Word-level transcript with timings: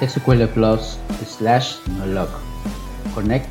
SQL 0.00 0.46
Plus 0.48 0.98
slash 1.26 1.76
nolog. 1.98 2.28
Connect 3.14 3.48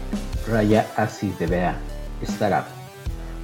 raya 0.47 0.85
así 0.95 1.33
vea. 1.39 1.75
Startup. 2.21 2.65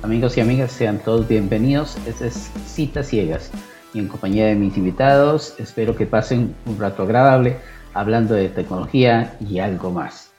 Amigos 0.04 0.38
y 0.38 0.42
amigas, 0.42 0.72
sean 0.72 1.00
todos 1.00 1.28
bienvenidos. 1.28 1.98
Este 2.06 2.28
es 2.28 2.52
Citas 2.68 3.08
Ciegas 3.08 3.50
y 3.94 4.00
en 4.00 4.08
compañía 4.08 4.46
de 4.46 4.56
mis 4.56 4.78
invitados 4.78 5.56
espero 5.58 5.96
que 5.96 6.06
pasen 6.06 6.56
un 6.66 6.80
rato 6.80 7.04
agradable 7.04 7.58
hablando 7.94 8.36
de 8.36 8.50
tecnología 8.50 9.36
y 9.40 9.60
algo 9.60 9.90
más. 9.90 10.32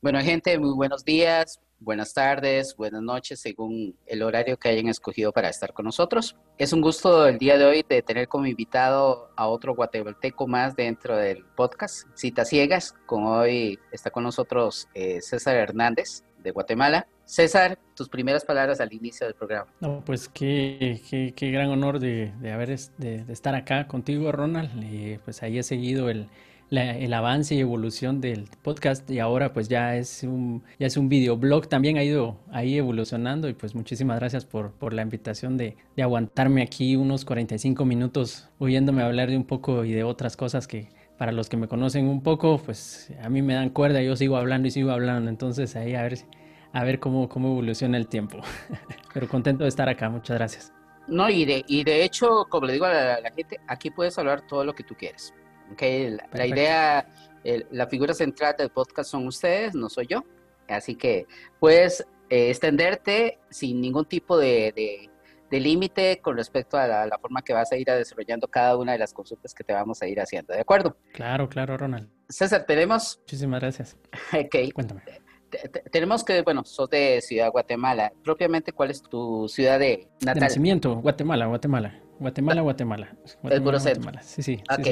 Bueno, 0.00 0.20
gente, 0.20 0.58
muy 0.58 0.74
buenos 0.74 1.04
días 1.04 1.58
buenas 1.80 2.12
tardes, 2.12 2.76
buenas 2.76 3.02
noches, 3.02 3.40
según 3.40 3.96
el 4.06 4.22
horario 4.22 4.58
que 4.58 4.68
hayan 4.68 4.88
escogido 4.88 5.32
para 5.32 5.48
estar 5.48 5.72
con 5.72 5.84
nosotros. 5.84 6.36
Es 6.56 6.72
un 6.72 6.80
gusto 6.80 7.26
el 7.26 7.38
día 7.38 7.56
de 7.56 7.64
hoy 7.64 7.84
de 7.88 8.02
tener 8.02 8.28
como 8.28 8.46
invitado 8.46 9.30
a 9.36 9.46
otro 9.48 9.74
guatemalteco 9.74 10.46
más 10.46 10.74
dentro 10.76 11.16
del 11.16 11.44
podcast 11.44 12.06
Citas 12.14 12.48
Ciegas. 12.48 12.94
Con 13.06 13.24
hoy 13.24 13.78
está 13.92 14.10
con 14.10 14.24
nosotros 14.24 14.88
eh, 14.94 15.20
César 15.20 15.56
Hernández 15.56 16.24
de 16.38 16.50
Guatemala. 16.50 17.06
César, 17.24 17.78
tus 17.94 18.08
primeras 18.08 18.44
palabras 18.44 18.80
al 18.80 18.92
inicio 18.92 19.26
del 19.26 19.34
programa. 19.34 19.70
No, 19.80 20.02
pues 20.04 20.28
qué, 20.28 21.02
qué, 21.36 21.50
gran 21.50 21.68
honor 21.68 21.98
de, 21.98 22.32
haber 22.50 22.74
de, 22.96 23.24
estar 23.28 23.54
acá 23.54 23.86
contigo, 23.86 24.32
Ronald. 24.32 24.82
Eh, 24.82 25.20
pues 25.24 25.42
ahí 25.42 25.58
he 25.58 25.62
seguido 25.62 26.08
el, 26.08 26.30
el 26.70 27.14
avance 27.14 27.54
y 27.54 27.60
evolución 27.60 28.20
del 28.20 28.44
podcast 28.62 29.10
y 29.10 29.20
ahora 29.20 29.52
pues 29.52 29.68
ya 29.68 29.96
es 29.96 30.22
un, 30.22 30.62
ya 30.78 30.86
es 30.86 30.96
un 30.96 31.08
videoblog, 31.08 31.66
también 31.68 31.96
ha 31.96 32.04
ido 32.04 32.36
ahí 32.52 32.76
evolucionando 32.76 33.48
y 33.48 33.54
pues 33.54 33.74
muchísimas 33.74 34.18
gracias 34.18 34.44
por, 34.44 34.72
por 34.72 34.92
la 34.92 35.02
invitación 35.02 35.56
de, 35.56 35.76
de, 35.96 36.02
aguantarme 36.02 36.62
aquí 36.62 36.96
unos 36.96 37.24
45 37.24 37.84
minutos 37.84 38.48
oyéndome 38.58 39.02
hablar 39.02 39.30
de 39.30 39.36
un 39.36 39.44
poco 39.44 39.84
y 39.84 39.92
de 39.92 40.04
otras 40.04 40.36
cosas 40.36 40.66
que 40.66 40.88
para 41.16 41.32
los 41.32 41.48
que 41.48 41.56
me 41.56 41.68
conocen 41.68 42.06
un 42.06 42.22
poco 42.22 42.58
pues 42.58 43.12
a 43.22 43.30
mí 43.30 43.40
me 43.40 43.54
dan 43.54 43.70
cuerda, 43.70 44.02
yo 44.02 44.14
sigo 44.14 44.36
hablando 44.36 44.68
y 44.68 44.70
sigo 44.70 44.90
hablando, 44.90 45.30
entonces 45.30 45.74
ahí 45.74 45.94
a 45.94 46.02
ver, 46.02 46.18
a 46.72 46.84
ver 46.84 47.00
cómo, 47.00 47.30
cómo 47.30 47.48
evoluciona 47.48 47.96
el 47.96 48.08
tiempo, 48.08 48.40
pero 49.14 49.26
contento 49.26 49.64
de 49.64 49.70
estar 49.70 49.88
acá, 49.88 50.10
muchas 50.10 50.36
gracias. 50.36 50.72
No, 51.06 51.30
y 51.30 51.46
de, 51.46 51.64
y 51.66 51.84
de 51.84 52.04
hecho, 52.04 52.44
como 52.50 52.66
le 52.66 52.74
digo 52.74 52.84
a 52.84 52.92
la, 52.92 53.14
a 53.14 53.20
la 53.22 53.30
gente, 53.30 53.58
aquí 53.66 53.88
puedes 53.88 54.18
hablar 54.18 54.46
todo 54.46 54.62
lo 54.62 54.74
que 54.74 54.84
tú 54.84 54.94
quieres. 54.94 55.32
Okay, 55.72 56.16
la, 56.32 56.46
idea, 56.46 57.06
la 57.70 57.86
figura 57.86 58.14
central 58.14 58.54
del 58.58 58.70
podcast 58.70 59.10
son 59.10 59.26
ustedes, 59.26 59.74
no 59.74 59.88
soy 59.88 60.06
yo. 60.06 60.24
Así 60.68 60.94
que 60.94 61.26
puedes 61.60 62.06
eh, 62.30 62.50
extenderte 62.50 63.38
sin 63.50 63.80
ningún 63.80 64.04
tipo 64.04 64.36
de, 64.36 65.08
límite 65.50 66.20
con 66.20 66.36
respecto 66.36 66.76
a 66.76 66.86
la, 66.86 67.18
forma 67.18 67.42
que 67.42 67.54
vas 67.54 67.72
a 67.72 67.76
ir 67.76 67.86
desarrollando 67.86 68.48
cada 68.48 68.76
una 68.76 68.92
de 68.92 68.98
las 68.98 69.14
consultas 69.14 69.54
que 69.54 69.64
te 69.64 69.72
vamos 69.72 70.02
a 70.02 70.06
ir 70.06 70.20
haciendo. 70.20 70.52
¿De 70.52 70.60
acuerdo? 70.60 70.96
Claro, 71.12 71.48
claro, 71.48 71.76
Ronald. 71.76 72.08
César, 72.28 72.64
tenemos. 72.66 73.18
Muchísimas 73.20 73.60
gracias. 73.60 73.96
Ok. 74.32 74.72
Cuéntame. 74.74 75.02
Tenemos 75.90 76.22
que, 76.24 76.42
bueno, 76.42 76.62
sos 76.66 76.90
de 76.90 77.22
Ciudad 77.22 77.50
Guatemala. 77.50 78.12
Propiamente, 78.22 78.72
¿cuál 78.72 78.90
es 78.90 79.02
tu 79.02 79.48
ciudad 79.48 79.78
de 79.78 80.06
natal? 80.20 80.34
De 80.34 80.40
nacimiento, 80.40 80.96
Guatemala, 80.96 81.46
Guatemala. 81.46 81.98
Guatemala, 82.18 82.60
Guatemala. 82.62 83.16
Guatemala, 83.42 83.78
Guatemala. 83.78 84.22
Sí, 84.22 84.42
sí. 84.42 84.62
Ok. 84.70 84.86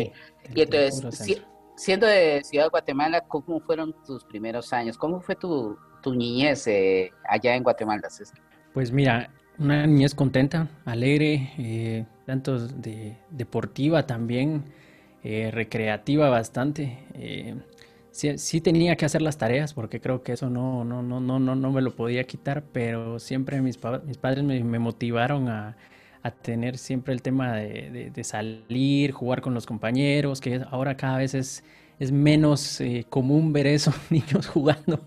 y 0.54 0.60
entonces, 0.60 1.42
siendo 1.76 2.06
de 2.06 2.42
Ciudad 2.44 2.66
de 2.66 2.70
Guatemala, 2.70 3.20
¿cómo 3.22 3.60
fueron 3.60 3.94
tus 4.04 4.24
primeros 4.24 4.72
años? 4.72 4.96
¿Cómo 4.96 5.20
fue 5.20 5.34
tu, 5.34 5.76
tu 6.02 6.14
niñez 6.14 6.66
eh, 6.66 7.10
allá 7.28 7.54
en 7.54 7.62
Guatemala, 7.62 8.08
César? 8.10 8.38
Pues 8.72 8.92
mira, 8.92 9.30
una 9.58 9.86
niñez 9.86 10.14
contenta, 10.14 10.68
alegre, 10.84 11.52
eh, 11.58 12.06
tanto 12.26 12.58
de, 12.58 13.16
deportiva 13.30 14.06
también, 14.06 14.64
eh, 15.24 15.50
recreativa 15.52 16.28
bastante. 16.28 16.98
Sí, 18.12 18.38
sí, 18.38 18.60
tenía 18.62 18.96
que 18.96 19.04
hacer 19.04 19.20
las 19.20 19.36
tareas 19.36 19.74
porque 19.74 20.00
creo 20.00 20.22
que 20.22 20.32
eso 20.32 20.48
no, 20.48 20.84
no, 20.84 21.02
no, 21.02 21.20
no, 21.20 21.38
no, 21.38 21.54
no 21.54 21.70
me 21.70 21.82
lo 21.82 21.94
podía 21.94 22.24
quitar, 22.24 22.62
pero 22.72 23.18
siempre 23.18 23.60
mis, 23.60 23.78
mis 24.04 24.16
padres 24.16 24.42
me, 24.42 24.64
me 24.64 24.78
motivaron 24.78 25.50
a, 25.50 25.76
a 26.26 26.30
tener 26.30 26.78
siempre 26.78 27.14
el 27.14 27.22
tema 27.22 27.56
de, 27.56 28.24
salir, 28.24 29.12
jugar 29.12 29.40
con 29.40 29.54
los 29.54 29.66
compañeros, 29.66 30.40
que 30.40 30.62
ahora 30.70 30.96
cada 30.96 31.18
vez 31.18 31.34
es, 31.34 31.64
es 31.98 32.12
menos 32.12 32.80
eh, 32.80 33.06
común 33.08 33.52
ver 33.52 33.66
eso, 33.66 33.92
niños 34.10 34.46
jugando. 34.46 35.00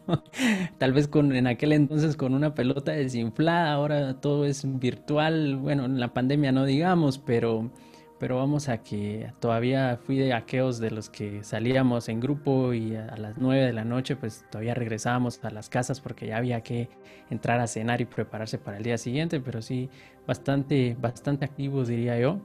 Tal 0.77 0.93
vez 0.93 1.07
con, 1.07 1.35
en 1.35 1.47
aquel 1.47 1.73
entonces 1.73 2.15
con 2.15 2.33
una 2.33 2.55
pelota 2.55 2.91
desinflada, 2.91 3.71
ahora 3.73 4.19
todo 4.21 4.45
es 4.45 4.63
virtual, 4.79 5.57
bueno, 5.57 5.85
en 5.85 5.99
la 5.99 6.13
pandemia 6.13 6.51
no 6.51 6.65
digamos, 6.65 7.17
pero 7.17 7.71
pero 8.19 8.35
vamos 8.35 8.67
a 8.67 8.79
que 8.83 9.31
todavía 9.39 9.97
fui 10.05 10.17
de 10.17 10.33
aqueos 10.33 10.79
de 10.79 10.91
los 10.91 11.09
que 11.09 11.43
salíamos 11.43 12.09
en 12.09 12.19
grupo 12.19 12.73
y 12.73 12.95
a 12.95 13.15
las 13.15 13.37
9 13.37 13.65
de 13.65 13.73
la 13.73 13.85
noche 13.85 14.15
pues 14.17 14.45
todavía 14.51 14.73
regresábamos 14.73 15.43
a 15.43 15.49
las 15.49 15.69
casas 15.69 16.01
porque 16.01 16.27
ya 16.27 16.37
había 16.37 16.61
que 16.61 16.89
entrar 17.29 17.59
a 17.61 17.67
cenar 17.67 18.01
y 18.01 18.05
prepararse 18.05 18.57
para 18.57 18.77
el 18.77 18.83
día 18.83 18.97
siguiente, 18.97 19.39
pero 19.39 19.61
sí 19.61 19.89
bastante, 20.27 20.97
bastante 20.99 21.45
activos 21.45 21.87
diría 21.87 22.19
yo. 22.19 22.39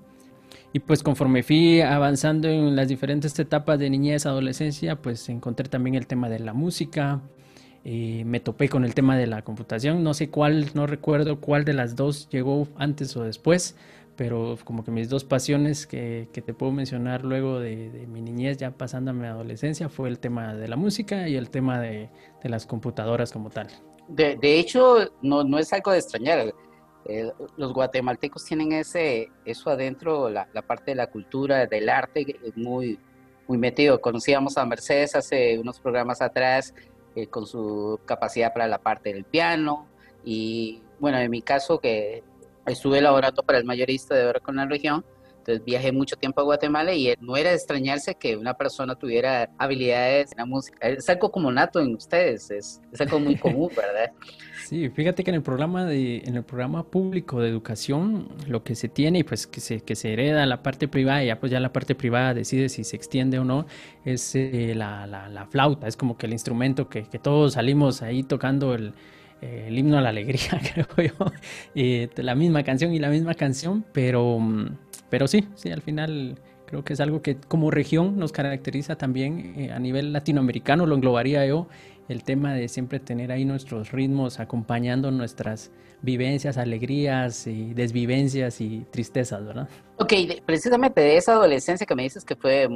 Y 0.72 0.78
pues 0.78 1.02
conforme 1.02 1.42
fui 1.42 1.80
avanzando 1.80 2.48
en 2.48 2.76
las 2.76 2.88
diferentes 2.88 3.36
etapas 3.38 3.78
de 3.78 3.90
niñez, 3.90 4.26
adolescencia, 4.26 4.96
pues 4.96 5.28
encontré 5.28 5.68
también 5.68 5.96
el 5.96 6.06
tema 6.06 6.28
de 6.28 6.38
la 6.38 6.52
música, 6.52 7.20
eh, 7.84 8.24
me 8.24 8.40
topé 8.40 8.68
con 8.68 8.84
el 8.84 8.94
tema 8.94 9.16
de 9.16 9.26
la 9.26 9.42
computación, 9.42 10.02
no 10.02 10.14
sé 10.14 10.30
cuál, 10.30 10.70
no 10.74 10.86
recuerdo 10.86 11.40
cuál 11.40 11.64
de 11.64 11.74
las 11.74 11.96
dos 11.96 12.28
llegó 12.30 12.66
antes 12.76 13.14
o 13.16 13.24
después, 13.24 13.76
pero 14.16 14.56
como 14.64 14.84
que 14.84 14.91
mis 14.91 15.08
dos 15.08 15.25
pasiones 15.25 15.86
que, 15.86 16.28
que 16.32 16.42
te 16.42 16.54
puedo 16.54 16.72
mencionar 16.72 17.25
luego 17.25 17.60
de, 17.60 17.91
de, 17.91 18.06
mi 18.06 18.20
niñez, 18.20 18.58
ya 18.58 18.70
pasando 18.70 19.10
a 19.10 19.14
mi 19.14 19.26
adolescencia, 19.26 19.88
fue 19.88 20.08
el 20.08 20.19
tema 20.19 20.54
de 20.54 20.69
la 20.69 20.76
música 20.76 21.28
y 21.28 21.36
el 21.36 21.50
tema 21.50 21.80
de, 21.80 22.10
de 22.42 22.48
las 22.48 22.66
computadoras 22.66 23.32
como 23.32 23.50
tal. 23.50 23.69
De, 24.08 24.36
de 24.36 24.58
hecho, 24.58 24.98
no, 25.22 25.44
no, 25.44 25.58
es 25.58 25.72
algo 25.72 25.92
de 25.92 25.98
extrañar. 25.98 26.54
Eh, 27.06 27.30
los 27.56 27.72
guatemaltecos 27.72 28.44
tienen 28.44 28.72
ese, 28.72 29.30
eso 29.44 29.70
adentro, 29.70 30.31
la, 30.31 30.48
la, 30.52 30.62
parte 30.62 30.92
de 30.92 30.94
la 30.96 31.08
cultura, 31.08 31.66
del 31.66 31.88
arte, 31.88 32.25
muy, 32.54 32.98
muy 33.46 33.58
metido. 33.58 34.00
Conocíamos 34.00 34.56
a 34.56 34.64
Mercedes 34.64 35.14
hace 35.14 35.58
unos 35.58 35.81
programas 35.81 36.22
atrás 36.22 36.75
eh, 37.16 37.26
con 37.26 37.46
su 37.46 38.00
capacidad 38.04 38.52
para 38.52 38.66
la 38.66 38.78
parte 38.78 39.12
del 39.12 39.25
piano 39.25 39.86
y 40.25 40.82
bueno, 40.98 41.19
en 41.19 41.31
mi 41.31 41.42
caso 41.42 41.78
que 41.78 42.25
estuve 42.66 43.00
laborando 43.00 43.42
para 43.42 43.58
el 43.58 43.64
mayorista 43.64 44.14
de 44.14 44.26
obra 44.26 44.41
con 44.41 44.56
la 44.56 44.66
región, 44.66 45.04
entonces 45.44 45.64
viajé 45.64 45.92
mucho 45.92 46.16
tiempo 46.16 46.41
a 46.41 46.44
Guatemala 46.44 46.94
y 46.94 47.14
no 47.20 47.36
era 47.36 47.50
de 47.50 47.56
extrañarse 47.56 48.14
que 48.14 48.34
una 48.36 48.54
persona 48.54 48.94
tuviera 48.94 49.50
habilidades 49.58 50.32
en 50.32 50.38
la 50.38 50.47
música. 50.47 50.88
Es 50.88 51.06
algo 51.10 51.30
como 51.30 51.52
nato 51.52 51.80
en 51.80 51.94
ustedes, 51.94 52.50
es, 52.50 52.80
es 52.91 53.00
algo 53.02 53.20
muy 53.20 53.36
común, 53.36 53.70
¿verdad? 53.76 54.10
Sí, 54.66 54.88
fíjate 54.88 55.22
que 55.22 55.30
en 55.30 55.34
el 55.36 55.42
programa 55.42 55.84
de, 55.84 56.22
en 56.25 56.36
el 56.36 56.44
programa 56.44 56.84
público 56.84 57.42
de 57.42 57.50
educación, 57.50 58.28
lo 58.48 58.64
que 58.64 58.75
se 58.75 58.88
tiene 58.88 59.19
y 59.19 59.22
pues 59.22 59.46
que 59.46 59.60
se, 59.60 59.82
que 59.82 59.94
se 59.94 60.14
hereda 60.14 60.46
la 60.46 60.62
parte 60.62 60.88
privada, 60.88 61.22
y 61.22 61.26
ya 61.26 61.38
pues 61.38 61.52
ya 61.52 61.60
la 61.60 61.75
parte 61.75 61.94
privada 61.94 62.32
decide 62.32 62.70
si 62.70 62.82
se 62.82 62.96
extiende 62.96 63.38
o 63.38 63.44
no, 63.44 63.66
es 64.06 64.34
eh, 64.34 64.72
la, 64.75 65.06
la, 65.06 65.28
la, 65.28 65.44
flauta, 65.44 65.86
es 65.86 65.98
como 65.98 66.16
que 66.16 66.25
el 66.25 66.32
instrumento 66.32 66.88
que, 66.88 67.02
que 67.02 67.19
todos 67.19 67.52
salimos 67.52 68.00
ahí 68.00 68.22
tocando 68.22 68.75
el, 68.75 68.94
eh, 69.44 69.66
el 69.69 69.78
himno 69.78 69.99
a 69.99 70.00
la 70.00 70.09
alegría, 70.09 70.59
creo 70.75 70.87
yo, 70.97 71.32
eh, 71.75 72.09
la 72.16 72.34
misma 72.34 72.62
canción 72.62 72.94
y 72.94 72.99
la 72.99 73.10
misma 73.10 73.34
canción, 73.34 73.84
pero, 73.93 74.38
mm, 74.41 74.78
pero 75.10 75.28
sí, 75.28 75.47
sí, 75.55 75.71
al 75.71 75.82
final 75.82 76.38
creo 76.65 76.82
que 76.82 76.94
es 76.94 77.00
algo 77.00 77.21
que 77.21 77.37
como 77.37 77.71
región 77.71 78.19
nos 78.19 78.32
caracteriza 78.32 78.97
también 78.97 79.55
eh, 79.59 79.71
a 79.71 79.78
nivel 79.78 80.15
latinoamericano, 80.15 80.87
lo 80.87 80.94
englobaría 80.94 81.44
yo, 81.44 81.69
el 82.09 82.25
tema 82.25 82.55
de 82.55 82.69
siempre 82.69 83.00
tener 83.00 83.32
ahí 83.32 83.44
nuestros 83.44 83.93
ritmos 83.93 84.41
acompañando 84.41 85.10
nuestras 85.10 85.71
vivencias, 86.00 86.56
alegrías 86.56 87.47
y 87.47 87.75
desvivencias 87.75 88.62
y 88.62 88.87
tristezas, 88.91 89.44
¿verdad? 89.44 89.69
Ok, 89.99 90.12
precisamente 90.47 91.02
de 91.02 91.19
esa 91.19 91.32
adolescencia 91.32 91.87
que 91.87 91.94
me 91.94 92.02
dices 92.02 92.25
que 92.25 92.37
fue 92.37 92.69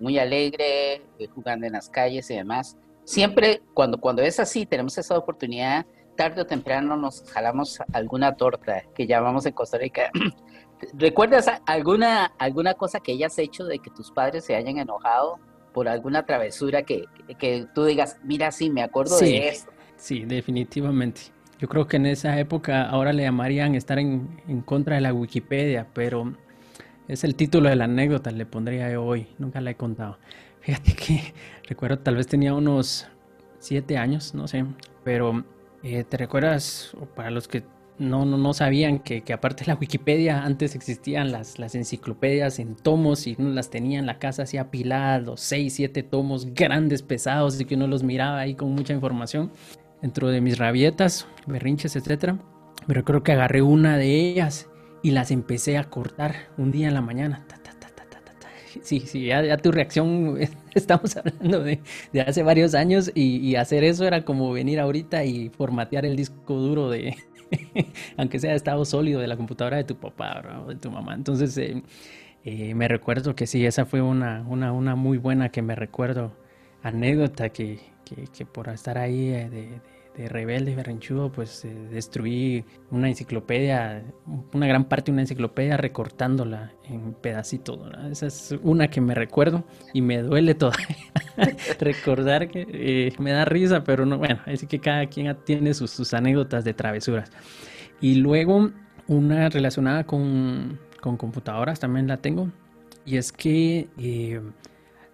muy 0.00 0.18
alegre, 0.18 1.02
jugando 1.32 1.66
en 1.66 1.72
las 1.74 1.88
calles 1.88 2.28
y 2.30 2.34
demás, 2.34 2.76
siempre 3.04 3.62
cuando, 3.72 3.98
cuando 3.98 4.22
es 4.22 4.38
así, 4.38 4.66
tenemos 4.66 4.96
esa 4.98 5.16
oportunidad 5.16 5.86
tarde 6.18 6.42
o 6.42 6.46
temprano 6.46 6.96
nos 6.96 7.22
jalamos 7.30 7.78
alguna 7.92 8.34
torta 8.34 8.82
que 8.92 9.06
llamamos 9.06 9.46
en 9.46 9.52
Costa 9.52 9.78
Rica. 9.78 10.10
¿Recuerdas 10.94 11.48
alguna, 11.64 12.32
alguna 12.38 12.74
cosa 12.74 12.98
que 12.98 13.12
hayas 13.12 13.38
hecho 13.38 13.64
de 13.64 13.78
que 13.78 13.88
tus 13.90 14.10
padres 14.10 14.44
se 14.44 14.56
hayan 14.56 14.78
enojado 14.78 15.38
por 15.72 15.88
alguna 15.88 16.26
travesura 16.26 16.82
que, 16.82 17.04
que 17.38 17.66
tú 17.72 17.84
digas, 17.84 18.18
mira, 18.24 18.50
sí, 18.50 18.68
me 18.68 18.82
acuerdo 18.82 19.16
de 19.18 19.48
esto? 19.48 19.70
Sí, 19.96 20.24
definitivamente. 20.24 21.20
Yo 21.60 21.68
creo 21.68 21.86
que 21.86 21.98
en 21.98 22.06
esa 22.06 22.38
época 22.38 22.88
ahora 22.88 23.12
le 23.12 23.22
llamarían 23.22 23.76
estar 23.76 24.00
en, 24.00 24.42
en 24.48 24.60
contra 24.60 24.96
de 24.96 25.02
la 25.02 25.12
Wikipedia, 25.12 25.86
pero 25.94 26.34
es 27.06 27.22
el 27.22 27.36
título 27.36 27.68
de 27.68 27.76
la 27.76 27.84
anécdota, 27.84 28.32
le 28.32 28.44
pondría 28.44 28.90
yo 28.90 29.04
hoy, 29.04 29.28
nunca 29.38 29.60
la 29.60 29.70
he 29.70 29.76
contado. 29.76 30.18
Fíjate 30.62 30.94
que 30.94 31.32
recuerdo, 31.68 32.00
tal 32.00 32.16
vez 32.16 32.26
tenía 32.26 32.54
unos 32.54 33.06
siete 33.60 33.96
años, 33.96 34.34
no 34.34 34.48
sé, 34.48 34.64
pero 35.04 35.44
eh, 35.82 36.04
¿Te 36.04 36.16
recuerdas, 36.16 36.96
para 37.14 37.30
los 37.30 37.48
que 37.48 37.64
no, 37.98 38.24
no, 38.24 38.38
no 38.38 38.54
sabían 38.54 39.00
que, 39.00 39.22
que, 39.22 39.32
aparte 39.32 39.64
de 39.64 39.72
la 39.72 39.78
Wikipedia, 39.78 40.44
antes 40.44 40.74
existían 40.74 41.32
las, 41.32 41.58
las 41.58 41.74
enciclopedias 41.74 42.58
en 42.58 42.76
tomos 42.76 43.26
y 43.26 43.36
uno 43.38 43.50
las 43.50 43.70
tenía 43.70 43.98
en 43.98 44.06
la 44.06 44.18
casa 44.18 44.44
así 44.44 44.56
apiladas, 44.56 45.40
seis, 45.40 45.74
siete 45.74 46.02
tomos 46.02 46.54
grandes, 46.54 47.02
pesados, 47.02 47.60
y 47.60 47.64
que 47.64 47.74
uno 47.74 47.86
los 47.86 48.02
miraba 48.02 48.38
ahí 48.38 48.54
con 48.54 48.70
mucha 48.70 48.92
información. 48.92 49.52
Dentro 50.00 50.28
de 50.28 50.40
mis 50.40 50.58
rabietas, 50.58 51.26
berrinches, 51.46 51.96
etcétera. 51.96 52.38
Pero 52.86 53.04
creo 53.04 53.24
que 53.24 53.32
agarré 53.32 53.62
una 53.62 53.96
de 53.96 54.14
ellas 54.14 54.68
y 55.02 55.10
las 55.10 55.32
empecé 55.32 55.76
a 55.76 55.84
cortar 55.84 56.48
un 56.56 56.70
día 56.70 56.88
en 56.88 56.94
la 56.94 57.02
mañana. 57.02 57.44
Sí, 58.82 59.00
sí, 59.00 59.26
ya, 59.26 59.56
tu 59.58 59.72
reacción, 59.72 60.38
estamos 60.74 61.16
hablando 61.16 61.62
de, 61.62 61.80
de 62.12 62.20
hace 62.20 62.42
varios 62.42 62.74
años 62.74 63.10
y, 63.14 63.56
hacer 63.56 63.84
eso 63.84 64.04
era 64.06 64.24
como 64.24 64.52
venir 64.52 64.80
ahorita 64.80 65.24
y 65.24 65.48
formatear 65.50 66.04
el 66.06 66.16
disco 66.16 66.54
duro 66.54 66.90
de, 66.90 67.16
aunque 68.16 68.38
sea 68.38 68.50
de 68.50 68.56
estado 68.56 68.84
sólido 68.84 69.20
de 69.20 69.26
la 69.26 69.36
computadora 69.36 69.76
de 69.76 69.84
tu 69.84 69.96
papá 69.96 70.62
o 70.64 70.68
de 70.68 70.76
tu 70.76 70.90
mamá. 70.90 71.14
Entonces, 71.14 71.56
eh, 71.58 71.82
eh, 72.44 72.74
me 72.74 72.88
recuerdo 72.88 73.34
que 73.34 73.46
sí, 73.46 73.66
esa 73.66 73.84
fue 73.86 74.02
una, 74.02 74.42
una, 74.48 74.94
muy 74.94 75.18
buena 75.18 75.50
que 75.50 75.62
me 75.62 75.74
recuerdo, 75.74 76.32
anécdota 76.82 77.50
que, 77.50 77.80
que, 78.04 78.26
que 78.26 78.46
por 78.46 78.68
estar 78.68 78.98
ahí 78.98 79.28
eh, 79.28 79.50
de 79.50 79.80
de 80.18 80.28
rebelde, 80.28 80.74
berrinchudo, 80.74 81.30
pues 81.30 81.64
eh, 81.64 81.72
destruí 81.92 82.64
una 82.90 83.08
enciclopedia, 83.08 84.02
una 84.52 84.66
gran 84.66 84.84
parte 84.84 85.06
de 85.06 85.12
una 85.12 85.22
enciclopedia 85.22 85.76
recortándola 85.76 86.72
en 86.88 87.14
pedacitos. 87.14 87.78
Esa 88.10 88.26
es 88.26 88.58
una 88.64 88.88
que 88.88 89.00
me 89.00 89.14
recuerdo 89.14 89.64
y 89.94 90.02
me 90.02 90.20
duele 90.20 90.56
todavía 90.56 90.96
recordar 91.80 92.48
que 92.48 92.66
eh, 92.68 93.12
me 93.20 93.30
da 93.30 93.44
risa, 93.44 93.84
pero 93.84 94.04
no, 94.06 94.18
bueno, 94.18 94.40
así 94.46 94.66
que 94.66 94.80
cada 94.80 95.06
quien 95.06 95.36
tiene 95.44 95.72
sus, 95.72 96.12
anécdotas 96.12 96.64
de 96.64 96.74
travesuras. 96.74 97.30
Y 98.00 98.16
luego 98.16 98.72
una 99.06 99.48
relacionada 99.48 100.04
con, 100.04 100.80
con 101.00 101.16
computadoras 101.16 101.78
también 101.78 102.08
la 102.08 102.16
tengo. 102.16 102.50
Y 103.06 103.18
es 103.18 103.30
que 103.30 103.88
eh, 103.98 104.40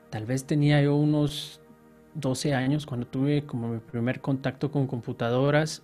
tal 0.08 0.24
vez 0.24 0.46
tenía 0.46 0.80
yo 0.80 0.96
unos 0.96 1.60
12 2.14 2.54
años 2.54 2.86
cuando 2.86 3.06
tuve 3.06 3.44
como 3.44 3.68
mi 3.68 3.80
primer 3.80 4.20
contacto 4.20 4.70
con 4.70 4.86
computadoras 4.86 5.82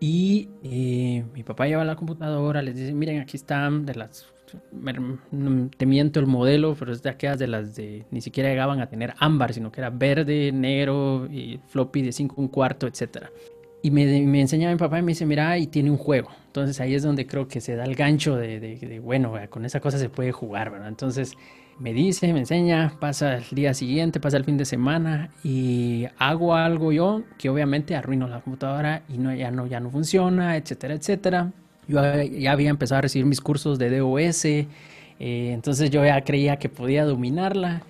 y 0.00 0.48
eh, 0.64 1.24
mi 1.34 1.42
papá 1.42 1.66
lleva 1.66 1.84
la 1.84 1.94
computadora, 1.94 2.62
les 2.62 2.74
dice, 2.74 2.94
miren, 2.94 3.20
aquí 3.20 3.36
están 3.36 3.84
de 3.84 3.94
las, 3.94 4.32
te 5.76 5.86
miento 5.86 6.20
el 6.20 6.26
modelo, 6.26 6.74
pero 6.78 6.92
es 6.92 7.02
de 7.02 7.10
aquellas 7.10 7.38
de 7.38 7.46
las 7.46 7.76
de, 7.76 8.06
ni 8.10 8.22
siquiera 8.22 8.48
llegaban 8.48 8.80
a 8.80 8.88
tener 8.88 9.12
ámbar, 9.18 9.52
sino 9.52 9.70
que 9.70 9.80
era 9.82 9.90
verde, 9.90 10.52
negro 10.52 11.28
y 11.30 11.60
floppy 11.68 12.00
de 12.00 12.12
5 12.12 12.34
un 12.38 12.48
cuarto, 12.48 12.86
etcétera. 12.86 13.30
Y 13.82 13.90
me, 13.90 14.22
me 14.22 14.40
enseña 14.40 14.70
mi 14.70 14.76
papá 14.76 14.98
y 14.98 15.02
me 15.02 15.12
dice, 15.12 15.26
mira, 15.26 15.56
y 15.58 15.66
tiene 15.66 15.90
un 15.90 15.96
juego. 15.98 16.30
Entonces 16.46 16.80
ahí 16.80 16.94
es 16.94 17.02
donde 17.02 17.26
creo 17.26 17.46
que 17.48 17.60
se 17.60 17.76
da 17.76 17.84
el 17.84 17.94
gancho 17.94 18.36
de, 18.36 18.58
de, 18.58 18.76
de 18.76 19.00
bueno, 19.00 19.34
con 19.50 19.66
esa 19.66 19.80
cosa 19.80 19.98
se 19.98 20.08
puede 20.08 20.32
jugar, 20.32 20.70
¿verdad? 20.70 20.88
Entonces 20.88 21.34
me 21.80 21.94
dice, 21.94 22.32
me 22.34 22.40
enseña, 22.40 22.92
pasa 23.00 23.38
el 23.38 23.44
día 23.52 23.72
siguiente, 23.72 24.20
pasa 24.20 24.36
el 24.36 24.44
fin 24.44 24.58
de 24.58 24.66
semana 24.66 25.30
y 25.42 26.06
hago 26.18 26.54
algo 26.54 26.92
yo 26.92 27.22
que 27.38 27.48
obviamente 27.48 27.96
arruino 27.96 28.28
la 28.28 28.42
computadora 28.42 29.02
y 29.08 29.16
no, 29.16 29.34
ya, 29.34 29.50
no, 29.50 29.66
ya 29.66 29.80
no 29.80 29.90
funciona, 29.90 30.56
etcétera, 30.58 30.94
etcétera. 30.94 31.52
Yo 31.88 32.00
ya 32.22 32.52
había 32.52 32.68
empezado 32.68 32.98
a 32.98 33.02
recibir 33.02 33.24
mis 33.24 33.40
cursos 33.40 33.78
de 33.78 33.98
DOS, 33.98 34.44
eh, 34.44 34.66
entonces 35.18 35.90
yo 35.90 36.04
ya 36.04 36.22
creía 36.22 36.58
que 36.58 36.68
podía 36.68 37.04
dominarla 37.04 37.82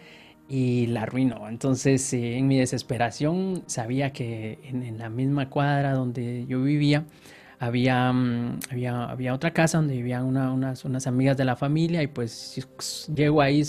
y 0.48 0.86
la 0.86 1.02
arruino. 1.02 1.48
Entonces 1.48 2.12
eh, 2.12 2.38
en 2.38 2.46
mi 2.46 2.58
desesperación 2.58 3.64
sabía 3.66 4.12
que 4.12 4.60
en 4.62 4.98
la 4.98 5.10
misma 5.10 5.50
cuadra 5.50 5.94
donde 5.94 6.46
yo 6.46 6.62
vivía, 6.62 7.04
había, 7.60 8.10
mm, 8.10 8.58
había, 8.70 9.04
había 9.04 9.34
otra 9.34 9.52
casa 9.52 9.78
donde 9.78 9.94
vivían 9.94 10.24
unas, 10.24 10.84
unas 10.84 11.06
amigas 11.06 11.36
de 11.36 11.44
la 11.44 11.56
familia 11.56 12.02
y 12.02 12.06
pues 12.06 12.58
llego 13.14 13.42
ahí 13.42 13.62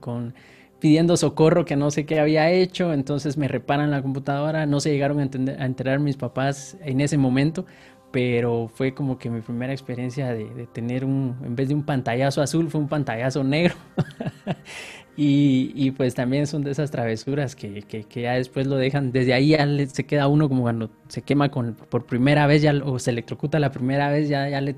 con, 0.00 0.34
pidiendo 0.80 1.16
socorro 1.16 1.64
que 1.64 1.76
no 1.76 1.92
sé 1.92 2.04
qué 2.06 2.18
había 2.18 2.50
hecho, 2.50 2.92
entonces 2.92 3.36
me 3.36 3.46
reparan 3.46 3.92
la 3.92 4.02
computadora, 4.02 4.66
no 4.66 4.80
se 4.80 4.90
llegaron 4.90 5.20
a, 5.20 5.22
entender, 5.22 5.62
a 5.62 5.64
enterar 5.64 6.00
mis 6.00 6.16
papás 6.16 6.76
en 6.82 7.00
ese 7.00 7.18
momento, 7.18 7.66
pero 8.10 8.68
fue 8.74 8.94
como 8.94 9.16
que 9.16 9.30
mi 9.30 9.42
primera 9.42 9.72
experiencia 9.72 10.32
de, 10.32 10.66
tener 10.72 11.04
un, 11.04 11.36
en 11.44 11.54
vez 11.54 11.68
de 11.68 11.74
un 11.74 11.84
pantallazo 11.84 12.42
azul, 12.42 12.68
fue 12.68 12.80
un 12.80 12.88
pantallazo 12.88 13.44
negro. 13.44 13.74
Y, 15.16 15.90
pues 15.92 16.14
también 16.14 16.46
son 16.46 16.62
de 16.62 16.70
esas 16.70 16.90
travesuras 16.90 17.54
que, 17.54 17.82
que, 17.82 18.22
ya 18.22 18.34
después 18.34 18.66
lo 18.66 18.76
dejan, 18.76 19.12
desde 19.12 19.34
ahí 19.34 19.48
ya 19.48 19.66
se 19.88 20.04
queda 20.04 20.28
uno 20.28 20.48
como 20.48 20.62
cuando 20.62 20.90
se 21.08 21.20
quema 21.20 21.50
con, 21.50 21.74
por 21.74 22.06
primera 22.06 22.46
vez 22.46 22.62
ya, 22.62 22.72
o 22.84 22.98
se 22.98 23.10
electrocuta 23.10 23.58
la 23.58 23.70
primera 23.70 24.08
vez, 24.10 24.28
ya, 24.28 24.48
ya 24.48 24.60
le, 24.62 24.74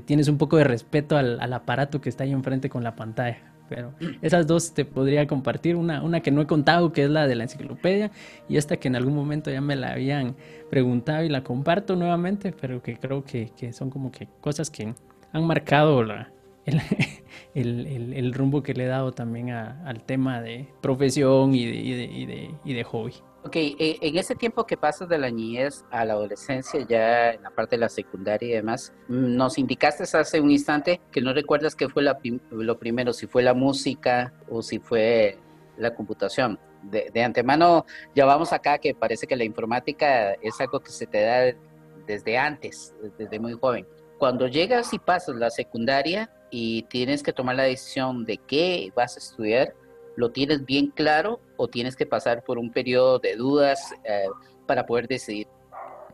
tienes 0.00 0.28
un 0.28 0.38
poco 0.38 0.56
de 0.56 0.64
respeto 0.64 1.16
al, 1.16 1.52
aparato 1.52 2.00
que 2.00 2.08
está 2.08 2.24
ahí 2.24 2.32
enfrente 2.32 2.68
con 2.68 2.82
la 2.82 2.96
pantalla. 2.96 3.38
Pero 3.68 3.92
esas 4.22 4.46
dos 4.46 4.74
te 4.74 4.84
podría 4.84 5.26
compartir, 5.26 5.76
una, 5.76 6.02
una 6.02 6.20
que 6.20 6.30
no 6.30 6.40
he 6.40 6.46
contado, 6.46 6.92
que 6.92 7.04
es 7.04 7.10
la 7.10 7.26
de 7.26 7.34
la 7.36 7.44
enciclopedia, 7.44 8.10
y 8.48 8.56
esta 8.56 8.78
que 8.78 8.88
en 8.88 8.96
algún 8.96 9.14
momento 9.14 9.50
ya 9.50 9.60
me 9.60 9.76
la 9.76 9.92
habían 9.92 10.36
preguntado 10.70 11.24
y 11.24 11.28
la 11.28 11.44
comparto 11.44 11.96
nuevamente, 11.96 12.52
pero 12.52 12.82
que 12.82 12.96
creo 12.96 13.24
que, 13.24 13.50
que 13.56 13.72
son 13.72 13.90
como 13.90 14.10
que 14.10 14.28
cosas 14.40 14.70
que 14.70 14.94
han 15.32 15.44
marcado 15.46 16.02
la, 16.02 16.30
el, 17.54 17.86
el, 17.86 18.12
el, 18.12 18.34
rumbo 18.34 18.62
que 18.62 18.74
le 18.74 18.84
he 18.84 18.88
dado 18.88 19.12
también 19.12 19.50
al 19.50 20.02
tema 20.04 20.40
de 20.40 20.68
profesión 20.82 21.54
y 21.54 21.64
de, 21.64 21.74
y 21.74 21.94
de, 21.94 22.04
y 22.04 22.26
de, 22.26 22.54
y 22.64 22.74
de 22.74 22.84
hobby. 22.84 23.14
Ok, 23.44 23.54
eh, 23.54 23.98
en 24.00 24.18
ese 24.18 24.34
tiempo 24.34 24.66
que 24.66 24.76
pasas 24.76 25.08
de 25.08 25.18
la 25.18 25.30
niñez 25.30 25.84
a 25.92 26.04
la 26.04 26.14
adolescencia, 26.14 26.84
ya 26.88 27.30
en 27.30 27.44
la 27.44 27.50
parte 27.50 27.76
de 27.76 27.80
la 27.80 27.88
secundaria 27.88 28.48
y 28.48 28.52
demás, 28.52 28.92
nos 29.06 29.56
indicaste 29.56 30.02
hace 30.02 30.40
un 30.40 30.50
instante 30.50 31.00
que 31.12 31.20
no 31.20 31.32
recuerdas 31.32 31.76
qué 31.76 31.88
fue 31.88 32.02
la, 32.02 32.18
lo 32.50 32.78
primero, 32.80 33.12
si 33.12 33.28
fue 33.28 33.44
la 33.44 33.54
música 33.54 34.34
o 34.50 34.62
si 34.62 34.80
fue 34.80 35.38
la 35.76 35.94
computación. 35.94 36.58
De, 36.82 37.10
de, 37.14 37.22
antemano, 37.22 37.86
ya 38.16 38.24
vamos 38.24 38.52
acá 38.52 38.78
que 38.78 38.94
parece 38.94 39.28
que 39.28 39.36
la 39.36 39.44
informática 39.44 40.32
es 40.42 40.60
algo 40.60 40.80
que 40.80 40.90
se 40.90 41.06
te 41.06 41.20
da 41.22 41.56
desde 42.04 42.36
antes, 42.36 42.96
desde 43.16 43.38
muy 43.38 43.52
joven. 43.52 43.86
Cuando 44.18 44.48
llegas 44.48 44.92
y 44.92 44.98
pasas 44.98 45.36
la 45.36 45.50
secundaria, 45.50 46.30
y 46.50 46.82
tienes 46.84 47.22
que 47.22 47.32
tomar 47.32 47.56
la 47.56 47.64
decisión 47.64 48.24
de 48.24 48.38
qué 48.38 48.92
vas 48.94 49.16
a 49.16 49.18
estudiar, 49.18 49.74
¿lo 50.16 50.30
tienes 50.30 50.64
bien 50.64 50.88
claro 50.88 51.40
o 51.56 51.68
tienes 51.68 51.96
que 51.96 52.06
pasar 52.06 52.44
por 52.44 52.58
un 52.58 52.70
periodo 52.70 53.18
de 53.18 53.36
dudas 53.36 53.92
eh, 54.04 54.26
para 54.66 54.86
poder 54.86 55.08
decidir? 55.08 55.46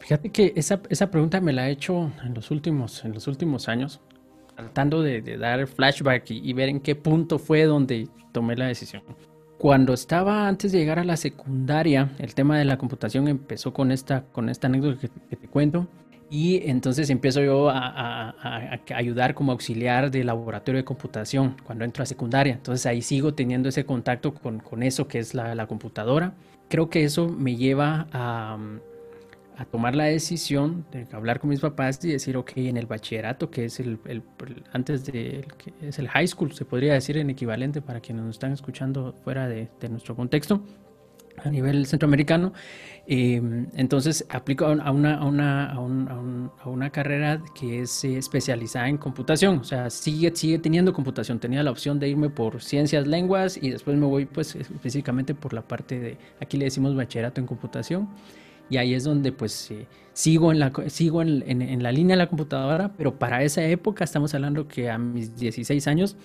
Fíjate 0.00 0.31
que 0.31 0.52
esa, 0.56 0.82
esa, 0.88 1.11
pregunta 1.11 1.40
me 1.40 1.52
la 1.52 1.69
he 1.69 1.73
hecho 1.73 2.11
en 2.25 2.34
los 2.34 2.50
últimos, 2.50 3.05
en 3.05 3.12
los 3.12 3.29
últimos 3.29 3.69
años, 3.69 4.00
tratando 4.56 5.00
de, 5.00 5.20
dar 5.38 5.67
flashback 5.67 6.31
y, 6.31 6.50
y, 6.50 6.52
ver 6.54 6.68
en 6.68 6.80
qué 6.80 6.97
punto 6.97 7.38
fue 7.38 7.64
donde 7.64 8.09
tomé 8.33 8.56
la 8.56 8.66
decisión. 8.66 9.04
Cuando 9.59 9.92
estaba 9.92 10.49
antes 10.49 10.73
de 10.73 10.78
llegar 10.78 10.99
a 10.99 11.04
la 11.04 11.16
secundaria, 11.16 12.11
el 12.18 12.35
tema 12.35 12.59
de 12.59 12.64
la 12.64 12.78
computación 12.78 13.28
empezó 13.28 13.73
con 13.73 13.92
esta, 13.92 14.25
con 14.33 14.49
esta 14.49 14.66
anécdota 14.66 15.00
que, 15.00 15.09
que 15.30 15.37
te 15.37 15.47
cuento. 15.47 15.87
Y 16.32 16.66
entonces 16.70 17.10
empiezo 17.10 17.42
yo 17.42 17.68
a, 17.68 18.74
ayudar 18.94 19.34
como 19.34 19.52
auxiliar 19.52 20.10
de 20.10 20.24
laboratorio 20.24 20.78
de 20.78 20.84
computación 20.84 21.56
cuando 21.62 21.84
entro 21.84 22.02
a 22.02 22.06
secundaria. 22.06 22.54
Entonces 22.54 22.86
ahí 22.86 23.02
sigo 23.02 23.34
teniendo 23.34 23.68
ese 23.68 23.84
contacto 23.84 24.32
con, 24.32 24.82
eso 24.82 25.06
que 25.06 25.18
es 25.18 25.34
la, 25.34 25.66
computadora. 25.66 26.32
Creo 26.70 26.88
que 26.88 27.04
eso 27.04 27.28
me 27.28 27.54
lleva 27.56 28.06
a, 28.12 28.56
tomar 29.70 29.94
la 29.94 30.04
decisión 30.04 30.86
de 30.90 31.06
hablar 31.12 31.38
con 31.38 31.50
mis 31.50 31.60
papás 31.60 32.02
y 32.02 32.08
decir, 32.08 32.38
ok, 32.38 32.52
en 32.56 32.78
el 32.78 32.86
bachillerato, 32.86 33.50
que 33.50 33.66
es 33.66 33.78
el, 33.78 33.98
antes 34.72 35.04
de, 35.04 35.46
que 35.58 35.86
es 35.86 35.98
el 35.98 36.08
high 36.08 36.26
school, 36.26 36.54
se 36.54 36.64
podría 36.64 36.94
decir 36.94 37.18
en 37.18 37.28
equivalente 37.28 37.82
para 37.82 38.00
quienes 38.00 38.24
nos 38.24 38.36
están 38.36 38.52
escuchando 38.52 39.12
fuera 39.22 39.48
de 39.48 39.68
nuestro 39.90 40.16
contexto 40.16 40.62
a 41.44 41.50
nivel 41.50 41.87
centroamericano. 41.87 42.52
Em, 43.04 43.66
entonces 43.75 44.25
aplico 44.28 44.64
a 44.64 44.90
una, 44.92 45.16
a, 45.16 45.25
una, 45.25 45.72
a, 45.72 45.75
a, 45.75 46.68
una 46.68 46.90
carrera 46.90 47.42
que 47.52 47.80
es 47.80 48.04
eh, 48.04 48.16
especializada 48.16 48.88
en 48.88 48.96
computación, 48.96 49.58
o 49.58 49.64
sea, 49.64 49.90
sigue, 49.90 50.34
sigue 50.37 50.58
teniendo 50.58 50.92
computación. 50.92 51.40
Tenía 51.40 51.62
la 51.64 51.72
opción 51.72 51.99
de 51.99 52.08
irme 52.08 52.30
por 52.30 52.62
ciencias, 52.62 53.06
lenguas 53.06 53.58
y 53.61 53.70
después 53.70 53.96
me 53.96 54.06
voy 54.06 54.26
pues 54.26 54.54
específicamente 54.54 55.34
por 55.34 55.52
la 55.52 55.62
parte 55.62 55.99
de, 55.99 56.18
aquí 56.40 56.56
le 56.56 56.66
decimos 56.66 56.94
bachillerato 56.94 57.40
en 57.40 57.46
computación. 57.46 58.08
Y 58.70 58.76
ahí 58.76 58.94
es 58.94 59.04
donde 59.04 59.32
pues 59.32 59.70
eh, 59.72 59.87
sigo, 60.12 60.52
en 60.52 60.61
la, 60.61 60.72
sigo 60.87 61.22
en, 61.22 61.42
en, 61.46 61.61
en, 61.61 61.82
la 61.82 61.90
línea 61.90 62.14
de 62.14 62.18
la 62.18 62.28
computadora, 62.28 62.92
pero 62.96 63.18
para 63.18 63.42
esa 63.42 63.64
época 63.64 64.04
estamos 64.04 64.32
hablando 64.34 64.68
que 64.68 64.88
a 64.88 64.96
mis 64.96 65.37
16 65.37 65.88
años 65.88 66.16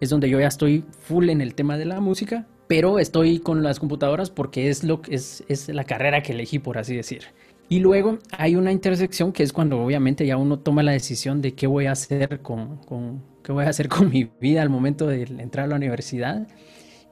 es 0.00 0.10
donde 0.10 0.28
yo 0.28 0.38
ya 0.38 0.48
estoy 0.48 0.84
full 1.00 1.30
en 1.30 1.40
el 1.40 1.54
tema 1.54 1.78
de 1.78 1.86
la 1.86 2.00
música 2.00 2.46
pero 2.66 2.98
estoy 2.98 3.38
con 3.38 3.62
las 3.62 3.78
computadoras 3.78 4.30
porque 4.30 4.68
es, 4.68 4.84
lo, 4.84 5.00
es, 5.08 5.44
es 5.48 5.68
la 5.68 5.84
carrera 5.84 6.22
que 6.22 6.32
elegí, 6.32 6.58
por 6.58 6.78
así 6.78 6.96
decir. 6.96 7.22
Y 7.68 7.80
luego 7.80 8.18
hay 8.30 8.54
una 8.54 8.70
intersección 8.70 9.32
que 9.32 9.42
es 9.42 9.52
cuando 9.52 9.80
obviamente 9.80 10.24
ya 10.26 10.36
uno 10.36 10.58
toma 10.58 10.82
la 10.82 10.92
decisión 10.92 11.42
de 11.42 11.54
qué 11.54 11.66
voy 11.66 11.86
a 11.86 11.92
hacer 11.92 12.40
con, 12.40 12.76
con, 12.78 13.22
qué 13.42 13.52
voy 13.52 13.64
a 13.64 13.68
hacer 13.68 13.88
con 13.88 14.10
mi 14.10 14.30
vida 14.40 14.62
al 14.62 14.70
momento 14.70 15.06
de 15.06 15.22
entrar 15.22 15.64
a 15.64 15.68
la 15.68 15.76
universidad. 15.76 16.46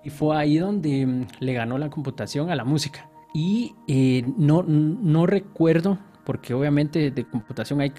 Y 0.05 0.11
fue 0.11 0.37
ahí 0.37 0.59
donde 0.59 1.07
mm, 1.07 1.27
le 1.41 1.53
ganó 1.55 1.79
la 1.79 1.91
computación 1.91 2.51
a 2.51 2.57
la 2.57 2.65
música. 2.65 3.09
Y 3.33 3.75
eh, 3.89 4.25
no, 4.37 4.63
no 4.63 5.27
recuerdo, 5.27 5.99
porque 6.25 6.55
obviamente 6.55 7.11
de 7.11 7.25
computación 7.25 7.81
hay 7.81 7.93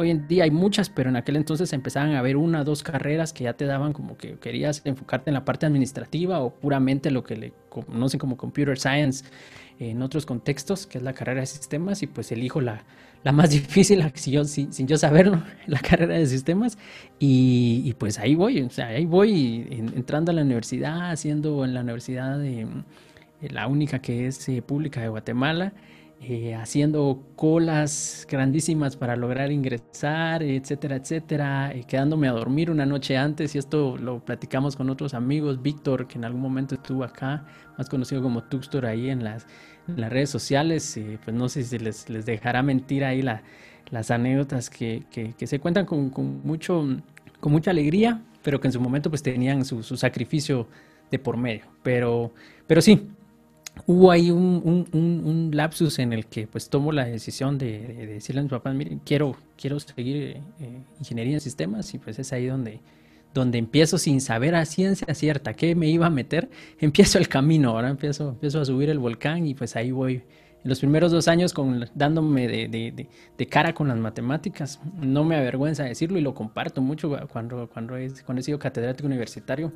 hoy 0.00 0.10
en 0.10 0.26
día 0.26 0.44
hay 0.44 0.50
muchas, 0.50 0.88
pero 0.90 1.10
en 1.10 1.16
aquel 1.16 1.36
entonces 1.36 1.72
empezaban 1.72 2.14
a 2.14 2.18
haber 2.18 2.36
una 2.36 2.62
o 2.62 2.64
dos 2.64 2.82
carreras 2.82 3.32
que 3.32 3.44
ya 3.44 3.52
te 3.52 3.66
daban 3.66 3.92
como 3.92 4.16
que 4.16 4.38
querías 4.38 4.82
enfocarte 4.84 5.30
en 5.30 5.34
la 5.34 5.44
parte 5.44 5.66
administrativa 5.66 6.40
o 6.40 6.50
puramente 6.50 7.10
lo 7.10 7.22
que 7.22 7.36
le 7.36 7.52
conocen 7.68 8.18
como 8.18 8.36
computer 8.36 8.78
science 8.78 9.24
en 9.78 10.02
otros 10.02 10.26
contextos, 10.26 10.86
que 10.86 10.98
es 10.98 11.04
la 11.04 11.14
carrera 11.14 11.40
de 11.40 11.46
sistemas, 11.46 12.02
y 12.02 12.06
pues 12.06 12.32
elijo 12.32 12.60
la, 12.60 12.84
la 13.24 13.32
más 13.32 13.50
difícil, 13.58 14.02
sin, 14.14 14.72
sin, 14.72 14.86
yo 14.86 14.96
saberlo, 14.96 15.42
la 15.66 15.80
carrera 15.80 16.14
de 16.14 16.26
sistemas, 16.26 16.78
y, 17.18 17.94
pues 17.98 18.18
ahí 18.18 18.34
voy, 18.34 18.62
o 18.62 18.70
sea, 18.70 18.88
ahí 18.88 19.06
voy 19.06 19.66
entrando 19.70 20.32
a 20.32 20.34
la 20.34 20.42
universidad, 20.42 21.10
haciendo 21.10 21.64
en 21.64 21.74
la 21.74 21.80
universidad 21.80 22.38
de, 22.38 22.66
la 23.40 23.66
única 23.66 24.00
que 24.00 24.26
es 24.26 24.46
eh, 24.50 24.60
pública 24.60 25.00
de 25.00 25.08
Guatemala, 25.08 25.72
eh, 26.22 26.54
haciendo 26.54 27.22
colas 27.34 28.26
grandísimas 28.30 28.94
para 28.94 29.16
lograr 29.16 29.50
ingresar, 29.50 30.42
etcétera, 30.42 30.96
etcétera, 30.96 31.72
eh, 31.72 31.84
quedándome 31.88 32.28
a 32.28 32.32
dormir 32.32 32.70
una 32.70 32.84
noche 32.84 33.16
antes, 33.16 33.54
y 33.54 33.58
esto 33.58 33.96
lo 33.96 34.22
platicamos 34.22 34.76
con 34.76 34.90
otros 34.90 35.14
amigos, 35.14 35.62
Víctor, 35.62 36.06
que 36.06 36.18
en 36.18 36.26
algún 36.26 36.42
momento 36.42 36.74
estuvo 36.74 37.04
acá, 37.04 37.46
más 37.78 37.88
conocido 37.88 38.20
como 38.20 38.42
Tuxtor 38.42 38.84
ahí 38.84 39.08
en 39.08 39.24
las, 39.24 39.46
redes 39.86 40.28
sociales, 40.28 40.94
y 40.98 41.18
pues 41.24 41.34
no 41.34 41.48
sé 41.48 41.64
si 41.64 41.78
les, 41.78 42.04
dejará 42.06 42.62
mentir 42.62 43.02
ahí 43.02 43.22
la, 43.22 43.42
las 43.90 44.10
anécdotas 44.10 44.68
que, 44.68 45.06
se 45.38 45.58
cuentan 45.58 45.86
con, 45.86 46.10
con, 46.10 46.42
mucho, 46.44 46.86
con 47.40 47.50
mucha 47.50 47.70
alegría, 47.70 48.20
pero 48.42 48.60
que 48.60 48.68
en 48.68 48.72
su 48.72 48.80
momento 48.80 49.08
pues 49.08 49.22
tenían 49.22 49.64
su, 49.64 49.82
su 49.82 49.96
sacrificio 49.96 50.68
de 51.10 51.18
por 51.18 51.38
medio, 51.38 51.64
pero, 51.82 52.30
pero 52.66 52.82
sí, 52.82 53.08
hubo 53.86 54.10
ahí 54.10 54.30
un, 54.30 54.86
un, 54.92 55.22
un, 55.24 55.50
lapsus 55.52 55.98
en 55.98 56.12
el 56.12 56.26
que 56.26 56.46
pues 56.46 56.68
tomo 56.68 56.92
la 56.92 57.04
decisión 57.04 57.58
de, 57.58 57.78
decirle 58.06 58.40
a 58.40 58.42
mis 58.42 58.50
papás, 58.50 58.74
miren, 58.74 59.00
quiero, 59.04 59.36
quiero 59.56 59.78
seguir 59.80 60.16
eh, 60.60 60.82
ingeniería 60.98 61.34
en 61.34 61.40
sistemas 61.40 61.92
y 61.94 61.98
pues 61.98 62.18
es 62.18 62.32
ahí 62.32 62.46
donde, 62.46 62.80
donde 63.34 63.58
empiezo 63.58 63.98
sin 63.98 64.20
saber 64.20 64.54
a 64.54 64.64
ciencia 64.64 65.14
cierta 65.14 65.54
qué 65.54 65.74
me 65.74 65.88
iba 65.88 66.06
a 66.06 66.10
meter, 66.10 66.48
empiezo 66.78 67.18
el 67.18 67.28
camino, 67.28 67.70
ahora 67.70 67.88
empiezo, 67.88 68.30
empiezo 68.30 68.60
a 68.60 68.64
subir 68.64 68.90
el 68.90 68.98
volcán 68.98 69.46
y 69.46 69.54
pues 69.54 69.76
ahí 69.76 69.90
voy. 69.90 70.22
En 70.62 70.68
los 70.68 70.78
primeros 70.80 71.10
dos 71.10 71.26
años 71.26 71.54
con, 71.54 71.88
dándome 71.94 72.46
de, 72.46 72.68
de, 72.68 73.08
de, 73.38 73.46
cara 73.46 73.72
con 73.72 73.88
las 73.88 73.96
matemáticas, 73.96 74.78
no 75.00 75.24
me 75.24 75.36
avergüenza 75.36 75.84
decirlo 75.84 76.18
y 76.18 76.20
lo 76.20 76.34
comparto 76.34 76.82
mucho 76.82 77.16
cuando, 77.32 77.66
cuando, 77.70 77.96
he, 77.96 78.10
cuando 78.26 78.40
he 78.40 78.42
sido 78.42 78.58
catedrático 78.58 79.06
universitario. 79.06 79.72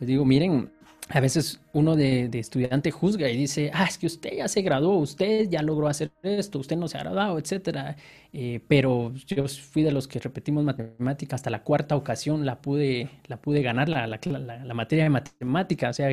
Les 0.00 0.08
digo, 0.08 0.24
miren, 0.24 0.72
a 1.10 1.20
veces 1.20 1.60
uno 1.72 1.96
de, 1.96 2.30
estudiante 2.32 2.90
juzga 2.90 3.28
y 3.28 3.36
dice, 3.36 3.70
ah, 3.74 3.84
es 3.88 3.98
que 3.98 4.06
usted 4.06 4.38
ya 4.38 4.48
se 4.48 4.62
graduó, 4.62 4.96
usted 4.96 5.48
ya 5.50 5.62
logró 5.62 5.88
hacer 5.88 6.10
esto, 6.22 6.58
usted 6.58 6.76
no 6.76 6.88
se 6.88 6.96
ha 6.96 7.00
graduado, 7.00 7.38
etcétera. 7.38 7.96
Eh, 8.32 8.60
pero 8.68 9.12
yo 9.26 9.46
fui 9.46 9.82
de 9.82 9.92
los 9.92 10.08
que 10.08 10.18
repetimos 10.18 10.64
matemática 10.64 11.36
hasta 11.36 11.50
la 11.50 11.62
cuarta 11.62 11.94
ocasión, 11.94 12.46
la 12.46 12.62
pude, 12.62 13.10
la 13.26 13.36
pude 13.36 13.62
ganar, 13.62 13.88
la, 13.88 14.06
la, 14.06 14.74
materia 14.74 15.04
de 15.04 15.10
matemática. 15.10 15.90
O 15.90 15.92
sea, 15.92 16.08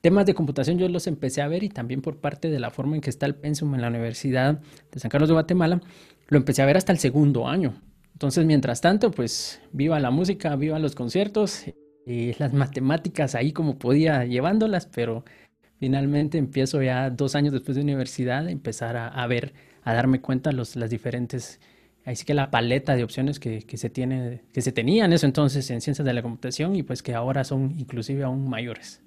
temas 0.00 0.24
de 0.24 0.34
computación 0.34 0.78
yo 0.78 0.88
los 0.88 1.06
empecé 1.06 1.42
a 1.42 1.48
ver 1.48 1.62
y 1.62 1.68
también 1.68 2.00
por 2.00 2.16
parte 2.16 2.48
de 2.48 2.60
la 2.60 2.70
forma 2.70 2.96
en 2.96 3.02
que 3.02 3.10
está 3.10 3.26
el 3.26 3.34
pensum 3.34 3.74
en 3.74 3.82
la 3.82 3.88
Universidad 3.88 4.58
de 4.90 5.00
San 5.00 5.10
Carlos 5.10 5.28
de 5.28 5.34
Guatemala, 5.34 5.82
lo 6.28 6.38
empecé 6.38 6.62
a 6.62 6.66
ver 6.66 6.78
hasta 6.78 6.92
el 6.92 6.98
segundo 6.98 7.46
año. 7.46 7.74
Entonces, 8.14 8.46
mientras 8.46 8.80
tanto, 8.80 9.10
pues 9.10 9.60
viva 9.72 10.00
la 10.00 10.10
música, 10.10 10.56
viva 10.56 10.78
los 10.78 10.94
conciertos 10.94 11.66
eh, 12.12 12.34
las 12.40 12.52
matemáticas 12.52 13.36
ahí 13.36 13.52
como 13.52 13.78
podía 13.78 14.24
llevándolas, 14.24 14.86
pero 14.86 15.24
finalmente 15.78 16.38
empiezo 16.38 16.82
ya 16.82 17.08
dos 17.08 17.36
años 17.36 17.52
después 17.52 17.76
de 17.76 17.82
universidad 17.82 18.48
a 18.48 18.50
empezar 18.50 18.96
a, 18.96 19.26
ver, 19.28 19.54
a 19.84 19.94
darme 19.94 20.20
cuenta 20.20 20.50
los, 20.50 20.74
las 20.74 20.90
diferentes, 20.90 21.60
así 22.04 22.24
que 22.24 22.34
la 22.34 22.50
paleta 22.50 22.96
de 22.96 23.04
opciones 23.04 23.38
que, 23.38 23.62
que, 23.62 23.76
se 23.76 23.90
tiene, 23.90 24.42
que 24.52 24.60
se 24.60 24.72
tenían 24.72 25.12
eso 25.12 25.24
entonces 25.24 25.70
en 25.70 25.80
ciencias 25.80 26.04
de 26.04 26.12
la 26.12 26.20
computación 26.20 26.74
y 26.74 26.82
pues 26.82 27.00
que 27.00 27.14
ahora 27.14 27.44
son 27.44 27.76
inclusive 27.78 28.24
aún 28.24 28.50
mayores. 28.50 29.00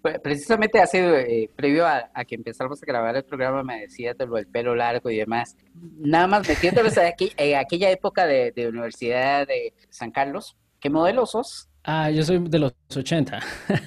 Pues, 0.00 0.18
precisamente 0.20 0.80
hace, 0.80 1.42
eh, 1.42 1.50
previo 1.54 1.86
a, 1.86 2.08
que 2.24 2.36
empezáramos 2.36 2.82
a 2.82 2.86
grabar 2.86 3.16
el 3.16 3.24
programa, 3.24 3.62
me 3.62 3.80
decías 3.80 4.16
de 4.16 4.24
lo 4.24 4.36
del 4.36 4.46
pelo 4.46 4.74
largo 4.74 5.10
y 5.10 5.18
demás. 5.18 5.58
Nada 5.74 6.26
más 6.26 6.48
metiéndolos 6.48 6.96
en 6.96 7.56
aquella 7.56 7.90
época 7.90 8.26
de, 8.26 8.50
de 8.52 8.68
Universidad 8.68 9.46
de 9.46 9.74
San 9.90 10.10
Carlos, 10.10 10.56
¿qué 10.80 10.88
modelo 10.88 11.26
sos? 11.26 11.69
Ah, 11.82 12.10
yo 12.10 12.22
soy 12.22 12.38
de 12.38 12.58
los 12.58 12.74
80. 12.94 13.40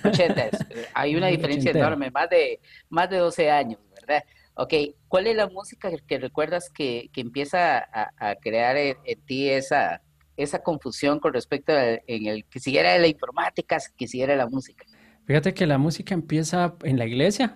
80, 0.04 0.50
hay 0.94 1.16
una 1.16 1.28
diferencia 1.28 1.72
enorme, 1.72 2.10
más 2.10 2.30
de, 2.30 2.60
más 2.90 3.10
de 3.10 3.18
12 3.18 3.52
años, 3.52 3.80
¿verdad? 4.02 4.24
Ok, 4.56 4.74
¿cuál 5.08 5.28
es 5.28 5.36
la 5.36 5.48
música 5.48 5.90
que 6.08 6.20
recuerdas 6.20 6.70
que, 6.70 7.10
que 7.12 7.22
empieza 7.22 7.78
a, 7.78 8.36
crear 8.36 8.78
en, 8.78 8.98
ti 9.26 9.50
esa, 9.50 10.02
esa 10.38 10.60
confusión 10.60 11.20
con 11.20 11.34
respecto 11.34 11.72
a 11.72 11.94
en 12.08 12.28
el 12.28 12.46
que 12.46 12.60
siguiera 12.60 12.98
la 12.98 13.08
informática, 13.08 13.78
que 13.98 14.08
siguiera 14.08 14.36
la 14.36 14.48
música? 14.48 14.86
Fíjate 15.26 15.54
que 15.54 15.66
la 15.66 15.78
música 15.78 16.14
empieza 16.14 16.76
en 16.84 17.00
la 17.00 17.06
iglesia, 17.06 17.56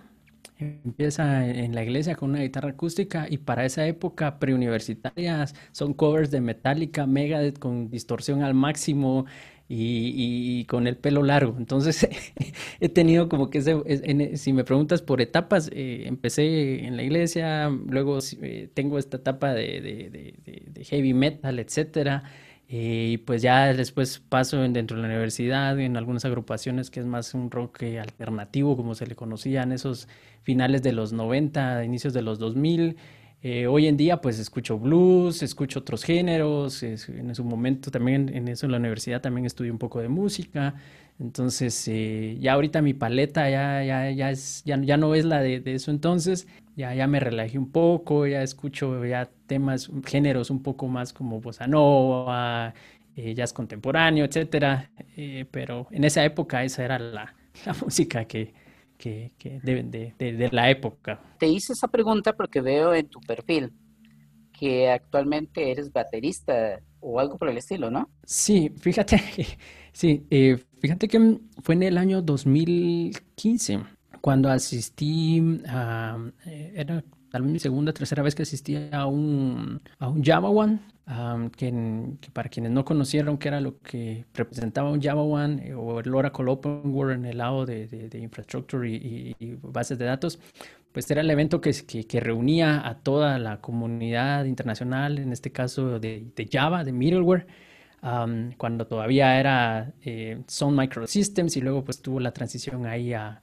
empieza 0.58 1.46
en 1.46 1.74
la 1.74 1.84
iglesia 1.84 2.16
con 2.16 2.30
una 2.30 2.40
guitarra 2.40 2.70
acústica 2.70 3.26
y 3.28 3.38
para 3.38 3.64
esa 3.64 3.86
época 3.86 4.38
preuniversitarias 4.38 5.54
son 5.70 5.94
covers 5.94 6.30
de 6.30 6.40
Metallica, 6.40 7.06
Megadeth 7.06 7.58
con 7.58 7.90
distorsión 7.90 8.42
al 8.42 8.54
máximo, 8.54 9.26
y, 9.68 10.64
con 10.64 10.86
el 10.86 10.96
pelo 10.96 11.22
largo. 11.22 11.54
Entonces 11.58 12.08
he 12.80 12.88
tenido 12.88 13.28
como 13.28 13.50
que, 13.50 13.58
ese, 13.58 14.36
si 14.36 14.52
me 14.52 14.64
preguntas 14.64 15.02
por 15.02 15.20
etapas, 15.20 15.70
eh, 15.72 16.04
empecé 16.06 16.84
en 16.86 16.96
la 16.96 17.02
iglesia, 17.02 17.68
luego 17.68 18.18
eh, 18.42 18.68
tengo 18.72 18.98
esta 18.98 19.18
etapa 19.18 19.52
de, 19.52 20.34
heavy 20.84 21.14
metal, 21.14 21.58
etcétera. 21.58 22.24
Eh, 22.70 23.12
y 23.12 23.18
pues 23.18 23.40
ya 23.40 23.72
después 23.72 24.18
paso 24.18 24.58
dentro 24.58 24.96
de 24.96 25.02
la 25.02 25.08
universidad, 25.08 25.78
en 25.80 25.96
algunas 25.96 26.26
agrupaciones 26.26 26.90
que 26.90 27.00
es 27.00 27.06
más 27.06 27.32
un 27.32 27.50
rock 27.50 27.82
alternativo, 27.82 28.76
como 28.76 28.94
se 28.94 29.06
le 29.06 29.14
conocía 29.14 29.62
en 29.62 29.72
esos 29.72 30.06
finales 30.42 30.82
de 30.82 30.92
los 30.92 31.12
90, 31.14 31.84
inicios 31.84 32.12
de 32.12 32.22
los 32.22 32.38
2000. 32.38 32.96
Eh, 33.40 33.68
hoy 33.68 33.86
en 33.86 33.96
día 33.96 34.20
pues 34.20 34.38
escucho 34.40 34.78
blues, 34.80 35.44
escucho 35.44 35.78
otros 35.78 36.02
géneros, 36.02 36.82
en 36.82 37.34
su 37.34 37.44
momento 37.44 37.88
también 37.92 38.28
en 38.34 38.48
eso 38.48 38.66
en 38.66 38.72
la 38.72 38.78
universidad 38.78 39.20
también 39.20 39.46
estudié 39.46 39.70
un 39.70 39.78
poco 39.78 40.00
de 40.00 40.08
música, 40.08 40.74
entonces 41.20 41.86
eh, 41.86 42.36
ya 42.40 42.54
ahorita 42.54 42.82
mi 42.82 42.94
paleta 42.94 43.48
ya, 43.48 43.84
ya, 43.84 44.10
ya, 44.10 44.30
es, 44.32 44.64
ya, 44.64 44.76
ya 44.82 44.96
no 44.96 45.14
es 45.14 45.24
la 45.24 45.40
de, 45.40 45.62
eso 45.66 45.92
entonces, 45.92 46.48
ya, 46.74 46.92
ya 46.96 47.06
me 47.06 47.20
relajé 47.20 47.58
un 47.58 47.70
poco, 47.70 48.26
ya 48.26 48.42
escucho 48.42 49.04
ya 49.04 49.30
temas, 49.46 49.88
géneros 50.04 50.50
un 50.50 50.60
poco 50.60 50.88
más 50.88 51.12
como 51.12 51.40
bossa 51.40 51.68
nova, 51.68 52.74
eh, 53.14 53.34
jazz 53.34 53.52
contemporáneo, 53.52 54.24
etcétera, 54.24 54.90
pero 55.52 55.86
en 55.92 56.02
esa 56.02 56.24
época 56.24 56.64
esa 56.64 56.84
era 56.84 56.98
la, 56.98 57.34
la 57.64 57.74
música 57.84 58.24
que, 58.24 58.52
que, 58.98 59.32
de, 59.62 60.14
de, 60.18 60.48
la 60.50 60.70
época. 60.70 61.20
Te 61.38 61.46
hice 61.46 61.72
esa 61.72 61.88
pregunta 61.88 62.34
porque 62.34 62.60
veo 62.60 62.92
en 62.92 63.08
tu 63.08 63.20
perfil 63.20 63.72
que 64.52 64.90
actualmente 64.90 65.70
eres 65.70 65.92
baterista 65.92 66.80
o 67.00 67.20
algo 67.20 67.38
por 67.38 67.48
el 67.48 67.58
estilo, 67.58 67.90
¿no? 67.90 68.10
Sí, 68.24 68.72
fíjate, 68.80 69.22
sí, 69.92 70.26
eh, 70.30 70.58
fíjate 70.80 71.06
que 71.06 71.38
fue 71.62 71.76
en 71.76 71.84
el 71.84 71.96
año 71.96 72.22
2015 72.22 73.80
cuando 74.20 74.50
asistí 74.50 75.62
a, 75.68 76.18
eh, 76.46 76.72
era 76.74 77.04
tal 77.30 77.42
vez 77.42 77.52
mi 77.52 77.58
segunda, 77.58 77.92
tercera 77.92 78.22
vez 78.22 78.34
que 78.34 78.42
asistí 78.42 78.76
a 78.92 79.06
un, 79.06 79.80
a 79.98 80.08
un 80.08 80.24
Java 80.24 80.48
One, 80.48 80.78
que, 81.56 81.72
para 82.32 82.48
quienes 82.48 82.72
no 82.72 82.84
conocieron 82.84 83.38
qué 83.38 83.48
era 83.48 83.60
lo 83.60 83.78
que 83.78 84.26
representaba 84.34 84.90
un 84.90 85.00
Java 85.00 85.22
One 85.22 85.68
eh, 85.68 85.74
o 85.74 86.00
el 86.00 86.14
Oracle 86.14 86.50
Open 86.50 86.82
World 86.84 87.20
en 87.20 87.24
el 87.24 87.38
lado 87.38 87.64
de, 87.64 87.86
de, 87.86 88.18
infrastructure 88.18 88.88
y, 88.88 89.34
bases 89.62 89.98
de 89.98 90.04
datos, 90.04 90.38
pues 90.92 91.10
era 91.10 91.20
el 91.22 91.30
evento 91.30 91.60
que, 91.60 91.72
que, 92.06 92.20
reunía 92.20 92.86
a 92.86 92.98
toda 92.98 93.38
la 93.38 93.60
comunidad 93.60 94.44
internacional, 94.44 95.18
en 95.18 95.32
este 95.32 95.50
caso 95.50 95.98
de, 95.98 96.48
Java, 96.50 96.84
de 96.84 96.92
middleware, 96.92 97.46
cuando 98.56 98.86
todavía 98.86 99.40
era 99.40 99.92
eh, 100.02 100.42
Sun 100.46 100.76
Microsystems 100.76 101.56
y 101.56 101.60
luego 101.60 101.84
pues 101.84 102.00
tuvo 102.00 102.20
la 102.20 102.32
transición 102.32 102.86
ahí 102.86 103.12
a, 103.12 103.40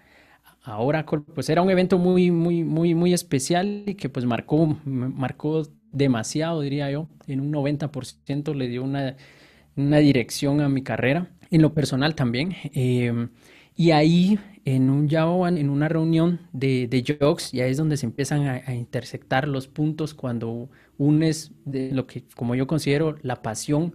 a 0.65 0.79
Oracle, 0.79 1.22
pues 1.34 1.50
era 1.50 1.62
un 1.62 1.69
evento 1.69 2.00
muy, 2.00 2.31
muy, 2.31 2.63
muy, 2.63 2.95
muy 2.95 3.13
especial 3.13 3.84
y 3.86 3.93
que 3.95 4.10
pues 4.10 4.25
marcó, 4.25 4.77
marcó 4.84 5.63
demasiado, 5.91 6.62
diría 6.62 6.89
yo, 6.89 7.07
en 7.27 7.39
un 7.39 7.53
90% 7.53 8.53
le 8.55 8.67
dio 8.67 8.84
una, 8.84 9.15
una, 9.75 10.00
dirección 10.00 10.62
a 10.62 10.69
mi 10.69 10.81
carrera, 10.81 11.29
en 11.51 11.62
lo 11.62 11.74
personal 11.74 12.15
también. 12.15 12.55
Em, 12.74 13.29
y 13.75 13.91
ahí, 13.91 14.39
en 14.65 14.89
un 14.89 15.07
Java 15.07 15.50
en 15.50 15.69
una 15.69 15.88
reunión 15.88 16.41
de, 16.51 16.88
de 16.88 17.17
jokes, 17.19 17.51
ya 17.51 17.67
es 17.67 17.77
donde 17.77 17.98
se 17.98 18.07
empiezan 18.07 18.48
a, 18.48 18.74
intersectar 18.74 19.48
los 19.48 19.67
puntos 19.67 20.15
cuando 20.15 20.69
unes 20.98 21.51
de 21.65 21.91
lo 21.91 22.07
que, 22.07 22.24
como 22.36 22.55
yo 22.55 22.65
considero, 22.65 23.17
la 23.22 23.43
pasión 23.43 23.93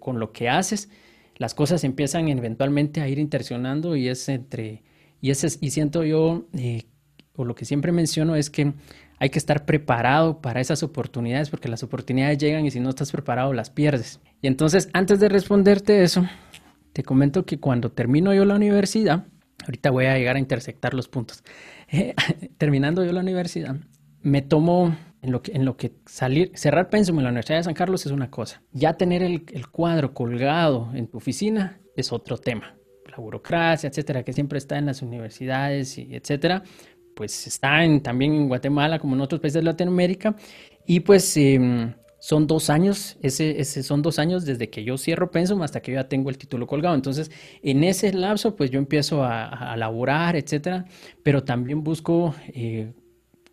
con 0.00 0.18
lo 0.18 0.32
que 0.32 0.48
haces, 0.48 0.90
las 1.36 1.54
cosas 1.54 1.84
empiezan 1.84 2.28
eventualmente 2.28 3.00
a 3.00 3.08
ir 3.08 3.18
interaccionando 3.18 3.96
y 3.96 4.08
es 4.08 4.28
entre 4.28 4.82
y, 5.22 5.30
ese, 5.30 5.48
y 5.60 5.70
siento 5.70 6.04
yo, 6.04 6.46
eh, 6.52 6.82
o 7.34 7.46
lo 7.46 7.54
que 7.54 7.64
siempre 7.64 7.92
menciono 7.92 8.36
es 8.36 8.50
que 8.50 8.74
hay 9.18 9.30
que 9.30 9.38
estar 9.38 9.64
preparado 9.64 10.42
para 10.42 10.60
esas 10.60 10.82
oportunidades 10.82 11.48
porque 11.48 11.68
las 11.68 11.82
oportunidades 11.82 12.36
llegan 12.36 12.66
y 12.66 12.70
si 12.70 12.80
no 12.80 12.90
estás 12.90 13.10
preparado 13.10 13.54
las 13.54 13.70
pierdes. 13.70 14.20
Y 14.42 14.48
entonces, 14.48 14.90
antes 14.92 15.20
de 15.20 15.30
responderte 15.30 16.02
eso, 16.02 16.26
te 16.92 17.02
comento 17.02 17.46
que 17.46 17.58
cuando 17.58 17.90
termino 17.90 18.34
yo 18.34 18.44
la 18.44 18.56
universidad, 18.56 19.24
ahorita 19.64 19.90
voy 19.90 20.04
a 20.06 20.18
llegar 20.18 20.36
a 20.36 20.40
intersectar 20.40 20.92
los 20.92 21.08
puntos, 21.08 21.42
terminando 22.58 23.02
yo 23.04 23.12
la 23.12 23.20
universidad, 23.20 23.76
me 24.22 24.42
tomo 24.42 24.94
en 25.22 25.30
lo 25.30 25.40
que, 25.40 25.52
en 25.52 25.64
lo 25.64 25.76
que 25.76 25.94
salir, 26.04 26.50
cerrar 26.54 26.90
pensum 26.90 27.18
en 27.18 27.24
la 27.24 27.30
Universidad 27.30 27.58
de 27.58 27.64
San 27.64 27.74
Carlos 27.74 28.04
es 28.04 28.12
una 28.12 28.30
cosa. 28.30 28.62
Ya 28.72 28.94
tener 28.94 29.22
el, 29.22 29.68
cuadro 29.70 30.14
colgado 30.14 30.90
en 30.94 31.06
tu 31.06 31.18
oficina 31.18 31.80
es 31.96 32.12
otro 32.12 32.38
tema. 32.38 32.74
La 33.12 33.18
burocracia, 33.18 33.88
etcétera, 33.88 34.24
que 34.24 34.32
siempre 34.32 34.58
está 34.58 34.78
en 34.78 34.86
las 34.86 35.02
universidades 35.02 35.98
y 35.98 36.14
etcétera, 36.14 36.62
pues 37.14 37.46
está 37.46 37.84
en, 37.84 38.02
también 38.02 38.32
en 38.34 38.48
Guatemala 38.48 38.98
como 38.98 39.14
en 39.14 39.20
otros 39.20 39.40
países 39.40 39.60
de 39.60 39.62
Latinoamérica. 39.62 40.34
Y 40.86 41.00
pues 41.00 41.36
eh, 41.36 41.94
son 42.18 42.46
dos 42.46 42.70
años, 42.70 43.18
ese, 43.20 43.60
ese, 43.60 43.82
son 43.82 44.00
dos 44.00 44.18
años 44.18 44.44
desde 44.46 44.70
que 44.70 44.84
yo 44.84 44.96
cierro 44.96 45.30
pensum 45.30 45.60
hasta 45.62 45.82
que 45.82 45.92
yo 45.92 45.98
ya 45.98 46.08
tengo 46.08 46.30
el 46.30 46.38
título 46.38 46.66
colgado. 46.66 46.94
Entonces, 46.94 47.30
en 47.62 47.84
ese 47.84 48.12
lapso, 48.12 48.56
pues 48.56 48.70
yo 48.70 48.78
empiezo 48.78 49.22
a, 49.24 49.72
a 49.72 49.76
laborar, 49.76 50.36
etcétera, 50.36 50.86
pero 51.22 51.44
también 51.44 51.84
busco 51.84 52.34
eh, 52.54 52.92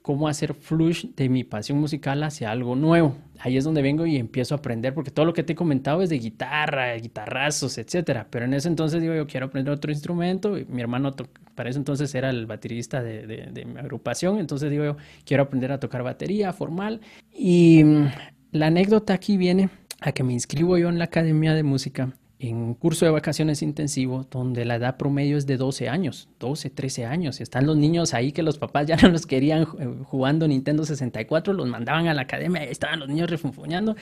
cómo 0.01 0.27
hacer 0.27 0.53
flush 0.53 1.05
de 1.15 1.29
mi 1.29 1.43
pasión 1.43 1.79
musical 1.79 2.23
hacia 2.23 2.51
algo 2.51 2.75
nuevo. 2.75 3.15
Ahí 3.39 3.57
es 3.57 3.63
donde 3.63 3.81
vengo 3.81 4.05
y 4.05 4.17
empiezo 4.17 4.55
a 4.55 4.57
aprender, 4.57 4.93
porque 4.93 5.11
todo 5.11 5.25
lo 5.25 5.33
que 5.33 5.43
te 5.43 5.53
he 5.53 5.55
comentado 5.55 6.01
es 6.01 6.09
de 6.09 6.19
guitarra, 6.19 6.93
guitarrazos, 6.95 7.77
etcétera. 7.77 8.27
Pero 8.29 8.45
en 8.45 8.53
ese 8.53 8.67
entonces 8.67 9.01
digo, 9.01 9.13
yo 9.13 9.27
quiero 9.27 9.47
aprender 9.47 9.73
otro 9.73 9.91
instrumento. 9.91 10.57
Y 10.57 10.65
mi 10.65 10.81
hermano, 10.81 11.13
para 11.55 11.69
eso 11.69 11.79
entonces 11.79 12.13
era 12.15 12.29
el 12.29 12.45
baterista 12.45 13.01
de, 13.01 13.27
de, 13.27 13.47
de, 13.51 13.65
mi 13.65 13.79
agrupación. 13.79 14.39
Entonces 14.39 14.69
digo, 14.71 14.83
yo 14.83 14.97
quiero 15.25 15.43
aprender 15.43 15.71
a 15.71 15.79
tocar 15.79 16.03
batería 16.03 16.51
formal. 16.53 17.01
Y 17.33 17.83
mm, 17.83 18.05
la 18.51 18.67
anécdota 18.67 19.13
aquí 19.13 19.37
viene 19.37 19.69
a 20.01 20.11
que 20.11 20.23
me 20.23 20.33
inscribo 20.33 20.77
yo 20.77 20.89
en 20.89 20.97
la 20.97 21.05
academia 21.05 21.53
de 21.53 21.63
música 21.63 22.13
en 22.41 22.55
un 22.55 22.73
curso 22.73 23.03
de 23.03 23.11
vacaciones 23.11 23.61
intensivo 23.61 24.25
donde 24.31 24.63
la 24.63 24.75
edad 24.75 24.95
promedio 24.95 25.37
es 25.37 25.45
de 25.45 25.57
12 25.57 25.89
años, 25.89 26.29
12, 26.39 26.69
13 26.69 27.05
años. 27.05 27.41
Están 27.41 27.65
los 27.65 27.75
niños 27.75 28.13
ahí 28.13 28.31
que 28.31 28.43
los 28.43 28.57
papás 28.57 28.87
ya 28.87 28.95
no 29.01 29.09
los 29.09 29.25
querían 29.25 29.63
eh, 29.63 29.87
jugando 30.05 30.47
Nintendo 30.47 30.85
64, 30.85 31.51
los 31.51 31.67
mandaban 31.67 32.07
a 32.07 32.13
la 32.13 32.21
academia, 32.21 32.61
ahí 32.61 32.69
estaban 32.69 32.99
los 33.01 33.09
niños 33.09 33.29
refunfuñando 33.29 33.97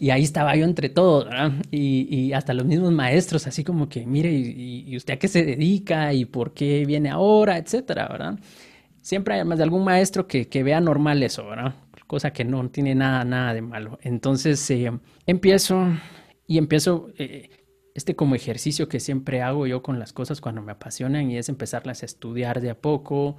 y 0.00 0.10
ahí 0.10 0.24
estaba 0.24 0.56
yo 0.56 0.64
entre 0.64 0.88
todos, 0.88 1.26
¿verdad? 1.26 1.52
Y, 1.70 2.08
y 2.10 2.32
hasta 2.32 2.54
los 2.54 2.66
mismos 2.66 2.90
maestros, 2.92 3.46
así 3.46 3.62
como 3.62 3.88
que, 3.88 4.04
mire, 4.04 4.32
y, 4.32 4.84
y, 4.88 4.96
usted 4.96 5.14
a 5.14 5.18
qué 5.18 5.28
se 5.28 5.44
dedica 5.44 6.12
y 6.12 6.24
por 6.24 6.54
qué 6.54 6.84
viene 6.86 7.10
ahora, 7.10 7.56
etcétera, 7.56 8.08
¿verdad? 8.08 8.38
Siempre 9.00 9.34
hay 9.34 9.44
más 9.44 9.58
de 9.58 9.64
algún 9.64 9.84
maestro 9.84 10.26
que, 10.26 10.48
que 10.48 10.64
vea 10.64 10.80
normal 10.80 11.22
eso, 11.22 11.46
¿verdad? 11.46 11.74
Cosa 12.08 12.32
que 12.32 12.44
no 12.44 12.68
tiene 12.68 12.96
nada, 12.96 13.24
nada 13.24 13.54
de 13.54 13.62
malo. 13.62 13.98
Entonces 14.02 14.68
eh, 14.72 14.90
empiezo 15.24 15.86
y 16.48 16.58
empiezo... 16.58 17.10
Eh, 17.16 17.50
este 17.96 18.14
como 18.14 18.34
ejercicio 18.34 18.90
que 18.90 19.00
siempre 19.00 19.40
hago 19.40 19.66
yo 19.66 19.82
con 19.82 19.98
las 19.98 20.12
cosas 20.12 20.42
cuando 20.42 20.60
me 20.60 20.72
apasionan 20.72 21.30
y 21.30 21.38
es 21.38 21.48
empezarlas 21.48 22.02
a 22.02 22.06
estudiar 22.06 22.60
de 22.60 22.68
a 22.68 22.78
poco. 22.78 23.36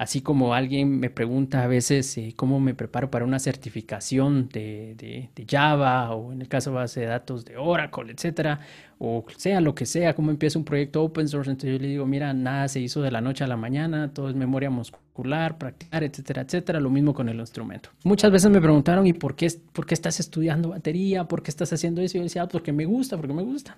Así 0.00 0.22
como 0.22 0.54
alguien 0.54 0.98
me 0.98 1.10
pregunta 1.10 1.62
a 1.62 1.66
veces 1.66 2.16
eh, 2.16 2.32
cómo 2.34 2.58
me 2.58 2.72
preparo 2.72 3.10
para 3.10 3.26
una 3.26 3.38
certificación 3.38 4.48
de, 4.48 5.28
Java 5.46 6.14
o 6.14 6.32
en 6.32 6.40
el 6.40 6.48
caso 6.48 6.70
de 6.70 6.76
base 6.76 7.00
de 7.00 7.06
datos 7.06 7.44
de 7.44 7.58
Oracle, 7.58 8.10
etcétera, 8.10 8.60
o 8.98 9.22
sea 9.36 9.60
lo 9.60 9.74
que 9.74 9.84
sea, 9.84 10.14
cómo 10.14 10.30
empiezo 10.30 10.58
un 10.58 10.64
proyecto 10.64 11.02
open 11.02 11.28
source. 11.28 11.50
Entonces 11.50 11.72
yo 11.72 11.82
le 11.82 11.88
digo, 11.88 12.06
mira, 12.06 12.32
nada 12.32 12.66
se 12.68 12.80
hizo 12.80 13.02
de 13.02 13.10
la 13.10 13.20
noche 13.20 13.44
a 13.44 13.46
la 13.46 13.58
mañana, 13.58 14.10
todo 14.14 14.30
es 14.30 14.34
memoria 14.34 14.70
muscular, 14.70 15.58
practicar, 15.58 16.02
etcétera, 16.02 16.40
etcétera. 16.40 16.80
Lo 16.80 16.88
mismo 16.88 17.12
con 17.12 17.28
el 17.28 17.38
instrumento. 17.38 17.90
Muchas 18.02 18.30
veces 18.30 18.50
me 18.50 18.62
preguntaron, 18.62 19.06
¿y 19.06 19.12
por 19.12 19.36
qué, 19.36 19.52
por 19.74 19.84
qué 19.84 19.92
estás 19.92 20.18
estudiando 20.18 20.70
batería? 20.70 21.24
¿Por 21.24 21.42
qué 21.42 21.50
estás 21.50 21.74
haciendo 21.74 22.00
eso? 22.00 22.16
Y 22.16 22.20
yo 22.20 22.24
decía, 22.24 22.44
ah, 22.44 22.48
porque 22.48 22.72
me 22.72 22.86
gusta, 22.86 23.18
porque 23.18 23.34
me 23.34 23.42
gusta. 23.42 23.76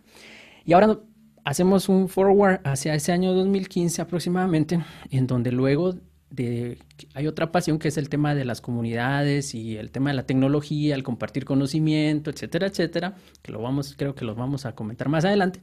Y 0.64 0.72
ahora 0.72 1.00
hacemos 1.42 1.88
un 1.88 2.08
forward 2.08 2.60
hacia 2.62 2.94
ese 2.94 3.10
año 3.10 3.32
2015 3.34 4.02
aproximadamente, 4.02 4.78
en 5.10 5.26
donde 5.26 5.50
luego 5.50 5.96
de, 6.32 6.78
hay 7.14 7.26
otra 7.26 7.52
pasión 7.52 7.78
que 7.78 7.88
es 7.88 7.96
el 7.96 8.08
tema 8.08 8.34
de 8.34 8.44
las 8.44 8.60
comunidades 8.60 9.54
y 9.54 9.76
el 9.76 9.90
tema 9.90 10.10
de 10.10 10.16
la 10.16 10.24
tecnología, 10.24 10.94
el 10.94 11.02
compartir 11.02 11.44
conocimiento, 11.44 12.30
etcétera, 12.30 12.66
etcétera, 12.66 13.14
que 13.42 13.52
lo 13.52 13.60
vamos, 13.60 13.94
creo 13.96 14.14
que 14.14 14.24
los 14.24 14.36
vamos 14.36 14.66
a 14.66 14.74
comentar 14.74 15.08
más 15.08 15.24
adelante. 15.24 15.60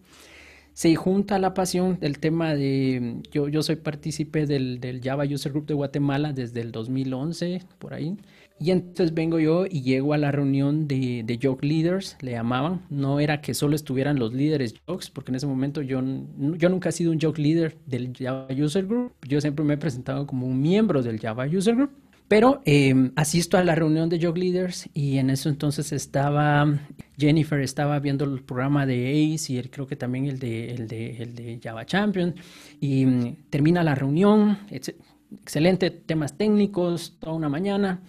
Se 0.74 0.96
junta 0.96 1.40
la 1.40 1.54
pasión 1.54 2.00
del 2.00 2.20
tema 2.20 2.56
de, 2.56 3.18
yo, 3.32 3.50
yo 3.50 3.64
soy 3.64 3.76
partícipe 3.76 4.46
del, 4.46 4.80
del 4.80 5.02
Java 5.02 5.26
User 5.26 5.52
Group 5.52 5.66
de 5.66 5.74
Guatemala 5.74 6.32
desde 6.32 6.62
el 6.62 6.72
2011, 6.72 7.64
por 7.80 7.94
ahí, 7.94 8.16
y 8.60 8.72
entonces 8.72 9.14
vengo 9.14 9.40
yo 9.40 9.66
y 9.66 9.82
llego 9.82 10.14
a 10.14 10.18
la 10.18 10.32
reunión 10.32 10.88
de, 10.88 11.24
de 11.26 11.58
Leaders, 11.62 12.18
le 12.22 12.32
llamaban. 12.32 12.82
No 12.90 13.20
era 13.20 13.42
que 13.42 13.54
solo 13.54 13.76
estuvieran 13.76 14.20
los 14.20 14.34
líderes 14.34 14.76
Jokes, 14.86 15.08
porque 15.14 15.32
en 15.32 15.36
ese 15.36 15.48
momento 15.48 15.82
yo, 15.82 16.02
yo 16.38 16.70
nunca 16.70 16.90
he 16.90 16.92
sido 16.92 17.12
un 17.12 17.20
Joke 17.22 17.42
Leader 17.42 17.78
del 17.86 18.14
Java 18.18 18.48
User 18.50 18.86
Group. 18.86 19.14
Yo 19.28 19.40
siempre 19.40 19.64
me 19.64 19.76
he 19.76 19.78
presentado 19.78 20.28
como 20.28 20.46
un 20.46 20.62
miembro 20.62 21.02
del 21.02 21.20
Java 21.20 21.46
User 21.46 21.76
Group. 21.76 21.92
Pero 22.28 22.62
eh, 22.66 23.12
asisto 23.16 23.58
a 23.58 23.64
la 23.64 23.74
reunión 23.74 24.08
de 24.08 24.24
Joke 24.24 24.40
Leaders 24.40 24.88
y 24.94 25.18
en 25.18 25.32
eso 25.32 25.50
entonces 25.50 25.92
estaba 25.92 26.80
Jennifer, 27.18 27.60
estaba 27.60 28.00
viendo 28.00 28.24
el 28.24 28.44
programa 28.44 28.86
de 28.86 29.34
ACE 29.34 29.54
y 29.54 29.58
él, 29.58 29.72
creo 29.72 29.88
que 29.88 29.96
también 29.96 30.28
el 30.28 30.38
de, 30.38 30.72
el 30.76 30.88
de, 30.88 31.24
el 31.24 31.34
de 31.34 31.60
Java 31.62 31.88
Champion. 31.88 32.36
Y 32.80 33.06
um, 33.06 33.36
termina 33.50 33.84
la 33.84 33.96
reunión, 33.96 34.60
excelente, 34.70 35.90
temas 35.90 36.38
técnicos, 36.38 37.18
toda 37.20 37.34
una 37.34 37.50
mañana. 37.50 38.00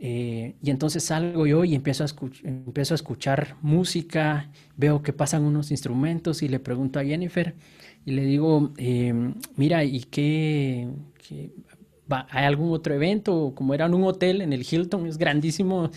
Eh, 0.00 0.54
y 0.62 0.70
entonces 0.70 1.02
salgo 1.02 1.46
yo 1.46 1.64
y 1.64 1.74
empiezo 1.74 2.04
a, 2.04 2.06
empiezo 2.44 2.94
a 2.94 2.96
escuchar 2.96 3.56
música, 3.62 4.50
veo 4.76 5.02
que 5.02 5.12
pasan 5.12 5.42
unos 5.42 5.70
instrumentos 5.72 6.42
y 6.42 6.48
le 6.48 6.60
pregunto 6.60 7.00
a 7.00 7.04
Jennifer 7.04 7.54
y 8.04 8.12
le 8.12 8.22
digo, 8.24 8.72
eh, 8.78 9.12
mira, 9.56 9.84
¿y 9.84 10.00
qué, 10.00 10.88
¿Hay 12.10 12.44
algún 12.44 12.72
otro 12.72 12.94
evento? 12.94 13.52
Como 13.54 13.74
era 13.74 13.86
en 13.86 13.94
un 13.94 14.04
hotel 14.04 14.40
en 14.40 14.52
el 14.52 14.66
Hilton, 14.68 15.06
es 15.06 15.18
grandísimo, 15.18 15.90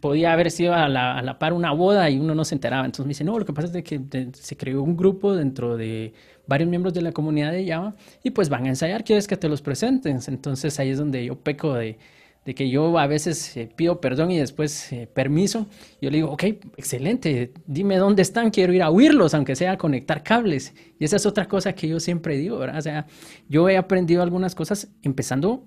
podía 0.00 0.32
haber 0.32 0.50
sido 0.50 0.74
a 0.74 0.88
la, 0.88 1.18
a 1.18 1.22
la, 1.22 1.38
par 1.38 1.52
una 1.52 1.72
boda 1.72 2.08
y 2.10 2.18
uno 2.18 2.34
no 2.34 2.44
se 2.44 2.54
enteraba. 2.54 2.84
Entonces 2.84 3.06
me 3.06 3.10
dice, 3.10 3.24
no, 3.24 3.38
lo 3.38 3.44
que 3.44 3.52
pasa 3.52 3.76
es 3.76 3.84
que 3.84 4.30
se 4.32 4.56
creó 4.56 4.82
un 4.82 4.96
grupo 4.96 5.34
dentro 5.34 5.76
de 5.76 6.12
varios 6.46 6.68
miembros 6.68 6.94
de 6.94 7.02
la 7.02 7.12
comunidad 7.12 7.52
de 7.52 7.66
Java 7.66 7.94
y 8.22 8.30
pues 8.30 8.48
van 8.48 8.66
a 8.66 8.68
ensayar, 8.68 9.02
quieres 9.02 9.26
que 9.26 9.36
te 9.36 9.48
los 9.48 9.62
presentes. 9.62 10.28
Entonces 10.28 10.78
ahí 10.78 10.90
es 10.90 10.98
donde 10.98 11.24
yo 11.24 11.36
peco 11.36 11.74
de 11.74 11.98
de 12.44 12.54
que 12.54 12.68
yo 12.68 12.98
a 12.98 13.06
veces 13.06 13.56
eh, 13.56 13.70
pido 13.74 14.00
perdón 14.00 14.30
y 14.30 14.38
después 14.38 14.92
eh, 14.92 15.08
permiso. 15.12 15.66
Yo 16.00 16.10
le 16.10 16.18
digo, 16.18 16.30
ok, 16.30 16.44
excelente, 16.76 17.52
dime 17.66 17.96
dónde 17.96 18.22
están, 18.22 18.50
quiero 18.50 18.72
ir 18.72 18.82
a 18.82 18.90
oírlos, 18.90 19.34
aunque 19.34 19.56
sea 19.56 19.72
a 19.72 19.78
conectar 19.78 20.22
cables. 20.22 20.74
Y 20.98 21.04
esa 21.04 21.16
es 21.16 21.26
otra 21.26 21.46
cosa 21.46 21.72
que 21.72 21.88
yo 21.88 22.00
siempre 22.00 22.36
digo, 22.36 22.58
¿verdad? 22.58 22.78
O 22.78 22.82
sea, 22.82 23.06
yo 23.48 23.68
he 23.68 23.76
aprendido 23.76 24.22
algunas 24.22 24.54
cosas 24.54 24.88
empezando 25.02 25.66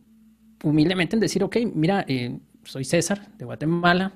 humildemente 0.63 1.15
en 1.15 1.19
decir, 1.19 1.43
ok, 1.43 1.57
mira, 1.73 2.05
eh, 2.07 2.37
soy 2.63 2.83
César 2.83 3.31
de 3.37 3.45
Guatemala, 3.45 4.13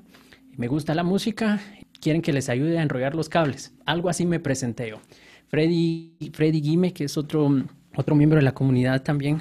me 0.57 0.67
gusta 0.67 0.93
la 0.93 1.03
música, 1.03 1.59
quieren 1.99 2.21
que 2.21 2.33
les 2.33 2.49
ayude 2.49 2.77
a 2.77 2.83
enrollar 2.83 3.15
los 3.15 3.29
cables. 3.29 3.73
Algo 3.85 4.09
así 4.09 4.25
me 4.25 4.39
presenté 4.39 4.89
yo. 4.89 4.99
Freddy, 5.47 6.15
Freddy 6.33 6.61
Guime, 6.61 6.93
que 6.93 7.05
es 7.05 7.17
otro, 7.17 7.49
otro 7.95 8.15
miembro 8.15 8.37
de 8.37 8.43
la 8.43 8.53
comunidad 8.53 9.01
también, 9.03 9.39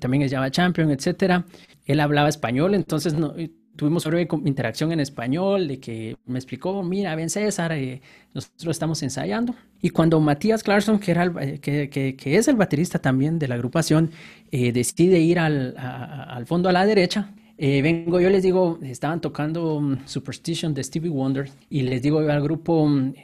también 0.00 0.22
es 0.22 0.32
Java 0.32 0.50
Champion, 0.50 0.90
etcétera. 0.90 1.44
Él 1.86 2.00
hablaba 2.00 2.28
español, 2.28 2.74
entonces 2.74 3.14
no, 3.14 3.34
tuvimos 3.76 4.04
breve 4.04 4.28
interacción 4.44 4.90
en 4.92 5.00
español, 5.00 5.68
de 5.68 5.78
que 5.78 6.16
me 6.26 6.38
explicó, 6.38 6.82
mira, 6.82 7.14
ven 7.14 7.30
César, 7.30 7.72
eh, 7.72 8.00
nosotros 8.34 8.74
estamos 8.74 9.02
ensayando. 9.02 9.54
Y 9.80 9.90
cuando 9.90 10.18
Matías 10.18 10.62
Clarkson, 10.62 10.98
que, 10.98 11.10
era 11.10 11.24
el, 11.24 11.32
eh, 11.38 11.58
que, 11.60 11.88
que, 11.88 12.16
que, 12.16 12.36
es 12.36 12.48
el 12.48 12.56
baterista 12.56 12.98
también 12.98 13.38
de 13.38 13.48
la 13.48 13.54
agrupación, 13.54 14.10
eh, 14.50 14.72
decide 14.72 15.20
ir 15.20 15.38
al, 15.38 15.74
a, 15.78 16.24
al, 16.34 16.46
fondo 16.46 16.68
a 16.68 16.72
la 16.72 16.86
derecha, 16.86 17.30
eh, 17.58 17.80
vengo 17.82 18.20
yo 18.20 18.28
les 18.28 18.42
digo, 18.42 18.78
estaban 18.82 19.20
tocando 19.20 19.76
um, 19.76 19.96
Superstition 20.04 20.74
de 20.74 20.84
Stevie 20.84 21.08
Wonder 21.08 21.48
y 21.70 21.82
les 21.82 22.02
digo 22.02 22.18
al 22.18 22.42
grupo, 22.42 22.82
um, 22.82 23.14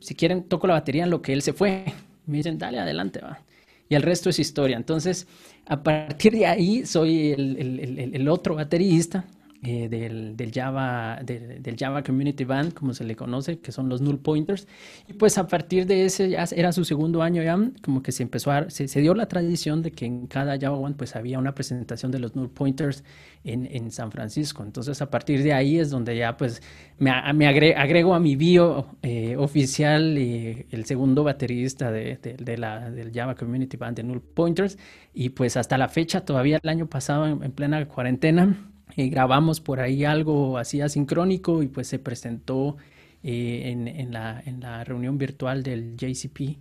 si 0.00 0.14
quieren 0.14 0.44
toco 0.44 0.66
la 0.66 0.74
batería 0.74 1.04
en 1.04 1.10
lo 1.10 1.22
que 1.22 1.32
él 1.32 1.42
se 1.42 1.52
fue. 1.52 1.84
Me 2.26 2.36
dicen, 2.36 2.58
dale, 2.58 2.78
adelante, 2.78 3.20
va 3.20 3.40
y 3.88 3.94
el 3.94 4.02
resto 4.02 4.30
es 4.30 4.38
historia. 4.38 4.76
Entonces, 4.76 5.26
a 5.66 5.82
partir 5.82 6.32
de 6.32 6.46
ahí 6.46 6.86
soy 6.86 7.32
el, 7.32 8.10
el, 8.14 8.28
otro 8.28 8.54
baterista 8.54 9.24
eh, 9.60 9.88
del, 9.88 10.36
del, 10.36 10.52
Java, 10.52 11.18
del 11.24 11.76
Java 11.76 12.04
Community 12.04 12.44
Band, 12.44 12.74
como 12.74 12.94
se 12.94 13.02
le 13.02 13.16
conoce, 13.16 13.58
que 13.58 13.72
son 13.72 13.88
los 13.88 14.00
null 14.00 14.20
pointers. 14.20 14.68
Y 15.08 15.14
pues 15.14 15.36
a 15.36 15.48
partir 15.48 15.84
de 15.84 16.04
ese, 16.04 16.30
ya 16.30 16.44
era 16.54 16.70
su 16.70 16.84
segundo 16.84 17.22
año 17.22 17.42
ya, 17.42 17.58
como 17.82 18.00
que 18.00 18.12
se 18.12 18.22
empezó 18.22 18.52
a, 18.52 18.70
se, 18.70 18.86
dio 19.00 19.14
la 19.14 19.26
tradición 19.26 19.82
de 19.82 19.90
que 19.90 20.06
en 20.06 20.28
cada 20.28 20.56
Java 20.60 20.76
One 20.76 20.94
pues 20.96 21.16
había 21.16 21.40
una 21.40 21.56
presentación 21.56 22.12
de 22.12 22.20
los 22.20 22.36
null 22.36 22.50
pointers 22.50 23.02
en, 23.42 23.66
en 23.66 23.90
San 23.90 24.12
Francisco. 24.12 24.62
Entonces 24.62 25.02
a 25.02 25.10
partir 25.10 25.42
de 25.42 25.52
ahí 25.52 25.80
es 25.80 25.90
donde 25.90 26.16
ya 26.16 26.36
pues 26.36 26.62
me, 26.98 27.10
me 27.34 27.48
agrego, 27.48 28.14
a 28.14 28.20
mi 28.20 28.36
bio 28.36 28.86
eh, 29.02 29.36
oficial 29.36 30.18
y 30.18 30.66
el 30.70 30.84
segundo 30.84 31.24
baterista 31.24 31.90
de, 31.90 32.16
de, 32.16 32.58
la, 32.58 32.92
del 32.92 33.10
Java 33.12 33.34
Community 33.34 33.76
Band 33.76 33.96
de 33.96 34.04
null 34.04 34.20
pointers. 34.20 34.78
Y 35.12 35.30
pues 35.30 35.56
hasta 35.56 35.76
la 35.78 35.88
fecha, 35.88 36.24
todavía 36.24 36.60
el 36.62 36.68
año 36.68 36.86
pasado 36.86 37.26
en 37.26 37.50
plena 37.50 37.84
cuarentena, 37.88 38.67
eh, 38.98 39.10
grabamos 39.10 39.60
por 39.60 39.78
ahí 39.78 40.04
algo 40.04 40.58
así 40.58 40.80
asincrónico 40.80 41.62
y 41.62 41.68
pues 41.68 41.86
se 41.86 42.00
presentó 42.00 42.76
eh, 43.22 43.62
en, 43.66 44.12
la, 44.12 44.42
en, 44.44 44.58
la, 44.58 44.82
reunión 44.82 45.18
virtual 45.18 45.62
del 45.62 45.96
JCP, 45.96 46.58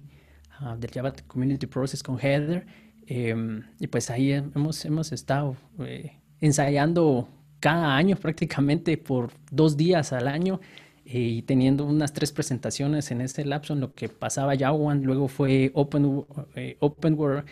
ah, 0.60 0.78
del 0.80 0.92
Java 0.92 1.14
Community 1.26 1.66
Process 1.66 2.04
con 2.04 2.20
Heather. 2.20 2.68
Em, 3.08 3.64
y 3.80 3.88
pues 3.88 4.12
ahí 4.12 4.34
hemos, 4.34 4.86
hemos 4.86 5.12
estado 5.14 5.56
eh, 5.80 6.12
ensayando 6.40 7.28
cada 7.60 7.98
año 7.98 8.16
prácticamente 8.22 8.98
por 8.98 9.32
dos 9.50 9.76
días 9.76 10.14
al 10.14 10.28
año 10.28 10.60
y 11.04 11.42
teniendo 11.42 11.86
unas 11.86 12.14
tres 12.14 12.32
presentaciones 12.32 13.10
en 13.10 13.22
ese 13.22 13.46
lapso 13.46 13.74
en 13.74 13.80
lo 13.80 13.96
que 13.96 14.10
pasaba 14.10 14.54
One, 14.54 15.04
luego 15.04 15.28
fue 15.28 15.72
Open, 15.74 16.24
OpenWare 16.82 17.46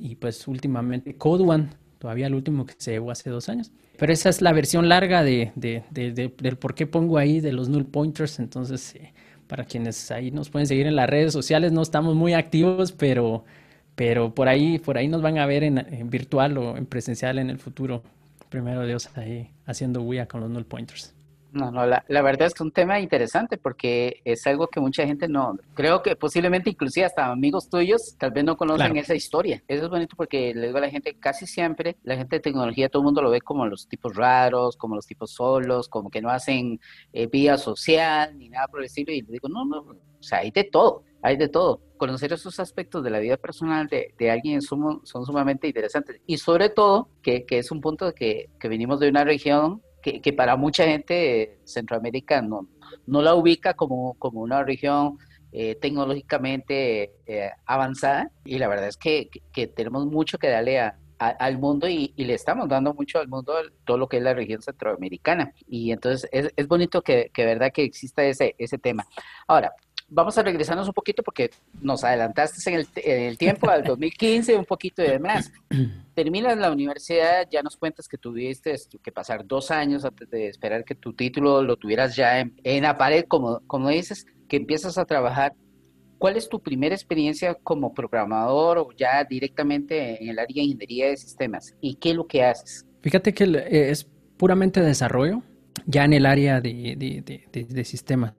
y 0.00 0.16
pues 0.16 0.46
últimamente 0.48 1.16
Code 1.16 1.44
One 1.44 1.85
todavía 1.98 2.26
el 2.26 2.34
último 2.34 2.66
que 2.66 2.74
se 2.78 2.92
llevó 2.92 3.10
hace 3.10 3.30
dos 3.30 3.48
años. 3.48 3.70
Pero 3.98 4.12
esa 4.12 4.28
es 4.28 4.42
la 4.42 4.52
versión 4.52 4.88
larga 4.88 5.22
de, 5.22 5.52
de, 5.54 5.82
de, 5.90 6.12
del 6.36 6.56
por 6.56 6.74
qué 6.74 6.86
pongo 6.86 7.18
ahí 7.18 7.40
de 7.40 7.52
los 7.52 7.68
null 7.68 7.86
pointers. 7.86 8.38
Entonces, 8.38 8.94
eh, 8.94 9.12
para 9.46 9.64
quienes 9.64 10.10
ahí 10.10 10.30
nos 10.30 10.50
pueden 10.50 10.66
seguir 10.66 10.86
en 10.86 10.96
las 10.96 11.08
redes 11.08 11.32
sociales, 11.32 11.72
no 11.72 11.82
estamos 11.82 12.14
muy 12.14 12.34
activos, 12.34 12.92
pero, 12.92 13.44
pero 13.94 14.34
por 14.34 14.48
ahí, 14.48 14.78
por 14.78 14.98
ahí 14.98 15.08
nos 15.08 15.22
van 15.22 15.38
a 15.38 15.46
ver 15.46 15.64
en, 15.64 15.78
en 15.78 16.10
virtual 16.10 16.58
o 16.58 16.76
en 16.76 16.86
presencial 16.86 17.38
en 17.38 17.48
el 17.48 17.58
futuro. 17.58 18.02
Primero 18.50 18.86
Dios 18.86 19.08
ahí 19.16 19.50
haciendo 19.64 20.02
bulla 20.02 20.26
con 20.26 20.40
los 20.40 20.50
null 20.50 20.66
pointers. 20.66 21.15
No, 21.56 21.70
no, 21.70 21.86
la, 21.86 22.04
la, 22.08 22.20
verdad 22.20 22.48
es 22.48 22.52
que 22.52 22.58
es 22.58 22.66
un 22.66 22.70
tema 22.70 23.00
interesante 23.00 23.56
porque 23.56 24.20
es 24.26 24.46
algo 24.46 24.66
que 24.66 24.78
mucha 24.78 25.06
gente 25.06 25.26
no, 25.26 25.56
creo 25.72 26.02
que 26.02 26.14
posiblemente 26.14 26.68
inclusive 26.68 27.06
hasta 27.06 27.32
amigos 27.32 27.70
tuyos 27.70 28.14
tal 28.18 28.30
vez 28.30 28.44
no 28.44 28.58
conocen 28.58 28.94
esa 28.98 29.14
historia. 29.14 29.62
Eso 29.66 29.84
es 29.84 29.88
bonito 29.88 30.16
porque 30.16 30.52
le 30.54 30.66
digo 30.66 30.76
a 30.76 30.82
la 30.82 30.90
gente, 30.90 31.16
casi 31.18 31.46
siempre 31.46 31.96
la 32.02 32.14
gente 32.14 32.36
de 32.36 32.40
tecnología, 32.40 32.90
todo 32.90 33.00
el 33.00 33.06
mundo 33.06 33.22
lo 33.22 33.30
ve 33.30 33.40
como 33.40 33.64
los 33.66 33.88
tipos 33.88 34.14
raros, 34.14 34.76
como 34.76 34.96
los 34.96 35.06
tipos 35.06 35.30
solos, 35.30 35.88
como 35.88 36.10
que 36.10 36.20
no 36.20 36.28
hacen 36.28 36.78
eh, 37.14 37.26
vida 37.26 37.56
social 37.56 38.36
ni 38.36 38.50
nada 38.50 38.68
por 38.68 38.80
el 38.80 38.86
estilo. 38.86 39.10
Y 39.12 39.22
le 39.22 39.32
digo, 39.32 39.48
no, 39.48 39.64
no, 39.64 39.78
o 39.78 40.22
sea, 40.22 40.40
hay 40.40 40.50
de 40.50 40.64
todo, 40.64 41.04
hay 41.22 41.38
de 41.38 41.48
todo. 41.48 41.80
Conocer 41.96 42.34
esos 42.34 42.60
aspectos 42.60 43.02
de 43.02 43.08
la 43.08 43.18
vida 43.18 43.38
personal 43.38 43.86
de, 43.86 44.12
de 44.18 44.30
alguien 44.30 44.60
son 44.60 45.00
sumamente 45.06 45.68
interesantes. 45.68 46.20
Y 46.26 46.36
sobre 46.36 46.68
todo, 46.68 47.08
que, 47.22 47.46
que 47.46 47.58
es 47.58 47.70
un 47.70 47.80
punto 47.80 48.04
de 48.04 48.12
que, 48.12 48.50
que 48.60 48.68
venimos 48.68 49.00
de 49.00 49.08
una 49.08 49.24
región 49.24 49.80
que, 50.22 50.32
para 50.32 50.56
mucha 50.56 50.84
gente 50.84 51.58
Centroamérica 51.64 52.40
no, 52.40 52.68
la 53.06 53.34
ubica 53.34 53.74
como, 53.74 54.14
como 54.14 54.40
una 54.40 54.62
región 54.62 55.18
eh, 55.52 55.74
tecnológicamente 55.76 57.14
eh, 57.26 57.50
avanzada 57.64 58.30
y 58.44 58.58
la 58.58 58.68
verdad 58.68 58.88
es 58.88 58.96
que, 58.96 59.30
que, 59.52 59.66
tenemos 59.66 60.06
mucho 60.06 60.38
que 60.38 60.48
darle 60.48 60.80
a, 60.80 60.96
al 61.18 61.58
mundo 61.58 61.88
y, 61.88 62.12
le 62.16 62.34
estamos 62.34 62.68
dando 62.68 62.94
mucho 62.94 63.18
al 63.18 63.28
mundo 63.28 63.54
todo 63.84 63.98
lo 63.98 64.08
que 64.08 64.18
es 64.18 64.22
la 64.22 64.34
región 64.34 64.62
centroamericana 64.62 65.52
y 65.66 65.90
entonces 65.90 66.28
es, 66.30 66.52
es 66.54 66.68
bonito 66.68 67.02
que, 67.02 67.30
que 67.32 67.44
verdad 67.44 67.72
que 67.72 67.82
exista 67.82 68.24
ese, 68.24 68.54
ese 68.58 68.78
tema. 68.78 69.06
Ahora, 69.48 69.72
vamos 70.08 70.38
a 70.38 70.42
regresarnos 70.42 70.86
un 70.86 70.94
poquito 70.94 71.22
porque 71.22 71.50
nos 71.80 72.04
adelantaste 72.04 72.70
en 72.70 72.80
el, 72.80 72.88
en 72.96 73.22
el 73.22 73.38
tiempo, 73.38 73.68
al 73.70 73.84
2015, 73.84 74.56
un 74.56 74.64
poquito 74.64 75.02
y 75.02 75.08
demás. 75.08 75.52
Terminas 76.14 76.56
la 76.56 76.70
universidad, 76.70 77.46
ya 77.50 77.62
nos 77.62 77.76
cuentas 77.76 78.08
que 78.08 78.18
tuviste 78.18 78.74
que 79.02 79.12
pasar 79.12 79.46
dos 79.46 79.70
años 79.70 80.04
antes 80.04 80.30
de 80.30 80.48
esperar 80.48 80.84
que 80.84 80.94
tu 80.94 81.12
título 81.12 81.62
lo 81.62 81.76
tuvieras 81.76 82.16
ya 82.16 82.40
en, 82.40 82.54
en 82.64 82.84
la 82.84 82.96
pared, 82.96 83.24
como, 83.26 83.60
como 83.66 83.88
dices, 83.88 84.26
que 84.48 84.56
empiezas 84.56 84.98
a 84.98 85.04
trabajar. 85.04 85.54
¿Cuál 86.18 86.36
es 86.36 86.48
tu 86.48 86.62
primera 86.62 86.94
experiencia 86.94 87.54
como 87.54 87.92
programador 87.92 88.78
o 88.78 88.88
ya 88.92 89.22
directamente 89.24 90.22
en 90.22 90.30
el 90.30 90.38
área 90.38 90.62
de 90.62 90.62
ingeniería 90.62 91.08
de 91.08 91.16
sistemas? 91.18 91.74
¿Y 91.80 91.96
qué 91.96 92.10
es 92.10 92.16
lo 92.16 92.26
que 92.26 92.42
haces? 92.42 92.86
Fíjate 93.02 93.34
que 93.34 93.44
eh, 93.44 93.90
es 93.90 94.08
puramente 94.38 94.80
desarrollo, 94.80 95.42
ya 95.84 96.04
en 96.04 96.14
el 96.14 96.24
área 96.24 96.62
de, 96.62 96.96
de, 96.96 97.44
de, 97.52 97.64
de 97.64 97.84
sistemas. 97.84 98.32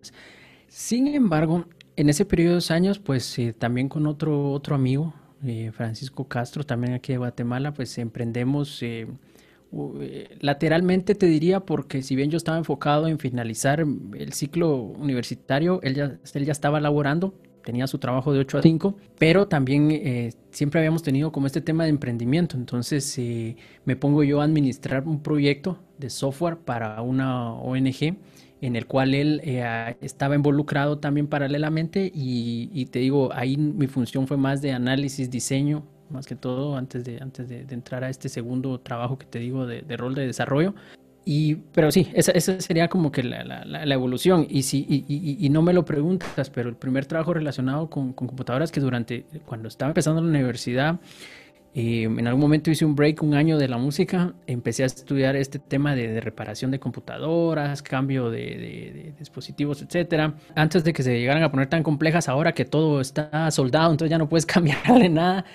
Sin 0.77 1.07
embargo, 1.07 1.65
en 1.95 2.07
ese 2.07 2.23
periodo 2.23 2.51
de 2.51 2.55
dos 2.57 2.69
años, 2.69 2.99
pues 2.99 3.39
eh, 3.39 3.51
también 3.51 3.89
con 3.89 4.05
otro, 4.05 4.51
otro 4.51 4.75
amigo, 4.75 5.11
eh, 5.43 5.71
Francisco 5.73 6.27
Castro, 6.27 6.63
también 6.63 6.93
aquí 6.93 7.13
de 7.13 7.17
Guatemala, 7.17 7.73
pues 7.73 7.97
emprendemos 7.97 8.83
eh, 8.83 9.07
lateralmente, 10.39 11.15
te 11.15 11.25
diría, 11.25 11.61
porque 11.61 12.03
si 12.03 12.15
bien 12.15 12.29
yo 12.29 12.37
estaba 12.37 12.59
enfocado 12.59 13.07
en 13.07 13.17
finalizar 13.17 13.79
el 13.79 14.33
ciclo 14.33 14.75
universitario, 14.75 15.79
él 15.81 15.95
ya, 15.95 16.19
él 16.35 16.45
ya 16.45 16.51
estaba 16.51 16.79
laborando, 16.79 17.33
tenía 17.63 17.87
su 17.87 17.97
trabajo 17.97 18.31
de 18.31 18.41
8 18.41 18.59
a 18.59 18.61
5, 18.61 18.97
pero 19.17 19.47
también 19.47 20.31
siempre 20.51 20.79
habíamos 20.79 21.01
tenido 21.01 21.31
como 21.31 21.47
este 21.47 21.59
tema 21.59 21.85
de 21.85 21.89
emprendimiento. 21.89 22.55
Entonces 22.55 23.19
me 23.83 23.95
pongo 23.95 24.23
yo 24.23 24.41
a 24.41 24.43
administrar 24.43 25.07
un 25.07 25.23
proyecto 25.23 25.79
de 25.97 26.11
software 26.11 26.57
para 26.57 27.01
una 27.01 27.51
ONG 27.53 28.15
en 28.61 28.75
el 28.75 28.85
cual 28.87 29.13
él 29.13 29.41
eh, 29.43 29.95
estaba 30.01 30.35
involucrado 30.35 30.97
también 30.97 31.27
paralelamente 31.27 32.11
y, 32.13 32.85
te 32.87 32.99
digo, 32.99 33.29
ahí 33.33 33.57
mi 33.57 33.87
función 33.87 34.27
fue 34.27 34.37
más 34.37 34.61
de 34.61 34.71
análisis, 34.71 35.29
diseño, 35.29 35.83
más 36.09 36.25
que 36.25 36.35
todo 36.35 36.75
antes 36.75 37.03
de, 37.03 37.19
antes 37.21 37.47
de, 37.49 37.65
entrar 37.69 38.03
a 38.03 38.09
este 38.09 38.29
segundo 38.29 38.79
trabajo 38.79 39.17
que 39.17 39.25
te 39.25 39.39
digo 39.39 39.65
de, 39.65 39.81
rol 39.97 40.15
de 40.15 40.25
desarrollo. 40.25 40.73
Y, 41.23 41.55
pero 41.73 41.91
sí, 41.91 42.09
esa, 42.13 42.31
esa 42.31 42.59
sería 42.61 42.87
como 42.87 43.11
que 43.11 43.21
la, 43.21 43.43
la, 43.43 43.93
evolución. 43.93 44.47
Y, 44.49 44.63
si, 44.63 44.85
y, 44.89 45.45
y, 45.45 45.49
no 45.49 45.61
me 45.61 45.73
lo 45.73 45.83
preguntas, 45.83 46.49
pero 46.49 46.69
el 46.69 46.75
primer 46.75 47.05
trabajo 47.05 47.33
relacionado 47.33 47.89
con, 47.89 48.13
con 48.13 48.29
computadoras 48.29 48.71
que 48.71 48.79
durante, 48.79 49.25
cuando 49.45 49.67
estaba 49.67 49.89
empezando 49.89 50.21
la 50.21 50.29
universidad, 50.29 51.01
en 51.79 52.25
algún 52.25 52.41
momento 52.41 52.71
hice 52.71 52.85
un 52.85 52.95
break 52.95 53.21
un 53.21 53.35
año 53.35 53.59
de 53.59 53.67
la 53.67 53.77
música, 53.77 54.33
empecé 54.47 54.81
a 54.81 54.87
estudiar 54.87 55.35
este 55.35 55.59
tema 55.59 55.93
de, 55.93 56.19
reparación 56.21 56.71
de 56.71 56.79
computadoras, 56.79 57.83
cambio 57.83 58.31
de, 58.31 59.13
dispositivos, 59.19 59.83
etcétera. 59.83 60.33
Antes 60.55 60.83
de 60.83 60.91
que 60.91 61.03
se 61.03 61.19
llegaran 61.19 61.43
a 61.43 61.51
poner 61.51 61.67
tan 61.67 61.83
complejas, 61.83 62.29
ahora 62.29 62.53
que 62.53 62.65
todo 62.65 62.99
está 62.99 63.51
soldado, 63.51 63.91
entonces 63.91 64.09
ya 64.09 64.17
no 64.17 64.27
puedes 64.27 64.45
cambiarle 64.47 65.07
nada. 65.09 65.45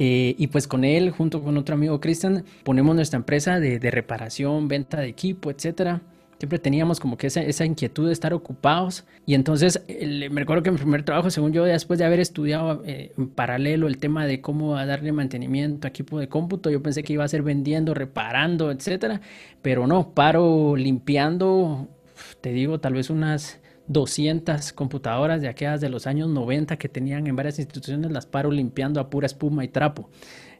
Eh, 0.00 0.34
y 0.36 0.48
pues 0.48 0.66
con 0.66 0.84
él, 0.84 1.10
junto 1.12 1.44
con 1.44 1.56
otro 1.56 1.76
amigo 1.76 2.00
Cristian, 2.00 2.44
ponemos 2.64 2.96
nuestra 2.96 3.18
empresa 3.18 3.60
de, 3.60 3.78
reparación, 3.92 4.66
venta 4.66 4.98
de 5.00 5.06
equipo, 5.06 5.48
etcétera 5.48 6.02
siempre 6.38 6.58
teníamos 6.58 7.00
como 7.00 7.16
que 7.16 7.26
esa, 7.26 7.64
inquietud 7.64 8.06
de 8.06 8.12
estar 8.12 8.32
ocupados. 8.32 9.04
Y 9.26 9.34
entonces 9.34 9.84
me 9.88 10.40
recuerdo 10.40 10.62
que 10.62 10.70
mi 10.70 10.78
primer 10.78 11.02
trabajo, 11.02 11.30
según 11.30 11.52
yo, 11.52 11.64
después 11.64 11.98
de 11.98 12.04
haber 12.04 12.20
estudiado 12.20 12.82
eh, 12.86 13.12
en 13.18 13.28
paralelo 13.28 13.88
el 13.88 13.98
tema 13.98 14.26
de 14.26 14.40
cómo 14.40 14.74
darle 14.74 15.12
mantenimiento 15.12 15.86
a 15.86 15.90
equipo 15.90 16.18
de 16.18 16.28
cómputo, 16.28 16.70
yo 16.70 16.82
pensé 16.82 17.02
que 17.02 17.12
iba 17.12 17.24
a 17.24 17.28
ser 17.28 17.42
vendiendo, 17.42 17.92
reparando, 17.94 18.70
etcétera. 18.70 19.20
Pero 19.62 19.86
no, 19.86 20.14
paro 20.14 20.76
limpiando, 20.76 21.88
te 22.40 22.52
digo, 22.52 22.78
tal 22.78 22.94
vez 22.94 23.10
unas 23.10 23.60
200 23.88 24.72
computadoras 24.74 25.40
de 25.40 25.48
aquellas 25.48 25.80
de 25.80 25.88
los 25.88 26.06
años 26.06 26.28
90 26.28 26.76
que 26.76 26.88
tenían 26.88 27.26
en 27.26 27.34
varias 27.34 27.58
instituciones, 27.58 28.12
las 28.12 28.26
paro 28.26 28.50
limpiando 28.50 29.00
a 29.00 29.10
pura 29.10 29.26
espuma 29.26 29.64
y 29.64 29.68
trapo. 29.68 30.10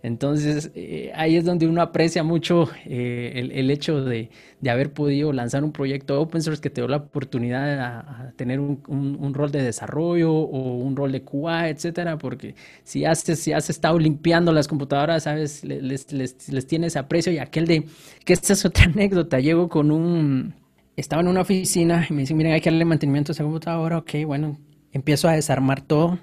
Entonces, 0.02 0.70
eh, 0.74 1.11
ahí 1.14 1.37
es 1.37 1.44
donde 1.44 1.66
uno 1.66 1.82
aprecia 1.82 2.22
mucho 2.22 2.68
eh, 2.84 3.50
el, 3.52 3.70
hecho 3.70 4.02
de, 4.02 4.30
haber 4.68 4.92
podido 4.92 5.32
lanzar 5.32 5.64
un 5.64 5.72
proyecto 5.72 6.20
open 6.20 6.42
source 6.42 6.61
que 6.61 6.70
te 6.70 6.80
dio 6.80 6.88
la 6.88 6.98
oportunidad 6.98 8.24
de 8.24 8.32
tener 8.32 8.61
un, 8.61 9.34
rol 9.34 9.50
de 9.50 9.62
desarrollo 9.62 10.32
o 10.32 10.76
un 10.76 10.96
rol 10.96 11.12
de 11.12 11.22
QA, 11.22 11.68
etcétera, 11.68 12.18
porque 12.18 12.54
si 12.84 13.04
has, 13.04 13.20
si 13.20 13.52
has 13.52 13.70
estado 13.70 13.98
limpiando 13.98 14.52
las 14.52 14.68
computadoras, 14.68 15.24
sabes, 15.24 15.64
les, 15.64 16.12
les, 16.12 16.48
les 16.48 16.66
tienes 16.66 16.96
aprecio. 16.96 17.32
Y 17.32 17.38
aquel 17.38 17.66
de, 17.66 17.84
que 18.24 18.32
esta 18.32 18.52
es 18.52 18.64
otra 18.64 18.84
anécdota, 18.92 19.40
llego 19.40 19.68
con 19.68 19.90
un, 19.90 20.54
estaba 20.96 21.22
en 21.22 21.28
una 21.28 21.40
oficina 21.40 22.06
y 22.08 22.12
me 22.12 22.20
dicen, 22.20 22.37
miren, 22.37 22.52
hay 22.52 22.61
que 22.61 22.70
darle 22.70 22.84
mantenimiento 22.84 23.32
a 23.32 23.34
esa 23.34 23.44
computadora, 23.44 23.98
ok, 23.98 24.11
bueno, 24.26 24.58
empiezo 24.92 25.28
a 25.28 25.32
desarmar 25.32 25.80
todo 25.80 26.18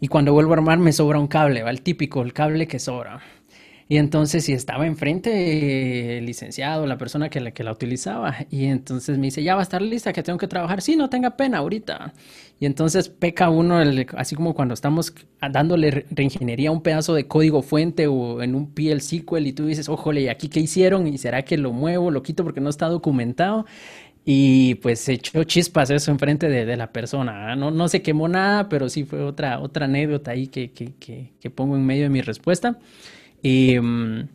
y 0.00 0.08
cuando 0.08 0.32
vuelvo 0.32 0.52
a 0.52 0.56
armar 0.56 0.78
me 0.78 0.92
sobra 0.92 1.18
un 1.18 1.28
cable, 1.28 1.62
va 1.62 1.70
el 1.70 1.82
típico, 1.82 2.22
el 2.22 2.32
cable 2.32 2.66
que 2.66 2.78
sobra. 2.78 3.20
Y 3.86 3.98
entonces, 3.98 4.44
si 4.44 4.52
estaba 4.54 4.86
enfrente 4.86 6.18
el 6.18 6.24
licenciado, 6.24 6.86
la 6.86 6.96
persona 6.96 7.28
que 7.28 7.40
la, 7.40 7.50
que 7.50 7.62
la 7.62 7.72
utilizaba, 7.72 8.34
y 8.50 8.64
entonces 8.64 9.18
me 9.18 9.26
dice, 9.26 9.42
ya 9.42 9.54
va 9.54 9.60
a 9.60 9.62
estar 9.62 9.82
lista, 9.82 10.12
que 10.14 10.22
tengo 10.22 10.38
que 10.38 10.48
trabajar. 10.48 10.80
Sí, 10.80 10.96
no 10.96 11.10
tenga 11.10 11.36
pena 11.36 11.58
ahorita. 11.58 12.14
Y 12.60 12.66
entonces 12.66 13.10
peca 13.10 13.50
uno, 13.50 13.78
así 14.16 14.36
como 14.36 14.54
cuando 14.54 14.72
estamos 14.72 15.12
dándole 15.50 16.06
reingeniería 16.10 16.70
a 16.70 16.72
un 16.72 16.82
pedazo 16.82 17.14
de 17.14 17.26
código 17.26 17.60
fuente 17.62 18.06
o 18.06 18.42
en 18.42 18.54
un 18.54 18.72
PL 18.72 19.00
SQL 19.00 19.46
y 19.46 19.52
tú 19.52 19.66
dices, 19.66 19.88
ojole, 19.90 20.22
¿y 20.22 20.28
aquí 20.28 20.48
qué 20.48 20.60
hicieron? 20.60 21.06
¿Y 21.06 21.18
será 21.18 21.42
que 21.42 21.58
lo 21.58 21.72
muevo, 21.72 22.10
lo 22.10 22.22
quito 22.22 22.42
porque 22.42 22.60
no 22.60 22.70
está 22.70 22.86
documentado? 22.88 23.66
Y 24.24 24.76
pues 24.76 25.06
echó 25.08 25.44
chispas 25.44 25.90
eso 25.90 26.10
enfrente 26.10 26.48
de, 26.48 26.64
de 26.64 26.76
la 26.76 26.92
persona. 26.92 27.54
No, 27.56 27.70
no 27.70 27.88
se 27.88 28.02
quemó 28.02 28.26
nada, 28.28 28.68
pero 28.68 28.88
sí 28.88 29.04
fue 29.04 29.22
otra, 29.22 29.60
otra 29.60 29.84
anécdota 29.84 30.30
ahí 30.30 30.48
que, 30.48 30.72
que, 30.72 30.94
que, 30.94 31.32
que 31.38 31.50
pongo 31.50 31.76
en 31.76 31.84
medio 31.84 32.04
de 32.04 32.08
mi 32.08 32.22
respuesta. 32.22 32.78
Em, 33.42 34.26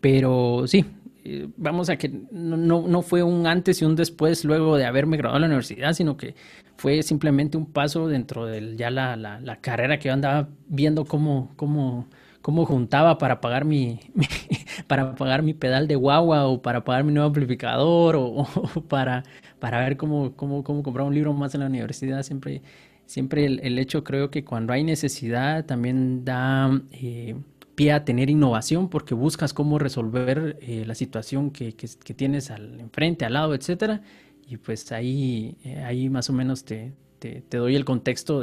pero 0.00 0.64
sí, 0.66 0.84
eh, 1.24 1.48
vamos 1.56 1.90
a 1.90 1.96
que 1.96 2.10
no, 2.30 2.56
no, 2.56 3.02
fue 3.02 3.22
un 3.22 3.46
antes 3.46 3.82
y 3.82 3.84
un 3.84 3.94
después 3.94 4.44
luego 4.44 4.78
de 4.78 4.86
haberme 4.86 5.18
graduado 5.18 5.36
de 5.36 5.40
la 5.40 5.46
universidad, 5.46 5.92
sino 5.92 6.16
que 6.16 6.34
fue 6.76 7.02
simplemente 7.02 7.58
un 7.58 7.66
paso 7.66 8.08
dentro 8.08 8.46
de 8.46 8.76
ya 8.76 8.90
la, 8.90 9.16
la, 9.16 9.56
carrera 9.60 9.98
que 9.98 10.08
yo 10.08 10.14
andaba 10.14 10.48
viendo 10.68 11.04
cómo, 11.04 11.52
cómo, 11.56 12.08
cómo 12.42 12.64
juntaba 12.66 13.18
para 13.18 13.40
pagar 13.40 13.64
mi, 13.66 14.00
para 14.86 15.14
pagar 15.14 15.42
mi 15.42 15.54
pedal 15.54 15.88
de 15.88 15.96
guagua 15.96 16.46
o 16.46 16.62
para 16.62 16.84
pagar 16.84 17.04
mi 17.04 17.12
nuevo 17.12 17.28
amplificador 17.28 18.16
o, 18.16 18.46
para, 18.88 19.24
para 19.58 19.80
ver 19.80 19.96
cómo, 19.96 20.34
cómo, 20.36 20.64
cómo 20.64 20.82
comprar 20.82 21.06
un 21.06 21.14
libro 21.14 21.32
más 21.32 21.54
en 21.54 21.60
la 21.60 21.66
universidad. 21.66 22.22
Siempre, 22.22 22.62
siempre 23.06 23.46
el, 23.46 23.78
hecho 23.78 24.04
creo 24.04 24.30
que 24.30 24.44
cuando 24.44 24.72
hay 24.72 24.84
necesidad 24.84 25.64
también 25.64 26.24
da... 26.24 26.80
Eh, 26.92 27.36
a 27.88 28.04
tener 28.04 28.28
innovación 28.28 28.90
porque 28.90 29.14
buscas 29.14 29.54
cómo 29.54 29.78
resolver 29.78 30.58
eh, 30.60 30.84
la 30.86 30.94
situación 30.94 31.50
que, 31.50 31.72
tienes 31.72 32.50
al 32.50 32.78
enfrente, 32.78 33.24
al 33.24 33.32
lado, 33.32 33.54
etcétera. 33.54 34.02
Y 34.46 34.58
pues 34.58 34.92
ahí, 34.92 35.56
eh, 35.64 35.78
ahí 35.78 36.10
más 36.10 36.28
o 36.28 36.34
menos 36.34 36.64
te, 36.64 36.92
te, 37.18 37.42
doy 37.56 37.76
el 37.76 37.86
contexto 37.86 38.40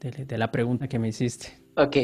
de, 0.00 0.24
de, 0.24 0.38
la 0.38 0.50
pregunta 0.50 0.88
que 0.88 0.98
me 0.98 1.08
hiciste. 1.08 1.60
Ok, 1.76 1.96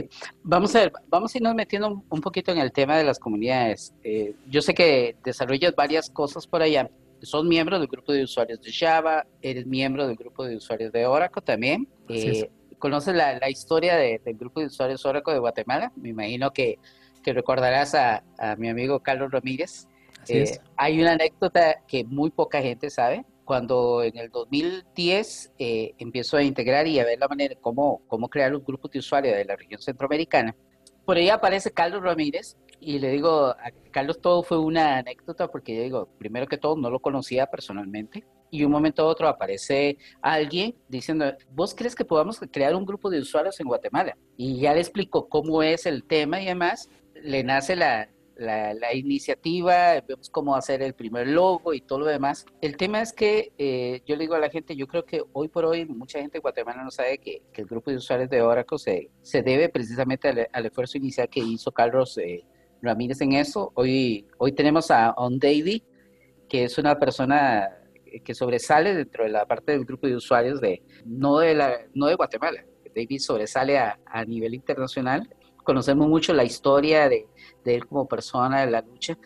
vamos 0.43 0.75
a 0.77 0.81
ver, 0.81 0.93
vamos 1.09 1.35
a 1.35 1.39
irnos 1.39 1.55
metiendo 1.55 2.05
un 2.09 2.21
poquito 2.21 2.53
en 2.53 2.59
el 2.59 2.71
tema 2.71 2.97
de 2.97 3.05
las 3.05 3.19
comunidades. 3.19 3.93
Eh, 4.05 4.35
yo 4.49 4.63
sé 4.63 4.73
que 4.73 5.17
desarrollas 5.25 5.75
varias 5.75 6.11
cosas 6.11 6.47
por 6.47 6.63
allá. 6.63 6.89
Son 7.23 7.49
miembros 7.49 7.81
del 7.81 7.89
grupo 7.89 8.13
de 8.13 8.23
usuarios 8.23 8.61
de 8.61 8.73
Java, 8.73 9.27
eres 9.43 9.67
miembro 9.67 10.07
del 10.07 10.17
grupo 10.17 10.45
de 10.45 10.57
usuarios 10.57 10.93
de 10.93 11.07
Oracle 11.07 11.43
también. 11.43 11.89
¿Conoces 12.79 13.15
la, 13.15 13.39
la 13.39 13.51
historia 13.51 13.97
del 13.97 14.37
grupo 14.37 14.61
de 14.61 14.67
usuarios 14.67 15.05
Oracle 15.07 15.35
de 15.35 15.41
Guatemala? 15.41 15.93
Me 15.97 16.11
imagino 16.11 16.53
que, 16.53 16.79
que 17.23 17.33
recordarás 17.33 17.95
a, 17.95 18.23
a, 18.39 18.57
mi 18.57 18.69
amigo 18.69 19.01
Carlos 19.01 19.33
Ramírez. 19.33 19.89
Eh, 20.29 20.59
hay 20.77 21.01
una 21.01 21.13
anécdota 21.13 21.83
que 21.89 22.05
muy 22.05 22.31
poca 22.31 22.61
gente 22.61 22.91
sabe. 22.91 23.25
Cuando 23.45 24.03
en 24.03 24.17
el 24.17 24.31
2010 24.31 25.53
eh, 25.59 25.95
empezó 25.99 26.37
a 26.37 26.43
integrar 26.43 26.87
y 26.87 26.99
a 26.99 27.05
ver 27.05 27.19
la 27.19 27.29
manera 27.29 27.55
cómo, 27.61 28.03
cómo 28.07 28.29
crear 28.29 28.51
los 28.51 28.65
grupos 28.65 28.91
de 28.91 29.01
usuarios 29.01 29.37
de 29.37 29.45
la 29.45 29.57
región 29.57 29.81
centroamericana, 29.81 30.57
por 31.05 31.17
ahí 31.17 31.29
aparece 31.29 31.71
Carlos 31.71 32.03
Ramírez 32.03 32.57
y 32.81 32.99
le 32.99 33.11
digo, 33.11 33.47
a 33.47 33.71
Carlos 33.91 34.21
todo 34.21 34.43
fue 34.43 34.59
una 34.59 34.99
anécdota 34.99 35.49
porque 35.49 35.77
yo 35.77 35.83
digo, 35.83 36.09
primero 36.19 36.47
que 36.47 36.59
todo 36.59 36.77
no 36.77 36.91
lo 36.91 37.01
conocía 37.01 37.47
personalmente 37.47 38.25
y 38.51 38.65
un 38.65 38.71
momento 38.71 39.03
a 39.03 39.07
otro 39.07 39.29
aparece 39.29 39.99
alguien 40.23 40.77
diciendo, 40.89 41.27
¿vos 41.51 41.75
crees 41.75 41.95
que 41.95 42.05
podamos 42.05 42.41
crear 42.53 42.75
un 42.75 42.87
grupo 42.87 43.11
de 43.11 43.19
usuarios 43.19 43.59
en 43.61 43.67
Guatemala? 43.67 44.17
Y 44.37 44.61
ya 44.61 44.73
le 44.75 44.81
explico 44.81 45.29
cómo 45.29 45.63
es 45.63 45.87
el 45.87 46.05
tema 46.05 46.41
y 46.41 46.47
además 46.47 46.89
le 47.15 47.43
nace 47.43 47.75
la, 47.75 48.09
la, 48.37 48.95
iniciativa, 48.95 50.01
vemos 50.07 50.29
cómo 50.31 50.57
hacer 50.57 50.83
el 50.83 50.95
primer 50.95 51.29
logo 51.29 51.75
y 51.75 51.81
todo 51.81 52.01
lo 52.01 52.07
demás. 52.07 52.47
El 52.61 52.77
tema 52.77 53.01
es 53.01 53.13
que 53.13 53.53
eh, 53.59 54.03
yo 54.07 54.17
le 54.17 54.23
digo 54.23 54.35
a 54.35 54.39
la 54.39 54.51
gente, 54.51 54.77
yo 54.77 54.87
creo 54.87 55.05
que 55.05 55.23
hoy 55.33 55.49
por 55.49 55.65
hoy 55.65 55.85
mucha 55.87 56.19
gente 56.19 56.39
en 56.39 56.43
Guatemala 56.43 56.83
no 56.83 56.91
sabe 56.91 57.19
que, 57.19 57.43
que 57.53 57.63
el 57.63 57.67
grupo 57.67 57.91
de 57.91 57.99
usuarios 57.99 58.31
de 58.31 58.43
Oracle 58.43 58.79
se, 58.79 59.11
se 59.23 59.43
debe 59.43 59.69
precisamente 59.69 60.29
al, 60.53 60.67
esfuerzo 60.67 60.99
inicial 60.99 61.29
que 61.29 61.41
hizo 61.41 61.73
Carlos 61.73 62.19
eh, 62.19 62.45
Ramírez 62.83 63.21
en 63.21 63.33
eso. 63.35 63.73
Hoy, 63.75 64.27
hoy 64.39 64.53
tenemos 64.53 64.91
a 64.91 65.13
On 65.13 65.39
Davy, 65.39 65.85
que 66.49 66.65
es 66.65 66.79
una 66.79 66.99
persona 66.99 67.69
que 68.25 68.35
sobresale 68.35 68.95
dentro 68.95 69.25
de 69.25 69.31
la 69.31 69.47
parte 69.47 69.73
del 69.73 69.85
grupo 69.85 70.07
de 70.07 70.15
usuarios 70.15 70.61
de 70.61 70.83
no 71.05 71.39
de 71.39 71.55
la 71.55 71.79
no 71.95 72.07
de 72.07 72.15
Guatemala. 72.15 72.65
David 72.95 73.19
sobresale 73.19 73.77
a, 73.79 73.99
a 74.07 74.25
nivel 74.25 74.55
internacional. 74.55 75.29
Conocemos 75.65 76.07
mucho 76.09 76.33
la 76.33 76.45
historia 76.45 77.09
de, 77.09 77.27
de, 77.65 77.75
él 77.75 77.87
como 77.87 78.07
persona, 78.07 78.65
de 78.65 78.71
la 78.71 78.81
lucha, 78.83 79.17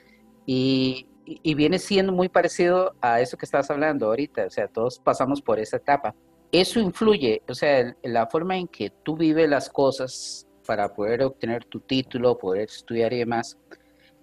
y, 0.46 1.06
y, 1.24 1.54
viene 1.54 1.78
siendo 1.78 2.12
muy 2.12 2.28
parecido 2.28 2.94
a 3.00 3.20
eso 3.20 3.36
que 3.36 3.44
estás 3.44 3.70
hablando 3.70 4.06
ahorita. 4.06 4.46
O 4.46 4.50
sea, 4.50 4.68
todos 4.68 4.98
pasamos 4.98 5.42
por 5.42 5.58
esa 5.58 5.76
etapa. 5.76 6.14
Eso 6.50 6.80
influye, 6.80 7.42
o 7.46 7.54
sea, 7.54 7.94
la 8.02 8.26
forma 8.26 8.56
en 8.56 8.68
que 8.68 8.90
tú 9.02 9.16
vives 9.16 9.48
las 9.48 9.68
cosas 9.68 10.46
para 10.66 10.94
poder 10.94 11.22
obtener 11.22 11.64
tu 11.64 11.80
título, 11.80 12.38
poder 12.38 12.68
estudiar 12.68 13.12
y 13.12 13.18
demás, 13.18 13.58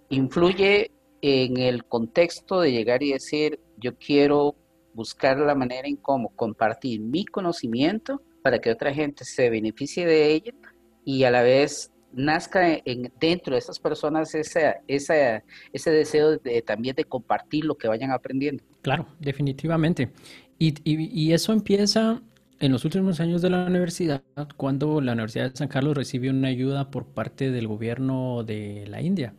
influye 0.10 0.92
en 1.22 1.58
el 1.58 1.86
contexto 1.86 2.62
de 2.62 2.72
llegar 2.72 3.04
y 3.04 3.14
decir, 3.14 3.60
yo 3.78 3.96
quiero 3.98 4.56
buscar 4.94 5.38
la 5.40 5.56
manera 5.56 5.88
en 5.88 5.98
cómo 5.98 6.30
compartir 6.36 7.02
mi 7.02 7.26
conocimiento 7.26 8.22
para 8.42 8.60
que 8.60 8.72
otra 8.72 8.94
gente 8.94 9.26
se 9.26 9.50
beneficie 9.50 10.06
de 10.06 10.34
ello 10.34 10.54
y 11.04 11.24
a 11.24 11.32
la 11.32 11.42
vez 11.42 11.92
nazca 12.16 12.82
en, 12.86 13.12
dentro 13.20 13.54
de 13.54 13.60
esas 13.60 13.80
personas 13.80 14.34
ese, 14.34 14.76
ese, 14.88 15.44
ese 15.74 15.92
deseo 15.92 16.38
de, 16.38 16.62
también 16.62 16.96
de 16.96 17.04
compartir 17.04 17.66
lo 17.66 17.76
que 17.76 17.88
vayan 17.88 18.12
aprendiendo. 18.12 18.64
Claro, 18.82 19.08
definitivamente. 19.20 20.10
Y, 20.58 20.74
y, 20.84 21.34
eso 21.34 21.52
empieza 21.52 22.22
en 22.60 22.72
los 22.72 22.86
últimos 22.86 23.20
años 23.20 23.42
de 23.42 23.50
la 23.50 23.66
universidad, 23.66 24.24
cuando 24.56 25.02
la 25.02 25.12
Universidad 25.12 25.52
de 25.52 25.58
San 25.58 25.68
Carlos 25.68 25.98
recibió 25.98 26.32
una 26.32 26.48
ayuda 26.48 26.90
por 26.92 27.06
parte 27.06 27.52
del 27.52 27.68
gobierno 27.68 28.44
de 28.44 28.86
la 28.88 29.02
India. 29.02 29.34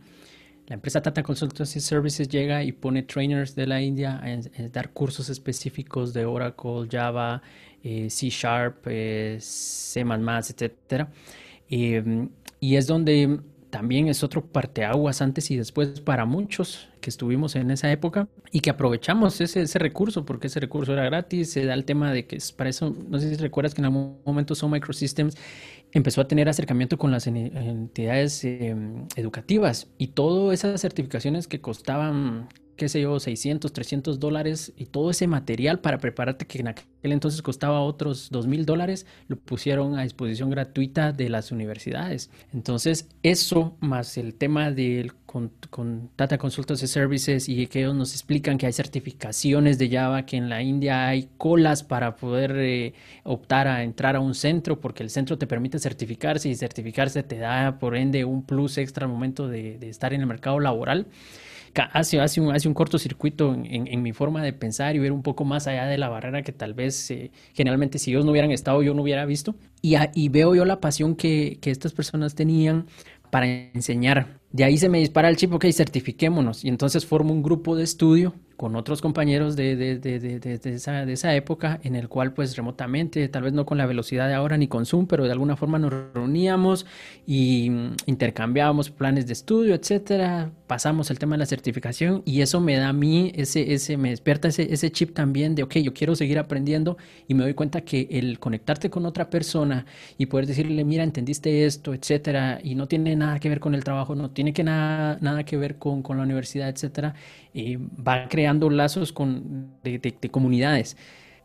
La 0.67 0.75
empresa 0.75 1.01
Tata 1.01 1.23
Consultancy 1.23 1.79
Services 1.79 2.27
llega 2.27 2.61
y 2.61 2.73
pone 2.73 3.01
trainers 3.01 3.55
de 3.55 3.65
la 3.65 3.81
India 3.81 4.21
a, 4.21 4.67
dar 4.69 4.91
cursos 4.91 5.29
específicos 5.29 6.13
de 6.13 6.25
Oracle, 6.25 6.87
Java, 6.91 7.41
eh, 7.83 8.09
C 8.09 8.29
Sharp, 8.29 8.85
eh, 8.85 9.37
C++, 9.39 10.03
etc. 11.69 12.29
y 12.59 12.75
es 12.75 12.87
donde 12.87 13.39
también 13.69 14.07
es 14.07 14.23
otro 14.23 14.45
parteaguas 14.45 15.21
antes 15.21 15.51
y 15.51 15.57
después 15.57 15.99
para 16.01 16.25
muchos 16.25 16.89
que 17.01 17.09
estuvimos 17.09 17.55
en 17.55 17.69
esa 17.69 17.91
época 17.91 18.27
y 18.51 18.61
que 18.61 18.69
aprovechamos 18.69 19.39
ese, 19.41 19.61
ese 19.61 19.79
recurso 19.79 20.25
porque 20.25 20.47
ese 20.47 20.59
recurso 20.59 20.93
era 20.93 21.03
gratis. 21.03 21.51
Se 21.51 21.65
da 21.65 21.73
el 21.73 21.85
tema 21.85 22.11
de 22.11 22.25
que 22.25 22.37
es 22.37 22.51
para 22.51 22.69
eso, 22.69 22.95
no 23.09 23.19
sé 23.19 23.29
si 23.29 23.35
recuerdas 23.35 23.73
que 23.73 23.81
en 23.81 23.85
algún 23.85 24.19
momento 24.25 24.55
Son 24.55 24.71
Microsystems 24.71 25.35
empezó 25.91 26.21
a 26.21 26.27
tener 26.27 26.47
acercamiento 26.49 26.97
con 26.97 27.11
las 27.11 27.27
entidades 27.27 28.43
em, 28.43 29.05
educativas 29.15 29.87
y 29.97 30.07
todas 30.07 30.53
esas 30.53 30.79
certificaciones 30.81 31.47
que 31.47 31.61
costaban 31.61 32.47
qué 32.77 32.87
sé 32.87 33.01
yo, 33.01 33.19
600, 33.19 33.73
300 33.73 34.19
dólares 34.19 34.71
y 34.77 34.85
todo 34.85 35.11
ese 35.11 35.27
material 35.27 35.79
para 35.79 35.97
prepararte 35.97 36.45
que 36.45 36.59
en 36.59 36.69
aquel 36.69 37.11
entonces 37.11 37.41
costaba 37.41 37.81
otros 37.81 38.29
2 38.31 38.47
mil 38.47 38.65
dólares, 38.65 39.05
lo 39.27 39.37
pusieron 39.37 39.97
a 39.97 40.03
disposición 40.03 40.49
gratuita 40.49 41.11
de 41.11 41.29
las 41.29 41.51
universidades. 41.51 42.29
Entonces, 42.53 43.09
eso 43.23 43.75
más 43.79 44.17
el 44.17 44.33
tema 44.35 44.71
del 44.71 45.13
con, 45.25 45.51
con 45.69 46.09
Data 46.17 46.37
Consultancy 46.37 46.87
Services 46.87 47.49
y 47.49 47.67
que 47.67 47.79
ellos 47.79 47.95
nos 47.95 48.13
explican 48.13 48.57
que 48.57 48.65
hay 48.65 48.73
certificaciones 48.73 49.77
de 49.77 49.89
Java, 49.89 50.25
que 50.25 50.37
en 50.37 50.49
la 50.49 50.63
India 50.63 51.07
hay 51.07 51.29
colas 51.37 51.83
para 51.83 52.15
poder 52.15 52.53
eh, 52.57 52.93
optar 53.23 53.67
a 53.67 53.83
entrar 53.83 54.15
a 54.15 54.19
un 54.19 54.33
centro, 54.33 54.79
porque 54.79 55.03
el 55.03 55.09
centro 55.09 55.37
te 55.37 55.45
permite 55.45 55.79
certificarse 55.79 56.49
y 56.49 56.55
certificarse 56.55 57.23
te 57.23 57.37
da 57.37 57.77
por 57.79 57.95
ende 57.97 58.23
un 58.23 58.43
plus 58.43 58.77
extra 58.77 59.05
al 59.05 59.11
momento 59.11 59.47
de, 59.47 59.77
de 59.77 59.89
estar 59.89 60.13
en 60.13 60.21
el 60.21 60.27
mercado 60.27 60.59
laboral 60.59 61.07
hace, 61.75 62.19
hace, 62.19 62.41
un, 62.41 62.53
hace 62.53 62.67
un 62.67 62.73
cortocircuito 62.73 63.53
en, 63.53 63.87
en, 63.87 64.01
mi 64.01 64.13
forma 64.13 64.43
de 64.43 64.53
pensar 64.53 64.95
y 64.95 64.99
ver 64.99 65.11
un 65.11 65.23
poco 65.23 65.45
más 65.45 65.67
allá 65.67 65.85
de 65.85 65.97
la 65.97 66.09
barrera 66.09 66.41
que 66.41 66.51
tal 66.51 66.73
vez 66.73 67.11
eh, 67.11 67.31
generalmente 67.53 67.99
si 67.99 68.11
ellos 68.11 68.25
no 68.25 68.31
hubieran 68.31 68.51
estado 68.51 68.81
yo 68.83 68.93
no 68.93 69.01
hubiera 69.01 69.25
visto. 69.25 69.55
Y, 69.81 69.95
y 70.13 70.29
veo 70.29 70.55
yo 70.55 70.65
la 70.65 70.79
pasión 70.79 71.15
que, 71.15 71.59
que 71.61 71.71
estas 71.71 71.93
personas 71.93 72.35
tenían 72.35 72.87
para 73.29 73.47
enseñar. 73.47 74.39
De 74.51 74.63
ahí 74.63 74.77
se 74.77 74.89
me 74.89 74.99
dispara 74.99 75.29
el 75.29 75.37
chip, 75.37 75.53
ok, 75.53 75.65
certifiquémonos. 75.71 76.63
Y 76.63 76.69
entonces 76.69 77.05
formo 77.05 77.33
un 77.33 77.43
grupo 77.43 77.75
de 77.75 77.83
estudio 77.83 78.33
con 78.57 78.75
otros 78.75 79.01
compañeros 79.01 79.55
de, 79.55 79.75
de, 79.75 79.99
de, 79.99 80.19
de, 80.19 80.73
esa, 80.73 81.05
de 81.05 81.13
esa 81.13 81.35
época, 81.35 81.79
en 81.83 81.95
el 81.95 82.09
cual 82.09 82.33
pues 82.33 82.57
remotamente, 82.57 83.27
tal 83.29 83.43
vez 83.43 83.53
no 83.53 83.67
con 83.67 83.77
la 83.77 83.85
velocidad 83.85 84.27
de 84.27 84.33
ahora 84.33 84.57
ni 84.57 84.67
con 84.67 84.87
Zoom, 84.87 85.05
pero 85.05 85.25
de 85.25 85.31
alguna 85.31 85.55
forma 85.55 85.77
nos 85.77 85.93
reuníamos 86.13 86.87
y 87.27 87.69
mm, 87.69 87.95
intercambiábamos 88.07 88.89
planes 88.89 89.27
de 89.27 89.33
estudio, 89.33 89.75
etcétera. 89.75 90.49
Pasamos 90.65 91.11
el 91.11 91.19
tema 91.19 91.35
de 91.35 91.39
la 91.39 91.45
certificación 91.45 92.23
y 92.25 92.41
eso 92.41 92.59
me 92.59 92.77
da 92.77 92.89
a 92.89 92.93
mí, 92.93 93.31
ese, 93.35 93.73
ese, 93.73 93.95
me 93.95 94.09
despierta 94.09 94.47
ese, 94.47 94.73
ese 94.73 94.91
chip 94.91 95.13
también 95.13 95.53
de, 95.53 95.61
ok, 95.61 95.75
yo 95.75 95.93
quiero 95.93 96.15
seguir 96.15 96.39
aprendiendo 96.39 96.97
y 97.27 97.35
me 97.35 97.43
doy 97.43 97.53
cuenta 97.53 97.81
que 97.81 98.07
el 98.09 98.39
conectarte 98.39 98.89
con 98.89 99.05
otra 99.05 99.29
persona 99.29 99.85
y 100.17 100.25
poder 100.25 100.47
decirle, 100.47 100.83
mira, 100.83 101.03
entendiste 101.03 101.65
esto, 101.67 101.93
etcétera, 101.93 102.59
y 102.63 102.73
no 102.73 102.87
tiene 102.87 103.15
nada 103.15 103.39
que 103.39 103.49
ver 103.49 103.59
con 103.59 103.75
el 103.75 103.83
trabajo, 103.83 104.15
no 104.15 104.31
tiene 104.31 104.51
que 104.51 104.63
nada, 104.63 105.19
nada 105.21 105.43
que 105.43 105.57
ver 105.57 105.77
con, 105.77 106.01
con 106.01 106.17
la 106.17 106.23
universidad, 106.23 106.69
etcétera, 106.69 107.13
eh, 107.59 107.79
va 107.79 108.27
creando 108.27 108.69
lazos 108.69 109.11
con, 109.11 109.79
de, 109.83 110.15
comunidades. 110.29 110.95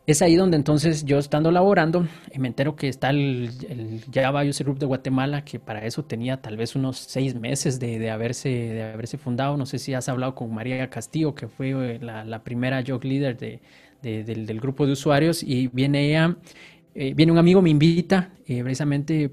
Es 0.07 0.21
ahí 0.21 0.37
donde 0.37 0.59
entonces 0.59 1.07
yo 1.07 1.19
estando 1.19 1.51
laborando, 1.51 2.07
eh, 2.31 2.39
me 2.39 2.49
entero 2.49 2.77
que 2.77 2.89
está 2.89 3.09
el, 3.09 3.49
el, 3.67 4.05
Java 4.13 4.45
User 4.45 4.67
Group 4.67 4.79
de 4.79 4.85
Guatemala, 4.85 5.43
que 5.43 5.59
para 5.59 5.87
eso 5.87 6.05
tenía 6.05 6.43
tal 6.43 6.59
vez 6.59 6.77
unos 6.77 6.99
seis 6.99 7.35
meses 7.35 7.81
de, 7.81 7.99
de, 7.99 8.11
haberse, 8.11 8.51
de 8.51 8.83
haberse 8.83 9.17
fundado. 9.17 9.57
No 9.57 9.65
sé 9.65 9.79
si 9.79 9.95
has 9.95 10.07
hablado 10.11 10.35
con 10.35 10.53
María 10.53 10.91
Castillo, 10.91 11.35
que 11.35 11.49
fue 11.49 11.71
eh, 11.71 11.99
la, 11.99 12.27
la 12.27 12.45
primera 12.45 12.85
Jog 12.87 13.03
Leader 13.05 13.39
de, 13.39 13.63
del, 14.03 14.45
del, 14.45 14.61
grupo 14.61 14.85
de 14.85 14.93
usuarios, 14.93 15.43
y 15.43 15.69
viene 15.69 16.11
ella, 16.11 16.37
viene 16.95 17.33
un 17.33 17.39
amigo, 17.39 17.63
me 17.63 17.71
invita 17.71 18.33
precisamente 18.45 19.31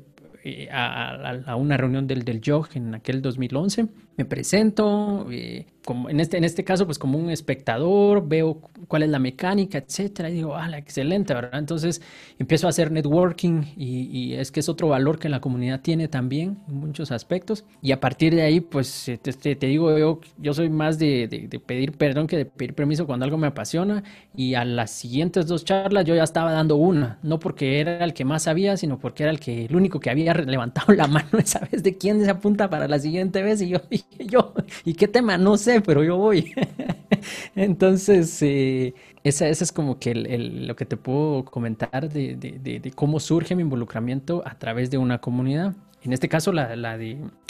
a, 0.72 1.10
a, 1.10 1.52
a, 1.52 1.56
una 1.58 1.76
reunión 1.76 2.08
del, 2.08 2.24
del 2.24 2.40
JOG 2.40 2.70
en 2.76 2.96
aquel 2.96 3.22
2011 3.22 3.88
me 4.20 4.26
presento, 4.26 5.28
eh, 5.32 5.66
como 5.86 6.10
en, 6.10 6.20
este, 6.20 6.36
en 6.36 6.44
este 6.44 6.66
caso, 6.66 6.86
pues 6.86 7.00
como 7.00 7.18
un 7.18 7.30
espectador, 7.30 8.28
veo 8.28 8.60
cuál 8.90 9.04
es 9.04 9.10
la 9.10 9.18
mecánica, 9.18 9.78
etcétera, 9.78 10.30
y 10.30 10.34
digo, 10.34 10.58
ah, 10.58 10.70
excelente, 10.78 11.34
¿verdad? 11.34 11.58
Entonces 11.58 12.02
empiezo 12.38 12.68
a 12.68 12.72
hacer 12.72 12.92
networking 12.92 13.64
y, 13.78 14.34
es 14.34 14.52
que 14.52 14.60
es 14.60 14.68
otro 14.68 14.90
valor 14.90 15.20
que 15.20 15.30
la 15.30 15.40
comunidad 15.40 15.80
tiene 15.80 16.10
también 16.10 16.58
en 16.68 16.76
muchos 16.76 17.12
aspectos. 17.12 17.64
Y 17.82 17.94
a 17.94 18.02
partir 18.02 18.36
de 18.36 18.42
ahí, 18.42 18.60
pues 18.60 19.06
te, 19.06 19.18
te, 19.18 19.56
te 19.56 19.68
digo, 19.68 19.98
yo, 19.98 20.20
yo, 20.38 20.54
soy 20.54 20.70
más 20.70 21.00
de, 21.00 21.30
de, 21.30 21.48
de, 21.48 21.60
pedir 21.60 21.94
perdón 21.94 22.28
que 22.28 22.36
de 22.36 22.46
pedir 22.46 22.74
permiso 22.74 23.08
cuando 23.08 23.24
algo 23.24 23.38
me 23.38 23.48
apasiona. 23.48 24.04
Y 24.36 24.56
a 24.56 24.66
las 24.66 24.92
siguientes 24.92 25.48
dos 25.48 25.64
charlas 25.64 26.04
yo 26.04 26.14
ya 26.14 26.24
estaba 26.24 26.52
dando 26.52 26.76
una, 26.76 27.20
no 27.24 27.40
porque 27.40 27.80
era 27.80 28.04
el 28.04 28.14
que 28.14 28.26
más 28.26 28.44
sabía, 28.44 28.76
sino 28.76 29.00
porque 29.00 29.24
era 29.24 29.32
el 29.32 29.40
que 29.40 29.66
el 29.66 29.76
único 29.76 30.02
que 30.02 30.10
había 30.10 30.34
levantado 30.46 30.92
la 30.94 31.08
mano 31.08 31.40
esa 31.40 31.60
vez 31.72 31.84
de 31.84 31.98
quién 31.98 32.24
se 32.24 32.30
apunta 32.30 32.70
para 32.70 32.90
la 32.90 33.00
siguiente 33.00 33.42
vez. 33.42 33.62
Y 33.62 33.70
yo 33.70 33.80
yo, 34.20 34.54
¿y 34.86 34.94
qué 34.94 35.08
tema? 35.08 35.38
No 35.38 35.58
sé, 35.58 35.82
pero 35.82 36.04
yo 36.04 36.18
voy. 36.18 36.54
Entonces, 37.56 38.42
eh, 38.42 38.94
esa, 39.24 39.48
es 39.48 39.72
como 39.72 40.00
que 40.00 40.16
lo 40.16 40.76
que 40.76 40.86
te 40.86 40.98
puedo 40.98 41.46
comentar 41.46 42.10
de, 42.10 42.92
cómo 42.96 43.20
surge 43.20 43.56
mi 43.56 43.62
involucramiento 43.62 44.44
a 44.46 44.58
través 44.58 44.92
de 44.92 44.98
una 44.98 45.20
comunidad. 45.20 45.76
En 46.04 46.14
este 46.14 46.30
caso, 46.30 46.52
la, 46.52 46.68
de, 46.68 46.78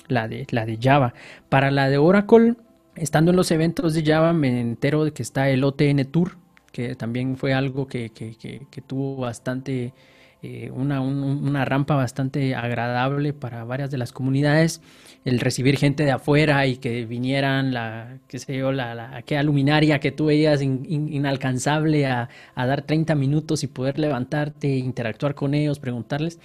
la, 0.07 0.27
de, 0.27 0.47
la 0.49 0.65
de 0.65 0.77
Java. 0.81 1.13
Para 1.49 1.71
la 1.71 1.89
de 1.89 1.97
Oracle, 1.97 2.55
estando 2.95 3.31
en 3.31 3.37
los 3.37 3.51
eventos 3.51 3.93
de 3.93 4.03
Java, 4.03 4.33
me 4.33 4.59
entero 4.59 5.05
de 5.05 5.13
que 5.13 5.23
está 5.23 5.49
el 5.49 5.63
OTN 5.63 6.05
Tour, 6.05 6.37
que 6.71 6.95
también 6.95 7.37
fue 7.37 7.53
algo 7.53 7.87
que, 7.87 8.11
que 8.11 8.81
tuvo 8.81 9.17
bastante 9.17 9.93
eh, 10.41 10.71
una, 10.73 11.01
una, 11.01 11.65
rampa 11.65 11.95
bastante 11.95 12.55
agradable 12.55 13.33
para 13.33 13.65
varias 13.65 13.91
de 13.91 13.97
las 13.97 14.13
comunidades. 14.13 14.81
El 15.25 15.41
recibir 15.41 15.77
gente 15.77 16.05
de 16.05 16.11
afuera 16.11 16.65
y 16.65 16.77
que 16.77 17.05
vinieran, 17.05 17.73
la, 17.73 18.19
qué 18.29 18.39
sé 18.39 18.57
yo, 18.57 18.71
la, 18.71 18.95
la 18.95 19.17
aquella 19.17 19.43
luminaria 19.43 19.99
que 19.99 20.11
tú 20.11 20.27
veías 20.27 20.61
inalcanzable 20.61 22.05
a, 22.05 22.29
a, 22.55 22.65
dar 22.65 22.83
30 22.83 23.15
minutos 23.15 23.63
y 23.63 23.67
poder 23.67 23.99
levantarte, 23.99 24.77
interactuar 24.77 25.35
con 25.35 25.53
ellos, 25.53 25.79
preguntarles. 25.79 26.39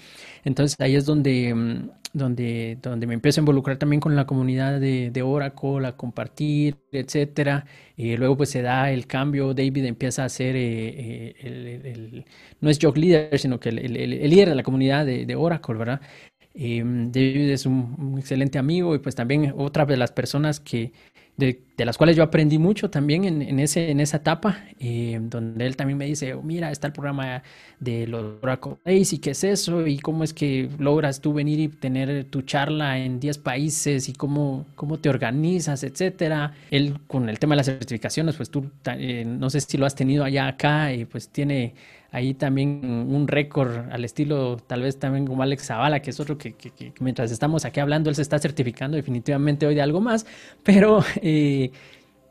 Entonces 0.44 0.76
ahí 0.80 0.96
es 0.96 1.06
donde 1.06 1.54
mm, 1.54 1.90
donde, 2.14 2.78
donde 2.80 3.06
me 3.06 3.14
empiezo 3.14 3.40
a 3.40 3.42
involucrar 3.42 3.76
también 3.76 4.00
con 4.00 4.16
la 4.16 4.26
comunidad 4.26 4.80
de, 4.80 5.10
de 5.10 5.22
Oracle, 5.22 5.86
a 5.86 5.96
compartir, 5.96 6.76
etcétera. 6.92 7.66
Y 7.96 8.16
luego 8.16 8.36
pues 8.38 8.50
se 8.50 8.62
da 8.62 8.90
el 8.90 9.06
cambio, 9.06 9.52
David 9.52 9.84
empieza 9.84 10.24
a 10.24 10.28
ser 10.30 10.56
eh, 10.56 11.34
eh, 11.38 11.80
el, 11.84 12.24
no 12.60 12.70
es 12.70 12.78
Jock 12.80 12.96
Leader, 12.96 13.38
sino 13.38 13.60
que 13.60 13.68
el, 13.68 13.92
líder 14.30 14.48
de 14.48 14.54
la 14.54 14.62
comunidad 14.62 15.04
de, 15.04 15.26
de 15.26 15.36
Oracle, 15.36 15.74
¿verdad? 15.74 16.00
Em, 16.54 17.10
David 17.10 17.50
es 17.50 17.66
un, 17.66 18.14
excelente 18.16 18.58
amigo 18.58 18.94
y 18.94 19.00
pues 19.00 19.16
también 19.16 19.52
otra 19.56 19.84
de 19.86 19.96
las 19.96 20.12
personas 20.12 20.60
que, 20.60 20.92
de, 21.36 21.60
las 21.78 21.98
cuales 21.98 22.16
yo 22.16 22.22
aprendí 22.22 22.58
mucho 22.58 22.90
también 22.90 23.24
en, 23.24 23.58
ese, 23.58 23.90
en 23.90 23.98
esa 23.98 24.18
etapa, 24.18 24.64
eh, 24.78 25.18
donde 25.20 25.66
él 25.66 25.76
también 25.76 25.98
me 25.98 26.06
dice, 26.06 26.34
oh, 26.34 26.42
mira, 26.42 26.70
está 26.70 26.86
el 26.86 26.92
programa 26.92 27.42
de 27.80 28.06
los 28.06 28.42
Oracle 28.42 28.76
Days 28.84 29.12
y 29.12 29.18
qué 29.18 29.30
es 29.30 29.42
eso 29.42 29.86
y 29.86 29.98
cómo 29.98 30.22
es 30.22 30.32
que 30.32 30.70
logras 30.78 31.20
tú 31.20 31.32
venir 31.32 31.58
y 31.58 31.68
tener 31.68 32.24
tu 32.26 32.42
charla 32.42 32.98
en 32.98 33.18
10 33.18 33.38
países 33.38 34.08
y 34.08 34.12
cómo, 34.12 34.66
cómo 34.76 34.98
te 34.98 35.08
organizas, 35.08 35.82
etcétera. 35.82 36.54
Él 36.70 37.00
con 37.08 37.28
el 37.28 37.40
tema 37.40 37.54
de 37.54 37.58
las 37.58 37.66
certificaciones, 37.66 38.36
pues 38.36 38.50
tú, 38.50 38.70
eh, 38.86 39.24
no 39.26 39.50
sé 39.50 39.60
si 39.60 39.76
lo 39.76 39.86
has 39.86 39.96
tenido 39.96 40.22
allá 40.22 40.46
acá, 40.46 40.92
y 40.92 41.04
pues 41.04 41.28
tiene 41.28 41.74
ahí 42.14 42.32
también 42.32 43.08
un 43.10 43.26
récord 43.26 43.90
al 43.90 44.04
estilo 44.04 44.56
tal 44.56 44.82
vez 44.82 45.00
también 45.00 45.26
como 45.26 45.42
Alex 45.42 45.66
Zavala, 45.66 46.00
que 46.00 46.10
es 46.10 46.20
otro 46.20 46.38
que, 46.38 46.54
mientras 47.00 47.32
estamos 47.32 47.64
aquí 47.64 47.80
hablando, 47.80 48.08
él 48.08 48.14
se 48.14 48.22
está 48.22 48.38
certificando 48.38 48.96
definitivamente 48.96 49.66
hoy 49.66 49.74
de 49.74 49.82
algo 49.82 50.00
más, 50.00 50.24
pero 50.62 51.04
eh, 51.22 51.72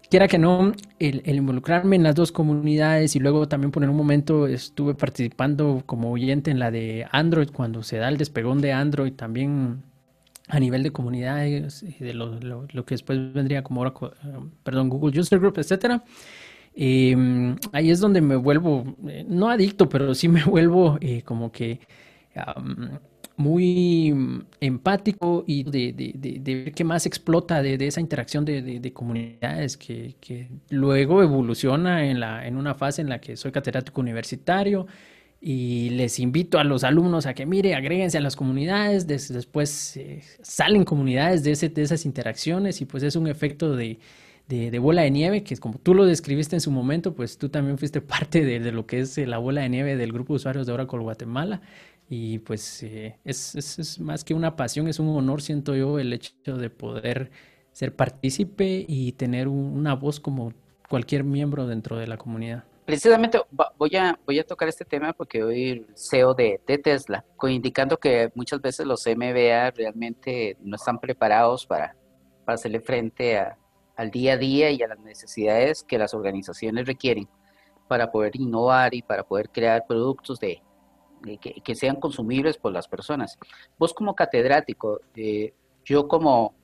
quiera 0.10 0.30
que 0.30 0.38
no, 0.38 0.72
el, 1.00 1.22
involucrarme 1.26 1.98
en 1.98 2.04
las 2.04 2.16
dos 2.16 2.32
comunidades 2.32 3.18
y 3.18 3.20
luego 3.20 3.50
también 3.50 3.72
por 3.72 3.84
un 3.84 3.94
momento 3.94 4.48
estuve 4.48 4.96
participando 4.96 5.84
como 5.86 6.12
oyente 6.12 6.50
en 6.50 6.60
la 6.60 6.72
de 6.72 7.06
Android, 7.12 7.50
cuando 7.52 7.84
se 7.84 7.98
da 7.98 8.08
el 8.08 8.16
despegón 8.16 8.62
de 8.62 8.72
Android 8.72 9.12
también 9.12 9.84
a 10.48 10.62
nivel 10.62 10.84
de 10.84 10.92
comunidades, 10.92 11.84
de 12.00 12.14
lo, 12.14 12.30
que 12.86 12.94
después 12.94 13.34
vendría 13.34 13.64
como 13.64 13.86
eh, 13.86 13.92
perdón, 14.64 14.88
Google 14.88 15.20
User 15.20 15.40
Group, 15.40 15.58
etcétera. 15.58 16.06
Em, 16.76 17.56
ahí 17.72 17.92
es 17.92 18.00
donde 18.00 18.22
me 18.22 18.36
vuelvo, 18.36 18.96
eh, 19.08 19.26
no 19.28 19.50
adicto, 19.50 19.90
pero 19.90 20.16
sí 20.16 20.28
me 20.28 20.44
vuelvo 20.46 20.98
eh, 21.02 21.22
como 21.24 21.52
que 21.52 21.80
muy 23.36 24.14
empático 24.60 25.44
y 25.48 25.64
de, 25.64 26.42
ver 26.44 26.74
qué 26.74 26.84
más 26.84 27.06
explota 27.06 27.62
de, 27.62 27.76
esa 27.86 28.00
interacción 28.00 28.46
de, 28.46 28.92
comunidades 28.94 29.78
que, 29.78 30.16
luego 30.70 31.22
evoluciona 31.24 32.06
en, 32.06 32.20
la, 32.20 32.48
en 32.48 32.58
una 32.58 32.76
fase 32.76 33.02
en 33.02 33.10
la 33.10 33.20
que 33.20 33.36
soy 33.38 33.52
catedrático 33.52 34.02
universitario 34.02 34.88
y 35.46 35.90
les 35.90 36.20
invito 36.20 36.58
a 36.58 36.64
los 36.64 36.86
alumnos 36.86 37.26
a 37.26 37.34
que, 37.34 37.46
mire, 37.46 37.76
agréguense 37.76 38.18
a 38.18 38.22
las 38.22 38.38
comunidades, 38.38 39.08
después 39.08 39.98
eh, 39.98 40.22
salen 40.42 40.86
comunidades 40.86 41.44
de, 41.44 41.52
ese, 41.52 41.68
de 41.68 41.82
esas 41.82 42.06
interacciones 42.06 42.80
y 42.82 42.86
pues 42.86 43.04
es 43.04 43.18
un 43.18 43.28
efecto 43.28 43.76
de 43.76 44.00
de, 44.48 44.80
bola 44.80 45.04
de 45.04 45.12
nieve, 45.12 45.44
que 45.44 45.58
como 45.58 45.80
tú 45.80 45.94
lo 45.94 46.06
describiste 46.06 46.56
en 46.56 46.62
su 46.62 46.72
momento, 46.72 47.14
pues 47.14 47.38
tú 47.38 47.50
también 47.50 47.78
fuiste 47.78 48.02
parte 48.02 48.44
de, 48.44 48.72
lo 48.72 48.86
que 48.86 49.02
es 49.02 49.18
eh, 49.18 49.26
la 49.26 49.38
bola 49.38 49.62
de 49.62 49.70
nieve 49.70 49.96
del 49.96 50.12
grupo 50.12 50.34
de 50.34 50.38
usuarios 50.38 50.68
de 50.68 50.74
Oracle 50.74 51.00
Guatemala. 51.00 51.62
Y 52.10 52.40
pues 52.40 52.84
eh, 52.84 53.18
es, 53.24 53.56
es, 53.56 54.00
más 54.00 54.24
que 54.24 54.34
una 54.34 54.56
pasión, 54.56 54.88
es 54.88 55.00
un 55.00 55.08
honor, 55.10 55.42
siento 55.42 55.76
yo, 55.76 56.00
el 56.00 56.14
hecho 56.14 56.58
de 56.58 56.70
poder 56.70 57.32
ser 57.72 57.96
partícipe 57.96 58.86
y 58.88 59.14
tener 59.14 59.48
una 59.48 59.96
voz 59.96 60.20
como 60.20 60.54
cualquier 60.90 61.24
miembro 61.24 61.66
dentro 61.66 61.98
de 61.98 62.06
la 62.06 62.18
comunidad. 62.18 62.66
Precisamente 62.86 63.40
voy 63.78 63.96
a, 63.96 64.20
voy 64.26 64.38
a 64.38 64.44
tocar 64.44 64.68
este 64.68 64.84
tema 64.84 65.14
porque 65.14 65.42
hoy 65.42 65.88
CEO 65.96 66.34
de, 66.34 66.60
de 66.68 66.78
Tesla, 66.78 67.26
indicando 67.44 67.98
que 67.98 68.30
muchas 68.36 68.62
veces 68.62 68.86
los 68.86 69.08
MBA 69.08 69.72
realmente 69.72 70.58
no 70.62 70.76
están 70.76 71.00
preparados 71.00 71.66
para, 71.66 71.96
para 72.44 72.56
hacerle 72.56 72.82
frente 72.82 73.38
a, 73.38 73.58
al 73.96 74.12
día 74.12 74.34
a 74.34 74.38
día 74.38 74.72
y 74.72 74.82
a 74.82 74.88
las 74.88 75.00
necesidades 75.00 75.84
que 75.84 75.98
las 75.98 76.14
organizaciones 76.14 76.88
requieren 76.88 77.28
para 77.88 78.12
poder 78.12 78.36
innovar 78.36 78.94
y 78.94 79.02
para 79.02 79.24
poder 79.24 79.50
crear 79.50 79.86
productos 79.88 80.40
de, 80.40 80.62
que, 81.40 81.76
sean 81.76 81.98
consumibles 81.98 82.58
por 82.58 82.72
las 82.72 82.88
personas. 82.88 83.38
Vos 83.78 83.94
como 83.94 84.16
catedrático, 84.16 85.02
eh, 85.16 85.54
yo 85.86 86.08
como, 86.08 86.56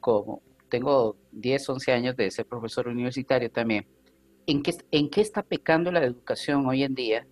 como 0.00 0.42
tengo 0.68 1.16
10, 1.32 1.68
11 1.68 1.92
años 1.92 2.16
de 2.16 2.30
ser 2.30 2.46
profesor 2.46 2.88
universitario 2.88 3.50
también, 3.50 3.86
¿en 4.46 4.62
qué, 4.62 4.74
en 4.90 5.10
qué 5.10 5.20
está 5.20 5.42
pecando 5.42 5.92
la 5.92 6.02
educación 6.02 6.66
hoy 6.66 6.84
en 6.84 6.94
día 6.94 7.26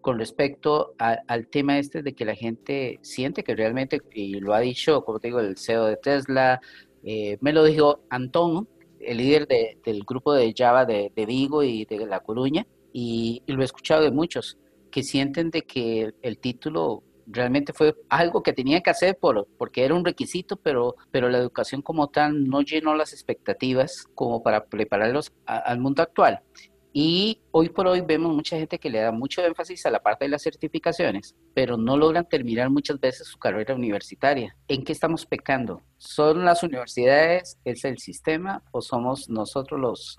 con 0.00 0.18
respecto 0.18 0.94
al 0.98 1.48
tema 1.48 1.78
este 1.78 2.02
de 2.02 2.14
que 2.14 2.24
la 2.24 2.34
gente 2.34 2.98
siente 3.02 3.44
que 3.44 3.54
realmente, 3.54 4.00
y 4.12 4.40
lo 4.40 4.54
ha 4.54 4.60
dicho, 4.60 5.04
como 5.04 5.20
te 5.20 5.28
digo, 5.28 5.40
el 5.40 5.58
CEO 5.58 5.84
de 5.86 5.96
Tesla, 5.96 6.60
eh, 7.02 7.36
me 7.40 7.52
lo 7.52 7.64
dijo 7.64 8.00
Antón, 8.08 8.68
el 9.00 9.18
líder 9.18 9.46
del 9.46 10.04
grupo 10.04 10.32
de 10.32 10.54
Java 10.56 10.84
de, 10.84 11.12
Vigo 11.26 11.62
y 11.62 11.84
de 11.84 12.06
La 12.06 12.20
Coruña, 12.20 12.66
y, 12.92 13.42
lo 13.46 13.62
he 13.62 13.64
escuchado 13.64 14.02
de 14.02 14.10
muchos, 14.10 14.58
que 14.90 15.02
sienten 15.02 15.50
de 15.50 15.62
que 15.62 16.12
el 16.22 16.38
título 16.38 17.02
realmente 17.26 17.72
fue 17.72 17.94
algo 18.08 18.42
que 18.42 18.52
tenía 18.52 18.80
que 18.80 18.90
hacer 18.90 19.16
por, 19.16 19.46
porque 19.56 19.84
era 19.84 19.94
un 19.94 20.04
requisito, 20.04 20.56
pero, 20.56 20.96
pero 21.10 21.28
la 21.28 21.38
educación 21.38 21.80
como 21.80 22.08
tal 22.08 22.48
no 22.48 22.60
llenó 22.62 22.94
las 22.94 23.12
expectativas 23.12 24.06
como 24.14 24.42
para 24.42 24.64
prepararlos 24.64 25.32
al 25.46 25.78
mundo 25.78 26.02
actual. 26.02 26.42
Y 26.92 27.42
hoy 27.52 27.68
por 27.68 27.86
hoy 27.86 28.00
vemos 28.00 28.34
mucha 28.34 28.56
gente 28.56 28.78
que 28.78 28.90
le 28.90 29.00
da 29.00 29.12
mucho 29.12 29.44
énfasis 29.44 29.86
a 29.86 29.90
la 29.90 30.02
parte 30.02 30.24
de 30.24 30.30
las 30.30 30.42
certificaciones, 30.42 31.36
pero 31.54 31.76
no 31.76 31.96
logran 31.96 32.28
terminar 32.28 32.68
muchas 32.68 32.98
veces 32.98 33.28
su 33.28 33.38
carrera 33.38 33.74
universitaria. 33.74 34.56
¿En 34.66 34.82
qué 34.82 34.92
estamos 34.92 35.24
pecando? 35.24 35.82
¿Son 35.98 36.44
las 36.44 36.64
universidades, 36.64 37.58
es 37.64 37.84
el 37.84 37.98
sistema 37.98 38.64
o 38.72 38.80
somos 38.80 39.28
nosotros 39.28 39.80
los, 39.80 40.16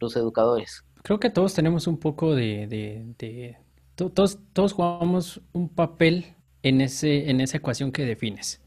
los 0.00 0.16
educadores? 0.16 0.84
Creo 1.02 1.20
que 1.20 1.30
todos 1.30 1.54
tenemos 1.54 1.86
un 1.86 1.98
poco 1.98 2.34
de... 2.34 2.66
de, 2.66 3.56
todos, 3.94 4.38
todos 4.52 4.72
jugamos 4.72 5.40
un 5.52 5.68
papel 5.68 6.34
en, 6.62 6.80
ese, 6.80 7.30
en 7.30 7.40
esa 7.40 7.58
ecuación 7.58 7.92
que 7.92 8.04
defines. 8.04 8.60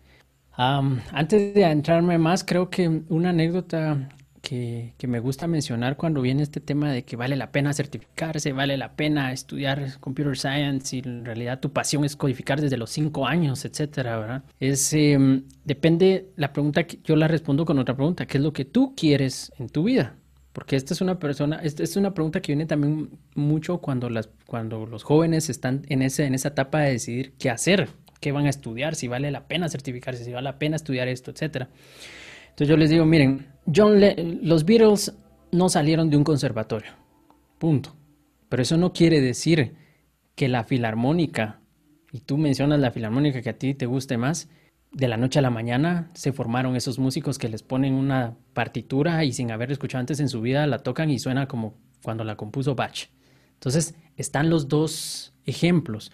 antes 0.56 1.54
de 1.54 1.64
entrarme 1.64 2.18
más, 2.18 2.44
creo 2.46 2.70
que 2.70 2.88
una 3.10 3.30
anécdota 3.30 4.10
que, 4.42 4.94
me 5.08 5.20
gusta 5.20 5.48
mencionar 5.48 5.98
cuando 5.98 6.22
viene 6.22 6.44
este 6.44 6.60
tema 6.60 6.92
de 6.92 7.04
que 7.04 7.16
vale 7.16 7.36
la 7.36 7.52
pena 7.52 7.74
certificarse, 7.74 8.54
vale 8.54 8.76
la 8.76 8.96
pena 8.96 9.32
estudiar 9.32 10.00
computer 10.00 10.38
science 10.38 10.96
y 10.96 11.00
en 11.00 11.26
realidad 11.26 11.60
tu 11.60 11.72
pasión 11.72 12.04
es 12.04 12.16
codificar 12.16 12.60
desde 12.60 12.78
los 12.78 12.90
cinco 12.90 13.28
años, 13.28 13.66
etcétera, 13.66 14.18
¿verdad? 14.18 14.44
Es, 14.60 14.94
em, 14.94 15.44
depende, 15.64 16.30
la 16.36 16.54
pregunta, 16.54 16.84
que 16.86 17.00
yo 17.04 17.16
la 17.16 17.28
respondo 17.28 17.66
con 17.66 17.78
otra 17.80 17.96
pregunta, 17.96 18.26
¿qué 18.26 18.38
es 18.38 18.44
lo 18.44 18.52
que 18.52 18.66
tú 18.66 18.94
quieres 18.96 19.52
en 19.60 19.70
tu 19.70 19.84
vida? 19.84 20.16
Porque 20.54 20.76
esta 20.76 20.94
es 20.94 21.02
una 21.02 21.18
persona, 21.20 21.58
esta 21.64 21.84
es 21.84 21.96
una 21.96 22.14
pregunta 22.14 22.42
que 22.42 22.52
viene 22.52 22.66
también 22.66 23.10
mucho 23.36 23.78
cuando, 23.78 24.10
las, 24.10 24.30
cuando 24.48 24.86
los 24.86 25.04
jóvenes 25.04 25.50
están 25.50 25.84
en, 25.88 26.02
ese, 26.02 26.26
en 26.26 26.34
esa 26.34 26.50
etapa 26.50 26.80
de 26.80 26.92
decidir 26.92 27.34
qué 27.40 27.50
hacer, 27.50 27.90
qué 28.20 28.32
van 28.32 28.48
a 28.48 28.50
estudiar, 28.50 28.96
si 28.96 29.08
vale 29.08 29.32
la 29.32 29.48
pena 29.48 29.70
certificarse, 29.70 30.26
si 30.26 30.32
vale 30.32 30.44
la 30.44 30.60
pena 30.60 30.76
estudiar 30.76 31.08
esto, 31.08 31.32
etcétera. 31.32 31.70
Entonces 32.52 32.68
yo 32.68 32.78
les 32.78 32.90
digo, 32.90 33.06
miren, 33.06 33.48
John 33.74 34.00
los 34.44 34.66
Beatles 34.66 35.14
no 35.52 35.70
salieron 35.70 36.10
de 36.10 36.18
un 36.18 36.24
conservatorio, 36.24 36.92
punto. 37.58 37.96
Pero 38.50 38.64
eso 38.64 38.78
no 38.78 38.94
quiere 38.94 39.22
decir 39.22 39.76
que 40.36 40.48
la 40.48 40.64
filarmónica, 40.64 41.62
y 42.12 42.20
tú 42.20 42.38
mencionas 42.38 42.80
la 42.80 42.92
filarmónica 42.92 43.42
que 43.42 43.50
a 43.50 43.58
ti 43.58 43.74
te 43.74 43.86
guste 43.86 44.18
más, 44.18 44.50
de 44.92 45.08
la 45.08 45.18
noche 45.18 45.40
a 45.40 45.42
la 45.42 45.50
mañana 45.50 46.10
se 46.14 46.34
formaron 46.34 46.76
esos 46.76 47.00
músicos 47.00 47.38
que 47.38 47.48
les 47.48 47.64
ponen 47.64 47.94
una 47.94 48.36
partitura 48.54 49.24
y 49.24 49.32
sin 49.32 49.52
haber 49.52 49.72
escuchado 49.72 50.02
antes 50.02 50.20
en 50.20 50.28
su 50.28 50.42
vida 50.42 50.68
la 50.68 50.80
tocan 50.80 51.10
y 51.10 51.20
suena 51.20 51.48
como 51.48 51.78
cuando 52.04 52.26
la 52.26 52.36
compuso 52.36 52.76
Bach. 52.76 53.08
Entonces 53.54 53.96
están 54.18 54.50
los 54.50 54.68
dos 54.68 55.34
ejemplos. 55.46 56.12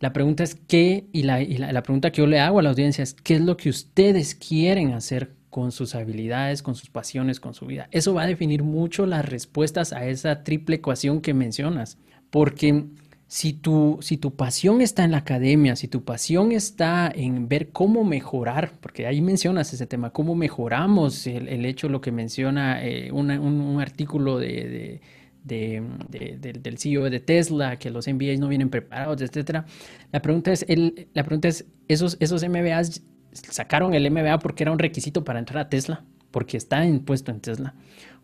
La 0.00 0.12
pregunta 0.12 0.42
es 0.42 0.54
qué, 0.54 1.08
y 1.12 1.22
la, 1.22 1.40
y 1.40 1.56
la 1.56 1.82
pregunta 1.82 2.10
que 2.10 2.20
yo 2.20 2.26
le 2.26 2.40
hago 2.40 2.58
a 2.58 2.62
la 2.62 2.70
audiencia 2.70 3.02
es, 3.02 3.14
¿qué 3.14 3.36
es 3.36 3.40
lo 3.40 3.56
que 3.56 3.70
ustedes 3.70 4.34
quieren 4.34 4.92
hacer 4.92 5.34
con 5.50 5.72
sus 5.72 5.94
habilidades, 5.94 6.62
con 6.62 6.74
sus 6.76 6.88
pasiones, 6.88 7.40
con 7.40 7.54
su 7.54 7.66
vida. 7.66 7.88
Eso 7.90 8.14
va 8.14 8.22
a 8.22 8.26
definir 8.26 8.62
mucho 8.62 9.04
las 9.04 9.28
respuestas 9.28 9.92
a 9.92 10.06
esa 10.06 10.44
triple 10.44 10.76
ecuación 10.76 11.20
que 11.20 11.34
mencionas, 11.34 11.98
porque 12.30 12.86
si 13.30 13.52
tu, 13.52 13.98
si 14.00 14.16
tu 14.16 14.34
pasión 14.34 14.80
está 14.80 15.04
en 15.04 15.12
la 15.12 15.18
academia, 15.18 15.76
si 15.76 15.86
tu 15.86 16.02
pasión 16.02 16.50
está 16.50 17.12
en 17.14 17.48
ver 17.48 17.70
cómo 17.70 18.02
mejorar, 18.02 18.72
porque 18.80 19.06
ahí 19.06 19.20
mencionas 19.20 19.72
ese 19.72 19.86
tema, 19.86 20.10
cómo 20.10 20.34
mejoramos 20.34 21.28
el, 21.28 21.64
hecho, 21.64 21.88
lo 21.88 22.00
que 22.00 22.10
menciona 22.10 22.84
eh, 22.84 23.12
un, 23.12 23.80
artículo 23.80 24.40
de, 24.40 25.00
del 25.44 26.78
CEO 26.78 27.08
de 27.08 27.20
Tesla, 27.20 27.78
que 27.78 27.90
los 27.90 28.08
MBAs 28.08 28.40
no 28.40 28.48
vienen 28.48 28.68
preparados, 28.68 29.20
etcétera. 29.22 29.64
La 30.10 30.22
pregunta 30.22 30.50
es, 30.50 30.64
el, 30.68 31.06
la 31.14 31.22
pregunta 31.22 31.46
es, 31.46 31.66
esos, 31.86 32.16
esos 32.18 32.42
MBAs 32.42 33.02
sacaron 33.32 33.94
el 33.94 34.10
MBA 34.10 34.38
porque 34.38 34.64
era 34.64 34.72
un 34.72 34.78
requisito 34.78 35.24
para 35.24 35.38
entrar 35.38 35.58
a 35.58 35.68
Tesla, 35.68 36.04
porque 36.30 36.56
está 36.56 36.84
impuesto 36.84 37.30
en 37.30 37.40
Tesla. 37.40 37.74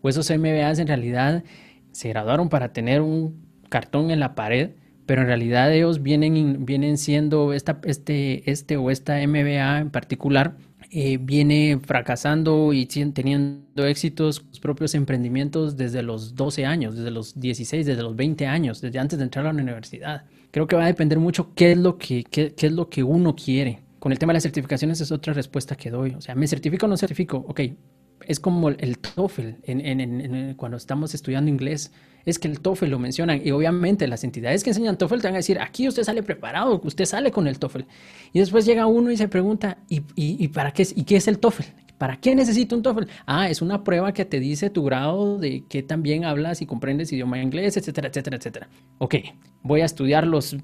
O 0.01 0.09
esos 0.09 0.29
MBAs 0.29 0.79
en 0.79 0.87
realidad 0.87 1.43
se 1.91 2.09
graduaron 2.09 2.49
para 2.49 2.73
tener 2.73 3.01
un 3.01 3.47
cartón 3.69 4.11
en 4.11 4.19
la 4.19 4.35
pared, 4.35 4.71
pero 5.05 5.21
en 5.21 5.27
realidad 5.27 5.73
ellos 5.73 6.03
vienen, 6.03 6.65
vienen 6.65 6.97
siendo 6.97 7.53
esta, 7.53 7.79
este, 7.83 8.49
este 8.49 8.77
o 8.77 8.91
esta 8.91 9.25
MBA 9.25 9.79
en 9.79 9.89
particular. 9.89 10.55
Eh, 10.89 11.17
viene 11.19 11.81
fracasando 11.83 12.71
y 12.71 12.85
teniendo 12.85 13.85
éxitos 13.85 14.45
sus 14.49 14.61
propios 14.61 14.95
emprendimientos 14.95 15.75
desde 15.75 16.01
los 16.01 16.33
12 16.35 16.65
años, 16.65 16.95
desde 16.95 17.11
los 17.11 17.37
16, 17.37 17.85
desde 17.85 18.03
los 18.03 18.15
20 18.15 18.47
años, 18.47 18.79
desde 18.79 18.97
antes 18.97 19.19
de 19.19 19.25
entrar 19.25 19.45
a 19.45 19.51
la 19.51 19.61
universidad. 19.61 20.23
Creo 20.51 20.65
que 20.65 20.77
va 20.77 20.83
a 20.83 20.87
depender 20.87 21.19
mucho 21.19 21.53
qué 21.55 21.73
es 21.73 21.77
lo 21.77 21.97
que, 21.97 22.23
qué 22.23 22.53
es 22.55 22.71
lo 22.71 22.89
que 22.89 23.03
uno 23.03 23.35
quiere. 23.35 23.81
Con 23.99 24.11
el 24.11 24.19
tema 24.19 24.31
de 24.31 24.35
las 24.35 24.43
certificaciones 24.43 25.01
es 25.01 25.11
otra 25.11 25.33
respuesta 25.33 25.75
que 25.75 25.89
doy. 25.89 26.13
O 26.15 26.21
sea, 26.21 26.35
¿me 26.35 26.47
certifico 26.47 26.85
o 26.85 26.89
no 26.89 26.97
certifico? 26.97 27.43
Ok, 27.47 27.61
es 28.25 28.39
como 28.39 28.69
el 28.69 28.97
TOEFL 28.99 30.55
cuando 30.55 30.77
estamos 30.77 31.13
estudiando 31.13 31.49
inglés. 31.49 31.91
Es 32.25 32.39
que 32.39 32.47
el 32.49 32.59
TOEFL 32.59 32.87
lo 32.87 32.99
mencionan 32.99 33.41
y 33.43 33.51
obviamente 33.51 34.05
las 34.07 34.23
entidades 34.25 34.63
que 34.63 34.71
enseñan 34.71 34.97
TOEFL 34.97 35.21
te 35.21 35.27
van 35.27 35.35
a 35.35 35.37
decir, 35.37 35.59
aquí 35.59 35.87
usted 35.87 36.03
sale 36.03 36.23
preparado, 36.23 36.81
usted 36.83 37.05
sale 37.05 37.31
con 37.31 37.47
el 37.47 37.57
TOEFL. 37.57 37.81
Y 38.33 38.39
después 38.39 38.65
llega 38.65 38.85
uno 38.85 39.11
y 39.11 39.17
se 39.17 39.29
pregunta, 39.29 39.77
¿y, 39.87 40.47
para 40.49 40.71
qué, 40.71 40.85
y 40.93 41.03
qué 41.03 41.15
es 41.15 41.27
el 41.27 41.39
TOEFL? 41.39 41.63
¿Para 41.97 42.17
qué 42.17 42.35
necesito 42.35 42.75
un 42.75 42.83
TOEFL? 42.83 43.05
Ah, 43.25 43.49
es 43.49 43.61
una 43.61 43.83
prueba 43.83 44.13
que 44.13 44.25
te 44.25 44.39
dice 44.39 44.69
tu 44.69 44.83
grado 44.83 45.37
de 45.37 45.63
que 45.67 45.81
también 45.83 46.25
hablas 46.25 46.61
y 46.61 46.65
comprendes 46.65 47.11
idioma 47.13 47.41
inglés, 47.41 47.77
etcétera, 47.77 48.09
etcétera, 48.09 48.37
etcétera. 48.37 48.69
Ok, 48.97 49.15
voy 49.63 49.81
a 49.81 49.85
estudiar 49.85 50.27
los 50.27 50.57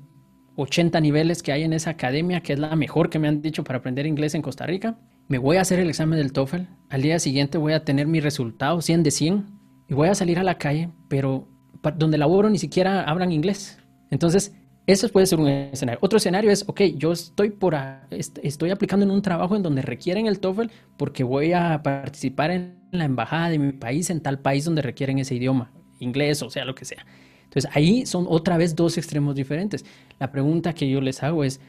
80 0.55 0.99
niveles 1.01 1.43
que 1.43 1.51
hay 1.51 1.63
en 1.63 1.73
esa 1.73 1.91
academia, 1.91 2.41
que 2.41 2.53
es 2.53 2.59
la 2.59 2.75
mejor 2.75 3.09
que 3.09 3.19
me 3.19 3.27
han 3.27 3.41
dicho 3.41 3.63
para 3.63 3.79
aprender 3.79 4.05
inglés 4.05 4.35
en 4.35 4.41
Costa 4.41 4.65
Rica. 4.65 4.97
Me 5.27 5.37
voy 5.37 5.57
a 5.57 5.61
hacer 5.61 5.79
el 5.79 5.89
examen 5.89 6.19
del 6.19 6.33
TOEFL. 6.33 6.61
Al 6.89 7.01
día 7.01 7.19
siguiente 7.19 7.57
voy 7.57 7.73
a 7.73 7.83
tener 7.83 8.07
mi 8.07 8.19
resultado 8.19 8.81
100 8.81 9.03
de 9.03 9.11
100 9.11 9.45
y 9.87 9.93
voy 9.93 10.09
a 10.09 10.15
salir 10.15 10.39
a 10.39 10.43
la 10.43 10.57
calle, 10.57 10.89
pero 11.07 11.47
donde 11.95 12.17
laboro 12.17 12.49
ni 12.49 12.59
siquiera 12.59 13.03
hablan 13.03 13.31
inglés. 13.31 13.79
Entonces, 14.09 14.53
eso 14.85 15.07
puede 15.09 15.25
ser 15.25 15.39
un 15.39 15.47
escenario. 15.47 15.99
Otro 16.01 16.17
escenario 16.17 16.51
es, 16.51 16.65
ok, 16.67 16.81
yo 16.97 17.13
estoy, 17.13 17.51
por 17.51 17.75
estoy 18.09 18.69
aplicando 18.69 19.05
en 19.05 19.11
un 19.11 19.21
trabajo 19.21 19.55
en 19.55 19.63
donde 19.63 19.81
requieren 19.81 20.27
el 20.27 20.39
TOEFL 20.39 20.67
porque 20.97 21.23
voy 21.23 21.53
a 21.53 21.81
participar 21.83 22.51
en 22.51 22.75
la 22.91 23.05
embajada 23.05 23.49
de 23.49 23.59
mi 23.59 23.71
país, 23.71 24.09
en 24.09 24.21
tal 24.21 24.39
país 24.39 24.65
donde 24.65 24.81
requieren 24.81 25.19
ese 25.19 25.35
idioma, 25.35 25.71
inglés 25.99 26.41
o 26.41 26.49
sea, 26.49 26.65
lo 26.65 26.75
que 26.75 26.85
sea. 26.85 27.05
Entonces 27.53 27.69
ahí 27.75 28.05
son 28.07 28.25
otra 28.27 28.57
vez 28.57 28.75
dos 28.75 28.97
extremos 28.97 29.35
diferentes. 29.35 29.85
La 30.19 30.31
pregunta 30.31 30.73
que 30.73 30.89
yo 30.89 31.01
les 31.01 31.21
hago 31.21 31.43
es, 31.43 31.59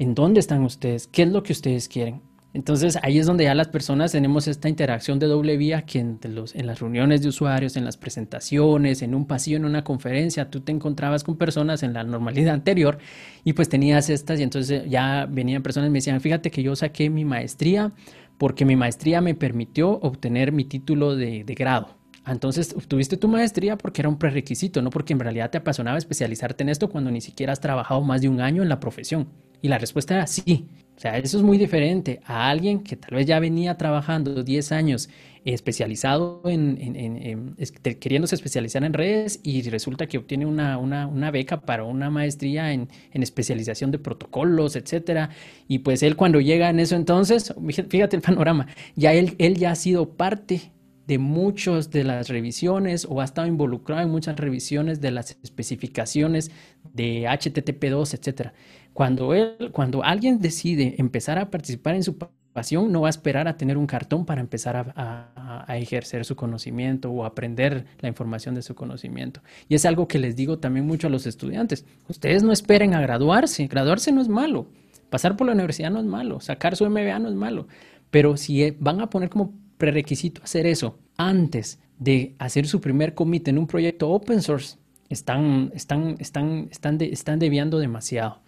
¿en 0.00 0.16
dónde 0.16 0.40
están 0.40 0.64
ustedes? 0.64 1.06
¿Qué 1.06 1.22
es 1.22 1.28
lo 1.28 1.44
que 1.44 1.52
ustedes 1.52 1.88
quieren? 1.88 2.22
Entonces 2.54 2.98
ahí 3.02 3.18
es 3.18 3.26
donde 3.26 3.44
ya 3.44 3.54
las 3.54 3.68
personas 3.68 4.10
tenemos 4.10 4.48
esta 4.48 4.68
interacción 4.68 5.20
de 5.20 5.26
doble 5.26 5.56
vía 5.56 5.82
que 5.82 6.00
en, 6.00 6.18
los, 6.30 6.56
en 6.56 6.66
las 6.66 6.80
reuniones 6.80 7.22
de 7.22 7.28
usuarios, 7.28 7.76
en 7.76 7.84
las 7.84 7.96
presentaciones, 7.96 9.02
en 9.02 9.14
un 9.14 9.26
pasillo, 9.26 9.58
en 9.58 9.64
una 9.64 9.84
conferencia, 9.84 10.50
tú 10.50 10.60
te 10.60 10.72
encontrabas 10.72 11.22
con 11.22 11.36
personas 11.36 11.84
en 11.84 11.92
la 11.92 12.02
normalidad 12.02 12.54
anterior 12.54 12.98
y 13.44 13.52
pues 13.52 13.68
tenías 13.68 14.10
estas 14.10 14.40
y 14.40 14.42
entonces 14.42 14.90
ya 14.90 15.28
venían 15.30 15.62
personas 15.62 15.88
y 15.88 15.92
me 15.92 15.98
decían, 15.98 16.20
fíjate 16.20 16.50
que 16.50 16.64
yo 16.64 16.74
saqué 16.74 17.10
mi 17.10 17.24
maestría 17.24 17.92
porque 18.38 18.64
mi 18.64 18.74
maestría 18.74 19.20
me 19.20 19.36
permitió 19.36 19.90
obtener 19.90 20.50
mi 20.50 20.64
título 20.64 21.14
de 21.14 21.44
grado. 21.56 21.97
Entonces, 22.32 22.74
obtuviste 22.76 23.16
tu 23.16 23.28
maestría 23.28 23.76
porque 23.76 24.02
era 24.02 24.08
un 24.08 24.18
prerequisito, 24.18 24.82
no 24.82 24.90
porque 24.90 25.12
en 25.12 25.20
realidad 25.20 25.50
te 25.50 25.58
apasionaba 25.58 25.98
especializarte 25.98 26.62
en 26.62 26.68
esto 26.68 26.88
cuando 26.88 27.10
ni 27.10 27.20
siquiera 27.20 27.52
has 27.52 27.60
trabajado 27.60 28.00
más 28.02 28.22
de 28.22 28.28
un 28.28 28.40
año 28.40 28.62
en 28.62 28.68
la 28.68 28.80
profesión. 28.80 29.28
Y 29.60 29.68
la 29.68 29.78
respuesta 29.78 30.14
era 30.14 30.26
sí. 30.26 30.68
O 30.96 31.00
sea, 31.00 31.16
eso 31.16 31.36
es 31.36 31.44
muy 31.44 31.58
diferente 31.58 32.20
a 32.24 32.48
alguien 32.48 32.80
que 32.80 32.96
tal 32.96 33.14
vez 33.14 33.24
ya 33.24 33.38
venía 33.38 33.76
trabajando 33.76 34.42
10 34.42 34.72
años 34.72 35.08
especializado 35.44 36.42
en, 36.44 37.54
queriéndose 38.00 38.34
especializar 38.34 38.82
en 38.82 38.92
redes 38.92 39.38
y 39.44 39.62
resulta 39.70 40.08
que 40.08 40.18
obtiene 40.18 40.44
una, 40.44 40.76
una, 40.76 41.30
beca 41.30 41.60
para 41.60 41.84
una 41.84 42.10
maestría 42.10 42.72
en, 42.72 42.88
especialización 43.12 43.92
de 43.92 44.00
protocolos, 44.00 44.74
etcétera. 44.74 45.30
Y 45.68 45.78
pues 45.78 46.02
él 46.02 46.16
cuando 46.16 46.40
llega 46.40 46.68
en 46.68 46.80
eso 46.80 46.96
entonces, 46.96 47.54
fíjate 47.88 48.16
el 48.16 48.22
panorama, 48.22 48.66
ya 48.96 49.12
él, 49.12 49.36
él 49.38 49.56
ya 49.56 49.70
ha 49.70 49.76
sido 49.76 50.16
parte 50.16 50.72
de 51.08 51.16
muchas 51.16 51.90
de 51.90 52.04
las 52.04 52.28
revisiones 52.28 53.06
o 53.08 53.22
ha 53.22 53.24
estado 53.24 53.48
involucrado 53.48 54.02
en 54.02 54.10
muchas 54.10 54.36
revisiones 54.36 55.00
de 55.00 55.10
las 55.10 55.38
especificaciones 55.42 56.50
de 56.92 57.22
HTTP2, 57.22 58.12
etc. 58.12 58.50
Cuando, 58.92 59.32
él, 59.32 59.70
cuando 59.72 60.04
alguien 60.04 60.38
decide 60.38 60.96
empezar 60.98 61.38
a 61.38 61.50
participar 61.50 61.94
en 61.94 62.02
su 62.02 62.18
pasión, 62.52 62.92
no 62.92 63.00
va 63.00 63.08
a 63.08 63.10
esperar 63.10 63.48
a 63.48 63.56
tener 63.56 63.78
un 63.78 63.86
cartón 63.86 64.26
para 64.26 64.42
empezar 64.42 64.92
a, 64.94 65.64
a 65.66 65.78
ejercer 65.78 66.26
su 66.26 66.36
conocimiento 66.36 67.10
o 67.10 67.24
aprender 67.24 67.86
la 68.00 68.08
información 68.10 68.54
de 68.54 68.60
su 68.60 68.74
conocimiento. 68.74 69.40
Y 69.66 69.76
es 69.76 69.86
algo 69.86 70.08
que 70.08 70.18
les 70.18 70.36
digo 70.36 70.58
también 70.58 70.86
mucho 70.86 71.06
a 71.06 71.10
los 71.10 71.26
estudiantes. 71.26 71.86
Ustedes 72.08 72.42
no 72.42 72.52
esperen 72.52 72.92
a 72.92 73.00
graduarse. 73.00 73.66
Graduarse 73.66 74.12
no 74.12 74.20
es 74.20 74.28
malo. 74.28 74.66
Pasar 75.08 75.38
por 75.38 75.46
la 75.46 75.54
universidad 75.54 75.90
no 75.90 76.00
es 76.00 76.06
malo. 76.06 76.38
Sacar 76.40 76.76
su 76.76 76.84
MBA 76.84 77.18
no 77.18 77.30
es 77.30 77.34
malo. 77.34 77.66
Pero 78.10 78.36
si 78.36 78.72
van 78.78 79.00
a 79.00 79.08
poner 79.08 79.30
como 79.30 79.54
prerequisito 79.78 80.42
hacer 80.42 80.66
eso 80.66 80.98
antes 81.16 81.78
de 81.98 82.34
hacer 82.38 82.66
su 82.66 82.80
primer 82.80 83.14
commit 83.14 83.48
en 83.48 83.58
un 83.58 83.66
proyecto 83.66 84.10
open 84.10 84.42
source, 84.42 84.76
están, 85.08 85.72
están, 85.74 86.16
están, 86.18 86.68
están, 86.70 87.00
están 87.00 87.38
deviando 87.38 87.78
demasiado. 87.78 88.40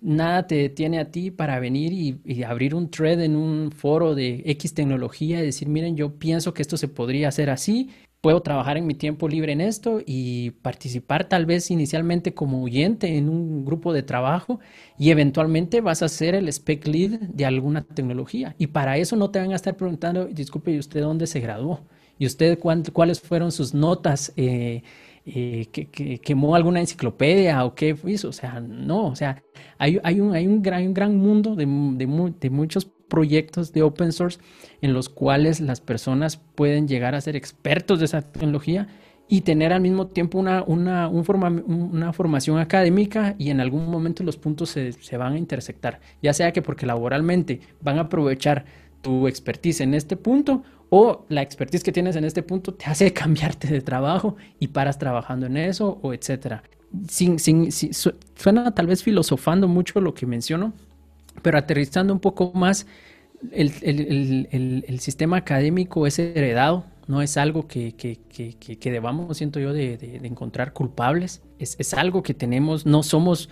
Nada 0.00 0.46
te 0.46 0.56
detiene 0.56 0.98
a 0.98 1.10
ti 1.10 1.30
para 1.30 1.60
venir 1.60 1.92
y, 1.92 2.42
abrir 2.42 2.74
un 2.74 2.90
thread 2.90 3.20
en 3.20 3.36
un 3.36 3.70
foro 3.72 4.14
de 4.14 4.42
X 4.46 4.74
tecnología 4.74 5.40
y 5.40 5.46
decir, 5.46 5.68
miren, 5.68 5.96
yo 5.96 6.18
pienso 6.18 6.54
que 6.54 6.62
esto 6.62 6.76
se 6.76 6.88
podría 6.88 7.28
hacer 7.28 7.50
así, 7.50 7.90
puedo 8.20 8.42
trabajar 8.42 8.76
en 8.76 8.86
mi 8.86 8.94
tiempo 8.94 9.28
libre 9.28 9.52
en 9.52 9.60
esto 9.60 10.00
y 10.04 10.50
participar 10.62 11.28
tal 11.28 11.46
vez 11.46 11.70
inicialmente 11.70 12.34
como 12.34 12.62
oyente 12.62 13.16
en 13.16 13.28
un 13.28 13.64
grupo 13.64 13.92
de 13.92 14.02
trabajo 14.02 14.60
y 14.98 15.10
eventualmente 15.10 15.80
vas 15.80 16.02
a 16.02 16.08
ser 16.08 16.34
el 16.34 16.48
spec 16.48 16.86
lead 16.86 17.20
de 17.20 17.46
alguna 17.46 17.82
tecnología. 17.82 18.54
Y 18.58 18.68
para 18.68 18.98
eso 18.98 19.16
no 19.16 19.30
te 19.30 19.38
van 19.38 19.52
a 19.52 19.56
estar 19.56 19.76
preguntando, 19.76 20.26
disculpe, 20.26 20.72
¿y 20.72 20.78
usted 20.78 21.00
dónde 21.00 21.26
se 21.26 21.40
graduó? 21.40 21.80
¿Y 22.18 22.26
usted 22.26 22.58
cuáles 22.58 23.20
fueron 23.20 23.50
sus 23.52 23.72
notas? 23.72 24.32
Eh, 24.36 24.82
eh, 25.34 25.66
que, 25.70 26.18
quemó 26.18 26.54
alguna 26.54 26.80
enciclopedia 26.80 27.64
o 27.64 27.74
qué 27.74 27.96
hizo. 28.06 28.28
O 28.28 28.32
sea, 28.32 28.60
no, 28.60 29.06
o 29.06 29.16
sea, 29.16 29.42
hay, 29.78 30.00
hay, 30.02 30.20
un, 30.20 30.34
hay 30.34 30.46
un, 30.46 30.62
gran, 30.62 30.92
gran 30.92 31.16
mundo 31.16 31.54
de, 31.54 31.66
de, 31.66 32.34
de, 32.40 32.50
muchos 32.50 32.84
proyectos 32.84 33.72
de 33.72 33.82
open 33.82 34.12
source 34.12 34.38
en 34.80 34.92
los 34.92 35.08
cuales 35.08 35.60
las 35.60 35.80
personas 35.80 36.36
pueden 36.36 36.88
llegar 36.88 37.14
a 37.14 37.20
ser 37.20 37.36
expertos 37.36 37.98
de 37.98 38.06
esa 38.06 38.22
tecnología 38.22 38.88
y 39.28 39.42
tener 39.42 39.72
al 39.72 39.80
mismo 39.80 40.08
tiempo 40.08 40.38
una, 40.38 40.64
una, 40.64 41.08
una 41.08 42.12
formación 42.12 42.58
académica 42.58 43.36
y 43.38 43.50
en 43.50 43.60
algún 43.60 43.88
momento 43.88 44.24
los 44.24 44.36
puntos 44.36 44.70
se, 44.70 44.92
se 44.92 45.16
van 45.16 45.34
a 45.34 45.38
intersectar, 45.38 46.00
ya 46.20 46.32
sea 46.32 46.52
que 46.52 46.62
porque 46.62 46.84
laboralmente 46.84 47.60
van 47.80 47.98
a 47.98 48.02
aprovechar 48.02 48.64
tu 49.02 49.28
expertise 49.28 49.82
en 49.82 49.94
este 49.94 50.16
punto 50.16 50.64
o 50.90 51.24
la 51.28 51.40
expertise 51.40 51.82
que 51.82 51.92
tienes 51.92 52.16
en 52.16 52.24
este 52.24 52.42
punto 52.42 52.74
te 52.74 52.86
hace 52.86 53.12
cambiarte 53.14 53.68
de 53.68 53.80
trabajo 53.80 54.36
y 54.58 54.68
paras 54.68 54.98
trabajando 54.98 55.46
en 55.46 55.56
eso 55.56 55.98
o 56.02 56.12
etcétera. 56.12 56.62
Sin, 57.08 57.38
sin, 57.38 57.70
suena 57.70 58.74
tal 58.74 58.88
vez 58.88 59.04
filosofando 59.04 59.68
mucho 59.68 60.00
lo 60.00 60.12
que 60.12 60.26
menciono, 60.26 60.72
pero 61.40 61.56
aterrizando 61.56 62.12
un 62.12 62.18
poco 62.18 62.50
más, 62.52 62.86
el, 63.52 63.72
el, 63.82 64.84
el, 64.86 65.00
sistema 65.00 65.36
académico 65.36 66.08
es 66.08 66.18
heredado, 66.18 66.84
no 67.06 67.22
es 67.22 67.36
algo 67.36 67.68
que, 67.68 67.92
que, 67.92 68.18
que, 68.28 68.90
debamos, 68.90 69.36
siento 69.36 69.60
yo, 69.60 69.72
de, 69.72 69.96
de, 69.96 70.18
de 70.18 70.26
encontrar 70.26 70.72
culpables. 70.72 71.42
Es, 71.60 71.76
es, 71.78 71.94
algo 71.94 72.24
que 72.24 72.34
tenemos, 72.34 72.86
no 72.86 73.04
somos 73.04 73.50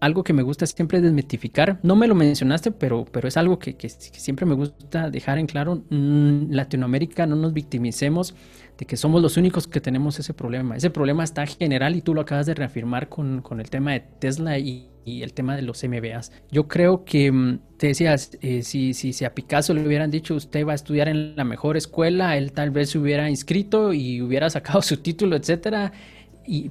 algo 0.00 0.24
que 0.24 0.32
me 0.32 0.42
gusta 0.42 0.66
siempre 0.66 1.00
desmitificar. 1.00 1.78
No 1.82 1.94
me 1.94 2.08
lo 2.08 2.14
mencionaste, 2.14 2.72
pero, 2.72 3.04
pero 3.10 3.28
es 3.28 3.36
algo 3.36 3.58
que, 3.58 3.76
siempre 3.88 4.46
me 4.46 4.54
gusta 4.54 5.10
dejar 5.10 5.38
en 5.38 5.46
claro. 5.46 5.84
Mm, 5.90 6.50
Latinoamérica 6.50 7.26
no 7.26 7.36
nos 7.36 7.52
victimicemos 7.52 8.34
de 8.78 8.86
que 8.86 8.96
somos 8.96 9.20
los 9.20 9.36
únicos 9.36 9.68
que 9.68 9.80
tenemos 9.80 10.18
ese 10.18 10.32
problema. 10.32 10.76
Ese 10.76 10.90
problema 10.90 11.22
está 11.22 11.46
general 11.46 11.96
y 11.96 12.02
tú 12.02 12.14
lo 12.14 12.22
acabas 12.22 12.46
de 12.46 12.54
reafirmar 12.54 13.10
con, 13.10 13.42
el 13.58 13.70
tema 13.70 13.92
de 13.92 14.00
Tesla 14.00 14.58
y, 14.58 14.86
el 15.04 15.32
tema 15.32 15.56
de 15.56 15.62
los 15.62 15.82
MBAs. 15.82 16.30
Yo 16.52 16.68
creo 16.68 17.04
que 17.04 17.32
mm, 17.32 17.58
te 17.78 17.88
decías, 17.88 18.38
eh, 18.42 18.62
si, 18.62 18.94
si, 18.94 19.12
si 19.12 19.24
a 19.24 19.34
Picasso 19.34 19.74
le 19.74 19.84
hubieran 19.84 20.08
dicho 20.08 20.36
usted 20.36 20.64
va 20.64 20.70
a 20.70 20.76
estudiar 20.76 21.08
en 21.08 21.34
la 21.34 21.42
mejor 21.42 21.76
escuela, 21.76 22.36
él 22.36 22.52
tal 22.52 22.70
vez 22.70 22.90
se 22.90 22.98
hubiera 22.98 23.28
inscrito 23.28 23.92
y 23.92 24.22
hubiera 24.22 24.48
sacado 24.50 24.82
su 24.82 24.98
título, 24.98 25.34
etcétera 25.34 25.92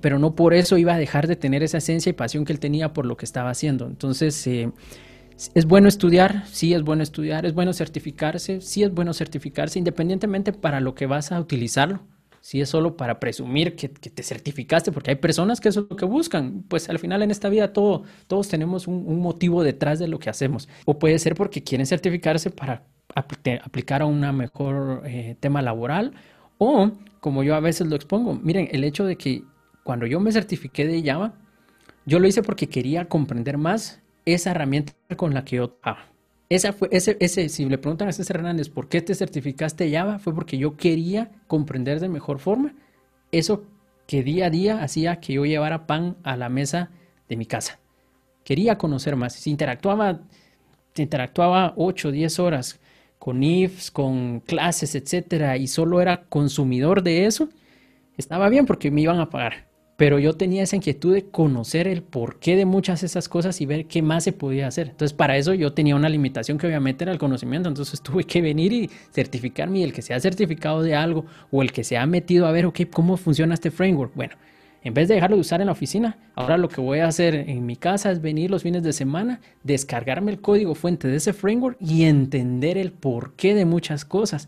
pero 0.01 0.19
no 0.19 0.35
por 0.35 0.53
eso 0.53 0.77
iba 0.77 0.93
a 0.93 0.97
dejar 0.97 1.27
de 1.27 1.35
tener 1.35 1.63
esa 1.63 1.77
esencia 1.77 2.09
y 2.09 2.13
pasión 2.13 2.45
que 2.45 2.53
él 2.53 2.59
tenía 2.59 2.93
por 2.93 3.05
lo 3.05 3.15
que 3.17 3.25
estaba 3.25 3.49
haciendo. 3.49 3.87
Entonces, 3.87 4.45
eh, 4.47 4.71
es 5.53 5.65
bueno 5.65 5.87
estudiar, 5.87 6.45
sí 6.47 6.73
es 6.73 6.83
bueno 6.83 7.01
estudiar, 7.01 7.45
es 7.45 7.53
bueno 7.53 7.71
certificarse, 7.71 8.59
sí 8.59 8.83
es 8.83 8.93
bueno 8.93 9.13
certificarse, 9.13 9.79
independientemente 9.79 10.51
para 10.51 10.81
lo 10.81 10.95
que 10.95 11.05
vas 11.05 11.31
a 11.31 11.39
utilizarlo. 11.39 12.01
Si 12.41 12.61
es 12.61 12.69
solo 12.69 12.95
para 12.97 13.19
presumir 13.19 13.75
que, 13.75 13.89
te 13.89 14.23
certificaste, 14.23 14.91
porque 14.91 15.11
hay 15.11 15.17
personas 15.17 15.59
que 15.59 15.69
eso 15.69 15.81
es 15.81 15.87
lo 15.89 15.95
que 15.95 16.05
buscan. 16.05 16.63
Pues 16.67 16.89
al 16.89 16.99
final 16.99 17.21
en 17.21 17.31
esta 17.31 17.49
vida 17.49 17.73
todo, 17.73 18.03
todos 18.27 18.47
tenemos 18.47 18.87
un, 18.87 19.19
motivo 19.19 19.63
detrás 19.63 19.99
de 19.99 20.07
lo 20.07 20.19
que 20.19 20.29
hacemos. 20.29 20.69
O 20.85 20.99
puede 20.99 21.19
ser 21.19 21.35
porque 21.35 21.63
quieren 21.63 21.85
certificarse 21.85 22.49
para 22.49 22.83
aplicar 23.15 24.01
a 24.01 24.05
un 24.05 24.19
mejor 24.35 25.03
eh, 25.05 25.35
tema 25.39 25.61
laboral. 25.61 26.13
O, 26.57 26.91
como 27.19 27.43
yo 27.43 27.55
a 27.55 27.59
veces 27.59 27.87
lo 27.87 27.95
expongo, 27.95 28.35
miren, 28.35 28.69
el 28.71 28.83
hecho 28.83 29.05
de 29.05 29.17
que 29.17 29.43
cuando 29.89 30.05
yo 30.05 30.19
me 30.19 30.31
certifiqué 30.31 30.85
de 30.85 31.01
Java, 31.01 31.33
yo 32.05 32.19
lo 32.19 32.27
hice 32.27 32.43
porque 32.43 32.69
quería 32.69 33.05
comprender 33.05 33.57
más 33.57 34.03
esa 34.23 34.51
herramienta 34.51 34.93
con 35.15 35.33
la 35.33 35.43
que 35.43 35.55
yo 35.55 35.71
trabajaba. 35.71 36.11
Esa 36.47 36.73
fue, 36.73 36.89
ese, 36.91 37.49
si 37.49 37.65
le 37.65 37.79
preguntan 37.79 38.07
a 38.07 38.11
César 38.11 38.35
Hernández 38.37 38.69
por 38.69 38.87
qué 38.87 39.01
te 39.01 39.15
certificaste 39.15 39.91
Java, 39.91 40.19
fue 40.19 40.35
porque 40.35 40.59
yo 40.59 40.77
quería 40.77 41.31
comprender 41.47 41.99
de 41.99 42.07
mejor 42.07 42.37
forma 42.37 42.75
eso 43.31 43.63
que 44.05 44.21
día 44.21 44.45
a 44.45 44.49
día 44.51 44.83
hacía 44.83 45.19
que 45.19 45.33
yo 45.33 45.45
llevara 45.45 45.87
pan 45.87 46.17
a 46.21 46.37
la 46.37 46.49
mesa 46.49 46.91
de 47.27 47.35
mi 47.35 47.47
casa. 47.47 47.79
Quería 48.43 48.77
conocer 48.77 49.15
más. 49.15 49.33
Si 49.33 49.49
interactuaba, 49.49 50.21
interactuaba 50.97 51.73
8, 51.77 52.11
10 52.11 52.37
horas 52.37 52.79
con 53.17 53.41
IFs, 53.41 53.89
con 53.89 54.41
clases, 54.41 54.93
etcétera, 54.93 55.57
y 55.57 55.65
solo 55.65 55.99
era 55.99 56.25
consumidor 56.25 57.01
de 57.01 57.25
eso, 57.25 57.49
estaba 58.17 58.49
bien 58.49 58.67
porque 58.67 58.91
me 58.91 59.01
iban 59.01 59.19
a 59.19 59.31
pagar 59.31 59.68
pero 59.99 60.17
yo 60.17 60.31
tenía 60.31 60.63
esa 60.63 60.77
inquietud 60.77 61.13
de 61.13 61.25
conocer 61.25 61.85
el 61.85 62.03
porqué 62.03 62.55
de 62.55 62.63
muchas 62.63 63.01
de 63.01 63.07
esas 63.07 63.27
cosas 63.27 63.59
y 63.59 63.65
ver 63.65 63.85
qué 63.85 64.01
más 64.01 64.23
se 64.23 64.31
podía 64.31 64.65
hacer. 64.65 64.87
Entonces, 64.87 65.11
para 65.11 65.35
eso 65.35 65.53
yo 65.53 65.73
tenía 65.73 65.93
una 65.97 66.07
limitación 66.07 66.57
que 66.57 66.67
obviamente 66.67 67.03
era 67.03 67.11
el 67.11 67.19
conocimiento, 67.19 67.67
entonces 67.67 67.99
tuve 68.03 68.23
que 68.23 68.41
venir 68.41 68.71
y 68.71 68.89
certificarme 69.11 69.79
y 69.79 69.83
el 69.83 69.91
que 69.91 70.01
se 70.01 70.13
ha 70.13 70.19
certificado 70.21 70.83
de 70.83 70.95
algo 70.95 71.25
o 71.51 71.61
el 71.61 71.73
que 71.73 71.83
se 71.83 71.97
ha 71.97 72.05
metido 72.05 72.47
a 72.47 72.53
ver, 72.53 72.65
ok, 72.65 72.79
¿cómo 72.89 73.17
funciona 73.17 73.55
este 73.55 73.71
framework? 73.71 74.15
Bueno, 74.15 74.35
en 74.83 74.93
vez 74.93 75.09
de 75.09 75.15
dejarlo 75.15 75.35
de 75.35 75.41
usar 75.41 75.59
en 75.59 75.65
la 75.65 75.73
oficina, 75.73 76.17
ahora 76.33 76.57
lo 76.57 76.69
que 76.69 76.79
voy 76.79 76.99
a 76.99 77.07
hacer 77.07 77.35
en 77.35 77.65
mi 77.65 77.75
casa 77.75 78.09
es 78.09 78.21
venir 78.21 78.49
los 78.51 78.63
fines 78.63 78.83
de 78.83 78.93
semana, 78.93 79.41
descargarme 79.63 80.31
el 80.31 80.39
código 80.39 80.75
fuente 80.75 81.09
de 81.09 81.17
ese 81.17 81.33
framework 81.33 81.75
y 81.81 82.05
entender 82.05 82.77
el 82.77 82.93
porqué 82.93 83.53
de 83.53 83.65
muchas 83.65 84.05
cosas. 84.05 84.47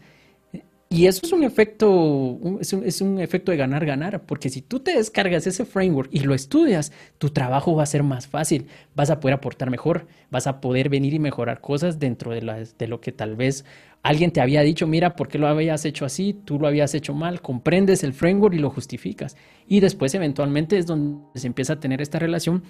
Y 0.94 1.08
eso 1.08 1.22
es 1.24 1.32
un 1.32 1.46
efecto, 1.46 2.38
es 2.60 3.00
un, 3.00 3.20
efecto 3.22 3.52
de 3.52 3.58
ganar-ganar, 3.58 4.26
porque 4.26 4.50
si 4.50 4.62
tú 4.62 4.82
te 4.82 4.94
descargas 4.94 5.48
ese 5.48 5.64
framework 5.64 6.10
y 6.12 6.20
lo 6.20 6.34
estudias, 6.34 6.92
tu 7.18 7.30
trabajo 7.30 7.74
va 7.74 7.84
a 7.84 7.86
ser 7.86 8.04
más 8.04 8.28
fácil, 8.28 8.68
vas 8.94 9.10
a 9.10 9.22
poder 9.22 9.36
aportar 9.36 9.70
mejor, 9.70 10.08
vas 10.30 10.48
a 10.48 10.60
poder 10.60 10.90
venir 10.90 11.14
y 11.14 11.20
mejorar 11.20 11.62
cosas 11.62 11.98
dentro 11.98 12.32
de, 12.32 12.68
de 12.78 12.88
lo 12.90 13.00
que 13.00 13.14
tal 13.14 13.38
vez 13.38 13.64
alguien 14.04 14.32
te 14.32 14.42
había 14.42 14.64
dicho, 14.64 14.86
mira, 14.86 15.16
¿por 15.16 15.30
qué 15.30 15.38
lo 15.38 15.48
habías 15.48 15.86
hecho 15.86 16.04
así? 16.04 16.34
Tú 16.34 16.60
lo 16.60 16.68
habías 16.68 16.94
hecho 16.94 17.14
mal, 17.14 17.42
comprendes 17.42 18.04
el 18.04 18.12
framework 18.12 18.56
y 18.56 18.60
lo 18.60 18.70
justificas. 18.70 19.38
Y 19.70 19.80
después 19.80 20.14
eventualmente 20.14 20.78
es 20.78 20.88
donde 20.88 21.22
se 21.40 21.48
empieza 21.48 21.74
a 21.74 21.80
tener 21.80 22.02
esta 22.02 22.20
relación 22.20 22.64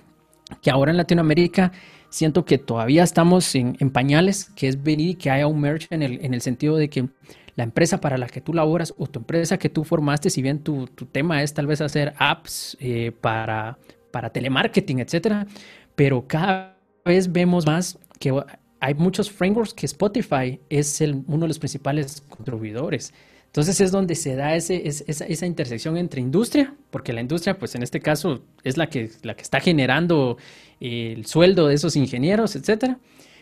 que 0.61 0.71
ahora 0.71 0.91
en 0.91 0.97
Latinoamérica 0.97 1.71
siento 2.09 2.45
que 2.45 2.57
todavía 2.57 3.03
estamos 3.03 3.55
en, 3.55 3.75
pañales, 3.91 4.51
que 4.55 4.67
es 4.67 4.83
venir 4.83 5.09
y 5.11 5.15
que 5.15 5.29
haya 5.29 5.47
un 5.47 5.61
merge 5.61 5.87
en 5.91 6.03
el, 6.03 6.23
en 6.23 6.33
el 6.33 6.41
sentido 6.41 6.75
de 6.75 6.89
que 6.89 7.07
la 7.55 7.63
empresa 7.63 7.99
para 7.99 8.17
la 8.17 8.27
que 8.27 8.41
tú 8.41 8.53
laboras 8.53 8.93
o 8.97 9.07
tu 9.07 9.19
empresa 9.19 9.57
que 9.57 9.69
tú 9.69 9.83
formaste, 9.83 10.29
si 10.29 10.41
bien 10.41 10.59
tu, 10.59 10.87
tema 11.11 11.43
es 11.43 11.53
tal 11.53 11.67
vez 11.67 11.81
hacer 11.81 12.13
apps 12.17 12.77
eh, 12.79 13.11
para, 13.21 13.77
para 14.11 14.29
telemarketing, 14.29 14.99
etcétera, 14.99 15.47
pero 15.95 16.25
cada 16.27 16.77
vez 17.05 17.31
vemos 17.31 17.65
más 17.65 17.97
que 18.19 18.33
hay 18.79 18.93
muchos 18.95 19.29
frameworks 19.31 19.73
que 19.73 19.85
Spotify 19.85 20.59
es 20.69 21.01
el, 21.01 21.23
uno 21.27 21.41
de 21.41 21.49
los 21.49 21.59
principales 21.59 22.21
contribuidores. 22.21 23.13
Entonces 23.51 23.81
es 23.81 23.91
donde 23.91 24.15
se 24.15 24.37
da 24.37 24.55
esa, 24.55 25.45
intersección 25.45 25.97
entre 25.97 26.21
industria, 26.21 26.73
porque 26.89 27.11
la 27.11 27.19
industria, 27.19 27.59
pues 27.59 27.75
en 27.75 27.83
este 27.83 27.99
caso, 27.99 28.45
es 28.63 28.77
la 28.77 28.87
que, 28.87 29.11
la 29.23 29.35
que 29.35 29.41
está 29.41 29.59
generando 29.59 30.37
el 30.79 31.25
sueldo 31.25 31.67
de 31.67 31.75
esos 31.75 31.97
ingenieros, 31.97 32.55
etcétera, 32.55 32.97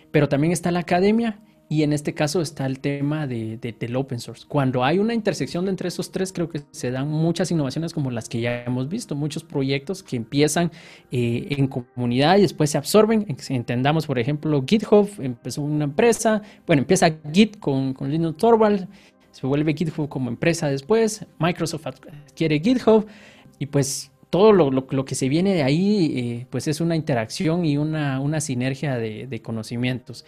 pero 0.10 0.28
también 0.28 0.52
está 0.52 0.72
la 0.72 0.80
academia 0.80 1.40
y 1.70 1.84
en 1.84 1.94
este 1.94 2.16
caso 2.16 2.42
está 2.42 2.66
el 2.66 2.80
tema 2.80 3.28
de, 3.28 3.58
del 3.58 3.96
open 3.96 4.20
source. 4.20 4.48
Cuando 4.48 4.84
hay 4.84 4.98
una 4.98 5.14
intersección 5.14 5.68
entre 5.68 5.90
esos 5.90 6.12
tres, 6.12 6.34
creo 6.34 6.50
que 6.50 6.64
se 6.72 6.90
dan 6.90 7.08
muchas 7.08 7.52
innovaciones 7.52 7.94
como 7.94 8.10
las 8.10 8.28
que 8.28 8.42
ya 8.42 8.64
hemos 8.64 8.90
visto, 8.90 9.14
muchos 9.14 9.44
proyectos 9.44 10.02
que 10.02 10.16
empiezan 10.16 10.72
eh, 11.12 11.46
en 11.52 11.68
comunidad 11.68 12.40
y 12.40 12.42
después 12.42 12.72
se 12.72 12.80
absorben. 12.80 13.28
Entendamos, 13.50 14.08
por 14.08 14.18
ejemplo, 14.18 14.64
GitHub 14.66 15.08
empezó 15.20 15.62
una 15.62 15.84
empresa, 15.84 16.42
bueno, 16.66 16.82
empieza 16.82 17.16
Git 17.32 17.60
con, 17.60 17.94
con 17.94 18.10
Linus 18.10 18.38
Torvald, 18.38 18.88
se 19.32 19.48
vuelve 19.48 19.74
GitHub 19.74 20.10
como 20.10 20.30
empresa 20.30 20.70
después, 20.70 21.26
Microsoft 21.40 21.88
adquiere 21.88 22.60
GitHub 22.60 23.08
y 23.58 23.68
pues 23.68 24.12
todo 24.30 24.52
lo, 24.54 25.06
que 25.06 25.16
se 25.16 25.28
viene 25.28 25.54
de 25.54 25.64
ahí, 25.64 26.14
eh, 26.16 26.48
pues 26.50 26.68
es 26.68 26.82
una 26.82 26.96
interacción 26.96 27.66
y 27.66 27.78
una, 27.78 28.20
una 28.20 28.42
sinergia 28.42 28.98
de, 28.98 29.42
conocimientos. 29.44 30.24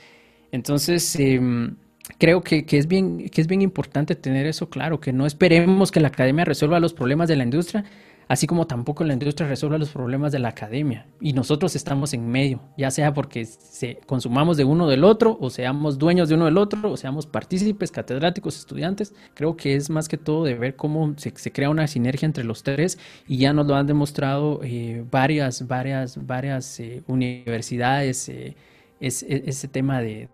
Entonces, 0.51 1.15
em, 1.17 1.75
creo 2.17 2.41
que, 2.41 2.65
es 2.67 2.87
bien, 2.87 3.29
que 3.29 3.41
es 3.41 3.47
bien 3.47 3.61
importante 3.61 4.15
tener 4.15 4.47
eso 4.47 4.69
claro, 4.69 4.99
que 4.99 5.13
no 5.13 5.25
esperemos 5.25 5.91
que 5.91 5.99
la 5.99 6.07
academia 6.07 6.45
resuelva 6.45 6.79
los 6.79 6.93
problemas 6.93 7.29
de 7.29 7.35
la 7.35 7.43
industria. 7.43 7.85
Así 8.31 8.47
como 8.47 8.65
tampoco 8.65 9.03
la 9.03 9.11
industria 9.11 9.49
resuelve 9.49 9.77
los 9.77 9.89
problemas 9.89 10.31
de 10.31 10.39
la 10.39 10.47
academia. 10.47 11.05
Y 11.19 11.33
nosotros 11.33 11.75
estamos 11.75 12.13
en 12.13 12.29
medio, 12.29 12.61
ya 12.77 12.89
sea 12.89 13.13
porque 13.13 13.43
se, 13.43 13.99
consumamos 14.05 14.55
de 14.55 14.63
uno 14.63 14.87
del 14.87 15.03
otro, 15.03 15.37
o 15.41 15.49
seamos 15.49 15.97
dueños 15.97 16.29
de 16.29 16.35
uno 16.35 16.45
del 16.45 16.57
otro, 16.57 16.93
o 16.93 16.95
seamos 16.95 17.25
partícipes, 17.25 17.91
catedráticos, 17.91 18.57
estudiantes. 18.57 19.13
Creo 19.33 19.57
que 19.57 19.75
es 19.75 19.89
más 19.89 20.07
que 20.07 20.15
todo 20.15 20.45
de 20.45 20.53
ver 20.53 20.77
cómo 20.77 21.13
se, 21.17 21.33
crea 21.51 21.69
una 21.69 21.87
sinergia 21.87 22.25
entre 22.25 22.45
los 22.45 22.63
tres 22.63 22.97
y 23.27 23.35
ya 23.35 23.51
nos 23.51 23.67
lo 23.67 23.75
han 23.75 23.85
demostrado 23.85 24.61
eh, 24.63 25.03
varias, 25.11 25.67
varias, 25.67 26.25
varias 26.25 26.79
eh, 26.79 27.03
universidades. 27.07 28.29
Eh, 28.29 28.55
es, 29.01 29.23
ese 29.23 29.67
tema 29.67 29.99
de, 29.99 30.29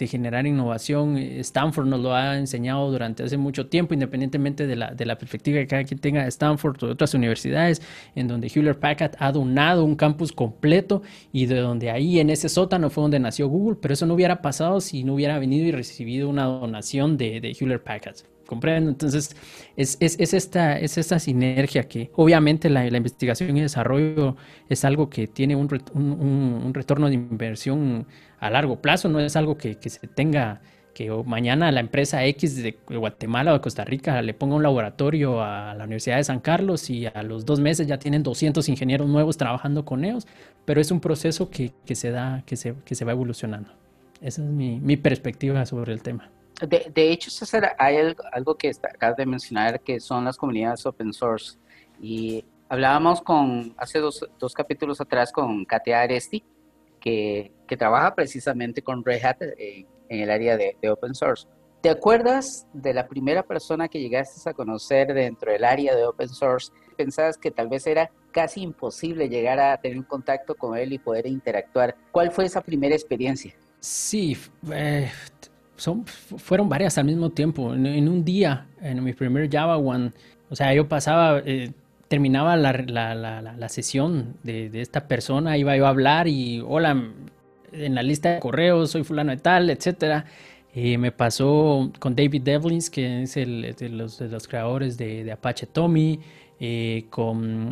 generar 0.00 0.46
innovación. 0.46 1.16
Stanford 1.16 1.86
nos 1.86 2.00
lo 2.00 2.14
ha 2.14 2.36
enseñado 2.36 2.90
durante 2.90 3.22
hace 3.22 3.36
mucho 3.36 3.68
tiempo, 3.68 3.94
independientemente 3.94 4.66
de 4.66 4.76
la, 4.76 4.92
de 4.92 5.06
la 5.06 5.16
perspectiva 5.16 5.60
que 5.60 5.66
cada 5.68 5.84
quien 5.84 6.00
tenga 6.00 6.26
Stanford 6.26 6.82
o 6.82 6.86
de 6.86 6.92
otras 6.92 7.14
universidades, 7.14 7.80
en 8.16 8.26
donde 8.26 8.50
Hewlett 8.52 8.80
Packard 8.80 9.12
ha 9.18 9.30
donado 9.30 9.84
un 9.84 9.94
campus 9.94 10.32
completo 10.32 11.02
y 11.32 11.46
de 11.46 11.60
donde 11.60 11.90
ahí 11.90 12.18
en 12.18 12.30
ese 12.30 12.48
sótano 12.48 12.90
fue 12.90 13.02
donde 13.02 13.20
nació 13.20 13.48
Google, 13.48 13.78
pero 13.80 13.94
eso 13.94 14.06
no 14.06 14.14
hubiera 14.14 14.42
pasado 14.42 14.80
si 14.80 15.04
no 15.04 15.14
hubiera 15.14 15.38
venido 15.38 15.66
y 15.66 15.72
recibido 15.72 16.28
una 16.28 16.44
donación 16.44 17.16
de, 17.16 17.40
de 17.40 17.56
Hewlett 17.58 17.84
Packard. 17.84 18.33
¿Comprenden? 18.46 18.90
Entonces, 18.90 19.36
es, 19.76 19.96
esta, 20.00 20.78
es 20.78 20.98
esta 20.98 21.18
sinergia 21.18 21.84
que 21.88 22.10
obviamente 22.14 22.68
la, 22.68 22.86
investigación 22.86 23.56
y 23.56 23.62
desarrollo 23.62 24.36
es 24.68 24.84
algo 24.84 25.08
que 25.08 25.26
tiene 25.26 25.56
un, 25.56 25.68
retorno 26.74 27.08
de 27.08 27.14
inversión 27.14 28.06
a 28.38 28.50
largo 28.50 28.80
plazo, 28.80 29.08
no 29.08 29.20
es 29.20 29.36
algo 29.36 29.56
que, 29.56 29.76
se 29.80 30.06
tenga 30.08 30.60
que 30.92 31.10
mañana 31.26 31.72
la 31.72 31.80
empresa 31.80 32.24
X 32.24 32.62
de 32.62 32.78
Guatemala 32.88 33.50
o 33.50 33.54
de 33.54 33.60
Costa 33.60 33.84
Rica 33.84 34.22
le 34.22 34.32
ponga 34.32 34.54
un 34.54 34.62
laboratorio 34.62 35.42
a 35.42 35.74
la 35.74 35.84
Universidad 35.84 36.18
de 36.18 36.24
San 36.24 36.38
Carlos 36.38 36.88
y 36.88 37.06
a 37.06 37.22
los 37.24 37.44
dos 37.44 37.58
meses 37.58 37.88
ya 37.88 37.98
tienen 37.98 38.22
200 38.22 38.68
ingenieros 38.68 39.08
nuevos 39.08 39.36
trabajando 39.36 39.84
con 39.84 40.04
ellos, 40.04 40.26
pero 40.64 40.80
es 40.80 40.92
un 40.92 41.00
proceso 41.00 41.50
que, 41.50 41.72
se 41.94 42.10
da, 42.10 42.44
que 42.46 42.56
se, 42.56 42.74
que 42.84 42.94
se 42.94 43.04
va 43.04 43.10
evolucionando. 43.12 43.70
Esa 44.20 44.42
es 44.42 44.48
mi 44.48 44.96
perspectiva 44.96 45.66
sobre 45.66 45.92
el 45.92 46.02
tema. 46.02 46.30
De, 46.66 47.10
hecho, 47.10 47.30
César, 47.30 47.74
hay 47.78 48.14
algo 48.32 48.56
que 48.56 48.70
acabas 48.82 49.16
de 49.16 49.26
mencionar 49.26 49.80
que 49.80 50.00
son 50.00 50.24
las 50.24 50.36
comunidades 50.36 50.86
open 50.86 51.12
source. 51.12 51.58
Y 52.00 52.44
hablábamos 52.68 53.20
con, 53.22 53.74
hace 53.76 53.98
dos, 53.98 54.54
capítulos 54.54 55.00
atrás 55.00 55.32
con 55.32 55.64
Katia 55.64 56.00
Aresti, 56.00 56.44
que, 57.00 57.52
trabaja 57.78 58.14
precisamente 58.14 58.82
con 58.82 59.04
Red 59.04 59.24
Hat 59.24 59.42
en, 59.42 59.86
el 60.08 60.30
área 60.30 60.56
de, 60.56 60.76
de, 60.80 60.90
open 60.90 61.14
source. 61.14 61.48
¿Te 61.80 61.90
acuerdas 61.90 62.66
de 62.72 62.94
la 62.94 63.08
primera 63.08 63.42
persona 63.42 63.88
que 63.88 64.00
llegaste 64.00 64.48
a 64.48 64.54
conocer 64.54 65.12
dentro 65.12 65.52
del 65.52 65.64
área 65.64 65.94
de 65.94 66.06
open 66.06 66.28
source? 66.28 66.72
¿Pensabas 66.96 67.36
que 67.36 67.50
tal 67.50 67.68
vez 67.68 67.86
era 67.86 68.10
casi 68.30 68.62
imposible 68.62 69.28
llegar 69.28 69.58
a 69.60 69.76
tener 69.76 69.98
un 69.98 70.04
contacto 70.04 70.54
con 70.54 70.78
él 70.78 70.92
y 70.92 70.98
poder 70.98 71.26
interactuar? 71.26 71.96
¿Cuál 72.12 72.30
fue 72.30 72.46
esa 72.46 72.62
primera 72.62 72.94
experiencia? 72.94 73.54
Sí, 73.80 74.34
eh, 74.72 75.10
son, 75.76 76.06
fueron 76.06 76.68
varias 76.68 76.98
al 76.98 77.04
mismo 77.04 77.30
tiempo. 77.30 77.74
En, 77.74 78.08
un 78.08 78.24
día, 78.24 78.66
en 78.80 79.02
mi 79.02 79.12
primer 79.12 79.50
Java 79.50 79.76
One, 79.76 80.12
o 80.50 80.56
sea, 80.56 80.72
yo 80.74 80.88
pasaba, 80.88 81.42
eh, 81.44 81.72
terminaba 82.08 82.56
la, 82.56 82.72
la, 82.72 83.14
la, 83.14 83.42
la 83.42 83.68
sesión 83.68 84.36
de, 84.42 84.70
de, 84.70 84.80
esta 84.80 85.08
persona, 85.08 85.56
iba 85.56 85.76
yo 85.76 85.86
a 85.86 85.88
hablar 85.88 86.28
y 86.28 86.62
hola, 86.66 87.10
en 87.72 87.94
la 87.94 88.02
lista 88.02 88.34
de 88.34 88.40
correos 88.40 88.90
soy 88.90 89.04
fulano 89.04 89.32
de 89.32 89.38
tal, 89.38 89.70
etcétera. 89.70 90.24
Eh, 90.76 90.98
me 90.98 91.12
pasó 91.12 91.92
con 92.00 92.16
David 92.16 92.42
Devlins, 92.42 92.90
que 92.90 93.22
es 93.22 93.36
el 93.36 93.74
de 93.78 93.88
los, 93.88 94.18
de 94.18 94.28
los 94.28 94.48
creadores 94.48 94.98
de, 94.98 95.30
Apache 95.30 95.66
Tommy, 95.66 96.18
eh, 96.58 97.04
con, 97.10 97.68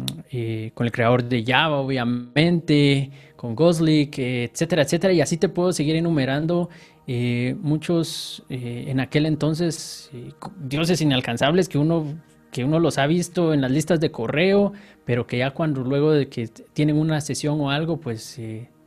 con 0.74 0.86
el 0.86 0.92
creador 0.92 1.24
de 1.24 1.44
Java, 1.44 1.78
obviamente, 1.78 3.11
con 3.34 3.57
Goslik, 3.57 4.18
etcétera, 4.18 4.82
etcétera. 4.82 5.12
Y 5.12 5.20
así 5.20 5.36
te 5.36 5.48
puedo 5.48 5.72
seguir 5.72 5.96
enumerando 5.96 6.70
eh, 7.07 7.57
muchos 7.61 8.44
eh, 8.48 8.84
en 8.88 9.00
aquel 9.00 9.26
entonces 9.26 10.09
eh, 10.12 10.32
dioses 10.61 11.00
inalcanzables 11.00 11.68
que 11.68 11.78
uno, 11.78 12.07
que 12.53 12.64
uno 12.64 12.78
los 12.78 12.98
ha 12.98 13.07
visto 13.07 13.53
en 13.53 13.61
las 13.61 13.70
listas 13.70 13.98
de 14.00 14.11
correo, 14.11 14.72
pero 15.05 15.26
que 15.26 15.38
ya 15.38 15.50
cuando 15.50 15.82
luego 15.82 16.12
de 16.12 16.28
que 16.28 16.46
tienen 16.46 16.96
una 16.96 17.20
sesión 17.20 17.61
o 17.61 17.70
algo, 17.70 17.98
pues 17.98 18.40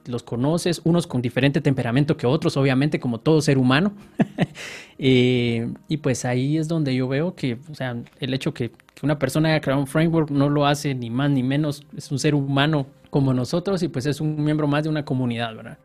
los 0.06 0.24
conoces, 0.24 0.82
unos 0.84 1.08
con 1.08 1.22
diferente 1.22 1.62
temperamento 1.62 2.16
que 2.16 2.28
otros, 2.28 2.56
obviamente, 2.58 3.00
como 3.00 3.20
todo 3.20 3.42
ser 3.42 3.58
humano. 3.58 3.94
y 4.98 5.98
pues 5.98 6.26
ahí 6.26 6.58
es 6.58 6.68
donde 6.68 6.96
yo 6.96 7.08
veo 7.08 7.36
que, 7.36 7.58
o 7.70 7.76
sea, 7.76 7.98
el 8.20 8.34
hecho 8.34 8.54
que, 8.54 8.70
que 8.70 9.06
una 9.06 9.20
persona 9.20 9.50
haya 9.50 9.62
creado 9.62 9.82
un 9.82 9.88
framework 9.88 10.30
no 10.30 10.48
lo 10.50 10.66
hace 10.66 10.96
ni 10.96 11.10
más 11.10 11.32
ni 11.32 11.44
menos, 11.44 11.84
es 11.98 12.12
un 12.12 12.20
ser 12.20 12.34
humano 12.36 12.88
como 13.10 13.34
nosotros 13.34 13.82
y 13.84 13.88
pues 13.88 14.06
es 14.06 14.22
un 14.22 14.44
miembro 14.44 14.68
más 14.68 14.84
de 14.84 14.90
una 14.90 15.06
comunidad, 15.06 15.56
¿verdad? 15.56 15.78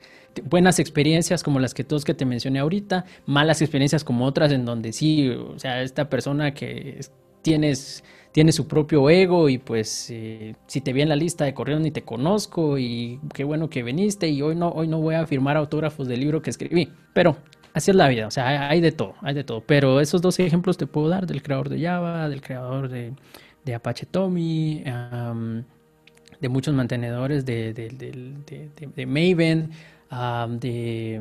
Buenas 0.45 0.79
experiencias 0.79 1.43
como 1.43 1.59
las 1.59 1.75
que 1.75 1.85
todos 1.85 2.05
que 2.05 2.15
te 2.15 2.25
mencioné 2.25 2.61
ahorita, 2.61 3.05
malas 3.27 3.63
experiencias 3.63 4.05
como 4.05 4.25
otras 4.25 4.53
en 4.53 4.65
donde 4.65 4.93
sí, 4.93 5.29
o 5.29 5.59
sea, 5.59 5.83
esta 5.83 6.09
persona 6.09 6.55
que 6.55 7.01
tienes 7.43 8.05
tiene 8.33 8.53
su 8.53 8.69
propio 8.69 9.11
ego 9.11 9.49
y 9.49 9.59
pues 9.59 10.09
eh, 10.11 10.55
si 10.67 10.81
te 10.81 10.93
vi 10.93 11.03
en 11.03 11.09
la 11.09 11.17
lista 11.17 11.45
de 11.45 11.55
correo 11.55 11.81
ni 11.81 11.91
te 11.91 12.03
conozco 12.03 12.79
y 12.79 13.19
qué 13.35 13.43
bueno 13.43 13.69
que 13.69 13.83
viniste 13.83 14.29
y 14.29 14.41
hoy 14.41 14.55
no 14.55 14.69
hoy 14.69 14.87
no 14.87 15.01
voy 15.01 15.17
a 15.17 15.27
firmar 15.27 15.57
autógrafos 15.57 16.07
del 16.07 16.21
libro 16.21 16.41
que 16.41 16.51
escribí, 16.51 16.93
pero 17.13 17.37
así 17.75 17.91
es 17.91 17.97
la 17.97 18.09
vida, 18.09 18.27
o 18.27 18.31
sea, 18.31 18.69
hay, 18.69 18.81
de 18.81 18.93
todo, 18.93 19.15
hay 19.23 19.35
de 19.35 19.43
todo, 19.43 19.63
pero 19.63 20.01
esos 20.01 20.23
dos 20.23 20.39
ejemplos 20.39 20.77
te 20.77 20.87
puedo 20.87 21.09
dar 21.09 21.27
del 21.27 21.43
creador 21.43 21.69
de 21.69 21.81
Java, 21.81 22.29
del 22.29 22.41
creador 22.41 22.89
de, 22.89 23.15
Apache 23.75 24.05
Tommy, 24.07 24.83
de 26.41 26.49
muchos 26.49 26.75
mantenedores 26.75 27.45
de, 27.47 27.73
de 27.73 29.07
Maven, 29.07 29.71
de 30.11 31.21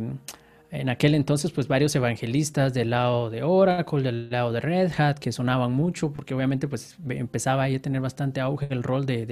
en 0.71 0.89
aquel 0.89 1.15
entonces 1.15 1.51
pues 1.51 1.67
varios 1.67 1.95
evangelistas 1.95 2.73
del 2.73 2.91
lado 2.91 3.29
de 3.29 3.41
Oracle, 3.41 4.03
del 4.03 4.29
lado 4.29 4.51
de 4.51 4.59
Red 4.59 4.91
Hat, 4.97 5.17
que 5.17 5.31
sonaban 5.31 5.71
mucho, 5.71 6.11
porque 6.13 6.35
obviamente 6.35 6.67
pues 6.67 6.95
empezaba 7.09 7.63
ahí 7.63 7.75
a 7.75 7.81
tener 7.81 8.01
bastante 8.01 8.39
auge 8.39 8.67
el 8.69 8.83
rol 8.83 9.05
de, 9.05 9.23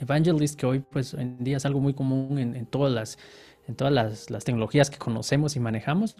evangelist, 0.00 0.58
que 0.58 0.66
hoy 0.66 0.78
pues 0.80 1.14
en 1.14 1.44
día 1.44 1.58
es 1.58 1.66
algo 1.66 1.80
muy 1.80 1.92
común 1.92 2.38
en, 2.38 2.66
todas 2.66 2.92
las 2.92 3.18
en 3.66 3.74
todas 3.76 3.92
las, 3.92 4.44
tecnologías 4.44 4.88
que 4.88 4.96
conocemos 4.96 5.56
y 5.56 5.60
manejamos. 5.60 6.16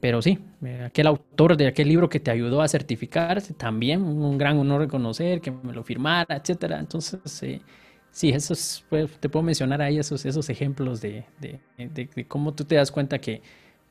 pero 0.00 0.20
sí, 0.20 0.38
eh, 0.62 0.84
aquel 0.86 1.06
autor 1.06 1.56
de 1.56 1.68
aquel 1.68 1.88
libro 1.88 2.10
que 2.10 2.20
te 2.20 2.30
ayudó 2.30 2.60
a 2.60 2.68
certificarse, 2.68 3.54
también 3.54 4.02
un 4.02 4.36
gran 4.36 4.58
honor 4.58 4.82
reconocer, 4.82 5.40
que 5.40 5.50
me 5.50 5.72
lo 5.72 5.82
firmara, 5.84 6.36
etcétera. 6.36 6.78
Entonces, 6.78 7.42
eh, 7.42 7.62
Sí, 8.18 8.30
esos, 8.30 8.84
pues, 8.88 9.12
te 9.20 9.28
puedo 9.28 9.44
mencionar 9.44 9.80
ahí 9.80 9.96
esos, 9.96 10.26
esos 10.26 10.50
ejemplos 10.50 11.00
de, 11.00 11.24
de, 11.38 11.60
de, 11.76 12.26
cómo 12.26 12.52
tú 12.52 12.64
te 12.64 12.74
das 12.74 12.90
cuenta 12.90 13.20
que 13.20 13.42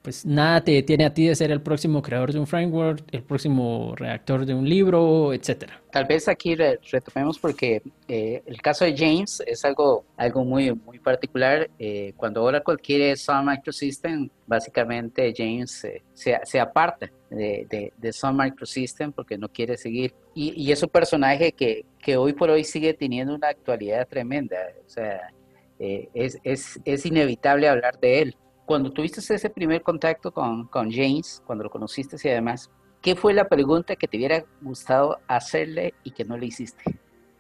pues 0.02 0.26
nada 0.26 0.64
te 0.64 0.72
detiene 0.72 1.06
a 1.06 1.14
ti 1.14 1.28
de 1.28 1.36
ser 1.36 1.52
el 1.52 1.62
próximo 1.62 2.02
creador 2.02 2.32
de 2.32 2.40
un 2.40 2.48
framework, 2.48 3.04
el 3.12 3.24
próximo 3.24 3.94
redactor 3.96 4.46
de 4.46 4.54
un 4.54 4.68
libro, 4.68 5.34
etcétera. 5.34 5.82
Tal 5.92 6.06
vez 6.06 6.28
aquí 6.28 6.56
retomemos 6.56 7.38
porque 7.40 7.82
eh, 8.08 8.42
el 8.46 8.62
caso 8.62 8.86
de 8.86 8.96
James 8.96 9.44
es 9.46 9.66
algo, 9.66 10.06
algo 10.16 10.46
muy, 10.46 10.74
muy 10.74 11.00
particular. 11.00 11.70
Eh, 11.80 12.14
cuando 12.16 12.44
Oracle 12.44 12.78
quiere 12.78 13.16
Sun 13.16 13.46
Microsystem, 13.46 14.30
básicamente 14.46 15.34
James 15.36 15.72
se, 16.14 16.40
se, 16.44 16.60
aparta 16.60 17.12
de, 17.30 17.68
de, 17.70 17.92
de, 17.98 18.14
Sun 18.14 18.38
Microsystem 18.38 19.12
porque 19.12 19.38
no 19.38 19.50
quiere 19.50 19.76
seguir. 19.76 20.14
Y, 20.34 20.54
y, 20.56 20.72
es 20.72 20.82
un 20.84 20.90
personaje 20.90 21.52
que, 21.52 21.86
que 22.00 22.16
hoy 22.16 22.34
por 22.34 22.50
hoy 22.50 22.64
sigue 22.64 22.94
teniendo 22.94 23.36
una 23.36 23.50
actualidad 23.50 24.08
tremenda. 24.08 24.58
O 24.86 24.90
sea, 24.90 25.34
eh, 25.80 26.08
es, 26.14 26.38
es, 26.44 26.80
es 26.86 27.06
inevitable 27.06 27.68
hablar 27.68 28.00
de 28.00 28.22
él 28.22 28.38
cuando 28.68 28.92
tuviste 28.92 29.22
ese 29.22 29.50
primer 29.50 29.82
contacto 29.82 30.32
con, 30.32 30.68
con, 30.68 30.92
James, 30.92 31.42
cuando 31.48 31.64
lo 31.64 31.70
conociste 31.70 32.18
y 32.22 32.32
además, 32.32 32.70
¿qué 33.02 33.16
fue 33.16 33.34
la 33.34 33.48
pregunta 33.48 33.96
que 33.96 34.10
te 34.10 34.18
hubiera 34.18 34.44
gustado 34.62 35.20
hacerle 35.26 35.94
y 36.04 36.12
que 36.12 36.26
no 36.26 36.38
le 36.38 36.48
hiciste? 36.48 36.84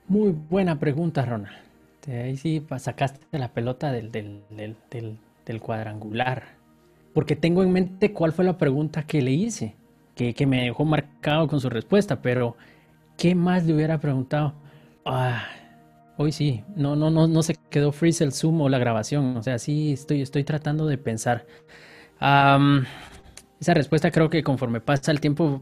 Muy 0.08 0.32
buena 0.32 0.80
pregunta, 0.80 1.26
Ronald. 1.26 1.58
Ahí 2.08 2.38
sí 2.38 2.66
sacaste 2.78 3.38
la 3.38 3.50
pelota 3.50 3.92
del, 3.92 4.10
del, 4.10 4.42
del, 4.50 5.20
del, 5.46 5.60
cuadrangular. 5.60 6.44
Porque 7.14 7.36
tengo 7.36 7.62
en 7.62 7.74
mente 7.74 8.14
cuál 8.14 8.32
fue 8.32 8.46
la 8.46 8.58
pregunta 8.58 9.04
que 9.04 9.22
le 9.22 9.32
hice, 9.32 9.76
que, 10.16 10.34
que 10.34 10.48
me 10.48 10.64
dejó 10.64 10.86
marcado 10.86 11.50
con 11.50 11.60
su 11.60 11.70
respuesta, 11.70 12.22
pero 12.22 12.56
¿qué 13.18 13.36
más 13.36 13.66
le 13.66 13.74
hubiera 13.74 14.00
preguntado? 14.00 14.54
Ah, 15.04 15.44
Hoy 16.18 16.32
sí, 16.32 16.64
no, 16.76 16.96
no, 16.96 17.12
no, 17.12 17.28
no 17.28 17.44
se 17.44 17.56
quedó 17.70 17.92
freeze 17.92 18.24
el 18.24 18.34
Zoom 18.34 18.62
o 18.62 18.70
la 18.70 18.80
grabación. 18.80 19.38
O 19.38 19.44
sea, 19.44 19.60
sí 19.60 19.94
estoy, 19.94 20.22
estoy 20.22 20.44
tratando 20.44 20.88
de 20.88 20.98
pensar. 20.98 21.46
esa 23.60 23.74
respuesta 23.74 24.12
creo 24.12 24.30
que 24.30 24.44
conforme 24.44 24.82
pasa 24.82 25.12
el 25.12 25.20
tiempo 25.22 25.62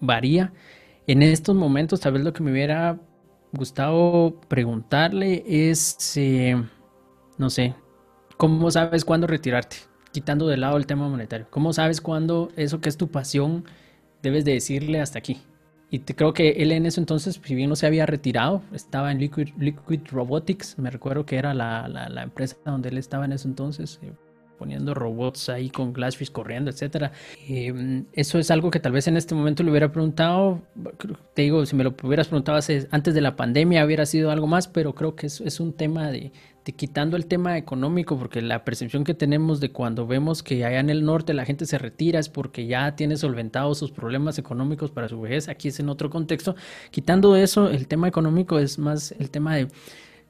varía. 0.00 0.52
En 1.06 1.22
estos 1.22 1.54
momentos, 1.54 2.00
tal 2.00 2.14
vez 2.14 2.24
lo 2.24 2.32
que 2.32 2.42
me 2.42 2.50
hubiera 2.52 2.98
gustado 3.52 4.40
preguntarle 4.48 5.44
es, 5.46 6.16
eh, 6.16 6.62
no 7.38 7.50
sé, 7.50 7.74
¿cómo 8.36 8.70
sabes 8.70 9.04
cuándo 9.04 9.26
retirarte? 9.26 9.76
Quitando 10.12 10.46
de 10.48 10.56
lado 10.56 10.76
el 10.76 10.86
tema 10.86 11.08
monetario. 11.08 11.46
¿Cómo 11.50 11.72
sabes 11.72 12.00
cuándo 12.00 12.50
eso 12.56 12.80
que 12.80 12.88
es 12.88 12.96
tu 12.96 13.10
pasión 13.10 13.64
debes 14.22 14.44
de 14.44 14.52
decirle 14.54 15.00
hasta 15.00 15.18
aquí? 15.18 15.42
Y 15.94 16.00
creo 16.00 16.32
que 16.32 16.50
él 16.50 16.72
en 16.72 16.86
eso 16.86 17.00
entonces, 17.00 17.40
si 17.40 17.54
bien 17.54 17.70
no 17.70 17.76
se 17.76 17.86
había 17.86 18.04
retirado, 18.04 18.62
estaba 18.72 19.12
en 19.12 19.20
Liquid, 19.20 19.50
Robotics, 20.10 20.76
me 20.76 20.90
recuerdo 20.90 21.24
que 21.24 21.36
era 21.36 21.54
la, 21.54 21.86
la, 21.88 22.22
empresa 22.24 22.56
donde 22.64 22.88
él 22.88 22.98
estaba 22.98 23.24
en 23.26 23.32
ese 23.32 23.46
entonces, 23.46 24.00
eh, 24.02 24.12
poniendo 24.58 24.92
robots 24.92 25.48
ahí 25.50 25.70
con 25.70 25.92
Glassfish 25.92 26.32
corriendo, 26.32 26.70
etcétera. 26.70 27.12
Em, 27.48 28.06
eso 28.12 28.40
es 28.40 28.50
algo 28.50 28.72
que 28.72 28.80
tal 28.80 28.90
vez 28.90 29.06
en 29.06 29.16
este 29.16 29.36
momento 29.36 29.62
le 29.62 29.70
hubiera 29.70 29.92
preguntado, 29.92 30.62
te 31.34 31.42
digo, 31.42 31.64
si 31.64 31.76
me 31.76 31.84
lo 31.84 31.94
hubieras 32.02 32.26
preguntado 32.26 32.58
antes 32.90 33.14
de 33.14 33.20
la 33.20 33.36
pandemia 33.36 33.84
hubiera 33.84 34.04
sido 34.04 34.32
algo 34.32 34.48
más, 34.48 34.66
pero 34.66 34.96
creo 34.96 35.14
que 35.14 35.28
es, 35.28 35.40
es 35.40 35.60
un 35.60 35.74
tema 35.74 36.10
de, 36.10 36.32
quitando 36.72 37.16
el 37.16 37.26
tema 37.26 37.58
económico, 37.58 38.18
porque 38.18 38.40
la 38.40 38.64
percepción 38.64 39.04
que 39.04 39.14
tenemos 39.14 39.60
de 39.60 39.70
cuando 39.70 40.06
vemos 40.06 40.42
que 40.42 40.64
allá 40.64 40.80
en 40.80 40.90
el 40.90 41.04
norte 41.04 41.34
la 41.34 41.44
gente 41.44 41.66
se 41.66 41.78
retira 41.78 42.18
es 42.18 42.28
porque 42.28 42.66
ya 42.66 42.96
tiene 42.96 43.16
solventados 43.16 43.78
sus 43.78 43.90
problemas 43.90 44.38
económicos 44.38 44.90
para 44.90 45.08
su 45.08 45.20
vejez, 45.20 45.48
aquí 45.48 45.68
es 45.68 45.80
en 45.80 45.88
otro 45.88 46.10
contexto, 46.10 46.56
quitando 46.90 47.36
eso, 47.36 47.68
el 47.68 47.86
tema 47.86 48.08
económico 48.08 48.58
es 48.58 48.78
más 48.78 49.12
el 49.18 49.30
tema 49.30 49.56
de 49.56 49.68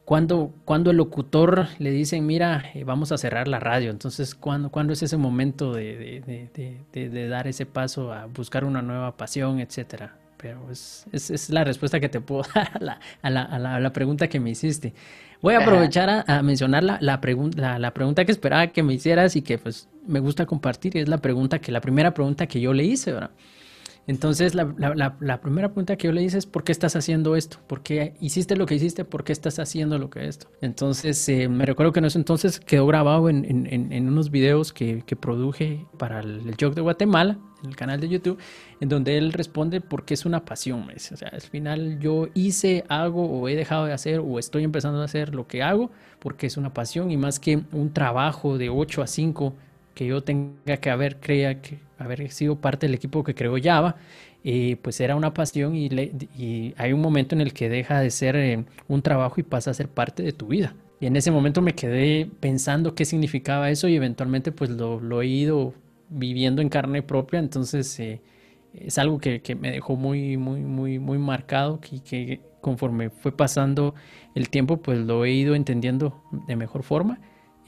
cuando, 0.05 0.53
cuando 0.67 0.91
el 0.91 0.99
locutor 0.99 1.67
le 1.79 1.91
dicen, 1.91 2.27
mira, 2.27 2.71
eh, 2.75 2.85
vamos 2.85 3.11
a 3.11 3.19
cerrar 3.19 3.49
la 3.49 3.59
radio, 3.59 3.91
entonces, 3.91 4.35
¿cuándo, 4.35 4.71
¿cuándo 4.71 4.93
es 4.93 5.03
ese 5.03 5.17
momento 5.17 5.73
de, 5.73 7.27
dar 7.31 7.47
ese 7.49 7.65
paso 7.65 8.13
a 8.13 8.27
buscar 8.27 8.65
una 8.65 8.83
nueva 8.83 9.17
pasión, 9.17 9.61
etcétera? 9.61 10.19
Pero 10.37 10.71
es, 10.71 11.07
es, 11.11 11.49
la 11.49 11.65
respuesta 11.65 12.01
que 12.01 12.11
te 12.11 12.21
puedo 12.21 12.43
dar 12.55 12.71
a 13.23 13.31
la, 13.31 13.43
a 13.43 13.81
la, 13.81 13.93
pregunta 13.95 14.29
que 14.29 14.41
me 14.41 14.51
hiciste. 14.51 14.93
Voy 15.45 15.53
a 15.57 15.59
aprovechar 15.59 16.25
a, 16.27 16.43
mencionar 16.43 16.83
la, 16.85 16.97
la, 17.03 17.21
la, 17.79 17.93
pregunta 17.93 18.25
que 18.25 18.33
esperaba 18.33 18.69
que 18.69 18.83
me 18.83 18.95
hicieras 18.95 19.37
y 19.37 19.43
que 19.43 19.59
pues 19.59 19.91
me 20.07 20.19
gusta 20.19 20.47
compartir, 20.47 20.97
y 20.97 21.01
es 21.01 21.09
la 21.11 21.19
pregunta 21.19 21.59
que, 21.59 21.71
la 21.71 21.83
primera 21.83 22.15
pregunta 22.15 22.47
que 22.47 22.63
yo 22.63 22.73
le 22.73 22.85
hice, 22.85 23.13
¿verdad? 23.13 23.31
Entonces, 24.07 24.55
la, 24.55 25.39
primera 25.43 25.69
pregunta 25.69 25.97
que 25.97 26.07
yo 26.07 26.13
le 26.13 26.23
hice 26.23 26.39
es, 26.39 26.47
¿por 26.47 26.65
qué 26.65 26.73
estás 26.73 26.97
haciendo 26.97 27.37
esto? 27.37 27.59
¿Por 27.67 27.83
qué 27.83 28.15
hiciste 28.21 28.57
lo 28.57 28.65
que 28.65 28.77
hiciste? 28.77 29.05
¿Por 29.05 29.23
qué 29.23 29.35
estás 29.35 29.59
haciendo 29.59 29.99
lo 29.99 30.09
que 30.09 30.29
esto? 30.29 30.49
Entonces, 30.63 31.29
eh, 31.29 31.47
me 31.51 31.67
recuerdo 31.67 31.93
que 31.93 31.99
en 31.99 32.07
ese 32.07 32.17
entonces 32.17 32.59
quedó 32.59 32.87
grabado 32.87 33.29
en, 33.29 34.09
unos 34.09 34.31
videos 34.31 34.73
que, 34.73 35.05
produje 35.21 35.85
para 35.99 36.21
el, 36.21 36.49
el 36.49 36.57
Joke 36.59 36.75
de 36.75 36.81
Guatemala, 36.81 37.39
el 37.69 37.77
canal 37.77 38.01
de 38.01 38.09
YouTube, 38.09 38.39
en 38.81 38.89
donde 38.89 39.17
él 39.19 39.33
responde 39.33 39.81
por 39.81 40.05
qué 40.05 40.15
es 40.15 40.25
una 40.25 40.45
pasión. 40.45 40.87
O 40.91 41.17
sea, 41.17 41.29
al 41.29 41.41
final 41.41 41.99
yo 42.01 42.29
hice, 42.35 42.85
hago 42.89 43.25
o 43.25 43.49
he 43.49 43.57
dejado 43.57 43.87
de 43.87 43.93
hacer 43.93 44.21
o 44.21 44.39
estoy 44.39 44.65
empezando 44.65 45.01
a 45.01 45.05
hacer 45.05 45.35
lo 45.35 45.47
que 45.47 45.63
hago 45.63 45.91
porque 46.19 46.47
es 46.47 46.57
una 46.57 46.73
pasión 46.73 47.11
y 47.11 47.17
más 47.17 47.39
que 47.39 47.61
un 47.73 47.93
trabajo 47.93 48.59
de 48.59 48.71
8 48.71 49.03
a 49.03 49.07
5 49.07 49.55
que 49.95 50.07
yo 50.07 50.23
tenga 50.23 50.77
que 50.79 50.91
haber, 50.91 51.21
crea 51.21 51.61
que 51.61 51.79
haber 51.99 52.31
sido 52.31 52.57
parte 52.57 52.87
del 52.87 52.95
equipo 52.95 53.23
que 53.23 53.35
creó 53.35 53.55
Java, 53.63 53.97
eh, 54.43 54.77
pues 54.83 55.01
era 55.01 55.17
una 55.17 55.33
pasión 55.33 55.75
y, 55.75 55.89
y, 56.37 56.75
hay 56.77 56.93
un 56.93 57.01
momento 57.01 57.35
en 57.35 57.41
el 57.41 57.55
que 57.55 57.69
deja 57.69 58.01
de 58.01 58.11
ser 58.11 58.37
eh, 58.37 58.65
un 58.89 59.01
trabajo 59.01 59.37
y 59.39 59.43
pasa 59.43 59.71
a 59.71 59.75
ser 59.75 59.89
parte 59.89 60.23
de 60.23 60.33
tu 60.33 60.49
vida. 60.49 60.75
Y 61.01 61.07
en 61.07 61.17
ese 61.17 61.31
momento 61.31 61.63
me 61.63 61.75
quedé 61.75 62.29
pensando 62.41 62.95
qué 62.95 63.05
significaba 63.05 63.71
eso 63.71 63.89
y 63.89 63.97
eventualmente 63.97 64.53
pues 64.53 64.71
lo, 64.71 65.01
lo 65.01 65.23
he 65.23 65.27
ido 65.27 65.75
viviendo 66.15 66.63
en 66.63 66.69
carne 66.69 67.03
propia, 67.03 67.39
entonces 67.39 67.99
eh, 68.01 68.21
es 68.73 68.99
algo 68.99 69.19
que, 69.19 69.41
que, 69.43 69.55
me 69.55 69.71
dejó 69.71 69.97
muy, 69.97 70.37
muy, 70.37 70.61
muy, 70.61 70.99
muy 70.99 71.19
marcado 71.19 71.81
y 71.91 72.01
que 72.01 72.41
conforme 72.61 73.11
fue 73.11 73.37
pasando 73.37 73.95
el 74.35 74.49
tiempo 74.49 74.79
pues 74.79 74.99
lo 74.99 75.25
he 75.25 75.33
ido 75.33 75.55
entendiendo 75.55 76.23
de 76.47 76.57
mejor 76.57 76.83
forma 76.83 77.21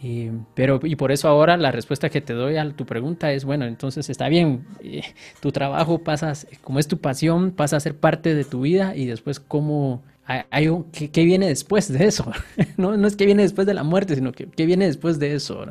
y, 0.03 0.31
pero, 0.55 0.81
y 0.83 0.97
por 0.97 1.11
eso 1.11 1.29
ahora 1.29 1.57
la 1.57 1.73
respuesta 1.73 2.11
que 2.11 2.21
te 2.21 2.35
doy 2.35 2.57
a 2.57 2.71
tu 2.71 2.85
pregunta 2.85 3.33
es, 3.33 3.45
bueno, 3.45 3.65
entonces 3.65 4.11
está 4.11 4.29
bien, 4.29 4.67
eh, 4.83 5.03
tu 5.41 5.53
trabajo 5.53 5.99
pasa, 5.99 6.35
como 6.63 6.79
es 6.79 6.87
tu 6.87 6.99
pasión, 6.99 7.53
pasa 7.53 7.77
a 7.77 7.81
ser 7.81 7.97
parte 7.97 8.35
de 8.35 8.45
tu 8.45 8.61
vida 8.61 8.95
y 8.95 9.07
después 9.07 9.41
cómo, 9.41 10.03
hay, 10.27 10.69
un, 10.69 10.85
¿qué, 10.91 11.25
viene 11.25 11.49
después 11.49 11.91
de 11.91 12.05
eso? 12.07 12.31
no, 12.77 12.97
no 12.97 13.07
es 13.07 13.17
que 13.17 13.25
viene 13.25 13.43
después 13.43 13.67
de 13.67 13.75
la 13.75 13.85
muerte, 13.85 14.15
sino 14.15 14.33
que 14.33 14.47
qué 14.49 14.67
viene 14.67 14.87
después 14.87 15.19
de 15.19 15.35
eso. 15.35 15.65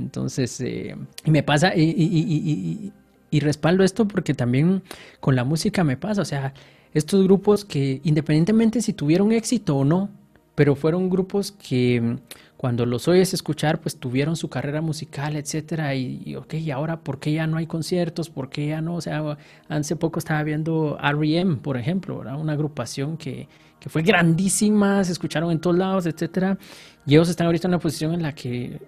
Entonces, 0.00 0.60
eh, 0.60 0.96
y 1.24 1.30
me 1.30 1.42
pasa, 1.42 1.74
y, 1.76 1.82
y, 1.82 2.92
y 3.30 3.40
respaldo 3.40 3.84
esto 3.84 4.08
porque 4.08 4.34
también 4.34 4.82
con 5.20 5.36
la 5.36 5.44
música 5.44 5.84
me 5.84 5.96
pasa, 5.96 6.22
o 6.22 6.24
sea, 6.24 6.52
estos 6.92 7.22
grupos 7.24 7.64
que 7.64 8.00
independientemente 8.02 8.82
si 8.82 8.92
tuvieron 8.92 9.32
éxito 9.32 9.76
o 9.76 9.84
no, 9.84 10.10
pero 10.54 10.74
fueron 10.74 11.08
grupos 11.08 11.52
que 11.52 12.18
cuando 12.56 12.84
los 12.84 13.08
oyes 13.08 13.32
escuchar, 13.32 13.80
pues 13.80 13.96
tuvieron 13.96 14.36
su 14.36 14.50
carrera 14.50 14.82
musical, 14.82 15.36
etcétera, 15.36 15.94
y, 15.94 16.36
ok, 16.36 16.52
y 16.52 16.70
ahora, 16.70 17.00
¿por 17.00 17.18
qué 17.18 17.32
ya 17.32 17.46
no 17.46 17.56
hay 17.56 17.66
conciertos? 17.66 18.28
¿Por 18.28 18.50
qué 18.50 18.66
ya 18.66 18.82
no? 18.82 18.96
O 18.96 19.00
sea, 19.00 19.38
hace 19.70 19.96
poco 19.96 20.18
estaba 20.18 20.42
viendo 20.42 20.98
R.E.M., 21.02 21.56
por 21.62 21.78
ejemplo, 21.78 22.18
¿verdad? 22.18 22.38
una 22.38 22.52
agrupación 22.52 23.16
que, 23.16 23.48
que 23.78 23.88
fue 23.88 24.02
grandísima, 24.02 25.02
se 25.04 25.12
escucharon 25.12 25.50
en 25.50 25.58
todos 25.58 25.78
lados, 25.78 26.04
etcétera, 26.04 26.58
y 27.06 27.14
ellos 27.14 27.30
están 27.30 27.46
ahorita 27.46 27.66
en 27.66 27.70
una 27.70 27.78
posición 27.78 28.12
en 28.12 28.22
la 28.22 28.34
que 28.34 28.78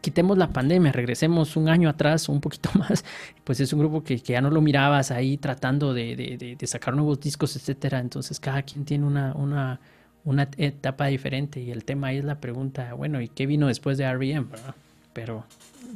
quitemos 0.00 0.38
la 0.38 0.48
pandemia, 0.48 0.92
regresemos 0.92 1.56
un 1.56 1.68
año 1.68 1.88
atrás 1.88 2.28
un 2.28 2.40
poquito 2.40 2.70
más, 2.78 3.04
pues 3.44 3.60
es 3.60 3.72
un 3.72 3.80
grupo 3.80 4.02
que, 4.02 4.18
ya 4.18 4.40
no 4.40 4.50
lo 4.50 4.60
mirabas 4.60 5.10
ahí 5.10 5.36
tratando 5.36 5.94
de, 5.94 6.16
de, 6.16 6.56
de, 6.58 6.66
sacar 6.66 6.94
nuevos 6.94 7.20
discos, 7.20 7.56
etcétera. 7.56 7.98
Entonces 7.98 8.40
cada 8.40 8.62
quien 8.62 8.84
tiene 8.84 9.06
una, 9.06 9.34
una, 9.34 9.80
una 10.24 10.48
etapa 10.56 11.06
diferente 11.06 11.60
y 11.60 11.70
el 11.70 11.84
tema 11.84 12.08
ahí 12.08 12.18
es 12.18 12.24
la 12.24 12.40
pregunta, 12.40 12.94
bueno, 12.94 13.20
¿y 13.20 13.28
qué 13.28 13.46
vino 13.46 13.66
después 13.66 13.98
de 13.98 14.04
R.E.M.? 14.04 14.46
Pero 15.12 15.44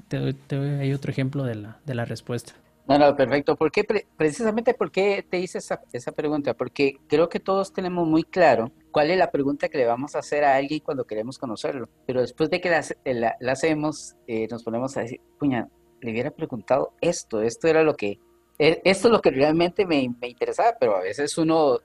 te, 0.09 0.35
doy 0.49 0.93
otro 0.93 1.11
ejemplo 1.11 1.45
de 1.45 1.55
la, 1.55 1.79
de 1.87 1.95
la 1.95 2.05
respuesta. 2.05 2.53
No, 2.89 2.99
no, 2.99 3.17
perfecto. 3.17 3.57
¿Por 3.57 3.73
qué, 3.73 3.85
precisamente, 4.17 4.73
¿por 4.73 4.93
qué 4.93 5.25
te 5.29 5.41
hice 5.41 5.59
esa, 5.59 5.81
esa 5.93 6.13
pregunta? 6.13 6.55
Porque 6.55 6.99
creo 7.09 7.29
que 7.29 7.41
todos 7.41 7.73
tenemos 7.73 8.07
muy 8.07 8.23
claro 8.23 8.71
cuál 8.93 9.11
es 9.11 9.19
la 9.19 9.33
pregunta 9.33 9.69
que 9.69 9.79
le 9.79 9.87
vamos 9.87 10.15
a 10.15 10.21
hacer 10.21 10.45
a 10.45 10.55
alguien 10.55 10.81
cuando 10.81 11.05
queremos 11.05 11.37
conocerlo. 11.37 11.89
Pero 12.07 12.21
después 12.21 12.49
de 12.49 12.61
que 12.61 12.71
la, 12.71 13.37
la, 13.41 13.53
hacemos, 13.53 14.15
eh, 14.29 14.47
nos 14.49 14.63
ponemos 14.63 14.97
a 14.97 15.01
decir, 15.01 15.21
puña, 15.39 15.69
le 16.01 16.13
hubiera 16.13 16.31
preguntado 16.31 16.93
esto, 17.01 17.43
esto 17.43 17.67
era 17.67 17.83
lo 17.83 17.97
que, 17.97 18.21
e, 18.59 18.81
esto 18.85 19.09
es 19.09 19.13
lo 19.13 19.21
que 19.21 19.31
realmente 19.31 19.85
me, 19.85 20.09
me 20.21 20.29
interesaba, 20.29 20.77
pero 20.79 20.97
a 20.97 21.01
veces 21.01 21.37
uno 21.39 21.81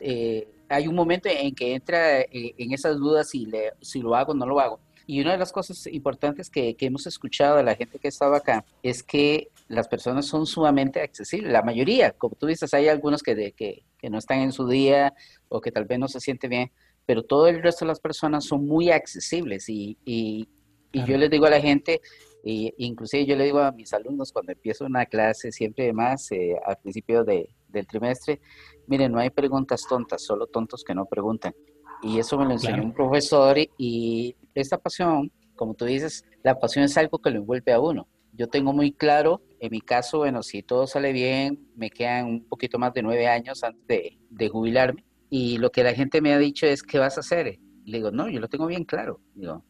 eh, 0.00 0.48
hay 0.68 0.88
un 0.88 0.94
momento 0.96 1.28
en 1.28 1.54
que 1.54 1.74
entra 1.74 2.20
eh, 2.20 2.54
en 2.58 2.72
esas 2.72 2.98
dudas 2.98 3.30
si, 3.30 3.46
le, 3.46 3.72
si 3.80 4.00
lo 4.00 4.16
hago 4.16 4.32
o 4.32 4.34
no 4.34 4.46
lo 4.46 4.58
hago. 4.58 4.80
Y 5.06 5.20
una 5.20 5.32
de 5.32 5.38
las 5.38 5.52
cosas 5.52 5.86
importantes 5.88 6.48
que, 6.48 6.74
que, 6.74 6.86
hemos 6.86 7.06
escuchado 7.06 7.56
de 7.56 7.64
la 7.64 7.74
gente 7.74 7.98
que 7.98 8.08
estaba 8.08 8.38
acá 8.38 8.64
es 8.82 9.02
que 9.02 9.48
las 9.72 9.88
personas 9.88 10.26
son 10.26 10.46
sumamente 10.46 11.00
accesibles, 11.00 11.52
la 11.52 11.62
mayoría, 11.62 12.12
como 12.12 12.34
tú 12.36 12.46
dices, 12.46 12.72
hay 12.74 12.88
algunos 12.88 13.22
que, 13.22 13.52
que, 13.52 13.84
que, 13.98 14.10
no 14.10 14.18
están 14.18 14.40
en 14.40 14.52
su 14.52 14.68
día 14.68 15.14
o 15.48 15.60
que 15.60 15.72
tal 15.72 15.86
vez 15.86 15.98
no 15.98 16.08
se 16.08 16.20
sienten 16.20 16.50
bien, 16.50 16.72
pero 17.06 17.22
todo 17.22 17.48
el 17.48 17.62
resto 17.62 17.84
de 17.84 17.88
las 17.88 18.00
personas 18.00 18.44
son 18.44 18.66
muy 18.66 18.90
accesibles 18.90 19.68
y, 19.68 19.98
y, 20.04 20.48
y 20.92 21.04
yo 21.04 21.16
les 21.16 21.30
digo 21.30 21.46
a 21.46 21.50
la 21.50 21.60
gente, 21.60 22.00
e 22.44 22.74
inclusive 22.76 23.24
yo 23.24 23.36
le 23.36 23.44
digo 23.44 23.60
a 23.60 23.72
mis 23.72 23.92
alumnos 23.92 24.32
cuando 24.32 24.52
empiezo 24.52 24.84
una 24.84 25.06
clase, 25.06 25.52
siempre 25.52 25.92
más 25.92 26.30
eh, 26.32 26.54
al 26.64 26.76
principio 26.76 27.24
de, 27.24 27.48
del 27.68 27.86
trimestre, 27.86 28.40
miren, 28.86 29.12
no 29.12 29.20
hay 29.20 29.30
preguntas 29.30 29.86
tontas, 29.88 30.22
solo 30.22 30.46
tontos 30.46 30.84
que 30.84 30.94
no 30.94 31.06
preguntan. 31.06 31.54
Y 32.02 32.18
eso 32.18 32.36
me 32.36 32.44
lo 32.44 32.52
enseñó 32.52 32.82
un 32.82 32.92
profesor 32.92 33.56
y, 33.78 34.36
esta 34.54 34.76
pasión, 34.76 35.32
como 35.56 35.72
tú 35.72 35.86
dices, 35.86 36.26
la 36.42 36.58
pasión 36.58 36.84
es 36.84 36.98
algo 36.98 37.18
que 37.18 37.30
lo 37.30 37.38
envuelve 37.38 37.72
a 37.72 37.80
uno. 37.80 38.06
Yo 38.32 38.48
tengo 38.48 38.72
muy 38.72 38.92
claro, 38.92 39.42
en 39.60 39.70
mi 39.70 39.80
caso, 39.80 40.18
bueno, 40.18 40.42
si 40.42 40.62
todo 40.62 40.86
sale 40.86 41.12
bien, 41.12 41.68
me 41.76 41.90
quedan 41.90 42.26
un 42.26 42.48
poquito 42.48 42.78
más 42.78 42.94
de 42.94 43.02
nueve 43.02 43.28
años 43.28 43.62
antes 43.62 44.18
de, 44.30 44.48
jubilarme. 44.48 45.04
Y 45.30 45.58
lo 45.58 45.70
que 45.70 45.82
la 45.82 45.94
gente 45.94 46.20
me 46.20 46.32
ha 46.32 46.38
dicho 46.38 46.66
es, 46.66 46.82
¿qué 46.82 46.98
vas 46.98 47.16
a 47.16 47.20
hacer? 47.20 47.58
Le 47.84 47.98
digo, 47.98 48.10
no, 48.10 48.28
yo 48.28 48.40
lo 48.40 48.48
tengo 48.48 48.66
bien 48.66 48.84
claro. 48.84 49.20
Digo, 49.34 49.64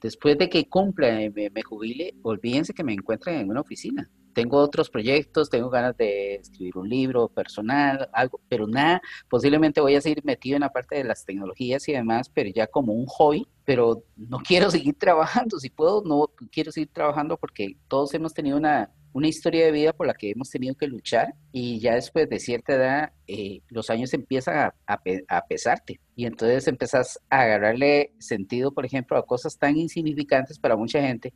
después 0.00 0.38
de 0.38 0.48
que 0.48 0.68
cumpla, 0.68 1.12
me, 1.34 1.50
me 1.50 1.62
jubile, 1.62 2.14
olvídense 2.22 2.72
que 2.72 2.84
me 2.84 2.92
encuentren 2.94 3.36
en 3.40 3.50
una 3.50 3.60
oficina 3.60 4.10
tengo 4.38 4.58
otros 4.58 4.88
proyectos, 4.88 5.50
tengo 5.50 5.68
ganas 5.68 5.96
de 5.96 6.36
escribir 6.36 6.78
un 6.78 6.88
libro 6.88 7.26
personal, 7.26 8.08
algo, 8.12 8.38
pero 8.48 8.68
nada, 8.68 9.02
posiblemente 9.28 9.80
voy 9.80 9.96
a 9.96 10.00
seguir 10.00 10.24
metido 10.24 10.54
en 10.54 10.60
la 10.60 10.68
parte 10.68 10.94
de 10.94 11.02
las 11.02 11.24
tecnologías 11.24 11.88
y 11.88 11.92
demás, 11.92 12.30
pero 12.32 12.48
ya 12.54 12.68
como 12.68 12.92
un 12.92 13.06
hobby, 13.06 13.48
pero 13.64 14.04
no 14.16 14.38
quiero 14.46 14.70
seguir 14.70 14.94
trabajando, 14.96 15.58
si 15.58 15.70
puedo, 15.70 16.04
no 16.04 16.30
quiero 16.52 16.70
seguir 16.70 16.90
trabajando 16.92 17.36
porque 17.36 17.78
todos 17.88 18.14
hemos 18.14 18.32
tenido 18.32 18.56
una, 18.56 18.92
una 19.12 19.26
historia 19.26 19.64
de 19.66 19.72
vida 19.72 19.92
por 19.92 20.06
la 20.06 20.14
que 20.14 20.30
hemos 20.30 20.50
tenido 20.50 20.76
que 20.76 20.86
luchar 20.86 21.34
y 21.50 21.80
ya 21.80 21.94
después 21.94 22.28
de 22.28 22.38
cierta 22.38 22.74
edad 22.74 23.12
eh, 23.26 23.62
los 23.70 23.90
años 23.90 24.14
empiezan 24.14 24.56
a, 24.56 24.74
a, 24.86 25.46
pesarte. 25.48 25.98
Y 26.14 26.26
entonces 26.26 26.68
empezás 26.68 27.18
a 27.28 27.40
agarrarle 27.40 28.12
sentido, 28.20 28.70
por 28.70 28.86
ejemplo, 28.86 29.18
a 29.18 29.26
cosas 29.26 29.58
tan 29.58 29.76
insignificantes 29.76 30.60
para 30.60 30.76
mucha 30.76 31.02
gente 31.02 31.34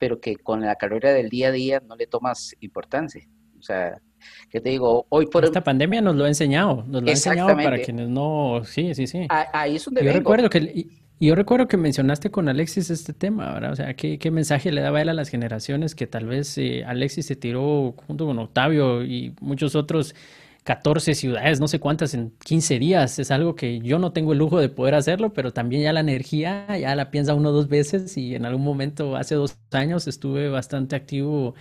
pero 0.00 0.18
que 0.18 0.36
con 0.36 0.62
la 0.62 0.74
carrera 0.76 1.12
del 1.12 1.28
día 1.28 1.48
a 1.48 1.52
día 1.52 1.82
no 1.86 1.94
le 1.94 2.06
tomas 2.06 2.56
importancia. 2.60 3.22
O 3.58 3.62
sea, 3.62 4.00
que 4.48 4.60
te 4.60 4.70
digo, 4.70 5.06
hoy 5.10 5.26
por... 5.26 5.44
Esta 5.44 5.62
pandemia 5.62 6.00
nos 6.00 6.16
lo 6.16 6.24
ha 6.24 6.28
enseñado, 6.28 6.84
nos 6.88 7.02
lo 7.02 7.08
ha 7.08 7.12
enseñado 7.12 7.54
para 7.54 7.78
quienes 7.82 8.08
no... 8.08 8.62
Sí, 8.64 8.94
sí, 8.94 9.06
sí. 9.06 9.26
Ahí 9.28 9.76
es 9.76 9.84
donde 9.84 10.02
yo 10.02 10.12
recuerdo 10.12 10.48
que... 10.48 10.86
yo 11.20 11.34
recuerdo 11.34 11.68
que 11.68 11.76
mencionaste 11.76 12.30
con 12.30 12.48
Alexis 12.48 12.88
este 12.88 13.12
tema, 13.12 13.52
¿verdad? 13.52 13.72
O 13.72 13.76
sea, 13.76 13.92
¿qué, 13.94 14.18
qué 14.18 14.30
mensaje 14.30 14.72
le 14.72 14.80
daba 14.80 15.02
él 15.02 15.10
a 15.10 15.14
las 15.14 15.28
generaciones 15.28 15.94
que 15.94 16.06
tal 16.06 16.24
vez 16.24 16.56
eh, 16.56 16.82
Alexis 16.86 17.26
se 17.26 17.36
tiró 17.36 17.94
junto 18.06 18.24
con 18.24 18.38
Octavio 18.38 19.04
y 19.04 19.34
muchos 19.42 19.76
otros 19.76 20.14
14 20.64 21.14
ciudades, 21.14 21.60
no 21.60 21.68
sé 21.68 21.80
cuántas 21.80 22.14
en 22.14 22.32
15 22.44 22.78
días. 22.78 23.18
Es 23.18 23.30
algo 23.30 23.54
que 23.54 23.80
yo 23.80 23.98
no 23.98 24.12
tengo 24.12 24.32
el 24.32 24.38
lujo 24.38 24.58
de 24.60 24.68
poder 24.68 24.94
hacerlo, 24.94 25.32
pero 25.32 25.52
también 25.52 25.82
ya 25.82 25.92
la 25.92 26.00
energía 26.00 26.66
ya 26.78 26.94
la 26.94 27.10
piensa 27.10 27.34
uno 27.34 27.52
dos 27.52 27.68
veces 27.68 28.16
y 28.16 28.34
en 28.34 28.44
algún 28.46 28.64
momento, 28.64 29.16
hace 29.16 29.34
dos 29.34 29.56
años, 29.72 30.06
estuve 30.06 30.48
bastante 30.48 30.96
activo 30.96 31.54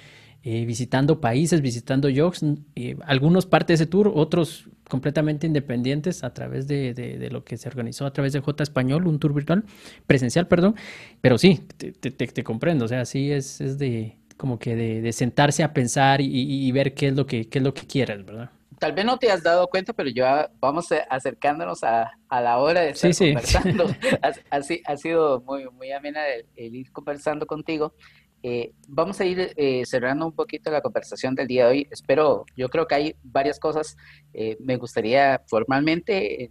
eh, 0.44 0.66
visitando 0.66 1.20
países, 1.20 1.62
visitando 1.62 2.08
jogs, 2.16 2.46
eh, 2.76 2.96
algunos 3.06 3.46
parte 3.46 3.74
de 3.74 3.76
ese 3.76 3.86
tour, 3.86 4.12
otros 4.14 4.70
completamente 4.88 5.46
independientes 5.46 6.24
a 6.24 6.34
través 6.34 6.66
de, 6.66 7.28
lo 7.30 7.44
que 7.44 7.58
se 7.58 7.68
organizó 7.68 8.06
a 8.06 8.14
través 8.14 8.32
de 8.32 8.40
J 8.40 8.64
Español, 8.64 9.06
un 9.06 9.20
tour 9.20 9.34
virtual, 9.34 9.66
presencial, 10.08 10.48
perdón, 10.48 10.76
pero 11.20 11.38
sí, 11.38 11.62
te, 11.78 11.92
te, 11.92 12.12
te 12.12 12.44
comprendo, 12.44 12.86
o 12.86 12.88
sea, 12.88 13.04
sí 13.04 13.32
es, 13.32 13.60
es 13.60 13.78
de 13.78 14.16
como 14.38 14.58
que 14.58 14.78
de, 14.78 15.02
de 15.02 15.12
sentarse 15.12 15.64
a 15.64 15.74
pensar 15.74 16.22
y, 16.22 16.72
ver 16.72 16.94
qué 16.94 17.10
es 17.10 17.16
lo 17.16 17.26
que, 17.26 17.50
qué 17.50 17.58
es 17.60 17.64
lo 17.64 17.74
que 17.74 17.86
quieres, 17.86 18.26
¿verdad? 18.26 18.50
Tal 18.80 18.94
vez 18.94 19.06
no 19.06 19.18
te 19.18 19.32
has 19.32 19.44
dado 19.44 19.68
cuenta, 19.68 19.94
pero 19.94 20.10
ya 20.10 20.50
vamos 20.60 20.88
acercándonos 21.10 21.84
a, 21.84 22.12
a 22.28 22.42
la 22.42 22.58
hora 22.58 22.82
de 22.82 22.90
estar 22.92 23.16
conversando. 23.16 23.88
Sí. 24.64 24.82
ha, 24.86 24.98
sido 24.98 25.42
muy, 25.42 25.70
muy 25.70 25.92
amena 25.92 26.22
el, 26.56 26.76
ir 26.76 26.92
conversando 26.92 27.46
contigo. 27.46 27.94
Eh, 28.42 28.72
vamos 28.88 29.20
a 29.20 29.26
ir 29.26 29.54
eh, 29.58 29.86
cerrando 29.86 30.26
un 30.26 30.34
poquito 30.34 30.72
la 30.72 30.82
conversación 30.82 31.36
del 31.36 31.48
día 31.48 31.66
de 31.66 31.72
hoy. 31.72 31.88
Espero, 31.92 32.46
yo 32.56 32.70
creo 32.70 32.88
que 32.88 32.96
hay 32.96 33.16
varias 33.24 33.60
cosas. 33.60 33.98
Eh, 34.34 34.58
me 34.60 34.78
gustaría 34.78 35.42
formalmente 35.48 36.50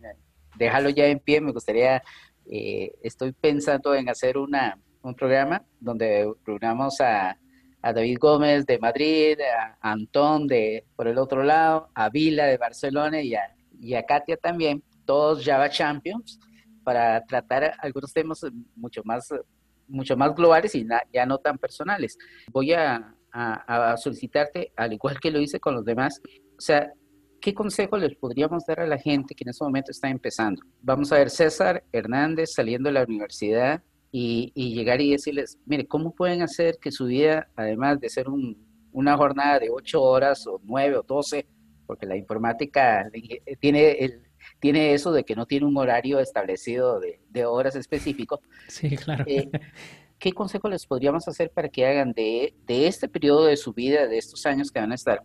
dejarlo 0.56 0.90
ya 0.90 1.06
en 1.06 1.18
pie. 1.18 1.40
Me 1.40 1.52
gustaría, 1.52 2.02
estoy 2.44 3.32
pensando 3.32 3.94
en 3.94 4.08
hacer 4.08 4.38
una, 4.38 4.78
un 5.02 5.14
programa 5.14 5.64
donde 5.80 6.30
reunamos 6.44 7.00
a 7.00 7.38
a 7.82 7.92
David 7.92 8.18
Gómez 8.20 8.66
de 8.66 8.78
Madrid, 8.78 9.38
a 9.40 9.76
Antón 9.80 10.46
de 10.46 10.84
por 10.96 11.08
el 11.08 11.18
otro 11.18 11.42
lado, 11.42 11.88
a 11.94 12.08
Vila 12.08 12.46
de 12.46 12.56
Barcelona 12.56 13.22
y 13.22 13.34
a, 13.34 13.54
y 13.80 13.94
a 13.94 14.04
Katia 14.04 14.36
también, 14.36 14.82
todos 15.04 15.44
Java 15.44 15.70
Champions, 15.70 16.38
para 16.82 17.24
tratar 17.24 17.74
algunos 17.80 18.12
temas 18.12 18.44
mucho 18.74 19.02
más, 19.04 19.28
mucho 19.86 20.16
más 20.16 20.34
globales 20.34 20.74
y 20.74 20.86
ya 21.12 21.26
no 21.26 21.38
tan 21.38 21.58
personales. 21.58 22.16
Voy 22.50 22.72
a, 22.72 23.14
a, 23.32 23.96
solicitarte, 23.96 24.72
al 24.76 24.92
igual 24.92 25.18
que 25.20 25.30
lo 25.30 25.40
hice 25.40 25.60
con 25.60 25.74
los 25.74 25.84
demás, 25.84 26.20
o 26.56 26.60
sea, 26.60 26.92
¿qué 27.40 27.54
consejo 27.54 27.96
les 27.96 28.16
podríamos 28.16 28.64
dar 28.66 28.80
a 28.80 28.86
la 28.86 28.98
gente 28.98 29.34
que 29.34 29.44
en 29.44 29.50
este 29.50 29.64
momento 29.64 29.90
está 29.90 30.08
empezando? 30.08 30.62
Vamos 30.80 31.12
a 31.12 31.18
ver, 31.18 31.30
César 31.30 31.84
Hernández 31.92 32.52
saliendo 32.54 32.88
de 32.88 32.94
la 32.94 33.04
universidad, 33.04 33.82
y, 34.10 34.52
llegar 34.74 35.00
y 35.00 35.10
decirles, 35.10 35.58
mire, 35.66 35.86
¿cómo 35.86 36.14
pueden 36.14 36.42
hacer 36.42 36.78
que 36.80 36.90
su 36.90 37.06
vida, 37.06 37.48
además 37.56 38.00
de 38.00 38.08
ser 38.08 38.26
una 38.92 39.16
jornada 39.16 39.58
de 39.58 39.70
ocho 39.70 40.02
horas 40.02 40.46
o 40.46 40.60
nueve 40.64 40.96
o 40.96 41.02
doce, 41.02 41.46
porque 41.86 42.06
la 42.06 42.16
informática 42.16 43.10
tiene, 43.60 43.92
el, 43.92 44.22
tiene 44.60 44.94
eso 44.94 45.12
de 45.12 45.24
que 45.24 45.34
no 45.34 45.46
tiene 45.46 45.66
un 45.66 45.76
horario 45.76 46.20
establecido 46.20 47.00
de, 47.00 47.46
horas 47.46 47.76
específico. 47.76 48.40
Sí, 48.68 48.96
claro. 48.96 49.24
Eh, 49.26 49.50
¿Qué 50.18 50.32
consejo 50.32 50.68
les 50.68 50.84
podríamos 50.84 51.28
hacer 51.28 51.50
para 51.50 51.68
que 51.68 51.86
hagan 51.86 52.12
de, 52.12 52.54
de 52.66 52.88
este 52.88 53.08
periodo 53.08 53.44
de 53.44 53.56
su 53.56 53.72
vida, 53.72 54.08
de 54.08 54.18
estos 54.18 54.46
años 54.46 54.72
que 54.72 54.80
van 54.80 54.90
a 54.90 54.96
estar, 54.96 55.22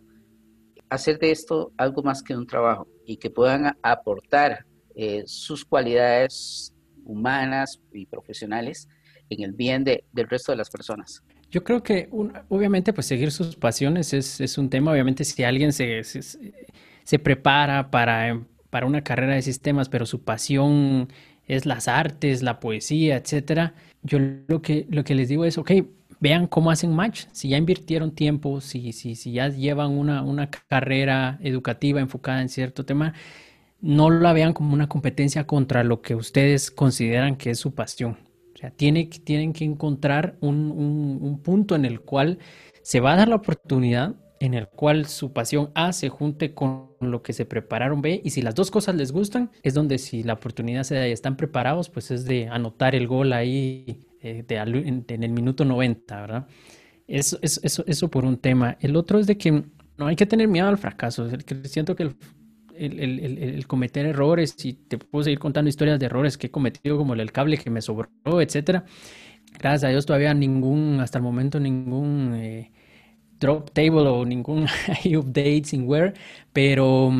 hacer 0.88 1.18
de 1.18 1.32
esto 1.32 1.72
algo 1.76 2.02
más 2.02 2.22
que 2.22 2.36
un 2.36 2.46
trabajo 2.46 2.86
y 3.04 3.16
que 3.16 3.28
puedan 3.30 3.76
aportar 3.82 4.64
eh, 4.94 5.24
sus 5.26 5.64
cualidades 5.64 6.73
humanas 7.04 7.80
y 7.92 8.06
profesionales 8.06 8.88
en 9.30 9.42
el 9.42 9.52
bien 9.52 9.84
de, 9.84 10.04
del 10.12 10.28
resto 10.28 10.52
de 10.52 10.58
las 10.58 10.70
personas. 10.70 11.22
Yo 11.50 11.62
creo 11.62 11.82
que 11.82 12.08
obviamente 12.48 12.92
pues 12.92 13.06
seguir 13.06 13.30
sus 13.30 13.56
pasiones 13.56 14.12
es, 14.12 14.40
es, 14.40 14.58
un 14.58 14.68
tema, 14.70 14.90
obviamente 14.90 15.24
si 15.24 15.44
alguien 15.44 15.72
se, 15.72 16.02
se, 16.02 17.18
prepara 17.20 17.90
para, 17.90 18.40
para 18.70 18.86
una 18.86 19.04
carrera 19.04 19.34
de 19.34 19.42
sistemas, 19.42 19.88
pero 19.88 20.04
su 20.04 20.24
pasión 20.24 21.08
es 21.46 21.64
las 21.64 21.86
artes, 21.86 22.42
la 22.42 22.58
poesía, 22.58 23.16
etcétera, 23.16 23.74
yo 24.02 24.18
lo 24.48 24.62
que, 24.62 24.86
lo 24.90 25.04
que 25.04 25.14
les 25.14 25.28
digo 25.28 25.44
es, 25.44 25.56
ok, 25.56 25.70
vean 26.18 26.46
cómo 26.46 26.70
hacen 26.70 26.92
match, 26.94 27.26
si 27.32 27.50
ya 27.50 27.56
invirtieron 27.56 28.12
tiempo, 28.12 28.60
si, 28.60 28.92
si, 28.92 29.14
si 29.14 29.32
ya 29.32 29.48
llevan 29.48 29.92
una, 29.92 30.22
una 30.22 30.50
carrera 30.50 31.38
educativa 31.42 32.00
enfocada 32.00 32.42
en 32.42 32.48
cierto 32.48 32.84
tema, 32.84 33.14
no 33.84 34.08
la 34.08 34.32
vean 34.32 34.54
como 34.54 34.72
una 34.72 34.88
competencia 34.88 35.46
contra 35.46 35.84
lo 35.84 36.00
que 36.00 36.14
ustedes 36.14 36.70
consideran 36.70 37.36
que 37.36 37.50
es 37.50 37.58
su 37.58 37.74
pasión. 37.74 38.16
O 38.54 38.56
sea, 38.56 38.70
tiene, 38.70 39.04
tienen 39.04 39.52
que 39.52 39.64
encontrar 39.64 40.36
un, 40.40 41.38
punto 41.44 41.74
en 41.74 41.84
el 41.84 42.00
cual 42.00 42.38
se 42.82 43.00
va 43.00 43.12
a 43.12 43.16
dar 43.16 43.28
la 43.28 43.36
oportunidad, 43.36 44.14
en 44.40 44.54
el 44.54 44.68
cual 44.68 45.04
su 45.04 45.34
pasión 45.34 45.70
A 45.74 45.92
se 45.92 46.08
junte 46.08 46.54
con 46.54 46.92
lo 47.00 47.22
que 47.22 47.34
se 47.34 47.44
prepararon 47.44 48.00
B, 48.00 48.22
y 48.24 48.30
si 48.30 48.40
las 48.40 48.54
dos 48.54 48.70
cosas 48.70 48.94
les 48.94 49.12
gustan, 49.12 49.50
es 49.62 49.74
donde 49.74 49.98
si 49.98 50.22
la 50.22 50.32
oportunidad 50.32 50.84
se 50.84 50.94
da 50.94 51.06
y 51.06 51.12
están 51.12 51.36
preparados, 51.36 51.90
pues 51.90 52.10
es 52.10 52.24
de 52.24 52.48
anotar 52.48 52.94
el 52.94 53.06
gol 53.06 53.34
ahí 53.34 54.06
eh, 54.22 54.46
en, 54.48 55.22
el 55.22 55.30
minuto 55.30 55.66
90, 55.66 56.20
¿verdad? 56.22 56.46
Eso, 57.06 57.38
eso, 57.42 57.84
eso, 57.86 58.10
por 58.10 58.24
un 58.24 58.38
tema. 58.38 58.78
El 58.80 58.96
otro 58.96 59.18
es 59.18 59.26
de 59.26 59.36
que 59.36 59.62
no 59.98 60.06
hay 60.06 60.16
que 60.16 60.24
tener 60.24 60.48
miedo 60.48 60.68
al 60.68 60.78
fracaso. 60.78 61.28
Siento 61.64 61.94
que 61.94 62.04
el 62.04 62.16
el, 62.76 63.66
cometer 63.66 64.06
errores 64.06 64.56
y 64.64 64.74
te 64.74 64.98
puedo 64.98 65.24
seguir 65.24 65.38
contando 65.38 65.68
historias 65.68 65.98
de 65.98 66.06
errores 66.06 66.36
que 66.36 66.48
he 66.48 66.50
cometido 66.50 66.96
como 66.96 67.14
el, 67.14 67.32
cable 67.32 67.58
que 67.58 67.70
me 67.70 67.80
sobró, 67.80 68.08
etcétera. 68.40 68.84
Gracias 69.58 69.84
a 69.84 69.88
Dios 69.88 70.06
todavía 70.06 70.34
ningún, 70.34 71.00
hasta 71.00 71.18
el 71.18 71.24
momento 71.24 71.60
ningún 71.60 72.34
eh, 72.36 72.72
drop 73.38 73.70
table 73.72 74.08
o 74.08 74.24
ningún 74.24 74.66
update 75.04 75.64
sin 75.64 75.88
wear, 75.88 76.14
pero, 76.52 77.12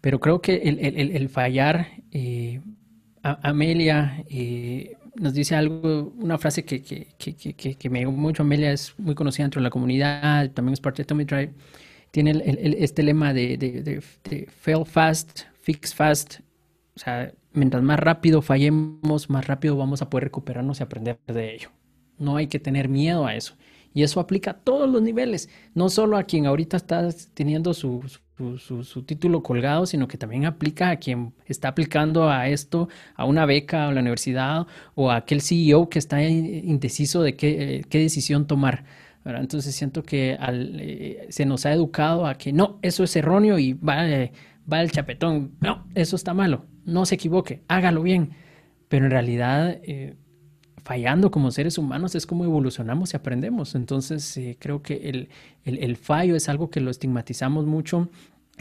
pero 0.00 0.20
creo 0.20 0.40
que 0.40 0.56
el, 0.56 1.28
fallar, 1.28 1.88
eh, 2.10 2.60
Amelia 3.22 4.24
eh, 4.28 4.96
nos 5.16 5.34
dice 5.34 5.54
algo, 5.54 6.12
una 6.18 6.38
frase 6.38 6.64
que, 6.64 6.82
que, 6.82 7.06
que, 7.18 7.54
que, 7.76 7.90
me 7.90 8.00
dio 8.00 8.10
mucho. 8.10 8.42
Amelia 8.42 8.72
es 8.72 8.94
muy 8.98 9.14
conocida 9.14 9.44
dentro 9.44 9.60
de 9.60 9.64
la 9.64 9.70
comunidad, 9.70 10.50
también 10.52 10.72
es 10.74 10.80
parte 10.80 11.02
de 11.02 11.06
Tommy 11.06 11.24
Drive 11.24 11.52
tiene 12.12 12.42
este 12.78 13.02
lema 13.02 13.32
de, 13.32 14.00
fail 14.60 14.84
fast, 14.84 15.40
fix 15.60 15.94
fast. 15.94 16.40
O 16.94 16.98
sea, 16.98 17.32
mientras 17.52 17.82
más 17.82 17.98
rápido 17.98 18.42
fallemos, 18.42 19.30
más 19.30 19.46
rápido 19.46 19.76
vamos 19.76 20.02
a 20.02 20.10
poder 20.10 20.24
recuperarnos 20.24 20.78
y 20.78 20.82
aprender 20.82 21.18
de 21.26 21.54
ello. 21.54 21.70
No 22.18 22.36
hay 22.36 22.46
que 22.46 22.60
tener 22.60 22.88
miedo 22.88 23.26
a 23.26 23.34
eso. 23.34 23.56
Y 23.94 24.02
eso 24.02 24.20
aplica 24.20 24.52
a 24.52 24.58
todos 24.58 24.88
los 24.88 25.02
niveles, 25.02 25.50
no 25.74 25.88
solo 25.88 26.16
a 26.16 26.22
quien 26.22 26.46
ahorita 26.46 26.78
está 26.78 27.08
teniendo 27.34 27.74
su, 27.74 28.02
su, 28.58 29.02
título 29.02 29.42
colgado, 29.42 29.84
sino 29.84 30.08
que 30.08 30.16
también 30.16 30.46
aplica 30.46 30.90
a 30.90 30.96
quien 30.96 31.34
está 31.46 31.68
aplicando 31.68 32.30
a 32.30 32.48
esto, 32.48 32.88
a 33.14 33.26
una 33.26 33.44
beca 33.44 33.88
a 33.88 33.92
la 33.92 34.00
universidad 34.00 34.66
o 34.94 35.10
a 35.10 35.16
aquel 35.16 35.42
CEO 35.42 35.90
que 35.90 35.98
está 35.98 36.22
indeciso 36.22 37.22
de 37.22 37.36
qué, 37.36 37.76
eh, 37.76 37.84
qué 37.88 37.98
decisión 37.98 38.46
tomar. 38.46 38.84
Entonces 39.24 39.74
siento 39.74 40.02
que 40.02 40.36
eh, 40.40 41.26
se 41.30 41.46
nos 41.46 41.64
ha 41.66 41.72
educado 41.72 42.26
a 42.26 42.34
que 42.34 42.52
no, 42.52 42.78
eso 42.82 43.04
es 43.04 43.14
erróneo 43.14 43.58
y 43.58 43.74
va, 43.74 44.08
eh, 44.08 44.32
va 44.70 44.82
el 44.82 44.90
chapetón. 44.90 45.52
No, 45.60 45.86
eso 45.94 46.16
está 46.16 46.34
malo. 46.34 46.66
No 46.84 47.06
se 47.06 47.14
equivoque, 47.14 47.62
hágalo 47.68 48.02
bien. 48.02 48.30
Pero 48.88 49.06
en 49.06 49.10
realidad, 49.10 49.78
eh, 49.84 50.16
fallando 50.82 51.30
como 51.30 51.50
seres 51.50 51.78
humanos 51.78 52.14
es 52.14 52.26
como 52.26 52.44
evolucionamos 52.44 53.12
y 53.12 53.16
aprendemos. 53.16 53.74
Entonces 53.74 54.38
creo 54.58 54.82
que 54.82 55.08
el, 55.08 55.28
el, 55.64 55.96
fallo 55.96 56.34
es 56.34 56.48
algo 56.48 56.70
que 56.70 56.80
lo 56.80 56.90
estigmatizamos 56.90 57.64
mucho 57.64 58.08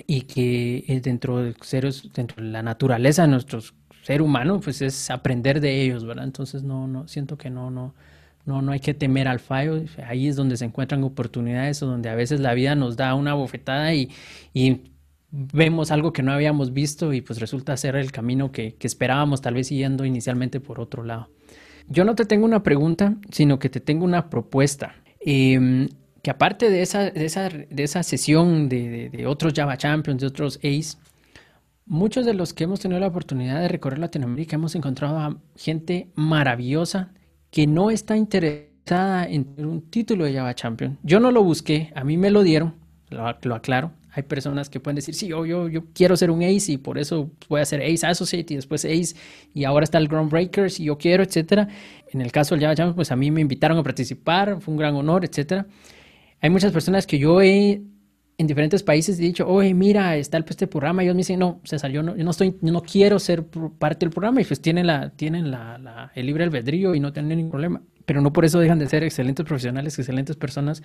y 0.08 0.22
que 0.22 1.02
dentro 1.04 1.40
de 1.40 1.56
seres, 1.62 2.10
dentro 2.14 2.44
de 2.44 2.50
la 2.50 2.62
naturaleza 2.62 3.24
de 3.24 3.30
nuestro 3.30 3.62
ser 4.04 4.22
humano, 4.22 4.60
pues 4.62 4.82
es 4.82 5.10
aprender 5.10 5.60
de 5.60 5.82
ellos, 5.82 6.06
¿verdad? 6.06 6.26
Entonces 6.26 6.64
no, 6.64 6.88
no, 6.88 7.08
siento 7.08 7.38
que 7.38 7.50
no, 7.50 7.72
no 7.72 7.94
no, 8.46 8.62
no 8.62 8.72
hay 8.72 8.80
que 8.80 8.94
temer 8.94 9.28
al 9.28 9.40
fallo. 9.40 9.84
Ahí 10.06 10.28
es 10.28 10.36
donde 10.36 10.58
se 10.58 10.66
encuentran 10.66 11.04
oportunidades 11.04 11.82
o 11.84 11.88
donde 11.88 12.10
a 12.10 12.16
veces 12.16 12.40
la 12.40 12.54
vida 12.54 12.76
nos 12.76 12.98
da 12.98 13.14
una 13.16 13.34
bofetada 13.34 13.94
y, 13.94 14.10
vemos 15.34 15.92
algo 15.92 16.12
que 16.12 16.24
no 16.24 16.34
habíamos 16.34 16.74
visto 16.74 17.14
y 17.14 17.22
pues 17.22 17.40
resulta 17.40 17.78
ser 17.78 17.96
el 17.96 18.12
camino 18.12 18.52
que, 18.52 18.76
esperábamos, 18.82 19.42
tal 19.42 19.54
vez 19.54 19.70
yendo 19.70 20.04
inicialmente 20.04 20.60
por 20.60 20.82
otro 20.82 21.06
lado. 21.06 21.30
Yo 21.88 22.04
no 22.04 22.16
te 22.16 22.26
tengo 22.26 22.44
una 22.44 22.64
pregunta, 22.64 23.16
sino 23.32 23.58
que 23.58 23.70
te 23.70 23.80
tengo 23.80 24.04
una 24.04 24.30
propuesta. 24.30 24.96
Em, 25.22 25.88
que 26.22 26.32
aparte 26.32 26.70
de 26.70 26.82
esa, 26.82 27.12
de 27.12 27.26
esa, 27.26 27.48
de 27.48 27.84
esa 27.84 28.04
sesión 28.04 28.68
de, 28.68 29.10
de, 29.10 29.26
otros 29.26 29.54
Java 29.56 29.78
Champions, 29.78 30.20
de 30.20 30.28
otros 30.28 30.58
Ace, 30.58 30.98
muchos 31.86 32.26
de 32.26 32.34
los 32.34 32.54
que 32.54 32.66
hemos 32.66 32.82
tenido 32.82 33.00
la 33.00 33.08
oportunidad 33.08 33.62
de 33.62 33.70
recorrer 33.70 34.00
Latinoamérica 34.00 34.58
hemos 34.58 34.76
encontrado 34.76 35.18
a 35.18 35.38
gente 35.56 36.10
maravillosa 36.16 37.14
que 37.52 37.68
no 37.68 37.92
está 37.92 38.18
interesada 38.18 39.28
en 39.28 39.46
un 39.58 39.82
título 39.82 40.26
de 40.26 40.34
Java 40.34 40.56
Champion. 40.56 40.98
Yo 41.04 41.20
no 41.20 41.32
lo 41.32 41.44
busqué, 41.44 41.92
a 41.96 42.04
mí 42.04 42.18
me 42.18 42.32
lo 42.32 42.44
dieron, 42.44 42.74
lo, 43.10 43.28
aclaro. 43.56 43.92
Hay 44.14 44.24
personas 44.24 44.70
que 44.70 44.80
pueden 44.80 44.96
decir, 44.96 45.16
sí, 45.16 45.28
yo, 45.28 45.46
yo, 45.46 45.70
yo 45.70 45.84
quiero 45.94 46.18
ser 46.18 46.32
un 46.32 46.44
Ace 46.44 46.74
y 46.74 46.78
por 46.78 46.98
eso 46.98 47.32
voy 47.48 47.62
a 47.62 47.66
ser 47.66 47.82
Ace 47.82 48.06
Associate 48.06 48.54
y 48.54 48.58
después 48.58 48.84
Ace 48.84 49.16
y 49.54 49.64
ahora 49.64 49.84
está 49.86 50.00
el 50.00 50.08
Groundbreakers 50.08 50.80
y 50.80 50.86
yo 50.86 50.98
quiero, 50.98 51.24
etcétera. 51.24 51.68
En 52.12 52.20
el 52.22 52.32
caso 52.32 52.56
del 52.56 52.62
Java 52.62 52.76
Champion, 52.76 52.96
pues 52.96 53.12
a 53.12 53.16
mí 53.16 53.32
me 53.32 53.42
invitaron 53.42 53.78
a 53.78 53.84
participar, 53.84 54.60
fue 54.60 54.74
un 54.74 54.78
gran 54.78 54.96
honor, 54.96 55.24
etcétera. 55.24 55.66
Hay 56.42 56.50
muchas 56.50 56.72
personas 56.72 57.06
que 57.06 57.20
yo 57.20 57.42
he 57.42 57.82
en 58.42 58.48
diferentes 58.48 58.82
países 58.82 59.20
he 59.20 59.22
dicho, 59.22 59.48
oye, 59.48 59.74
mira, 59.74 60.18
está 60.18 60.40
este 60.40 60.66
programa. 60.66 61.04
Y 61.04 61.06
ellos 61.06 61.16
me 61.16 61.20
dicen, 61.20 61.40
no, 61.40 61.62
César, 61.64 61.92
yo 61.92 62.02
no, 62.02 62.16
yo 62.16 62.24
no, 62.24 62.32
estoy, 62.32 62.58
yo 62.60 62.72
no 62.72 62.82
quiero 62.82 63.20
ser 63.20 63.46
parte 63.78 64.06
del 64.06 64.10
programa. 64.10 64.42
Y 64.42 64.46
pues 64.46 64.60
tienen, 64.60 64.88
la, 64.88 65.12
tienen 65.12 65.52
la, 65.52 66.12
el 66.16 66.26
libre 66.26 66.44
albedrío 66.44 66.96
y 66.96 67.00
no 67.00 67.14
tienen 67.14 67.38
ningún 67.38 67.52
problema. 67.52 67.84
Pero 68.06 68.20
no 68.22 68.34
por 68.34 68.44
eso 68.44 68.60
dejan 68.60 68.80
de 68.80 68.88
ser 68.88 69.04
excelentes 69.04 69.46
profesionales, 69.46 69.98
excelentes 69.98 70.36
personas. 70.36 70.82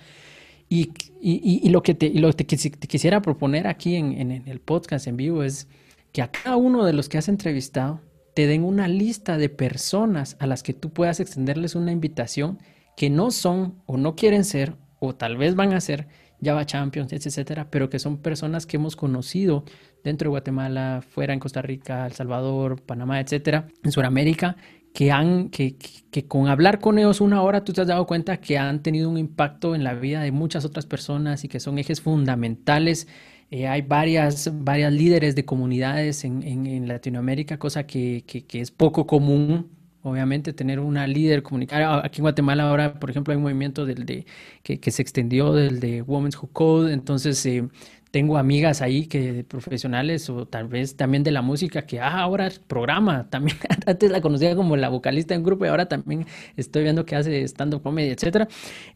Y, 0.69 0.91
y, 1.19 1.61
y 1.63 1.69
lo 1.69 1.81
que, 1.81 1.95
te, 1.95 2.11
lo 2.11 2.31
que 2.31 2.43
te, 2.43 2.69
quisiera 2.87 3.21
proponer 3.23 3.65
aquí 3.65 3.95
en, 3.95 4.13
en, 4.13 4.31
en 4.31 4.47
el 4.47 4.59
podcast 4.59 5.07
en 5.07 5.17
vivo 5.17 5.41
es 5.41 5.67
que 6.11 6.21
a 6.21 6.29
cada 6.29 6.57
uno 6.57 6.85
de 6.85 6.93
los 6.93 7.09
que 7.09 7.17
has 7.17 7.27
entrevistado 7.27 8.01
te 8.35 8.45
den 8.45 8.63
una 8.63 8.87
lista 8.87 9.39
de 9.39 9.49
personas 9.49 10.37
a 10.39 10.45
las 10.45 10.61
que 10.61 10.73
tú 10.73 10.91
puedas 10.91 11.19
extenderles 11.19 11.73
una 11.73 11.91
invitación 11.91 12.59
que 12.95 13.09
no 13.09 13.31
son 13.31 13.81
o 13.87 13.97
no 13.97 14.15
quieren 14.15 14.43
ser 14.43 14.75
o 14.99 15.15
tal 15.15 15.37
vez 15.37 15.55
van 15.55 15.73
a 15.73 15.81
ser 15.81 16.07
Java 16.43 16.65
Champions, 16.65 17.11
etcétera, 17.13 17.69
pero 17.69 17.89
que 17.89 17.99
son 17.99 18.17
personas 18.17 18.65
que 18.65 18.77
hemos 18.77 18.95
conocido 18.95 19.63
dentro 20.03 20.27
de 20.27 20.31
Guatemala, 20.31 21.03
fuera 21.07 21.33
en 21.33 21.39
Costa 21.39 21.61
Rica, 21.61 22.05
El 22.05 22.13
Salvador, 22.13 22.81
Panamá, 22.81 23.19
etcétera, 23.19 23.67
en 23.83 23.91
Sudamérica, 23.91 24.55
que 24.93 25.11
han, 25.11 25.49
que, 25.49 25.75
que, 25.75 26.25
con 26.27 26.47
hablar 26.47 26.79
con 26.79 26.97
ellos 26.97 27.21
una 27.21 27.41
hora 27.43 27.63
tú 27.63 27.73
te 27.73 27.81
has 27.81 27.87
dado 27.87 28.07
cuenta 28.07 28.37
que 28.37 28.57
han 28.57 28.81
tenido 28.81 29.09
un 29.09 29.17
impacto 29.17 29.75
en 29.75 29.83
la 29.83 29.93
vida 29.93 30.21
de 30.21 30.31
muchas 30.31 30.65
otras 30.65 30.85
personas 30.85 31.43
y 31.43 31.47
que 31.47 31.59
son 31.59 31.77
ejes 31.77 32.01
fundamentales. 32.01 33.07
Eh, 33.51 33.67
hay 33.67 33.81
varias, 33.81 34.51
varias 34.63 34.91
líderes 34.91 35.35
de 35.35 35.45
comunidades 35.45 36.25
en, 36.25 36.41
en, 36.43 36.87
Latinoamérica, 36.87 37.59
cosa 37.59 37.85
que, 37.85 38.23
que, 38.25 38.59
es 38.59 38.71
poco 38.71 39.05
común 39.05 39.69
obviamente 40.01 40.53
tener 40.53 40.79
una 40.79 41.07
líder 41.07 41.43
comunitaria. 41.43 42.05
Aquí 42.05 42.19
en 42.19 42.23
Guatemala 42.23 42.69
ahora, 42.69 42.99
por 42.99 43.09
ejemplo, 43.09 43.31
hay 43.31 43.37
un 43.37 43.43
movimiento 43.43 43.85
del 43.85 44.05
de, 44.05 44.25
que, 44.63 44.79
que 44.79 44.91
se 44.91 45.01
extendió 45.01 45.53
del 45.53 45.79
de 45.79 46.01
Women's 46.01 46.37
Who 46.37 46.49
Code, 46.53 46.93
entonces 46.93 47.45
eh, 47.45 47.67
tengo 48.11 48.37
amigas 48.37 48.81
ahí 48.81 49.05
que 49.07 49.43
profesionales 49.43 50.29
o 50.29 50.45
tal 50.45 50.67
vez 50.67 50.95
también 50.95 51.23
de 51.23 51.31
la 51.31 51.41
música 51.41 51.85
que 51.85 51.99
ah, 51.99 52.21
ahora 52.21 52.49
programa, 52.67 53.27
también 53.29 53.57
antes 53.85 54.11
la 54.11 54.21
conocía 54.21 54.55
como 54.55 54.75
la 54.77 54.89
vocalista 54.89 55.35
en 55.35 55.43
grupo 55.43 55.65
y 55.65 55.67
ahora 55.69 55.87
también 55.87 56.25
estoy 56.55 56.83
viendo 56.83 57.05
que 57.05 57.15
hace 57.15 57.43
stand-up 57.43 57.81
comedy, 57.83 58.09
etcétera. 58.09 58.47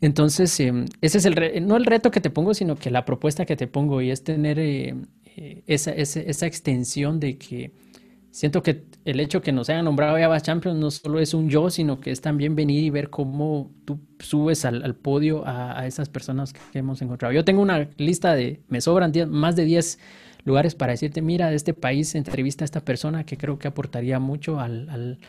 Entonces, 0.02 0.60
em, 0.60 0.86
ese 1.02 1.18
es 1.18 1.26
el 1.26 1.68
no 1.68 1.78
el 1.78 1.86
reto 1.86 2.12
que 2.12 2.22
te 2.22 2.30
pongo, 2.30 2.54
sino 2.54 2.76
que 2.76 2.90
la 2.92 3.06
propuesta 3.06 3.46
que 3.46 3.56
te 3.56 3.68
pongo 3.68 4.02
y 4.02 4.12
es 4.12 4.24
tener 4.24 4.60
eh, 4.60 4.96
eh, 5.36 5.64
esa, 5.68 5.92
esa, 5.92 6.20
esa 6.22 6.46
extensión 6.46 7.20
de 7.20 7.38
que 7.38 7.72
siento 8.32 8.64
que 8.64 8.86
el 9.06 9.20
hecho 9.20 9.42
que 9.42 9.52
nos 9.52 9.70
hayan 9.70 9.86
nombrado 9.86 10.18
ya 10.18 10.40
Champions 10.40 10.80
no 10.80 10.90
solo 10.90 11.20
es 11.20 11.34
un 11.34 11.50
yo, 11.50 11.70
sino 11.70 12.00
que 12.00 12.12
es 12.12 12.22
también 12.22 12.56
venir 12.56 12.84
y 12.84 12.90
ver 12.90 13.10
cómo 13.10 13.72
tú 13.86 14.00
subes 14.20 14.66
al, 14.66 14.96
podio 14.96 15.44
a, 15.46 15.86
esas 15.86 16.10
personas 16.10 16.54
que 16.54 16.80
hemos 16.80 17.02
encontrado. 17.02 17.34
Yo 17.34 17.44
tengo 17.44 17.62
una 17.62 17.90
lista 17.98 18.34
de, 18.34 18.62
me 18.70 18.82
sobran 18.82 19.12
más 19.30 19.56
de 19.56 19.66
10 19.66 20.00
lugares 20.44 20.74
para 20.74 20.94
decirte, 20.94 21.22
mira, 21.22 21.50
de 21.50 21.56
este 21.56 21.74
país 21.74 22.16
entrevista 22.16 22.64
a 22.64 22.66
esta 22.66 22.84
persona 22.84 23.26
que 23.26 23.38
creo 23.38 23.60
que 23.60 23.68
aportaría 23.68 24.20
mucho 24.20 24.60
al, 24.60 25.20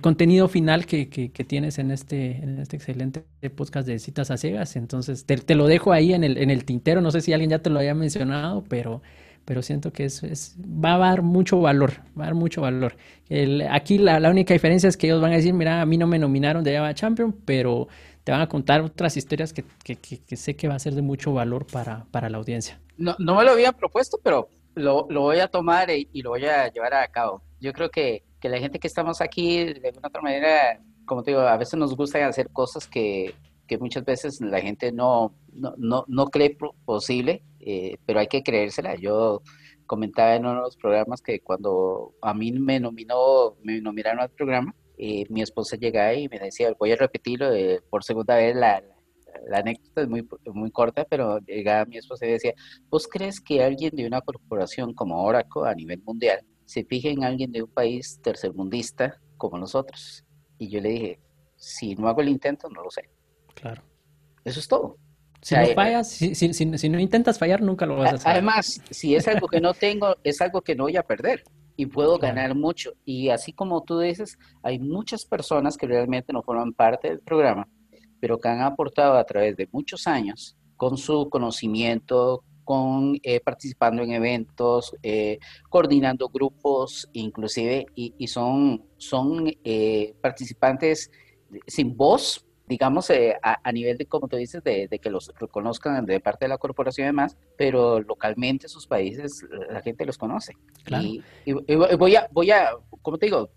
contenido 0.00 0.48
final 0.48 0.86
que, 0.86 1.06
tienes 1.46 1.78
en 1.78 1.90
este, 1.90 2.38
en 2.38 2.58
este 2.58 2.76
excelente 2.76 3.24
podcast 3.54 3.86
de 3.86 3.98
citas 3.98 4.30
a 4.30 4.36
ciegas. 4.36 4.76
Entonces, 4.76 5.26
te, 5.26 5.36
te 5.36 5.54
lo 5.54 5.66
dejo 5.66 5.92
ahí 5.92 6.14
en 6.14 6.24
el, 6.24 6.38
en 6.38 6.50
el 6.50 6.64
tintero, 6.64 7.00
no 7.00 7.10
sé 7.10 7.20
si 7.20 7.32
alguien 7.32 7.50
ya 7.50 7.58
te 7.60 7.70
lo 7.70 7.78
haya 7.78 7.94
mencionado, 7.94 8.64
pero 8.68 9.02
pero 9.46 9.62
siento 9.62 9.92
que 9.92 10.04
es, 10.04 10.22
es, 10.24 10.56
va 10.60 10.96
a 10.96 10.98
dar 10.98 11.22
mucho 11.22 11.60
valor, 11.60 11.92
va 12.18 12.24
a 12.24 12.26
dar 12.26 12.34
mucho 12.34 12.60
valor. 12.60 12.96
El, 13.28 13.62
aquí 13.70 13.96
la, 13.96 14.20
la, 14.20 14.28
única 14.28 14.52
diferencia 14.52 14.88
es 14.88 14.96
que 14.96 15.06
ellos 15.06 15.22
van 15.22 15.32
a 15.32 15.36
decir, 15.36 15.54
mira, 15.54 15.80
a 15.80 15.86
mí 15.86 15.96
no 15.96 16.06
me 16.08 16.18
nominaron 16.18 16.64
de 16.64 16.74
Java 16.74 16.92
Champion, 16.94 17.32
pero 17.44 17.86
te 18.24 18.32
van 18.32 18.40
a 18.40 18.48
contar 18.48 18.80
otras 18.82 19.16
historias 19.16 19.52
que, 19.52 19.64
que, 19.84 19.96
que, 19.96 20.36
sé 20.36 20.56
que 20.56 20.66
va 20.66 20.74
a 20.74 20.80
ser 20.80 20.94
de 20.94 21.02
mucho 21.02 21.32
valor 21.32 21.64
para, 21.64 22.06
para 22.10 22.28
la 22.28 22.38
audiencia. 22.38 22.80
No, 22.98 23.14
no 23.20 23.36
me 23.36 23.44
lo 23.44 23.52
habían 23.52 23.72
propuesto, 23.74 24.18
pero 24.20 24.48
lo, 24.74 25.06
lo 25.08 25.20
voy 25.22 25.38
a 25.38 25.46
tomar 25.46 25.90
y, 25.90 26.08
y, 26.12 26.22
lo 26.22 26.30
voy 26.30 26.44
a 26.44 26.70
llevar 26.72 26.94
a 26.94 27.06
cabo. 27.06 27.40
Yo 27.60 27.72
creo 27.72 27.88
que, 27.88 28.24
que 28.40 28.48
la 28.48 28.58
gente 28.58 28.80
que 28.80 28.88
estamos 28.88 29.20
aquí, 29.20 29.64
de 29.74 29.88
alguna 29.88 30.08
otra 30.08 30.22
manera, 30.22 30.80
como 31.04 31.22
te 31.22 31.30
digo, 31.30 31.42
a 31.42 31.56
veces 31.56 31.78
nos 31.78 31.94
gusta 31.94 32.26
hacer 32.26 32.50
cosas 32.50 32.88
que, 32.88 33.32
que 33.68 33.78
muchas 33.78 34.04
veces 34.04 34.40
la 34.40 34.60
gente 34.60 34.90
no, 34.90 35.32
no, 35.52 35.74
no, 35.76 36.04
no 36.08 36.26
cree 36.26 36.56
posible, 36.84 37.44
eh, 37.66 37.96
pero 38.06 38.20
hay 38.20 38.28
que 38.28 38.44
creérsela. 38.44 38.94
Yo 38.94 39.42
comentaba 39.86 40.36
en 40.36 40.46
uno 40.46 40.54
de 40.54 40.60
los 40.60 40.76
programas 40.76 41.20
que 41.20 41.40
cuando 41.40 42.14
a 42.22 42.32
mí 42.32 42.52
me 42.52 42.78
nominó, 42.78 43.56
me 43.64 43.80
nominaron 43.80 44.20
al 44.20 44.30
programa, 44.30 44.72
eh, 44.96 45.24
mi 45.28 45.42
esposa 45.42 45.76
llegaba 45.76 46.14
y 46.14 46.28
me 46.28 46.38
decía, 46.38 46.72
voy 46.78 46.92
a 46.92 46.96
repetirlo 46.96 47.52
eh, 47.52 47.82
por 47.90 48.04
segunda 48.04 48.36
vez, 48.36 48.54
la, 48.54 48.82
la, 49.48 49.58
anécdota 49.58 50.02
es 50.02 50.08
muy, 50.08 50.26
muy 50.54 50.70
corta, 50.70 51.04
pero 51.10 51.40
llegaba 51.40 51.84
mi 51.86 51.98
esposa 51.98 52.24
y 52.26 52.30
decía, 52.30 52.54
¿vos 52.88 53.08
crees 53.08 53.40
que 53.40 53.64
alguien 53.64 53.94
de 53.96 54.06
una 54.06 54.20
corporación 54.20 54.94
como 54.94 55.24
Oracle 55.24 55.68
a 55.68 55.74
nivel 55.74 56.00
mundial 56.02 56.40
se 56.64 56.84
fije 56.84 57.10
en 57.10 57.24
alguien 57.24 57.50
de 57.50 57.64
un 57.64 57.70
país 57.70 58.20
tercermundista 58.22 59.20
como 59.36 59.58
nosotros? 59.58 60.24
Y 60.56 60.70
yo 60.70 60.80
le 60.80 60.88
dije, 60.88 61.20
si 61.56 61.96
no 61.96 62.08
hago 62.08 62.20
el 62.20 62.28
intento, 62.28 62.68
no 62.70 62.82
lo 62.82 62.90
sé. 62.90 63.10
Claro. 63.54 63.82
Eso 64.44 64.60
es 64.60 64.68
todo. 64.68 64.98
Si 65.46 65.54
no 65.54 65.60
eh, 65.60 65.74
fallas, 65.76 66.10
si, 66.10 66.34
si, 66.34 66.52
si, 66.52 66.88
no 66.88 66.98
intentas 66.98 67.38
fallar, 67.38 67.62
nunca 67.62 67.86
lo 67.86 67.94
vas 67.94 68.10
a 68.10 68.14
hacer. 68.16 68.32
Además, 68.32 68.82
si 68.90 69.14
es 69.14 69.28
algo 69.28 69.46
que 69.46 69.60
no 69.60 69.74
tengo, 69.74 70.16
es 70.24 70.40
algo 70.40 70.60
que 70.60 70.74
no 70.74 70.84
voy 70.84 70.96
a 70.96 71.04
perder 71.04 71.44
y 71.76 71.86
puedo 71.86 72.18
ganar 72.18 72.56
mucho. 72.56 72.94
Y 73.04 73.28
así 73.28 73.52
como 73.52 73.84
tú 73.84 74.00
dices, 74.00 74.40
hay 74.64 74.80
muchas 74.80 75.24
personas 75.24 75.76
que 75.76 75.86
realmente 75.86 76.32
no 76.32 76.42
forman 76.42 76.72
parte 76.72 77.10
del 77.10 77.20
programa, 77.20 77.68
pero 78.18 78.40
que 78.40 78.48
han 78.48 78.60
aportado 78.60 79.16
a 79.16 79.22
través 79.22 79.56
de 79.56 79.68
muchos 79.70 80.08
años 80.08 80.56
con 80.76 80.96
su 80.96 81.30
conocimiento, 81.30 82.42
con 82.64 83.16
eh, 83.22 83.38
participando 83.38 84.02
en 84.02 84.10
eventos, 84.10 84.96
eh, 85.00 85.38
coordinando 85.70 86.28
grupos, 86.28 87.08
inclusive, 87.12 87.86
y, 87.94 88.16
y 88.18 88.26
son, 88.26 88.84
son 88.96 89.48
participantes 90.20 91.08
sin 91.68 91.96
voz, 91.96 92.45
digamos, 92.66 93.10
eh, 93.10 93.36
a, 93.42 93.72
nivel 93.72 93.96
de, 93.96 94.06
como 94.06 94.28
tú 94.28 94.36
dices, 94.36 94.62
de, 94.62 94.88
que 95.00 95.10
los 95.10 95.32
reconozcan 95.38 96.04
de 96.04 96.20
parte 96.20 96.46
de 96.46 96.48
la 96.48 96.58
corporación 96.58 97.04
y 97.04 97.08
demás, 97.08 97.36
pero 97.56 98.00
localmente 98.00 98.68
sus 98.68 98.86
países 98.86 99.44
la 99.70 99.82
gente 99.82 100.04
los 100.04 100.18
conoce. 100.18 100.54
Y, 101.00 101.22
voy 101.96 102.16
a, 102.16 102.28
voy 102.32 102.50
a, 102.50 102.70
como 103.02 103.18
te 103.18 103.26
digo, 103.26 103.50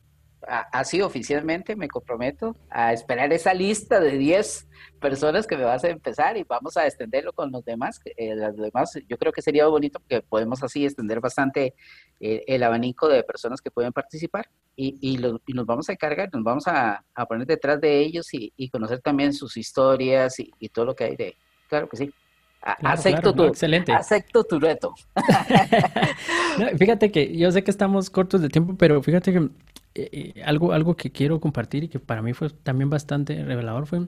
así 0.47 1.01
oficialmente 1.01 1.75
me 1.75 1.87
comprometo 1.87 2.55
a 2.69 2.93
esperar 2.93 3.31
esa 3.33 3.53
lista 3.53 3.99
de 3.99 4.17
10 4.17 4.67
personas 4.99 5.47
que 5.47 5.57
me 5.57 5.63
vas 5.63 5.83
a 5.83 5.89
empezar 5.89 6.37
y 6.37 6.43
vamos 6.43 6.77
a 6.77 6.85
extenderlo 6.85 7.33
con 7.33 7.51
los 7.51 7.63
demás. 7.65 7.99
Eh, 8.17 8.35
los 8.35 8.55
demás 8.55 8.97
yo 9.07 9.17
creo 9.17 9.31
que 9.31 9.41
sería 9.41 9.67
bonito 9.67 9.99
porque 9.99 10.21
podemos 10.21 10.63
así 10.63 10.85
extender 10.85 11.19
bastante 11.19 11.73
eh, 12.19 12.43
el 12.47 12.63
abanico 12.63 13.07
de 13.07 13.23
personas 13.23 13.61
que 13.61 13.71
pueden 13.71 13.93
participar 13.93 14.49
y, 14.75 14.97
y, 15.01 15.53
nos 15.53 15.65
vamos 15.65 15.89
a 15.89 15.93
encargar, 15.93 16.29
nos 16.33 16.43
vamos 16.43 16.63
a, 16.67 17.03
poner 17.27 17.45
detrás 17.45 17.81
de 17.81 17.99
ellos 17.99 18.29
y, 18.31 18.69
conocer 18.69 19.01
también 19.01 19.33
sus 19.33 19.57
historias 19.57 20.39
y, 20.39 20.69
todo 20.69 20.85
lo 20.85 20.95
que 20.95 21.03
hay 21.03 21.15
de... 21.17 21.35
Claro 21.67 21.89
que 21.89 21.97
sí. 21.97 22.13
Acepto, 22.61 23.33
tu, 23.33 23.43
excelente. 23.45 23.91
acepto 23.93 24.43
tu 24.43 24.59
reto. 24.59 24.93
fíjate 26.77 27.11
que 27.11 27.37
yo 27.37 27.51
sé 27.51 27.63
que 27.63 27.71
estamos 27.71 28.09
cortos 28.09 28.41
de 28.41 28.49
tiempo, 28.49 28.75
pero 28.77 29.01
fíjate 29.01 29.31
que 29.31 29.49
eh, 29.95 30.33
eh, 30.35 30.43
algo, 30.45 30.73
algo 30.73 30.95
que 30.95 31.11
quiero 31.11 31.39
compartir 31.39 31.85
y 31.85 31.87
que 31.87 31.99
para 31.99 32.21
mí 32.21 32.33
fue 32.33 32.49
también 32.49 32.89
bastante 32.89 33.43
revelador 33.43 33.85
fue 33.87 34.07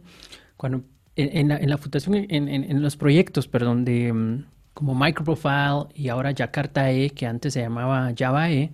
cuando 0.58 0.84
en, 1.16 1.50
la, 1.50 1.58
en 1.58 1.70
la, 1.70 1.78
fundación, 1.78 2.16
en, 2.16 2.48
en, 2.48 2.82
los 2.82 2.96
proyectos, 2.96 3.48
perdón, 3.48 3.84
de 3.84 4.14
mm, 4.14 4.46
como 4.74 4.96
Microprofile 4.96 5.88
y 5.94 6.08
ahora 6.08 6.34
Jakarta 6.36 6.92
E, 6.92 7.10
que 7.10 7.26
antes 7.26 7.54
se 7.54 7.62
llamaba 7.62 8.14
Java 8.18 8.50
E, 8.50 8.72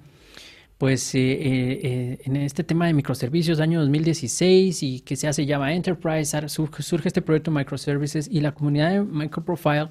pues 0.78 1.14
eh, 1.16 2.20
en 2.24 2.36
este 2.36 2.64
tema 2.64 2.86
de 2.88 2.94
microservicios, 2.94 3.60
año 3.60 3.80
2016 3.80 4.84
y 4.84 5.00
que 5.02 5.16
se 5.16 5.28
hace 5.28 5.48
Java 5.48 5.74
Enterprise, 5.74 6.48
surge, 6.48 7.08
este 7.08 7.22
proyecto 7.22 7.52
Microservices 7.52 8.28
y 8.32 8.42
la 8.42 8.54
comunidad 8.54 8.92
de 8.92 9.02
Microprofile 9.02 9.90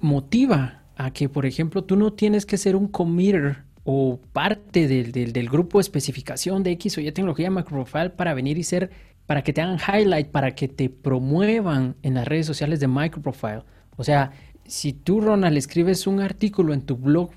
motiva 0.00 0.82
a 0.96 1.12
que, 1.12 1.28
por 1.28 1.46
ejemplo, 1.46 1.84
tú 1.84 1.96
no 1.96 2.12
tienes 2.12 2.46
que 2.46 2.56
ser 2.56 2.76
un 2.76 2.88
committer 2.88 3.64
o 3.84 4.20
parte 4.32 4.88
del, 4.88 5.12
del, 5.12 5.48
grupo 5.48 5.78
de 5.78 5.82
especificación 5.82 6.62
de 6.62 6.72
X 6.72 6.98
o 6.98 7.00
Y 7.00 7.12
tecnología 7.12 7.50
Microprofile 7.50 8.10
para 8.10 8.32
venir 8.34 8.56
y 8.58 8.62
ser, 8.62 8.90
para 9.26 9.42
que 9.42 9.52
te 9.52 9.60
hagan 9.60 9.78
highlight, 9.78 10.28
para 10.28 10.54
que 10.54 10.68
te 10.68 10.88
promuevan 10.88 11.96
en 12.02 12.14
las 12.14 12.26
redes 12.26 12.46
sociales 12.46 12.80
de 12.80 12.88
Microprofile. 12.88 13.62
O 13.96 14.04
sea, 14.04 14.32
si 14.66 14.92
tú, 14.92 15.20
Ronald, 15.20 15.56
escribes 15.56 16.06
un 16.06 16.20
artículo 16.20 16.72
en 16.72 16.82
tu 16.82 16.96
blog 16.96 17.30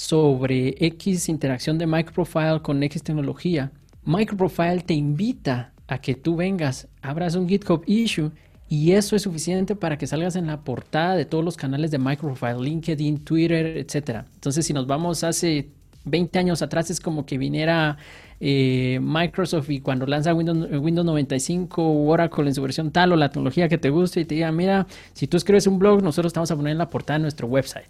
sobre 0.00 0.74
X 0.78 1.28
interacción 1.28 1.76
de 1.76 1.86
Microprofile 1.86 2.62
con 2.62 2.82
X 2.82 3.02
tecnología, 3.02 3.70
Microprofile 4.02 4.80
te 4.80 4.94
invita 4.94 5.74
a 5.88 6.00
que 6.00 6.14
tú 6.14 6.36
vengas, 6.36 6.88
abras 7.02 7.34
un 7.34 7.46
GitHub 7.46 7.82
issue 7.86 8.30
y 8.66 8.92
eso 8.92 9.14
es 9.14 9.20
suficiente 9.20 9.76
para 9.76 9.98
que 9.98 10.06
salgas 10.06 10.36
en 10.36 10.46
la 10.46 10.62
portada 10.62 11.16
de 11.16 11.26
todos 11.26 11.44
los 11.44 11.58
canales 11.58 11.90
de 11.90 11.98
Microprofile, 11.98 12.62
LinkedIn, 12.62 13.24
Twitter, 13.24 13.76
etc. 13.76 14.24
Entonces, 14.36 14.64
si 14.64 14.72
nos 14.72 14.86
vamos 14.86 15.22
hace 15.22 15.68
20 16.06 16.38
años 16.38 16.62
atrás 16.62 16.88
es 16.88 16.98
como 16.98 17.26
que 17.26 17.36
viniera 17.36 17.98
eh, 18.40 18.98
Microsoft 19.02 19.68
y 19.68 19.80
cuando 19.80 20.06
lanza 20.06 20.32
Windows, 20.32 20.80
Windows 20.80 21.04
95 21.04 21.82
o 21.82 22.08
Oracle 22.08 22.46
en 22.46 22.54
su 22.54 22.62
versión 22.62 22.90
tal 22.90 23.12
o 23.12 23.16
la 23.16 23.28
tecnología 23.28 23.68
que 23.68 23.76
te 23.76 23.90
guste 23.90 24.20
y 24.20 24.24
te 24.24 24.36
diga, 24.36 24.50
mira, 24.50 24.86
si 25.12 25.26
tú 25.26 25.36
escribes 25.36 25.66
un 25.66 25.78
blog, 25.78 26.02
nosotros 26.02 26.32
te 26.32 26.38
vamos 26.38 26.50
a 26.50 26.56
poner 26.56 26.72
en 26.72 26.78
la 26.78 26.88
portada 26.88 27.18
de 27.18 27.22
nuestro 27.24 27.48
website. 27.48 27.88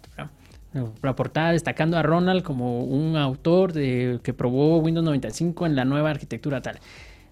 La 0.73 1.15
portada 1.15 1.51
destacando 1.51 1.97
a 1.97 2.03
Ronald 2.03 2.43
como 2.43 2.83
un 2.83 3.17
autor 3.17 3.73
de, 3.73 4.19
que 4.23 4.33
probó 4.33 4.77
Windows 4.77 5.03
95 5.03 5.65
en 5.65 5.75
la 5.75 5.85
nueva 5.85 6.11
arquitectura 6.11 6.61
tal. 6.61 6.79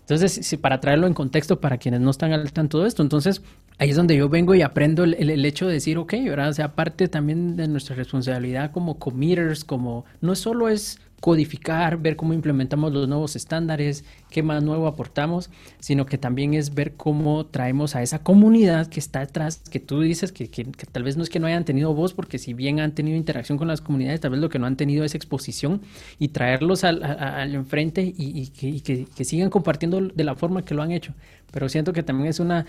Entonces, 0.01 0.57
para 0.59 0.79
traerlo 0.79 1.05
en 1.05 1.13
contexto 1.13 1.61
para 1.61 1.77
quienes 1.77 2.01
no 2.01 2.09
están 2.09 2.33
al 2.33 2.51
tanto 2.51 2.81
de 2.81 2.87
esto, 2.87 3.03
entonces 3.03 3.43
ahí 3.77 3.91
es 3.91 3.95
donde 3.95 4.15
yo 4.17 4.27
vengo 4.27 4.55
y 4.55 4.61
aprendo 4.63 5.03
el, 5.03 5.45
hecho 5.45 5.67
de 5.67 5.73
decir, 5.73 5.97
ok, 5.97 6.13
¿verdad? 6.25 6.49
O 6.49 6.53
sea, 6.53 6.75
parte 6.75 7.07
también 7.07 7.55
de 7.55 7.67
nuestra 7.67 7.95
responsabilidad 7.95 8.71
como 8.71 8.97
committers, 8.97 9.63
como 9.63 10.05
no 10.19 10.35
solo 10.35 10.67
es 10.67 10.99
codificar, 11.19 11.97
ver 11.97 12.15
cómo 12.15 12.33
implementamos 12.33 12.93
los 12.93 13.07
nuevos 13.07 13.35
estándares, 13.35 14.05
qué 14.29 14.43
más 14.43 14.63
nuevo 14.63 14.87
aportamos, 14.87 15.49
sino 15.79 16.05
que 16.05 16.17
también 16.17 16.53
es 16.53 16.73
ver 16.73 16.93
cómo 16.93 17.45
traemos 17.45 17.95
a 17.95 18.01
esa 18.01 18.19
comunidad 18.19 18.87
que 18.87 18.99
está 18.99 19.19
detrás, 19.19 19.61
que 19.69 19.79
tú 19.79 20.01
dices 20.01 20.31
que, 20.31 20.47
tal 20.91 21.03
vez 21.03 21.17
no 21.17 21.23
es 21.23 21.29
que 21.29 21.39
no 21.39 21.47
hayan 21.47 21.65
tenido 21.65 21.93
voz, 21.93 22.13
porque 22.13 22.37
si 22.37 22.53
bien 22.53 22.79
han 22.79 22.93
tenido 22.93 23.17
interacción 23.17 23.57
con 23.57 23.67
las 23.67 23.81
comunidades, 23.81 24.21
tal 24.21 24.31
vez 24.31 24.39
lo 24.39 24.49
que 24.49 24.59
no 24.59 24.65
han 24.65 24.75
tenido 24.75 25.03
es 25.03 25.15
exposición 25.15 25.81
y 26.17 26.29
traerlos 26.29 26.83
al, 26.83 27.53
enfrente 27.53 28.13
y, 28.15 28.47
que, 28.47 29.25
sigan 29.25 29.49
compartiendo 29.49 30.01
de 30.01 30.23
la 30.23 30.35
forma 30.35 30.63
que 30.63 30.73
lo 30.73 30.81
han 30.81 30.91
hecho. 30.91 31.13
Pero 31.51 31.69
siento 31.69 31.93
que 31.93 32.03
también 32.03 32.29
es 32.29 32.39
una, 32.39 32.65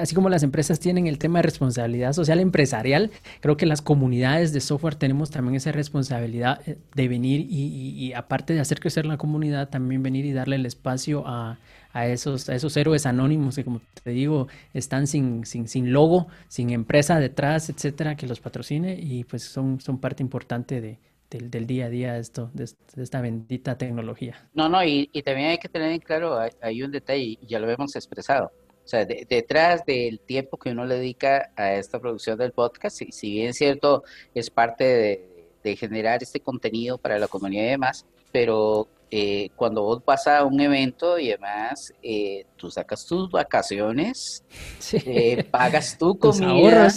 así 0.00 0.14
como 0.14 0.28
las 0.28 0.42
empresas 0.42 0.80
tienen 0.80 1.06
el 1.06 1.18
tema 1.18 1.38
de 1.38 1.42
responsabilidad 1.42 2.12
social 2.12 2.40
empresarial, 2.40 3.10
creo 3.40 3.56
que 3.56 3.66
las 3.66 3.82
comunidades 3.82 4.52
de 4.52 4.60
software 4.60 4.94
tenemos 4.94 5.30
también 5.30 5.56
esa 5.56 5.72
responsabilidad 5.72 6.60
eh, 6.66 6.78
de 6.94 7.08
venir 7.08 7.46
y 7.48 8.12
aparte 8.14 8.54
de 8.54 8.60
hacer 8.60 8.80
crecer 8.80 9.06
la 9.06 9.16
comunidad, 9.16 9.68
también 9.68 10.02
venir 10.02 10.24
y 10.24 10.32
darle 10.32 10.56
el 10.56 10.66
espacio 10.66 11.24
a, 11.26 11.58
esos, 12.06 12.48
a 12.48 12.54
esos 12.54 12.76
héroes 12.76 13.06
anónimos 13.06 13.56
que, 13.56 13.64
como 13.64 13.80
te 14.02 14.10
digo, 14.10 14.48
están 14.72 15.06
sin, 15.06 15.46
sin, 15.46 15.68
sin 15.68 15.92
logo, 15.92 16.26
sin 16.48 16.70
empresa 16.70 17.20
detrás, 17.20 17.68
etcétera, 17.70 18.16
que 18.16 18.26
los 18.26 18.40
patrocine 18.40 18.94
y 19.00 19.24
pues 19.24 19.44
son, 19.44 19.80
son 19.80 19.98
parte 19.98 20.22
importante 20.22 20.80
de, 20.80 20.98
del, 21.38 21.66
día 21.66 21.86
a 21.86 21.88
día 21.88 22.18
esto, 22.18 22.50
de, 22.52 22.68
esta 22.96 23.20
bendita 23.20 23.76
tecnología. 23.76 24.48
No, 24.54 24.68
no, 24.68 24.84
y, 24.84 25.06
también 25.24 25.50
hay 25.50 25.58
que 25.58 25.68
tener 25.68 25.92
en 25.92 26.00
claro, 26.00 26.38
hay, 26.60 26.82
un 26.82 26.90
detalle, 26.90 27.38
ya 27.42 27.58
lo 27.58 27.70
hemos 27.70 27.94
expresado. 27.96 28.52
O 28.84 28.86
sea, 28.86 29.06
detrás 29.06 29.84
del 29.86 30.20
tiempo 30.20 30.58
que 30.58 30.70
uno 30.70 30.84
le 30.84 30.96
dedica 30.96 31.50
a 31.56 31.74
esta 31.74 31.98
producción 31.98 32.38
del 32.38 32.52
podcast, 32.52 33.00
si, 33.10 33.30
bien 33.30 33.54
cierto, 33.54 34.04
es 34.34 34.50
parte 34.50 34.84
de, 34.84 35.48
de 35.62 35.76
generar 35.76 36.22
este 36.22 36.40
contenido 36.40 36.98
para 36.98 37.18
la 37.18 37.26
comunidad 37.26 37.64
y 37.64 37.70
demás, 37.70 38.06
pero 38.30 38.88
eh, 39.10 39.50
cuando 39.56 39.82
vos 39.82 40.02
vas 40.04 40.26
a 40.26 40.44
un 40.44 40.60
evento 40.60 41.18
y 41.18 41.30
además 41.30 41.92
eh, 42.02 42.46
tú 42.56 42.70
sacas 42.70 43.06
tus 43.06 43.30
vacaciones, 43.30 44.44
eh, 44.92 45.44
pagas 45.44 45.96
tu 45.96 46.18
comida, 46.18 46.88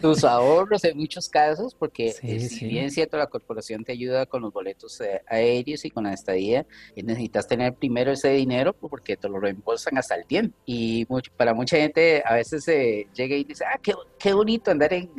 tus 0.00 0.24
ahorros. 0.24 0.84
en 0.84 0.96
muchos 0.96 1.28
casos, 1.28 1.74
porque 1.74 2.12
si 2.12 2.66
bien 2.66 2.86
es 2.86 2.94
cierto 2.94 3.16
la 3.16 3.26
corporación 3.26 3.84
te 3.84 3.92
ayuda 3.92 4.26
con 4.26 4.42
los 4.42 4.52
boletos 4.52 5.00
aéreos 5.28 5.84
y 5.84 5.90
con 5.90 6.04
la 6.04 6.14
estadía, 6.14 6.66
necesitas 6.96 7.46
tener 7.46 7.74
primero 7.74 8.12
ese 8.12 8.30
dinero 8.30 8.72
porque 8.72 9.16
te 9.16 9.28
lo 9.28 9.38
reembolsan 9.38 9.98
hasta 9.98 10.14
el 10.14 10.26
tiempo. 10.26 10.56
Y 10.64 11.06
para 11.36 11.54
mucha 11.54 11.76
gente 11.76 12.22
a 12.24 12.34
veces 12.34 12.64
llega 12.66 13.36
y 13.36 13.44
dice, 13.44 13.64
ah, 13.64 13.78
qué, 13.82 13.94
qué 14.18 14.32
bonito 14.32 14.70
andar 14.70 14.92
en, 14.92 15.10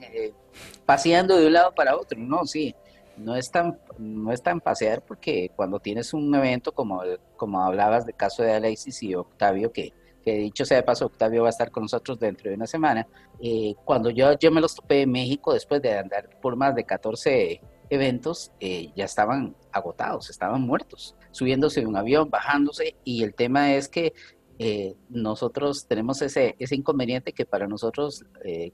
paseando 0.86 1.38
de 1.38 1.48
un 1.48 1.54
lado 1.54 1.74
para 1.76 1.96
otro. 1.96 2.18
No, 2.20 2.46
sí 2.46 2.74
no 3.20 3.36
es 3.36 3.51
tan 3.51 3.80
no 3.97 4.32
es 4.32 4.41
tan 4.41 4.61
pasear 4.61 5.03
porque 5.03 5.51
cuando 5.55 5.80
tienes 5.80 6.13
un 6.13 6.34
evento 6.34 6.72
como 6.72 7.01
como 7.36 7.61
hablabas 7.61 8.05
del 8.05 8.15
caso 8.15 8.43
de 8.43 8.53
Alexis 8.53 9.03
y 9.03 9.15
Octavio 9.15 9.72
que, 9.72 9.93
que 10.24 10.34
dicho 10.34 10.65
sea 10.65 10.78
de 10.78 10.84
paso 10.84 11.05
Octavio 11.05 11.43
va 11.43 11.49
a 11.49 11.51
estar 11.51 11.72
con 11.72 11.84
nosotros 11.84 12.20
dentro 12.20 12.49
de 12.49 12.55
una 12.55 12.67
semana 12.67 13.07
eh, 13.41 13.76
cuando 13.86 14.09
yo 14.09 14.38
yo 14.39 14.51
me 14.51 14.61
los 14.61 14.76
topé 14.76 15.03
en 15.03 15.11
México 15.11 15.53
después 15.53 15.82
de 15.82 15.97
andar 15.97 16.30
por 16.41 16.55
más 16.55 16.74
de 16.76 16.86
14 16.86 17.61
eventos 17.89 18.51
eh, 18.59 18.91
ya 18.95 19.05
estaban 19.05 19.55
agotados 19.72 20.30
estaban 20.30 20.61
muertos 20.61 21.15
subiéndose 21.32 21.82
de 21.82 21.88
un 21.88 21.97
avión 21.97 22.30
bajándose 22.30 22.95
y 23.03 23.24
el 23.24 23.34
tema 23.34 23.74
es 23.74 23.88
que 23.88 24.13
eh, 24.60 24.95
nosotros 25.10 25.88
tenemos 25.88 26.22
ese, 26.22 26.55
ese 26.60 26.76
inconveniente 26.76 27.34
que 27.34 27.45
para 27.45 27.68
nosotros, 27.68 28.24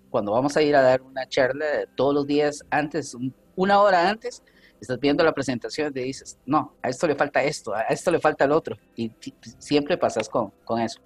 cuando 0.09 0.31
vamos 0.31 0.57
a 0.57 0.61
ir 0.61 0.75
a 0.75 0.81
dar 0.81 1.01
una 1.01 1.27
charla, 1.29 1.65
todos 1.95 2.13
los 2.13 2.27
días 2.27 2.65
antes, 2.69 3.13
un 3.13 3.33
una 3.55 3.81
hora 3.81 4.09
antes, 4.09 4.43
estás 4.79 4.99
viendo 4.99 5.23
la 5.23 5.33
presentación 5.33 5.91
y 5.95 6.01
dices, 6.01 6.37
no, 6.45 6.73
a 6.81 6.89
esto 6.89 7.07
le 7.07 7.15
falta 7.15 7.43
esto, 7.43 7.73
a 7.73 7.83
esto 7.83 8.11
le 8.11 8.19
falta 8.19 8.45
el 8.45 8.51
otro. 8.51 8.77
Y 8.95 9.11
siempre 9.57 9.97
pasas 9.97 10.29
con, 10.29 10.51
con 10.63 10.79
eso. 10.79 10.99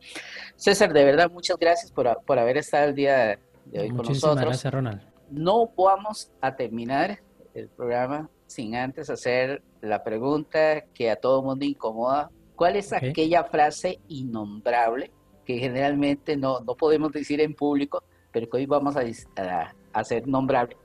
César, 0.56 0.92
de 0.92 1.04
verdad, 1.06 1.30
muchas 1.32 1.58
gracias 1.58 1.92
por, 1.92 2.24
por 2.26 2.40
haber 2.40 2.58
estado 2.58 2.90
el 2.90 2.96
día 2.96 3.40
de 3.66 3.80
hoy 3.80 3.90
con 3.90 4.06
nosotros. 4.06 4.46
gracias, 4.46 4.74
Ronald. 4.74 5.02
No 5.30 5.72
vamos 5.78 6.32
a 6.42 6.56
terminar 6.56 7.20
el 7.54 7.70
programa 7.70 8.30
sin 8.48 8.76
antes 8.76 9.10
hacer 9.10 9.62
la 9.82 10.04
pregunta 10.04 10.82
que 10.94 11.12
a 11.12 11.16
todo 11.16 11.44
mundo 11.44 11.66
incomoda. 11.66 12.32
¿Cuál 12.60 12.76
es 12.76 12.92
aquella 12.92 13.46
frase 13.46 14.02
innombrable 14.10 15.12
que 15.46 15.60
generalmente 15.60 16.36
no, 16.36 16.60
no 16.60 16.76
podemos 16.76 17.14
decir 17.14 17.40
en 17.40 17.56
público, 17.56 18.04
pero 18.34 18.50
que 18.50 18.58
hoy 18.58 18.66
vamos 18.66 18.98
a, 18.98 19.04
a 19.42 19.74
hacer 19.94 20.28
nombrable? 20.28 20.76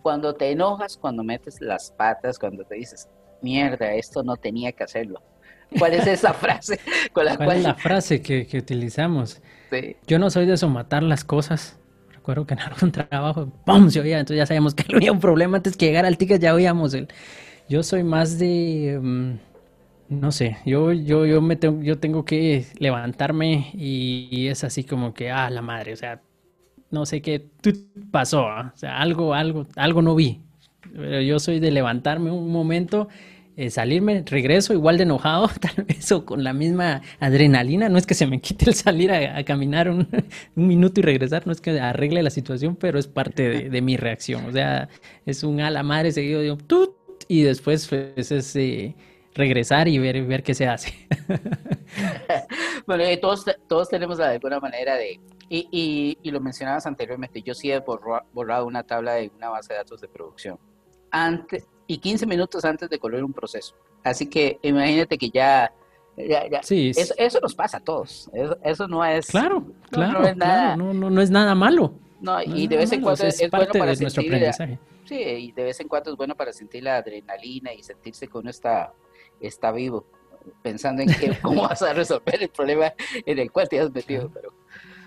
Cuando 0.00 0.34
te 0.34 0.50
enojas, 0.50 0.96
cuando 0.96 1.22
metes 1.22 1.60
las 1.60 1.92
patas, 1.92 2.38
cuando 2.38 2.64
te 2.64 2.76
dices, 2.76 3.06
mierda, 3.42 3.92
esto 3.92 4.22
no 4.22 4.38
tenía 4.38 4.72
que 4.72 4.84
hacerlo. 4.84 5.22
¿Cuál 5.78 5.92
es 5.92 6.06
esa 6.06 6.32
frase 6.32 6.80
con 7.12 7.26
la 7.26 7.36
¿Cuál 7.36 7.58
es 7.58 7.64
la 7.64 7.74
frase 7.74 8.22
que, 8.22 8.48
utilizamos? 8.56 9.42
Yo 10.06 10.18
no 10.18 10.30
soy 10.30 10.46
de 10.46 10.56
somatar 10.56 11.02
las 11.02 11.22
cosas. 11.22 11.78
Recuerdo 12.14 12.46
que 12.46 12.54
en 12.54 12.60
algún 12.60 12.92
trabajo, 12.92 13.52
¡pum! 13.66 13.90
se 13.90 14.00
oía, 14.00 14.20
entonces 14.20 14.38
ya 14.38 14.46
sabíamos 14.46 14.74
que 14.74 14.86
había 14.96 15.12
un 15.12 15.20
problema 15.20 15.58
antes 15.58 15.76
que 15.76 15.84
llegar 15.84 16.06
al 16.06 16.16
ticket, 16.16 16.40
ya 16.40 16.54
oíamos 16.54 16.94
el... 16.94 17.08
Yo 17.68 17.82
soy 17.82 18.02
más 18.02 18.38
de... 18.38 18.98
Mm, 18.98 19.47
no 20.08 20.32
sé, 20.32 20.56
yo, 20.64 20.92
yo, 20.92 21.26
yo, 21.26 21.42
me 21.42 21.56
tengo, 21.56 21.82
yo 21.82 21.98
tengo 21.98 22.24
que 22.24 22.66
levantarme 22.78 23.70
y, 23.74 24.46
es 24.48 24.64
así 24.64 24.84
como 24.84 25.12
que, 25.12 25.30
ah, 25.30 25.50
la 25.50 25.62
madre, 25.62 25.92
o 25.92 25.96
sea, 25.96 26.22
no 26.90 27.04
sé 27.04 27.20
qué 27.20 27.46
pasó, 28.10 28.48
¿ah? 28.48 28.72
o 28.74 28.78
sea, 28.78 28.98
algo, 28.98 29.34
algo, 29.34 29.66
algo 29.76 30.02
no 30.02 30.14
vi. 30.14 30.40
Pero 30.94 31.20
yo 31.20 31.38
soy 31.38 31.60
de 31.60 31.70
levantarme 31.70 32.30
un 32.30 32.50
momento, 32.50 33.08
eh, 33.56 33.70
salirme, 33.70 34.22
regreso 34.24 34.72
igual 34.72 34.96
de 34.96 35.02
enojado, 35.02 35.50
tal 35.60 35.84
vez, 35.84 36.10
o 36.12 36.24
con 36.24 36.42
la 36.42 36.54
misma 36.54 37.02
adrenalina. 37.20 37.90
No 37.90 37.98
es 37.98 38.06
que 38.06 38.14
se 38.14 38.26
me 38.26 38.40
quite 38.40 38.70
el 38.70 38.74
salir 38.74 39.12
a, 39.12 39.44
caminar 39.44 39.90
un, 39.90 40.08
minuto 40.54 41.00
y 41.00 41.02
regresar, 41.02 41.46
no 41.46 41.52
es 41.52 41.60
que 41.60 41.78
arregle 41.78 42.22
la 42.22 42.30
situación, 42.30 42.76
pero 42.76 42.98
es 42.98 43.06
parte 43.06 43.68
de, 43.68 43.82
mi 43.82 43.96
reacción. 43.98 44.46
O 44.46 44.52
sea, 44.52 44.88
es 45.26 45.42
un 45.42 45.60
a 45.60 45.70
la 45.70 45.82
madre 45.82 46.12
seguido 46.12 46.40
de 46.40 46.56
tut, 46.56 46.94
y 47.28 47.42
después 47.42 47.86
pues, 47.88 48.32
es 48.32 48.56
eh, 48.56 48.94
regresar 49.34 49.88
y 49.88 49.98
ver, 49.98 50.24
ver 50.24 50.42
qué 50.42 50.54
se 50.54 50.66
hace. 50.66 50.92
bueno, 52.86 53.04
todos, 53.20 53.44
todos 53.68 53.88
tenemos 53.88 54.18
alguna 54.20 54.60
manera 54.60 54.96
de 54.96 55.20
y, 55.50 56.18
y, 56.22 56.30
lo 56.30 56.40
mencionabas 56.40 56.86
anteriormente, 56.86 57.40
yo 57.40 57.54
sí 57.54 57.70
he 57.70 57.80
borrado 57.80 58.66
una 58.66 58.82
tabla 58.82 59.14
de 59.14 59.30
una 59.34 59.48
base 59.48 59.72
de 59.72 59.78
datos 59.78 60.00
de 60.00 60.08
producción 60.08 60.58
antes 61.10 61.66
y 61.86 61.98
15 61.98 62.26
minutos 62.26 62.64
antes 62.64 62.90
de 62.90 62.98
correr 62.98 63.24
un 63.24 63.32
proceso. 63.32 63.74
Así 64.04 64.26
que 64.26 64.58
imagínate 64.62 65.16
que 65.16 65.30
ya... 65.30 65.72
sí, 66.62 66.92
eso, 66.94 67.40
nos 67.40 67.54
pasa 67.54 67.78
a 67.78 67.80
todos. 67.80 68.30
Eso, 68.62 68.86
no 68.88 69.02
es... 69.04 69.28
Claro, 69.28 69.64
claro, 69.90 70.20
no, 70.20 70.28
es 70.28 70.36
nada, 70.36 70.76
no, 70.76 70.92
no, 70.92 71.20
es 71.22 71.30
nada 71.30 71.54
malo. 71.54 71.94
No, 72.20 72.42
y 72.42 72.66
de 72.66 72.76
vez 72.76 72.92
en 72.92 73.00
cuando 73.00 73.24
es, 73.24 73.50
bueno 73.50 73.72
para 73.72 73.94
sentir... 73.94 74.52
sí, 75.04 75.14
y 75.14 75.52
de 75.52 75.62
vez 75.62 75.80
en 75.80 75.88
cuando 75.88 76.10
es 76.10 76.16
bueno 76.16 76.34
para 76.34 76.52
sentir 76.52 76.82
la 76.82 76.96
adrenalina 76.96 77.72
y 77.72 77.82
sentirse 77.82 78.28
que 78.28 78.36
uno 78.36 78.50
está, 78.50 78.92
está 79.40 79.72
vivo 79.72 80.06
pensando 80.62 81.02
en 81.02 81.08
que, 81.08 81.38
cómo 81.42 81.62
vas 81.62 81.82
a 81.82 81.92
resolver 81.92 82.42
el 82.42 82.48
problema 82.48 82.92
en 83.26 83.38
el 83.38 83.50
cual 83.50 83.68
te 83.68 83.80
has 83.80 83.92
metido, 83.92 84.30
pero 84.32 84.52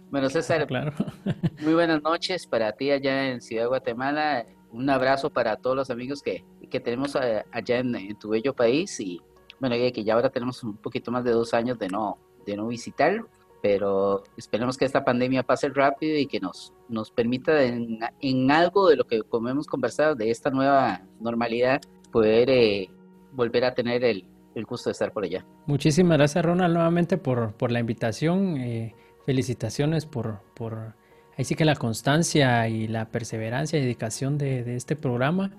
bueno, 0.10 0.30
César, 0.30 0.68
claro. 0.68 0.92
muy 1.62 1.74
buenas 1.74 2.02
noches 2.02 2.46
para 2.46 2.74
ti 2.74 2.92
allá 2.92 3.30
en 3.30 3.40
Ciudad 3.42 3.64
de 3.64 3.68
Guatemala. 3.70 4.46
Un 4.70 4.90
abrazo 4.90 5.30
para 5.30 5.56
todos 5.56 5.76
los 5.76 5.90
amigos 5.90 6.22
que, 6.22 6.44
que 6.70 6.80
tenemos 6.82 7.16
eh, 7.16 7.46
allá 7.52 7.80
en, 7.80 8.18
tu 8.20 8.30
bello 8.30 8.54
país 8.54 9.00
y 9.00 9.22
bueno, 9.60 9.76
que 9.76 10.04
ya 10.04 10.16
ahora 10.16 10.30
tenemos 10.30 10.64
un 10.64 10.76
poquito 10.76 11.12
más 11.12 11.24
de 11.24 11.32
dos 11.32 11.54
años 11.54 11.80
de 11.80 11.88
no, 11.88 12.18
de 12.46 12.58
no 12.58 12.68
visitar, 12.68 13.24
pero 13.62 14.24
esperemos 14.36 14.78
que 14.78 14.86
esta 14.86 15.06
pandemia 15.06 15.44
pase 15.44 15.70
rápido 15.70 16.18
y 16.18 16.26
que 16.26 16.40
nos, 16.40 16.74
nos 16.90 17.12
permita 17.12 17.64
en, 17.64 18.00
en 18.20 18.52
algo 18.52 18.90
de 18.90 18.98
lo 18.98 19.06
que 19.06 19.22
como 19.22 19.48
hemos 19.50 19.68
conversado, 19.68 20.16
de 20.16 20.30
esta 20.30 20.50
nueva 20.50 21.04
normalidad, 21.20 21.80
poder 22.12 22.50
eh, 22.50 22.90
volver 23.32 23.66
a 23.66 23.74
tener 23.74 24.04
el, 24.04 24.26
el, 24.56 24.66
gusto 24.66 24.90
de 24.90 24.94
estar 24.94 25.12
por 25.12 25.24
allá. 25.24 25.46
Muchísimas 25.66 26.18
gracias 26.18 26.44
Ronald 26.44 26.74
nuevamente 26.74 27.18
por, 27.18 27.54
por 27.54 27.72
la 27.72 27.80
invitación. 27.80 28.58
Eh, 28.58 28.96
felicitaciones 29.26 30.06
por, 30.06 30.42
por 30.56 30.96
ahí 31.38 31.46
sí 31.46 31.56
que 31.56 31.66
la 31.66 31.76
constancia 31.76 32.68
y 32.68 32.88
la 32.88 33.06
perseverancia 33.06 33.80
y 33.80 33.82
dedicación 33.82 34.38
de, 34.38 34.76
este 34.76 34.96
programa. 34.96 35.52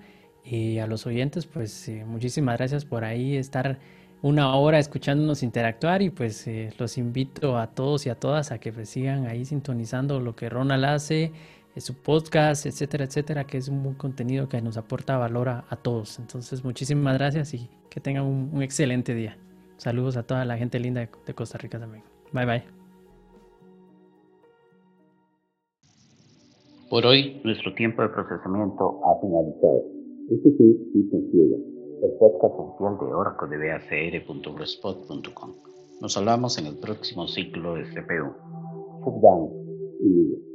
Y 0.45 0.79
a 0.79 0.87
los 0.87 1.05
oyentes, 1.05 1.45
pues 1.45 1.87
eh, 1.87 2.03
muchísimas 2.05 2.57
gracias 2.57 2.83
por 2.83 3.05
ahí 3.05 3.37
estar 3.37 3.79
una 4.21 4.55
hora 4.55 4.79
escuchándonos 4.79 5.43
interactuar 5.43 6.01
y 6.01 6.09
pues 6.09 6.47
eh, 6.47 6.73
los 6.77 6.97
invito 6.97 7.57
a 7.57 7.67
todos 7.67 8.05
y 8.05 8.09
a 8.09 8.15
todas 8.15 8.51
a 8.51 8.57
que 8.59 8.71
pues, 8.71 8.89
sigan 8.89 9.27
ahí 9.27 9.45
sintonizando 9.45 10.19
lo 10.19 10.35
que 10.35 10.49
Ronald 10.49 10.85
hace, 10.85 11.31
su 11.81 11.95
podcast, 11.95 12.65
etcétera, 12.65 13.05
etcétera, 13.05 13.45
que 13.45 13.57
es 13.57 13.67
un 13.67 13.93
contenido 13.95 14.47
que 14.47 14.61
nos 14.61 14.77
aporta 14.77 15.17
valor 15.17 15.49
a, 15.49 15.75
todos. 15.81 16.19
Entonces, 16.19 16.63
muchísimas 16.63 17.17
gracias 17.17 17.53
y 17.53 17.69
que 17.89 17.99
tengan 17.99 18.25
un, 18.25 18.61
excelente 18.61 19.15
día. 19.15 19.37
Saludos 19.77 20.15
a 20.17 20.23
toda 20.23 20.45
la 20.45 20.57
gente 20.57 20.79
linda 20.79 21.09
de, 21.25 21.33
Costa 21.33 21.57
Rica 21.57 21.79
también. 21.79 22.03
Bye 22.31 22.45
bye. 22.45 22.63
Por 26.89 27.05
hoy, 27.07 27.41
nuestro 27.43 27.73
tiempo 27.73 28.03
de 28.03 28.09
procesamiento 28.09 29.01
ha 29.05 29.19
finalizado. 29.19 29.83
Este 30.29 30.51
fue 30.51 30.67
Ciega, 31.31 31.57
el 32.03 32.11
podcast 32.19 32.53
oficial 32.55 32.97
de 32.99 33.13
Oracle 33.13 33.57
de 33.57 33.71
BACR.blogspot.com. 33.71 35.53
Nos 36.01 36.17
hablamos 36.17 36.57
en 36.59 36.67
el 36.67 36.77
próximo 36.77 37.27
ciclo 37.27 37.75
de 37.75 37.83
CPU. 37.85 38.31
Down 39.21 39.49
y 40.01 40.52